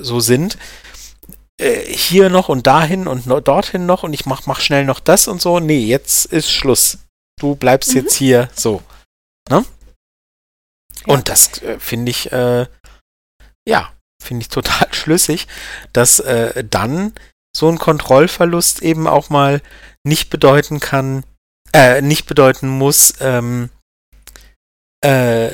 so 0.00 0.20
sind. 0.20 0.56
Äh, 1.60 1.92
hier 1.92 2.30
noch 2.30 2.48
und 2.48 2.68
dahin 2.68 3.08
und 3.08 3.26
no, 3.26 3.40
dorthin 3.40 3.86
noch 3.86 4.04
und 4.04 4.12
ich 4.12 4.24
mach, 4.24 4.46
mach 4.46 4.60
schnell 4.60 4.84
noch 4.84 5.00
das 5.00 5.26
und 5.26 5.42
so. 5.42 5.58
Nee, 5.58 5.80
jetzt 5.80 6.26
ist 6.26 6.52
Schluss 6.52 6.98
du 7.38 7.54
bleibst 7.56 7.90
mhm. 7.90 7.96
jetzt 7.96 8.14
hier 8.14 8.48
so. 8.54 8.82
Ne? 9.48 9.64
Ja. 11.06 11.14
Und 11.14 11.28
das 11.28 11.62
äh, 11.62 11.78
finde 11.78 12.10
ich, 12.10 12.32
äh, 12.32 12.66
ja, 13.66 13.92
finde 14.22 14.42
ich 14.42 14.48
total 14.48 14.88
schlüssig, 14.92 15.46
dass 15.92 16.20
äh, 16.20 16.64
dann 16.64 17.12
so 17.56 17.68
ein 17.68 17.78
Kontrollverlust 17.78 18.82
eben 18.82 19.06
auch 19.06 19.30
mal 19.30 19.62
nicht 20.04 20.30
bedeuten 20.30 20.80
kann, 20.80 21.24
äh, 21.72 22.02
nicht 22.02 22.26
bedeuten 22.26 22.68
muss, 22.68 23.14
ähm, 23.20 23.70
äh, 25.04 25.50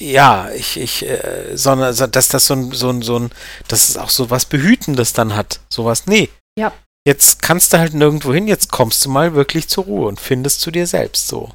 ja, 0.00 0.50
ich, 0.52 0.76
ich, 0.76 1.04
äh, 1.04 1.56
sondern 1.56 1.94
dass 2.12 2.28
das 2.28 2.46
so 2.46 2.54
ein, 2.54 2.70
so 2.70 2.88
ein, 2.88 3.02
so 3.02 3.18
ein, 3.18 3.30
dass 3.66 3.88
es 3.88 3.96
auch 3.96 4.10
so 4.10 4.30
was 4.30 4.46
Behütendes 4.46 5.12
dann 5.12 5.34
hat. 5.34 5.60
Sowas, 5.68 6.06
nee. 6.06 6.28
Ja 6.56 6.72
jetzt 7.08 7.40
kannst 7.40 7.72
du 7.72 7.78
halt 7.78 7.94
nirgendwo 7.94 8.34
hin, 8.34 8.46
jetzt 8.46 8.70
kommst 8.70 9.02
du 9.04 9.08
mal 9.08 9.34
wirklich 9.34 9.66
zur 9.68 9.84
Ruhe 9.84 10.06
und 10.06 10.20
findest 10.20 10.60
zu 10.60 10.70
dir 10.70 10.86
selbst 10.86 11.26
so. 11.26 11.50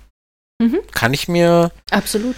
Mhm. 0.60 0.80
Kann 0.92 1.14
ich 1.14 1.28
mir. 1.28 1.72
Absolut. 1.92 2.36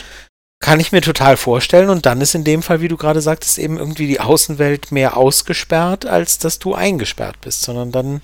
Kann 0.61 0.81
ich 0.81 0.91
mir 0.91 1.01
total 1.01 1.37
vorstellen. 1.37 1.89
Und 1.89 2.05
dann 2.05 2.19
ist 2.19 2.35
in 2.35 2.43
dem 2.43 2.61
Fall, 2.61 2.81
wie 2.81 2.89
du 2.89 2.97
gerade 2.97 3.21
sagtest, 3.21 3.57
eben 3.57 3.77
irgendwie 3.77 4.07
die 4.07 4.19
Außenwelt 4.19 4.91
mehr 4.91 5.15
ausgesperrt, 5.15 6.05
als 6.05 6.39
dass 6.39 6.59
du 6.59 6.75
eingesperrt 6.75 7.39
bist, 7.41 7.61
sondern 7.61 7.91
dann. 7.91 8.21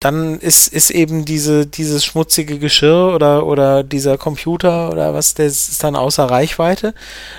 Dann 0.00 0.40
ist, 0.40 0.68
ist 0.68 0.90
eben 0.90 1.24
diese, 1.24 1.66
dieses 1.66 2.04
schmutzige 2.04 2.58
Geschirr 2.58 3.14
oder, 3.14 3.46
oder 3.46 3.82
dieser 3.84 4.18
Computer 4.18 4.90
oder 4.90 5.14
was, 5.14 5.34
der 5.34 5.46
ist 5.46 5.82
dann 5.82 5.96
außer 5.96 6.24
Reichweite. 6.24 6.92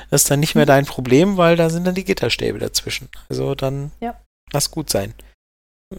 Das 0.10 0.24
ist 0.24 0.32
dann 0.32 0.40
nicht 0.40 0.56
mehr 0.56 0.66
mhm. 0.66 0.70
dein 0.70 0.86
Problem, 0.86 1.36
weil 1.38 1.58
da 1.58 1.70
sind 1.70 1.86
dann 1.86 1.94
die 1.94 2.06
Gitterstäbe 2.06 2.58
dazwischen. 2.58 3.10
Also 3.30 3.54
dann 3.54 3.92
ja. 4.00 4.16
lass 4.54 4.72
gut 4.72 4.90
sein 4.90 5.14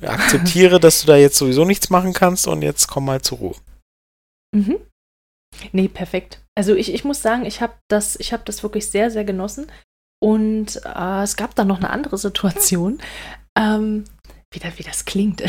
akzeptiere, 0.02 0.80
dass 0.80 1.00
du 1.00 1.06
da 1.06 1.16
jetzt 1.16 1.36
sowieso 1.36 1.64
nichts 1.64 1.90
machen 1.90 2.12
kannst 2.12 2.46
und 2.46 2.62
jetzt 2.62 2.88
komm 2.88 3.04
mal 3.04 3.22
zur 3.22 3.38
Ruhe. 3.38 3.56
Mhm. 4.54 4.78
Nee, 5.72 5.88
perfekt. 5.88 6.42
Also 6.54 6.74
ich, 6.74 6.92
ich 6.92 7.04
muss 7.04 7.22
sagen, 7.22 7.44
ich 7.46 7.60
habe 7.60 7.74
das, 7.88 8.16
hab 8.16 8.44
das 8.44 8.62
wirklich 8.62 8.90
sehr, 8.90 9.10
sehr 9.10 9.24
genossen. 9.24 9.70
Und 10.22 10.80
äh, 10.84 11.22
es 11.22 11.36
gab 11.36 11.54
dann 11.54 11.68
noch 11.68 11.78
eine 11.78 11.90
andere 11.90 12.18
Situation. 12.18 13.00
Ähm, 13.58 14.04
wieder, 14.52 14.70
wie 14.76 14.82
das 14.82 15.06
klingt. 15.06 15.42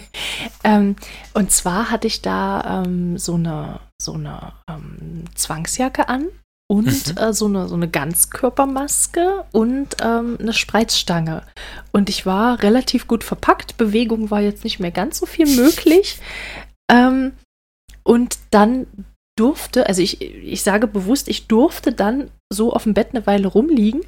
ähm, 0.64 0.96
und 1.34 1.52
zwar 1.52 1.88
hatte 1.88 2.08
ich 2.08 2.20
da 2.20 2.82
ähm, 2.84 3.16
so 3.16 3.34
eine, 3.34 3.78
so 4.02 4.14
eine 4.14 4.54
ähm, 4.68 5.22
Zwangsjacke 5.36 6.08
an. 6.08 6.30
Und 6.70 7.14
mhm. 7.14 7.18
äh, 7.18 7.32
so, 7.32 7.46
eine, 7.46 7.66
so 7.66 7.74
eine 7.74 7.88
Ganzkörpermaske 7.88 9.44
und 9.52 9.96
ähm, 10.02 10.36
eine 10.38 10.52
Spreizstange. 10.52 11.42
Und 11.92 12.08
ich 12.08 12.26
war 12.26 12.62
relativ 12.62 13.08
gut 13.08 13.24
verpackt. 13.24 13.76
Bewegung 13.78 14.30
war 14.30 14.40
jetzt 14.40 14.64
nicht 14.64 14.78
mehr 14.78 14.90
ganz 14.90 15.18
so 15.18 15.26
viel 15.26 15.46
möglich. 15.46 16.18
Ähm, 16.90 17.32
und 18.02 18.38
dann 18.50 18.86
durfte, 19.38 19.86
also 19.88 20.00
ich, 20.00 20.22
ich 20.22 20.62
sage 20.62 20.86
bewusst, 20.86 21.28
ich 21.28 21.46
durfte 21.46 21.92
dann 21.92 22.30
so 22.50 22.72
auf 22.72 22.84
dem 22.84 22.94
Bett 22.94 23.08
eine 23.12 23.26
Weile 23.26 23.48
rumliegen 23.48 24.00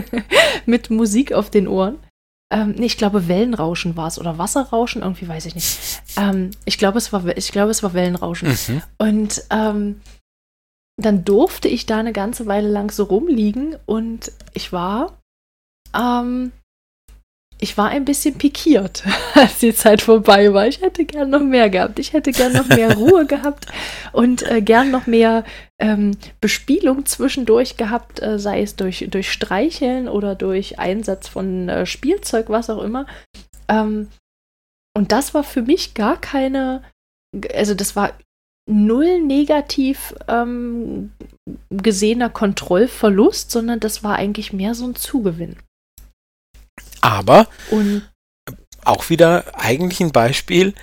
mit 0.66 0.88
Musik 0.88 1.34
auf 1.34 1.50
den 1.50 1.68
Ohren. 1.68 1.98
Ähm, 2.50 2.74
nee, 2.78 2.86
ich 2.86 2.96
glaube 2.96 3.28
Wellenrauschen 3.28 3.96
war 3.96 4.08
es 4.08 4.18
oder 4.18 4.38
Wasserrauschen, 4.38 5.02
irgendwie 5.02 5.28
weiß 5.28 5.44
ich 5.44 5.54
nicht. 5.54 6.00
Ähm, 6.16 6.52
ich 6.64 6.78
glaube, 6.78 6.96
es 6.96 7.12
war, 7.12 7.36
ich 7.36 7.52
glaube, 7.52 7.70
es 7.70 7.82
war 7.82 7.92
Wellenrauschen. 7.92 8.48
Mhm. 8.48 8.82
Und 8.96 9.42
ähm, 9.50 10.00
dann 10.96 11.24
durfte 11.24 11.68
ich 11.68 11.86
da 11.86 11.98
eine 11.98 12.12
ganze 12.12 12.46
Weile 12.46 12.68
lang 12.68 12.90
so 12.90 13.04
rumliegen 13.04 13.76
und 13.86 14.32
ich 14.54 14.72
war 14.72 15.18
ähm, 15.94 16.52
ich 17.58 17.78
war 17.78 17.88
ein 17.88 18.04
bisschen 18.04 18.36
pikiert, 18.36 19.04
als 19.34 19.58
die 19.58 19.74
Zeit 19.74 20.02
vorbei 20.02 20.52
war. 20.52 20.66
Ich 20.66 20.82
hätte 20.82 21.04
gern 21.04 21.30
noch 21.30 21.40
mehr 21.40 21.70
gehabt. 21.70 21.98
Ich 21.98 22.12
hätte 22.12 22.32
gern 22.32 22.52
noch 22.52 22.68
mehr 22.68 22.94
Ruhe 22.94 23.26
gehabt 23.26 23.66
und 24.12 24.42
äh, 24.42 24.60
gern 24.60 24.90
noch 24.90 25.06
mehr 25.06 25.44
ähm, 25.78 26.16
Bespielung 26.40 27.06
zwischendurch 27.06 27.76
gehabt, 27.76 28.20
äh, 28.22 28.38
sei 28.38 28.62
es 28.62 28.76
durch, 28.76 29.06
durch 29.10 29.32
Streicheln 29.32 30.08
oder 30.08 30.34
durch 30.34 30.78
Einsatz 30.78 31.28
von 31.28 31.68
äh, 31.68 31.86
Spielzeug, 31.86 32.50
was 32.50 32.68
auch 32.68 32.82
immer. 32.82 33.06
Ähm, 33.68 34.08
und 34.94 35.12
das 35.12 35.34
war 35.34 35.44
für 35.44 35.62
mich 35.62 35.94
gar 35.94 36.20
keine, 36.20 36.82
also 37.54 37.74
das 37.74 37.96
war 37.96 38.12
null 38.68 39.20
negativ 39.22 40.14
ähm, 40.28 41.12
gesehener 41.70 42.30
Kontrollverlust, 42.30 43.50
sondern 43.50 43.80
das 43.80 44.02
war 44.02 44.16
eigentlich 44.16 44.52
mehr 44.52 44.74
so 44.74 44.86
ein 44.86 44.96
Zugewinn. 44.96 45.56
Aber 47.00 47.48
und 47.70 48.02
auch 48.84 49.08
wieder 49.10 49.44
eigentlich 49.54 50.00
ein 50.00 50.12
Beispiel 50.12 50.74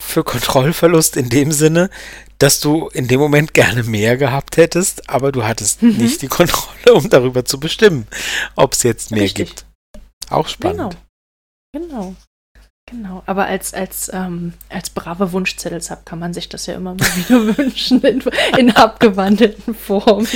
für 0.00 0.22
Kontrollverlust 0.22 1.16
in 1.16 1.28
dem 1.28 1.50
Sinne, 1.52 1.90
dass 2.38 2.60
du 2.60 2.88
in 2.88 3.08
dem 3.08 3.18
Moment 3.18 3.54
gerne 3.54 3.82
mehr 3.82 4.16
gehabt 4.16 4.56
hättest, 4.56 5.08
aber 5.10 5.32
du 5.32 5.44
hattest 5.44 5.82
mhm. 5.82 5.96
nicht 5.96 6.22
die 6.22 6.28
Kontrolle, 6.28 6.94
um 6.94 7.08
darüber 7.10 7.44
zu 7.44 7.58
bestimmen, 7.58 8.06
ob 8.54 8.74
es 8.74 8.82
jetzt 8.82 9.10
mehr 9.10 9.22
Richtig. 9.22 9.48
gibt. 9.48 9.66
Auch 10.30 10.48
spannend. 10.48 10.96
Genau. 11.72 11.88
Genau. 11.88 12.16
Genau, 12.88 13.24
aber 13.26 13.46
als, 13.46 13.74
als, 13.74 14.12
ähm, 14.14 14.52
als 14.68 14.90
brave 14.90 15.32
Wunschzettelsab 15.32 16.06
kann 16.06 16.20
man 16.20 16.32
sich 16.32 16.48
das 16.48 16.66
ja 16.66 16.74
immer 16.74 16.94
mal 16.94 17.04
wieder 17.16 17.58
wünschen 17.58 18.00
in, 18.02 18.22
in 18.56 18.70
abgewandelten 18.70 19.74
Formen. 19.74 20.28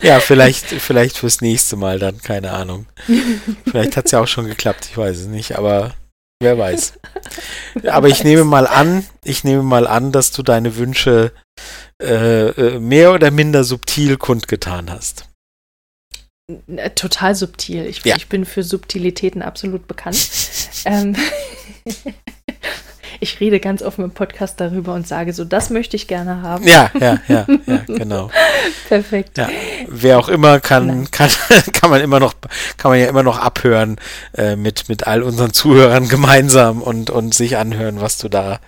Ja, 0.00 0.20
vielleicht, 0.20 0.66
vielleicht 0.66 1.18
fürs 1.18 1.40
nächste 1.40 1.74
Mal 1.74 1.98
dann, 1.98 2.18
keine 2.18 2.52
Ahnung. 2.52 2.86
Vielleicht 3.64 3.96
hat 3.96 4.06
es 4.06 4.12
ja 4.12 4.20
auch 4.20 4.28
schon 4.28 4.46
geklappt, 4.46 4.86
ich 4.88 4.96
weiß 4.96 5.18
es 5.18 5.26
nicht, 5.26 5.58
aber 5.58 5.96
wer 6.40 6.56
weiß. 6.56 6.92
aber 7.88 8.06
ich 8.06 8.22
nehme 8.22 8.44
mal 8.44 8.68
an, 8.68 9.04
ich 9.24 9.42
nehme 9.42 9.64
mal 9.64 9.88
an, 9.88 10.12
dass 10.12 10.30
du 10.30 10.44
deine 10.44 10.76
Wünsche 10.76 11.32
äh, 12.00 12.50
äh 12.50 12.78
mehr 12.78 13.14
oder 13.14 13.32
minder 13.32 13.64
subtil 13.64 14.16
kundgetan 14.16 14.90
hast. 14.90 15.28
Total 16.94 17.34
subtil. 17.34 17.86
Ich, 17.86 18.04
ja. 18.04 18.14
ich 18.14 18.28
bin 18.28 18.44
für 18.44 18.62
Subtilitäten 18.62 19.42
absolut 19.42 19.88
bekannt. 19.88 20.30
ähm, 20.84 21.16
ich 23.20 23.40
rede 23.40 23.60
ganz 23.60 23.82
offen 23.82 24.04
im 24.04 24.10
Podcast 24.10 24.60
darüber 24.60 24.94
und 24.94 25.06
sage 25.06 25.32
so, 25.32 25.44
das 25.44 25.70
möchte 25.70 25.96
ich 25.96 26.06
gerne 26.08 26.42
haben. 26.42 26.66
Ja, 26.66 26.90
ja, 26.98 27.18
ja, 27.28 27.46
ja, 27.66 27.76
genau. 27.86 28.30
Perfekt. 28.88 29.38
Ja, 29.38 29.48
wer 29.88 30.18
auch 30.18 30.28
immer 30.28 30.60
kann, 30.60 31.10
kann, 31.10 31.30
kann 31.72 31.90
man 31.90 32.00
immer 32.00 32.20
noch, 32.20 32.34
kann 32.76 32.90
man 32.90 33.00
ja 33.00 33.06
immer 33.06 33.22
noch 33.22 33.38
abhören 33.38 33.96
äh, 34.36 34.56
mit, 34.56 34.88
mit 34.88 35.06
all 35.06 35.22
unseren 35.22 35.52
Zuhörern 35.52 36.08
gemeinsam 36.08 36.82
und, 36.82 37.10
und 37.10 37.34
sich 37.34 37.56
anhören, 37.56 38.00
was 38.00 38.18
du 38.18 38.28
da 38.28 38.60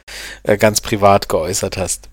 äh, 0.42 0.56
ganz 0.56 0.80
privat 0.80 1.28
geäußert 1.28 1.76
hast. 1.76 2.08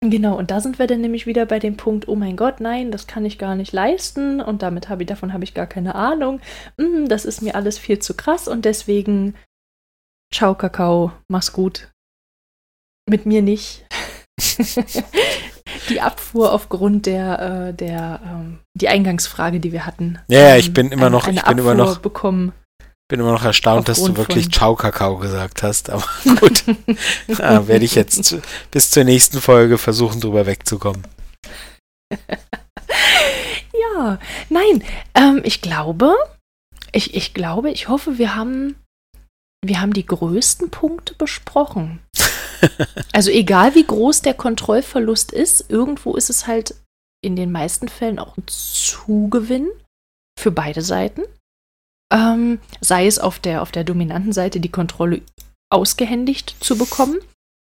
Genau, 0.00 0.38
und 0.38 0.52
da 0.52 0.60
sind 0.60 0.78
wir 0.78 0.86
dann 0.86 1.00
nämlich 1.00 1.26
wieder 1.26 1.44
bei 1.44 1.58
dem 1.58 1.76
Punkt, 1.76 2.06
oh 2.06 2.14
mein 2.14 2.36
Gott, 2.36 2.60
nein, 2.60 2.92
das 2.92 3.08
kann 3.08 3.24
ich 3.24 3.36
gar 3.36 3.56
nicht 3.56 3.72
leisten 3.72 4.40
und 4.40 4.62
damit 4.62 4.88
habe 4.88 5.02
ich, 5.02 5.08
davon 5.08 5.32
habe 5.32 5.42
ich 5.42 5.54
gar 5.54 5.66
keine 5.66 5.96
Ahnung. 5.96 6.40
Mm, 6.76 7.06
das 7.06 7.24
ist 7.24 7.42
mir 7.42 7.56
alles 7.56 7.78
viel 7.78 7.98
zu 7.98 8.14
krass 8.14 8.46
und 8.46 8.64
deswegen 8.64 9.34
Ciao, 10.32 10.54
Kakao, 10.54 11.12
mach's 11.28 11.52
gut. 11.52 11.90
Mit 13.08 13.24
mir 13.24 13.42
nicht. 13.42 13.86
die 15.88 16.00
Abfuhr 16.00 16.52
aufgrund 16.52 17.06
der, 17.06 17.68
äh, 17.70 17.74
der 17.74 18.20
ähm, 18.24 18.58
die 18.74 18.88
Eingangsfrage, 18.88 19.60
die 19.60 19.72
wir 19.72 19.86
hatten. 19.86 20.18
Ja, 20.28 20.54
ähm, 20.54 20.60
ich 20.60 20.72
bin 20.72 20.92
immer 20.92 21.10
noch, 21.10 21.26
ich 21.26 21.34
bin 21.34 21.38
Abfuhr 21.38 21.58
immer 21.58 21.74
noch, 21.74 21.98
bekommen. 21.98 22.52
bin 23.08 23.20
immer 23.20 23.32
noch 23.32 23.44
erstaunt, 23.44 23.88
dass 23.88 24.02
du 24.02 24.16
wirklich 24.16 24.52
Ciao 24.52 24.76
Kakao 24.76 25.16
gesagt 25.16 25.62
hast. 25.62 25.90
Aber 25.90 26.04
gut, 26.40 26.64
da 27.26 27.66
werde 27.66 27.84
ich 27.84 27.94
jetzt 27.94 28.22
zu, 28.24 28.42
bis 28.70 28.90
zur 28.90 29.04
nächsten 29.04 29.40
Folge 29.40 29.78
versuchen, 29.78 30.20
drüber 30.20 30.46
wegzukommen. 30.46 31.06
ja, 33.72 34.18
nein, 34.50 34.84
ähm, 35.14 35.40
ich 35.44 35.62
glaube, 35.62 36.14
ich, 36.92 37.14
ich 37.14 37.34
glaube, 37.34 37.70
ich 37.70 37.88
hoffe, 37.88 38.18
wir 38.18 38.34
haben 38.34 38.76
wir 39.64 39.80
haben 39.80 39.92
die 39.92 40.06
größten 40.06 40.70
Punkte 40.70 41.14
besprochen. 41.14 42.00
also 43.12 43.30
egal 43.30 43.74
wie 43.74 43.84
groß 43.84 44.22
der 44.22 44.34
Kontrollverlust 44.34 45.32
ist, 45.32 45.70
irgendwo 45.70 46.14
ist 46.14 46.30
es 46.30 46.46
halt 46.46 46.74
in 47.22 47.36
den 47.36 47.50
meisten 47.50 47.88
Fällen 47.88 48.18
auch 48.18 48.36
ein 48.36 48.44
Zugewinn 48.46 49.68
für 50.38 50.50
beide 50.50 50.82
Seiten. 50.82 51.22
Ähm, 52.12 52.60
sei 52.80 53.06
es 53.06 53.18
auf 53.18 53.38
der, 53.38 53.62
auf 53.62 53.72
der 53.72 53.84
dominanten 53.84 54.32
Seite 54.32 54.60
die 54.60 54.70
Kontrolle 54.70 55.22
ausgehändigt 55.70 56.56
zu 56.60 56.78
bekommen 56.78 57.18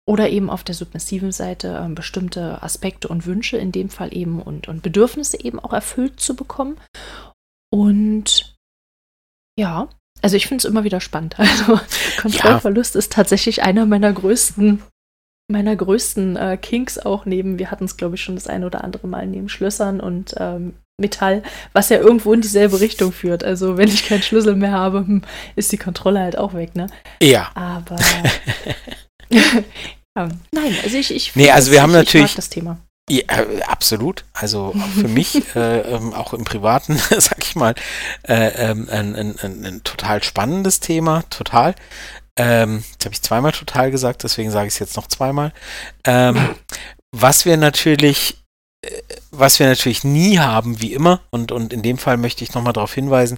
oder 0.07 0.29
eben 0.29 0.49
auf 0.49 0.63
der 0.63 0.75
submissiven 0.75 1.31
Seite 1.31 1.85
äh, 1.85 1.93
bestimmte 1.93 2.61
Aspekte 2.61 3.07
und 3.07 3.25
Wünsche 3.25 3.57
in 3.57 3.71
dem 3.71 3.89
Fall 3.89 4.15
eben 4.15 4.41
und, 4.41 4.67
und 4.67 4.83
Bedürfnisse 4.83 5.43
eben 5.43 5.59
auch 5.59 5.73
erfüllt 5.73 6.19
zu 6.19 6.35
bekommen. 6.35 6.77
Und 7.71 8.55
ja, 9.57 9.89
also 10.21 10.35
ich 10.35 10.47
finde 10.47 10.61
es 10.61 10.65
immer 10.65 10.83
wieder 10.83 11.01
spannend. 11.01 11.35
Also 11.39 11.79
Kontrollverlust 12.21 12.95
ja. 12.95 12.99
ist 12.99 13.11
tatsächlich 13.11 13.63
einer 13.63 13.85
meiner 13.85 14.13
größten, 14.13 14.81
meiner 15.51 15.75
größten 15.75 16.35
äh, 16.37 16.57
Kinks 16.57 16.97
auch 16.97 17.25
neben, 17.25 17.59
wir 17.59 17.71
hatten 17.71 17.85
es 17.85 17.97
glaube 17.97 18.15
ich 18.15 18.23
schon 18.23 18.35
das 18.35 18.47
eine 18.47 18.65
oder 18.65 18.83
andere 18.83 19.07
Mal 19.07 19.27
neben 19.27 19.49
Schlössern 19.49 19.99
und 19.99 20.35
ähm, 20.37 20.73
Metall, 20.99 21.43
was 21.73 21.89
ja 21.89 21.97
irgendwo 21.97 22.31
in 22.33 22.41
dieselbe 22.41 22.79
Richtung 22.79 23.11
führt. 23.11 23.43
Also 23.43 23.77
wenn 23.77 23.89
ich 23.89 24.05
keinen 24.07 24.21
Schlüssel 24.21 24.55
mehr 24.55 24.71
habe, 24.71 24.99
hm, 24.99 25.23
ist 25.55 25.71
die 25.71 25.77
Kontrolle 25.77 26.19
halt 26.19 26.37
auch 26.37 26.53
weg, 26.53 26.75
ne? 26.75 26.87
Ja. 27.21 27.51
Aber 27.55 27.97
ja, 29.29 30.29
nein, 30.51 30.75
also 30.83 30.97
ich, 30.97 31.13
ich 31.13 31.35
Nee, 31.35 31.49
also 31.51 31.71
wir 31.71 31.81
haben 31.81 31.91
natürlich 31.91 32.35
das 32.35 32.49
Thema. 32.49 32.77
Ja, 33.11 33.23
äh, 33.27 33.61
absolut. 33.63 34.23
Also 34.31 34.73
für 34.95 35.09
mich, 35.09 35.43
äh, 35.55 35.81
ähm, 35.81 36.13
auch 36.13 36.33
im 36.33 36.45
Privaten, 36.45 36.97
sag 37.17 37.43
ich 37.43 37.55
mal, 37.55 37.75
äh, 38.23 38.69
ähm, 38.69 38.87
ein, 38.89 39.15
ein, 39.15 39.39
ein, 39.39 39.65
ein, 39.65 39.83
total 39.83 40.23
spannendes 40.23 40.79
Thema, 40.79 41.23
total. 41.29 41.75
Ähm, 42.37 42.85
jetzt 42.93 43.03
habe 43.03 43.13
ich 43.13 43.21
zweimal 43.21 43.51
total 43.51 43.91
gesagt, 43.91 44.23
deswegen 44.23 44.49
sage 44.49 44.67
ich 44.67 44.75
es 44.75 44.79
jetzt 44.79 44.95
noch 44.95 45.07
zweimal. 45.07 45.51
Ähm, 46.05 46.55
was 47.11 47.43
wir 47.43 47.57
natürlich, 47.57 48.37
äh, 48.81 49.01
was 49.31 49.59
wir 49.59 49.67
natürlich 49.67 50.05
nie 50.05 50.39
haben, 50.39 50.79
wie 50.79 50.93
immer, 50.93 51.19
und, 51.31 51.51
und 51.51 51.73
in 51.73 51.81
dem 51.81 51.97
Fall 51.97 52.15
möchte 52.15 52.45
ich 52.45 52.53
nochmal 52.53 52.71
darauf 52.71 52.93
hinweisen, 52.93 53.37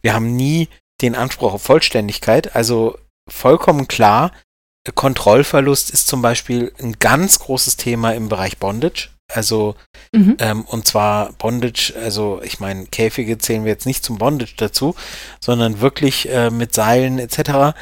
wir 0.00 0.14
haben 0.14 0.34
nie 0.34 0.70
den 1.02 1.14
Anspruch 1.14 1.52
auf 1.52 1.62
Vollständigkeit. 1.62 2.56
Also 2.56 2.96
vollkommen 3.28 3.86
klar, 3.86 4.32
Kontrollverlust 4.94 5.90
ist 5.90 6.08
zum 6.08 6.22
Beispiel 6.22 6.72
ein 6.80 6.98
ganz 6.98 7.38
großes 7.38 7.76
Thema 7.76 8.12
im 8.12 8.28
Bereich 8.28 8.58
Bondage. 8.58 9.10
Also, 9.32 9.76
mhm. 10.12 10.36
ähm, 10.40 10.62
und 10.62 10.86
zwar 10.86 11.32
Bondage, 11.34 11.92
also 12.02 12.40
ich 12.42 12.60
meine, 12.60 12.86
Käfige 12.86 13.38
zählen 13.38 13.64
wir 13.64 13.72
jetzt 13.72 13.86
nicht 13.86 14.04
zum 14.04 14.18
Bondage 14.18 14.54
dazu, 14.56 14.94
sondern 15.40 15.80
wirklich 15.80 16.28
äh, 16.28 16.50
mit 16.50 16.74
Seilen 16.74 17.18
etc. 17.18 17.76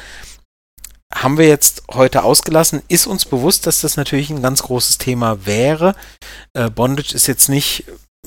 Haben 1.13 1.37
wir 1.37 1.47
jetzt 1.47 1.83
heute 1.91 2.23
ausgelassen. 2.23 2.83
Ist 2.87 3.07
uns 3.07 3.25
bewusst, 3.25 3.65
dass 3.65 3.81
das 3.81 3.97
natürlich 3.97 4.29
ein 4.29 4.43
ganz 4.43 4.61
großes 4.63 4.99
Thema 4.99 5.45
wäre. 5.45 5.95
Äh, 6.53 6.69
Bondage 6.69 7.15
ist 7.15 7.27
jetzt 7.27 7.49
nicht 7.49 7.85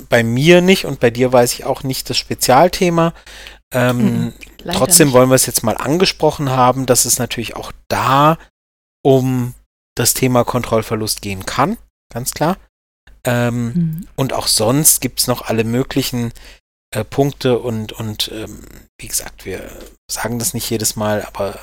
bei 0.09 0.25
mir 0.25 0.63
nicht 0.63 0.87
und 0.87 0.99
bei 0.99 1.11
dir 1.11 1.33
weiß 1.33 1.53
ich 1.53 1.65
auch 1.65 1.83
nicht 1.83 2.11
das 2.11 2.17
Spezialthema. 2.17 3.13
Ähm, 3.73 3.99
hm, 3.99 4.33
trotzdem 4.73 5.09
nicht. 5.09 5.15
wollen 5.15 5.29
wir 5.31 5.35
es 5.35 5.47
jetzt 5.47 5.63
mal 5.63 5.77
angesprochen 5.77 6.51
haben, 6.51 6.87
dass 6.87 7.05
es 7.05 7.19
natürlich 7.19 7.57
auch 7.57 7.73
da 7.89 8.37
um 9.03 9.55
das 9.95 10.15
Thema 10.15 10.45
Kontrollverlust 10.45 11.23
gehen 11.23 11.45
kann, 11.45 11.77
ganz 12.13 12.33
klar. 12.33 12.57
Ähm, 13.25 13.65
mhm. 13.65 14.09
Und 14.17 14.33
auch 14.33 14.47
sonst 14.47 15.01
gibt 15.01 15.21
es 15.21 15.27
noch 15.27 15.43
alle 15.43 15.65
möglichen 15.65 16.33
äh, 16.95 17.05
Punkte 17.05 17.59
und, 17.59 17.93
und 17.93 18.31
ähm, 18.33 18.61
wie 18.99 19.09
gesagt, 19.09 19.45
wir 19.45 19.71
sagen 20.11 20.39
das 20.39 20.55
nicht 20.55 20.69
jedes 20.71 20.97
Mal, 20.97 21.23
aber 21.23 21.59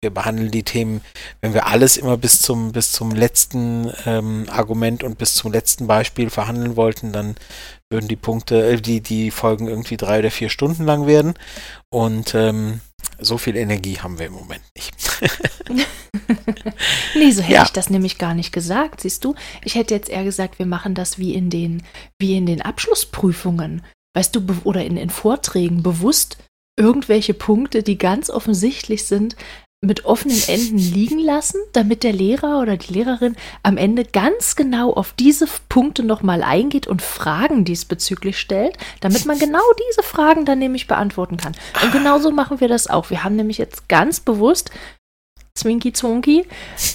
wir 0.00 0.10
behandeln 0.10 0.50
die 0.50 0.62
Themen, 0.62 1.00
wenn 1.40 1.54
wir 1.54 1.66
alles 1.66 1.96
immer 1.96 2.16
bis 2.16 2.40
zum, 2.40 2.72
bis 2.72 2.92
zum 2.92 3.12
letzten 3.12 3.92
ähm, 4.04 4.46
Argument 4.48 5.02
und 5.02 5.18
bis 5.18 5.34
zum 5.34 5.52
letzten 5.52 5.86
Beispiel 5.86 6.30
verhandeln 6.30 6.76
wollten, 6.76 7.12
dann 7.12 7.36
würden 7.90 8.08
die 8.08 8.16
Punkte, 8.16 8.66
äh, 8.66 8.80
die, 8.80 9.00
die 9.00 9.30
Folgen 9.30 9.68
irgendwie 9.68 9.96
drei 9.96 10.20
oder 10.20 10.30
vier 10.30 10.50
Stunden 10.50 10.84
lang 10.84 11.06
werden. 11.06 11.34
Und 11.90 12.34
ähm, 12.34 12.80
so 13.18 13.38
viel 13.38 13.56
Energie 13.56 13.98
haben 13.98 14.18
wir 14.18 14.26
im 14.26 14.32
Moment 14.32 14.62
nicht. 14.74 14.94
nee, 17.14 17.30
so 17.30 17.42
hätte 17.42 17.52
ja. 17.52 17.62
ich 17.64 17.70
das 17.70 17.90
nämlich 17.90 18.18
gar 18.18 18.34
nicht 18.34 18.52
gesagt, 18.52 19.00
siehst 19.00 19.24
du. 19.24 19.34
Ich 19.64 19.74
hätte 19.74 19.94
jetzt 19.94 20.08
eher 20.08 20.24
gesagt, 20.24 20.58
wir 20.58 20.66
machen 20.66 20.94
das 20.94 21.18
wie 21.18 21.34
in 21.34 21.50
den, 21.50 21.82
wie 22.18 22.36
in 22.36 22.46
den 22.46 22.62
Abschlussprüfungen. 22.62 23.82
Weißt 24.14 24.34
du, 24.34 24.40
oder 24.64 24.84
in, 24.84 24.96
in 24.96 25.10
Vorträgen 25.10 25.82
bewusst 25.82 26.38
irgendwelche 26.78 27.34
Punkte, 27.34 27.82
die 27.82 27.98
ganz 27.98 28.30
offensichtlich 28.30 29.06
sind, 29.06 29.36
mit 29.86 30.04
offenen 30.04 30.40
Enden 30.46 30.78
liegen 30.78 31.18
lassen, 31.18 31.60
damit 31.72 32.02
der 32.02 32.12
Lehrer 32.12 32.60
oder 32.60 32.76
die 32.76 32.92
Lehrerin 32.92 33.36
am 33.62 33.76
Ende 33.76 34.04
ganz 34.04 34.56
genau 34.56 34.92
auf 34.92 35.12
diese 35.12 35.46
Punkte 35.68 36.02
nochmal 36.02 36.42
eingeht 36.42 36.86
und 36.86 37.02
Fragen 37.02 37.64
diesbezüglich 37.64 38.38
stellt, 38.38 38.76
damit 39.00 39.24
man 39.26 39.38
genau 39.38 39.62
diese 39.88 40.02
Fragen 40.02 40.44
dann 40.44 40.58
nämlich 40.58 40.86
beantworten 40.86 41.36
kann. 41.36 41.56
Und 41.82 41.92
genauso 41.92 42.30
machen 42.30 42.60
wir 42.60 42.68
das 42.68 42.88
auch. 42.88 43.10
Wir 43.10 43.24
haben 43.24 43.36
nämlich 43.36 43.58
jetzt 43.58 43.88
ganz 43.88 44.20
bewusst 44.20 44.70
Zwinky 45.54 45.92
Zwonky 45.92 46.44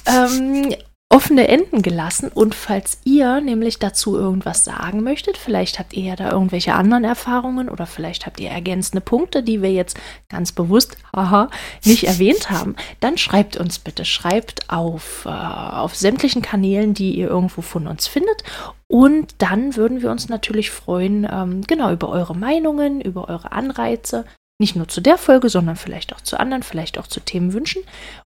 ähm, 0.05 0.75
offene 1.11 1.47
Enden 1.47 1.81
gelassen. 1.81 2.31
Und 2.33 2.55
falls 2.55 2.99
ihr 3.03 3.41
nämlich 3.41 3.79
dazu 3.79 4.17
irgendwas 4.17 4.63
sagen 4.63 5.03
möchtet, 5.03 5.37
vielleicht 5.37 5.77
habt 5.77 5.93
ihr 5.93 6.03
ja 6.03 6.15
da 6.15 6.31
irgendwelche 6.31 6.73
anderen 6.73 7.03
Erfahrungen 7.03 7.69
oder 7.69 7.85
vielleicht 7.85 8.25
habt 8.25 8.39
ihr 8.39 8.49
ergänzende 8.49 9.01
Punkte, 9.01 9.43
die 9.43 9.61
wir 9.61 9.71
jetzt 9.71 9.97
ganz 10.29 10.51
bewusst, 10.51 10.97
haha, 11.15 11.49
nicht 11.83 12.05
erwähnt 12.05 12.49
haben, 12.49 12.75
dann 13.01 13.17
schreibt 13.17 13.57
uns 13.57 13.79
bitte. 13.79 14.05
Schreibt 14.05 14.69
auf, 14.69 15.25
äh, 15.25 15.29
auf 15.29 15.95
sämtlichen 15.95 16.41
Kanälen, 16.41 16.93
die 16.93 17.15
ihr 17.15 17.27
irgendwo 17.27 17.61
von 17.61 17.87
uns 17.87 18.07
findet. 18.07 18.43
Und 18.87 19.35
dann 19.37 19.75
würden 19.75 20.01
wir 20.01 20.11
uns 20.11 20.29
natürlich 20.29 20.71
freuen, 20.71 21.27
ähm, 21.29 21.61
genau, 21.67 21.91
über 21.91 22.09
eure 22.09 22.35
Meinungen, 22.35 23.01
über 23.01 23.27
eure 23.29 23.51
Anreize. 23.51 24.25
Nicht 24.59 24.75
nur 24.75 24.87
zu 24.87 25.01
der 25.01 25.17
Folge, 25.17 25.49
sondern 25.49 25.75
vielleicht 25.75 26.13
auch 26.13 26.21
zu 26.21 26.39
anderen, 26.39 26.63
vielleicht 26.63 26.97
auch 26.97 27.07
zu 27.07 27.19
Themenwünschen. 27.19 27.83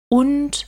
Und 0.08 0.66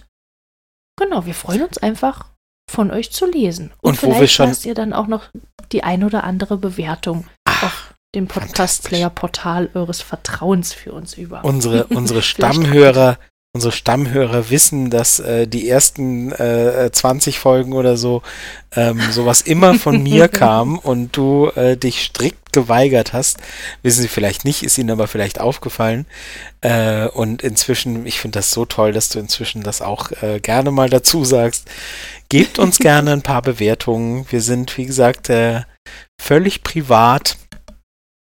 Genau, 0.96 1.26
wir 1.26 1.34
freuen 1.34 1.62
uns 1.62 1.78
einfach, 1.78 2.26
von 2.70 2.90
euch 2.90 3.12
zu 3.12 3.26
lesen. 3.26 3.72
Und, 3.80 3.90
Und 3.90 3.96
vielleicht 3.98 4.16
wo 4.16 4.20
wir 4.20 4.28
schon 4.28 4.48
lasst 4.48 4.66
ihr 4.66 4.74
dann 4.74 4.92
auch 4.92 5.06
noch 5.06 5.28
die 5.72 5.82
ein 5.82 6.04
oder 6.04 6.24
andere 6.24 6.56
Bewertung 6.56 7.26
Ach, 7.44 7.62
auf 7.62 7.94
dem 8.14 8.28
Podcast-Player-Portal 8.28 9.70
eures 9.74 10.00
Vertrauens 10.02 10.72
für 10.72 10.92
uns 10.92 11.14
über. 11.14 11.44
Unsere, 11.44 11.86
unsere 11.88 12.22
Stammhörer 12.22 13.18
unsere 13.54 13.72
Stammhörer 13.72 14.48
wissen, 14.48 14.88
dass 14.88 15.20
äh, 15.20 15.46
die 15.46 15.68
ersten 15.68 16.32
äh, 16.32 16.90
20 16.90 17.38
Folgen 17.38 17.74
oder 17.74 17.98
so 17.98 18.22
ähm, 18.74 18.98
sowas 19.10 19.42
immer 19.42 19.74
von 19.74 20.02
mir 20.02 20.28
kam 20.28 20.78
und 20.78 21.14
du 21.14 21.48
äh, 21.54 21.76
dich 21.76 22.02
strikt 22.02 22.54
geweigert 22.54 23.12
hast. 23.12 23.38
Wissen 23.82 24.00
sie 24.02 24.08
vielleicht 24.08 24.46
nicht, 24.46 24.62
ist 24.62 24.78
ihnen 24.78 24.90
aber 24.90 25.06
vielleicht 25.06 25.38
aufgefallen. 25.38 26.06
Äh, 26.62 27.08
und 27.08 27.42
inzwischen, 27.42 28.06
ich 28.06 28.20
finde 28.20 28.38
das 28.38 28.52
so 28.52 28.64
toll, 28.64 28.92
dass 28.92 29.10
du 29.10 29.18
inzwischen 29.18 29.62
das 29.62 29.82
auch 29.82 30.10
äh, 30.22 30.40
gerne 30.40 30.70
mal 30.70 30.88
dazu 30.88 31.22
sagst. 31.22 31.68
Gebt 32.30 32.58
uns 32.58 32.78
gerne 32.78 33.12
ein 33.12 33.22
paar 33.22 33.42
Bewertungen. 33.42 34.24
Wir 34.30 34.40
sind, 34.40 34.78
wie 34.78 34.86
gesagt, 34.86 35.28
äh, 35.28 35.62
völlig 36.18 36.62
privat 36.62 37.36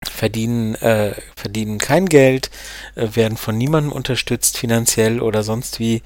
verdienen, 0.09 0.75
äh, 0.75 1.13
verdienen 1.35 1.77
kein 1.77 2.07
Geld, 2.07 2.49
äh, 2.95 3.07
werden 3.15 3.37
von 3.37 3.57
niemandem 3.57 3.91
unterstützt, 3.91 4.57
finanziell 4.57 5.21
oder 5.21 5.43
sonst 5.43 5.79
wie. 5.79 6.01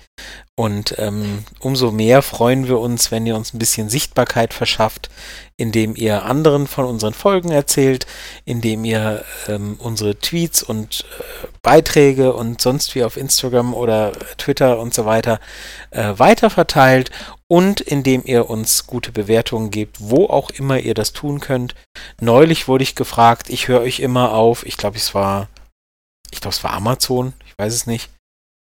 Und 0.56 0.96
ähm, 0.98 1.46
umso 1.60 1.92
mehr 1.92 2.22
freuen 2.22 2.68
wir 2.68 2.80
uns, 2.80 3.12
wenn 3.12 3.26
ihr 3.26 3.36
uns 3.36 3.54
ein 3.54 3.60
bisschen 3.60 3.88
Sichtbarkeit 3.90 4.54
verschafft, 4.54 5.10
indem 5.56 5.96
ihr 5.96 6.26
anderen 6.26 6.68
von 6.68 6.86
unseren 6.86 7.14
Folgen 7.14 7.52
erzählt, 7.52 8.06
indem 8.44 8.84
ihr 8.84 9.24
ähm, 9.48 9.78
unsere 9.80 10.18
Tweets 10.20 10.62
und 10.62 11.06
äh, 11.20 11.48
Beiträge 11.62 12.34
und 12.34 12.60
sonst 12.60 12.94
wie 12.96 13.04
auf 13.04 13.16
Instagram 13.16 13.74
oder 13.74 14.12
Twitter 14.38 14.80
und 14.80 14.94
so 14.94 15.06
weiter 15.06 15.40
äh, 15.92 16.14
weiterverteilt 16.18 17.12
und 17.52 17.82
indem 17.82 18.22
ihr 18.26 18.50
uns 18.50 18.86
gute 18.86 19.12
Bewertungen 19.12 19.72
gebt, 19.72 19.98
wo 20.00 20.28
auch 20.28 20.52
immer 20.52 20.80
ihr 20.80 20.94
das 20.94 21.14
tun 21.14 21.40
könnt. 21.40 21.76
Neulich 22.22 22.68
wurde 22.68 22.84
ich 22.84 22.96
gefragt, 22.96 23.50
ich 23.50 23.68
höre 23.68 23.82
euch 23.82 24.00
immer 24.00 24.34
auf, 24.34 24.66
ich 24.66 24.78
glaube, 24.78 24.98
es 24.98 25.16
war, 25.16 25.50
ich 26.32 26.42
glaube, 26.42 26.56
es 26.56 26.64
war 26.64 26.74
Amazon, 26.74 27.34
ich 27.48 27.54
weiß 27.58 27.74
es 27.74 27.88
nicht. 27.88 28.10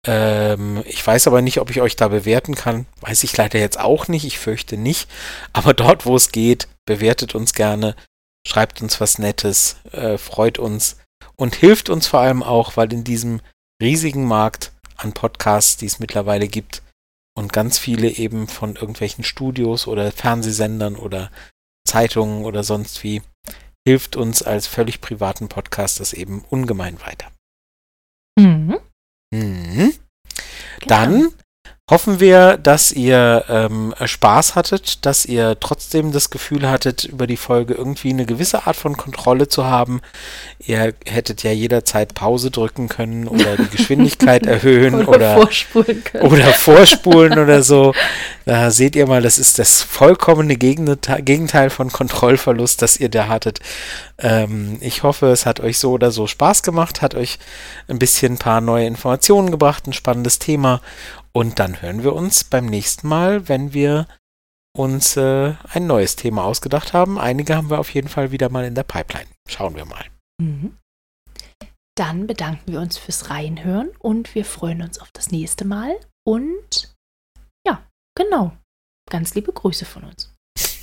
Ähm, 0.07 0.83
ich 0.87 1.07
weiß 1.07 1.27
aber 1.27 1.43
nicht, 1.43 1.61
ob 1.61 1.69
ich 1.69 1.83
euch 1.83 1.95
da 1.95 2.09
bewerten 2.09 2.55
kann. 2.55 2.87
Weiß 3.03 3.23
ich 3.23 3.37
leider 3.37 3.59
jetzt 3.59 3.79
auch 3.79 4.09
nicht, 4.09 4.25
ich 4.25 4.39
fürchte 4.39 4.79
nicht. 4.79 5.11
Aber 5.53 5.75
dort, 5.75 6.07
wo 6.07 6.17
es 6.17 6.33
geht, 6.33 6.69
bewertet 6.87 7.35
uns 7.35 7.53
gerne, 7.53 7.95
schreibt 8.49 8.81
uns 8.81 8.99
was 8.99 9.19
Nettes, 9.19 9.77
äh, 9.93 10.17
freut 10.17 10.59
uns 10.59 10.97
und 11.37 11.55
hilft 11.55 11.91
uns 11.91 12.07
vor 12.07 12.21
allem 12.21 12.43
auch, 12.43 12.79
weil 12.79 12.91
in 12.95 13.05
diesem 13.05 13.43
riesigen 13.83 14.25
Markt 14.25 14.73
an 14.97 15.13
Podcasts, 15.13 15.77
die 15.77 15.87
es 15.87 15.99
mittlerweile 15.99 16.49
gibt, 16.49 16.83
und 17.37 17.53
ganz 17.53 17.79
viele 17.79 18.09
eben 18.09 18.49
von 18.49 18.77
irgendwelchen 18.77 19.25
Studios 19.25 19.87
oder 19.87 20.13
Fernsehsendern 20.13 20.97
oder 20.97 21.31
Zeitungen 21.87 22.45
oder 22.45 22.63
sonst 22.63 23.03
wie, 23.03 23.23
hilft 23.87 24.17
uns 24.17 24.43
als 24.43 24.67
völlig 24.67 25.01
privaten 25.01 25.49
Podcast 25.49 26.01
das 26.01 26.13
eben 26.13 26.45
ungemein 26.51 27.01
weiter. 27.01 27.31
Mhm. 28.39 28.79
Mhm. 29.33 29.95
Genau. 30.81 30.87
Dann 30.87 31.33
hoffen 31.91 32.21
wir, 32.21 32.57
dass 32.57 32.93
ihr 32.93 33.45
ähm, 33.49 33.93
Spaß 34.03 34.55
hattet, 34.55 35.05
dass 35.05 35.27
ihr 35.27 35.59
trotzdem 35.59 36.13
das 36.13 36.31
Gefühl 36.31 36.71
hattet, 36.71 37.05
über 37.05 37.27
die 37.27 37.37
Folge 37.37 37.75
irgendwie 37.75 38.11
eine 38.11 38.27
gewisse 38.27 38.67
Art 38.69 38.77
von 38.77 38.97
Kontrolle 38.97 39.49
zu 39.49 39.67
haben. 39.67 40.01
Ihr 40.61 40.95
hättet 41.05 41.43
ja 41.43 41.51
jederzeit 41.51 42.15
Pause 42.15 42.53
drücken 42.53 42.89
können 42.89 43.27
oder 43.27 43.57
die 43.57 43.77
Geschwindigkeit 43.77 44.47
erhöhen 44.47 44.95
oder, 44.95 45.09
oder, 45.09 45.35
vorspulen 45.35 46.05
können. 46.05 46.27
Oder 46.27 46.47
vorspulen 46.47 47.39
oder 47.39 47.63
so. 47.63 47.93
Da 48.45 48.71
seht 48.71 48.95
ihr 48.95 49.09
mal, 49.09 49.23
das 49.23 49.39
ist 49.39 49.59
das 49.59 49.83
vollkommene 49.83 50.57
Gegenteil 50.57 51.71
von 51.71 51.91
Kontrollverlust, 51.91 52.83
das 52.83 52.99
ihr 52.99 53.09
da 53.09 53.27
hattet. 53.27 53.59
Ähm, 54.19 54.79
ich 54.81 55.03
hoffe, 55.03 55.27
es 55.27 55.45
hat 55.45 55.59
euch 55.59 55.79
so 55.79 55.93
oder 55.93 56.13
so 56.13 56.29
Spaß 56.29 56.63
gemacht, 56.63 57.03
hat 57.03 57.17
euch 57.17 57.39
ein 57.89 57.99
bisschen 57.99 58.35
ein 58.35 58.39
paar 58.39 58.61
neue 58.61 58.87
Informationen 58.87 59.51
gebracht, 59.51 59.87
ein 59.87 59.93
spannendes 59.93 60.39
Thema 60.39 60.81
und 61.33 61.59
dann 61.59 61.81
hören 61.81 62.03
wir 62.03 62.15
uns 62.15 62.45
beim 62.45 62.67
nächsten 62.67 63.09
Mal, 63.09 63.49
wenn 63.49 63.73
wir 63.73 64.07
uns 64.77 65.17
äh, 65.17 65.55
ein 65.69 65.87
neues 65.87 66.17
Thema 66.17 66.45
ausgedacht 66.45 66.93
haben. 66.93 67.19
Einige 67.19 67.57
haben 67.57 67.71
wir 67.71 67.79
auf 67.79 67.93
jeden 67.93 68.09
Fall 68.09 68.31
wieder 68.31 68.49
mal 68.49 68.65
in 68.65 68.75
der 68.75 68.85
Pipeline. 68.85 69.29
Schauen 69.49 69.75
wir 69.75 69.85
mal. 69.85 70.05
Mhm. 70.41 70.77
Dann 71.97 72.27
bedanken 72.27 72.73
wir 72.73 72.81
uns 72.81 72.97
fürs 72.97 73.31
Reinhören 73.31 73.91
und 73.99 74.35
wir 74.35 74.45
freuen 74.45 74.83
uns 74.83 75.01
auf 75.01 75.11
das 75.13 75.31
nächste 75.31 75.67
Mal. 75.67 75.99
Und 76.25 76.95
ja, 77.67 77.83
genau. 78.17 78.53
Ganz 79.11 79.35
liebe 79.35 79.53
Grüße 79.53 79.85
von 79.85 80.05
uns. 80.05 80.33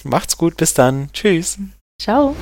Macht's 0.04 0.38
gut, 0.38 0.58
bis 0.58 0.74
dann. 0.74 1.12
Tschüss. 1.14 1.58
Ciao. 2.00 2.36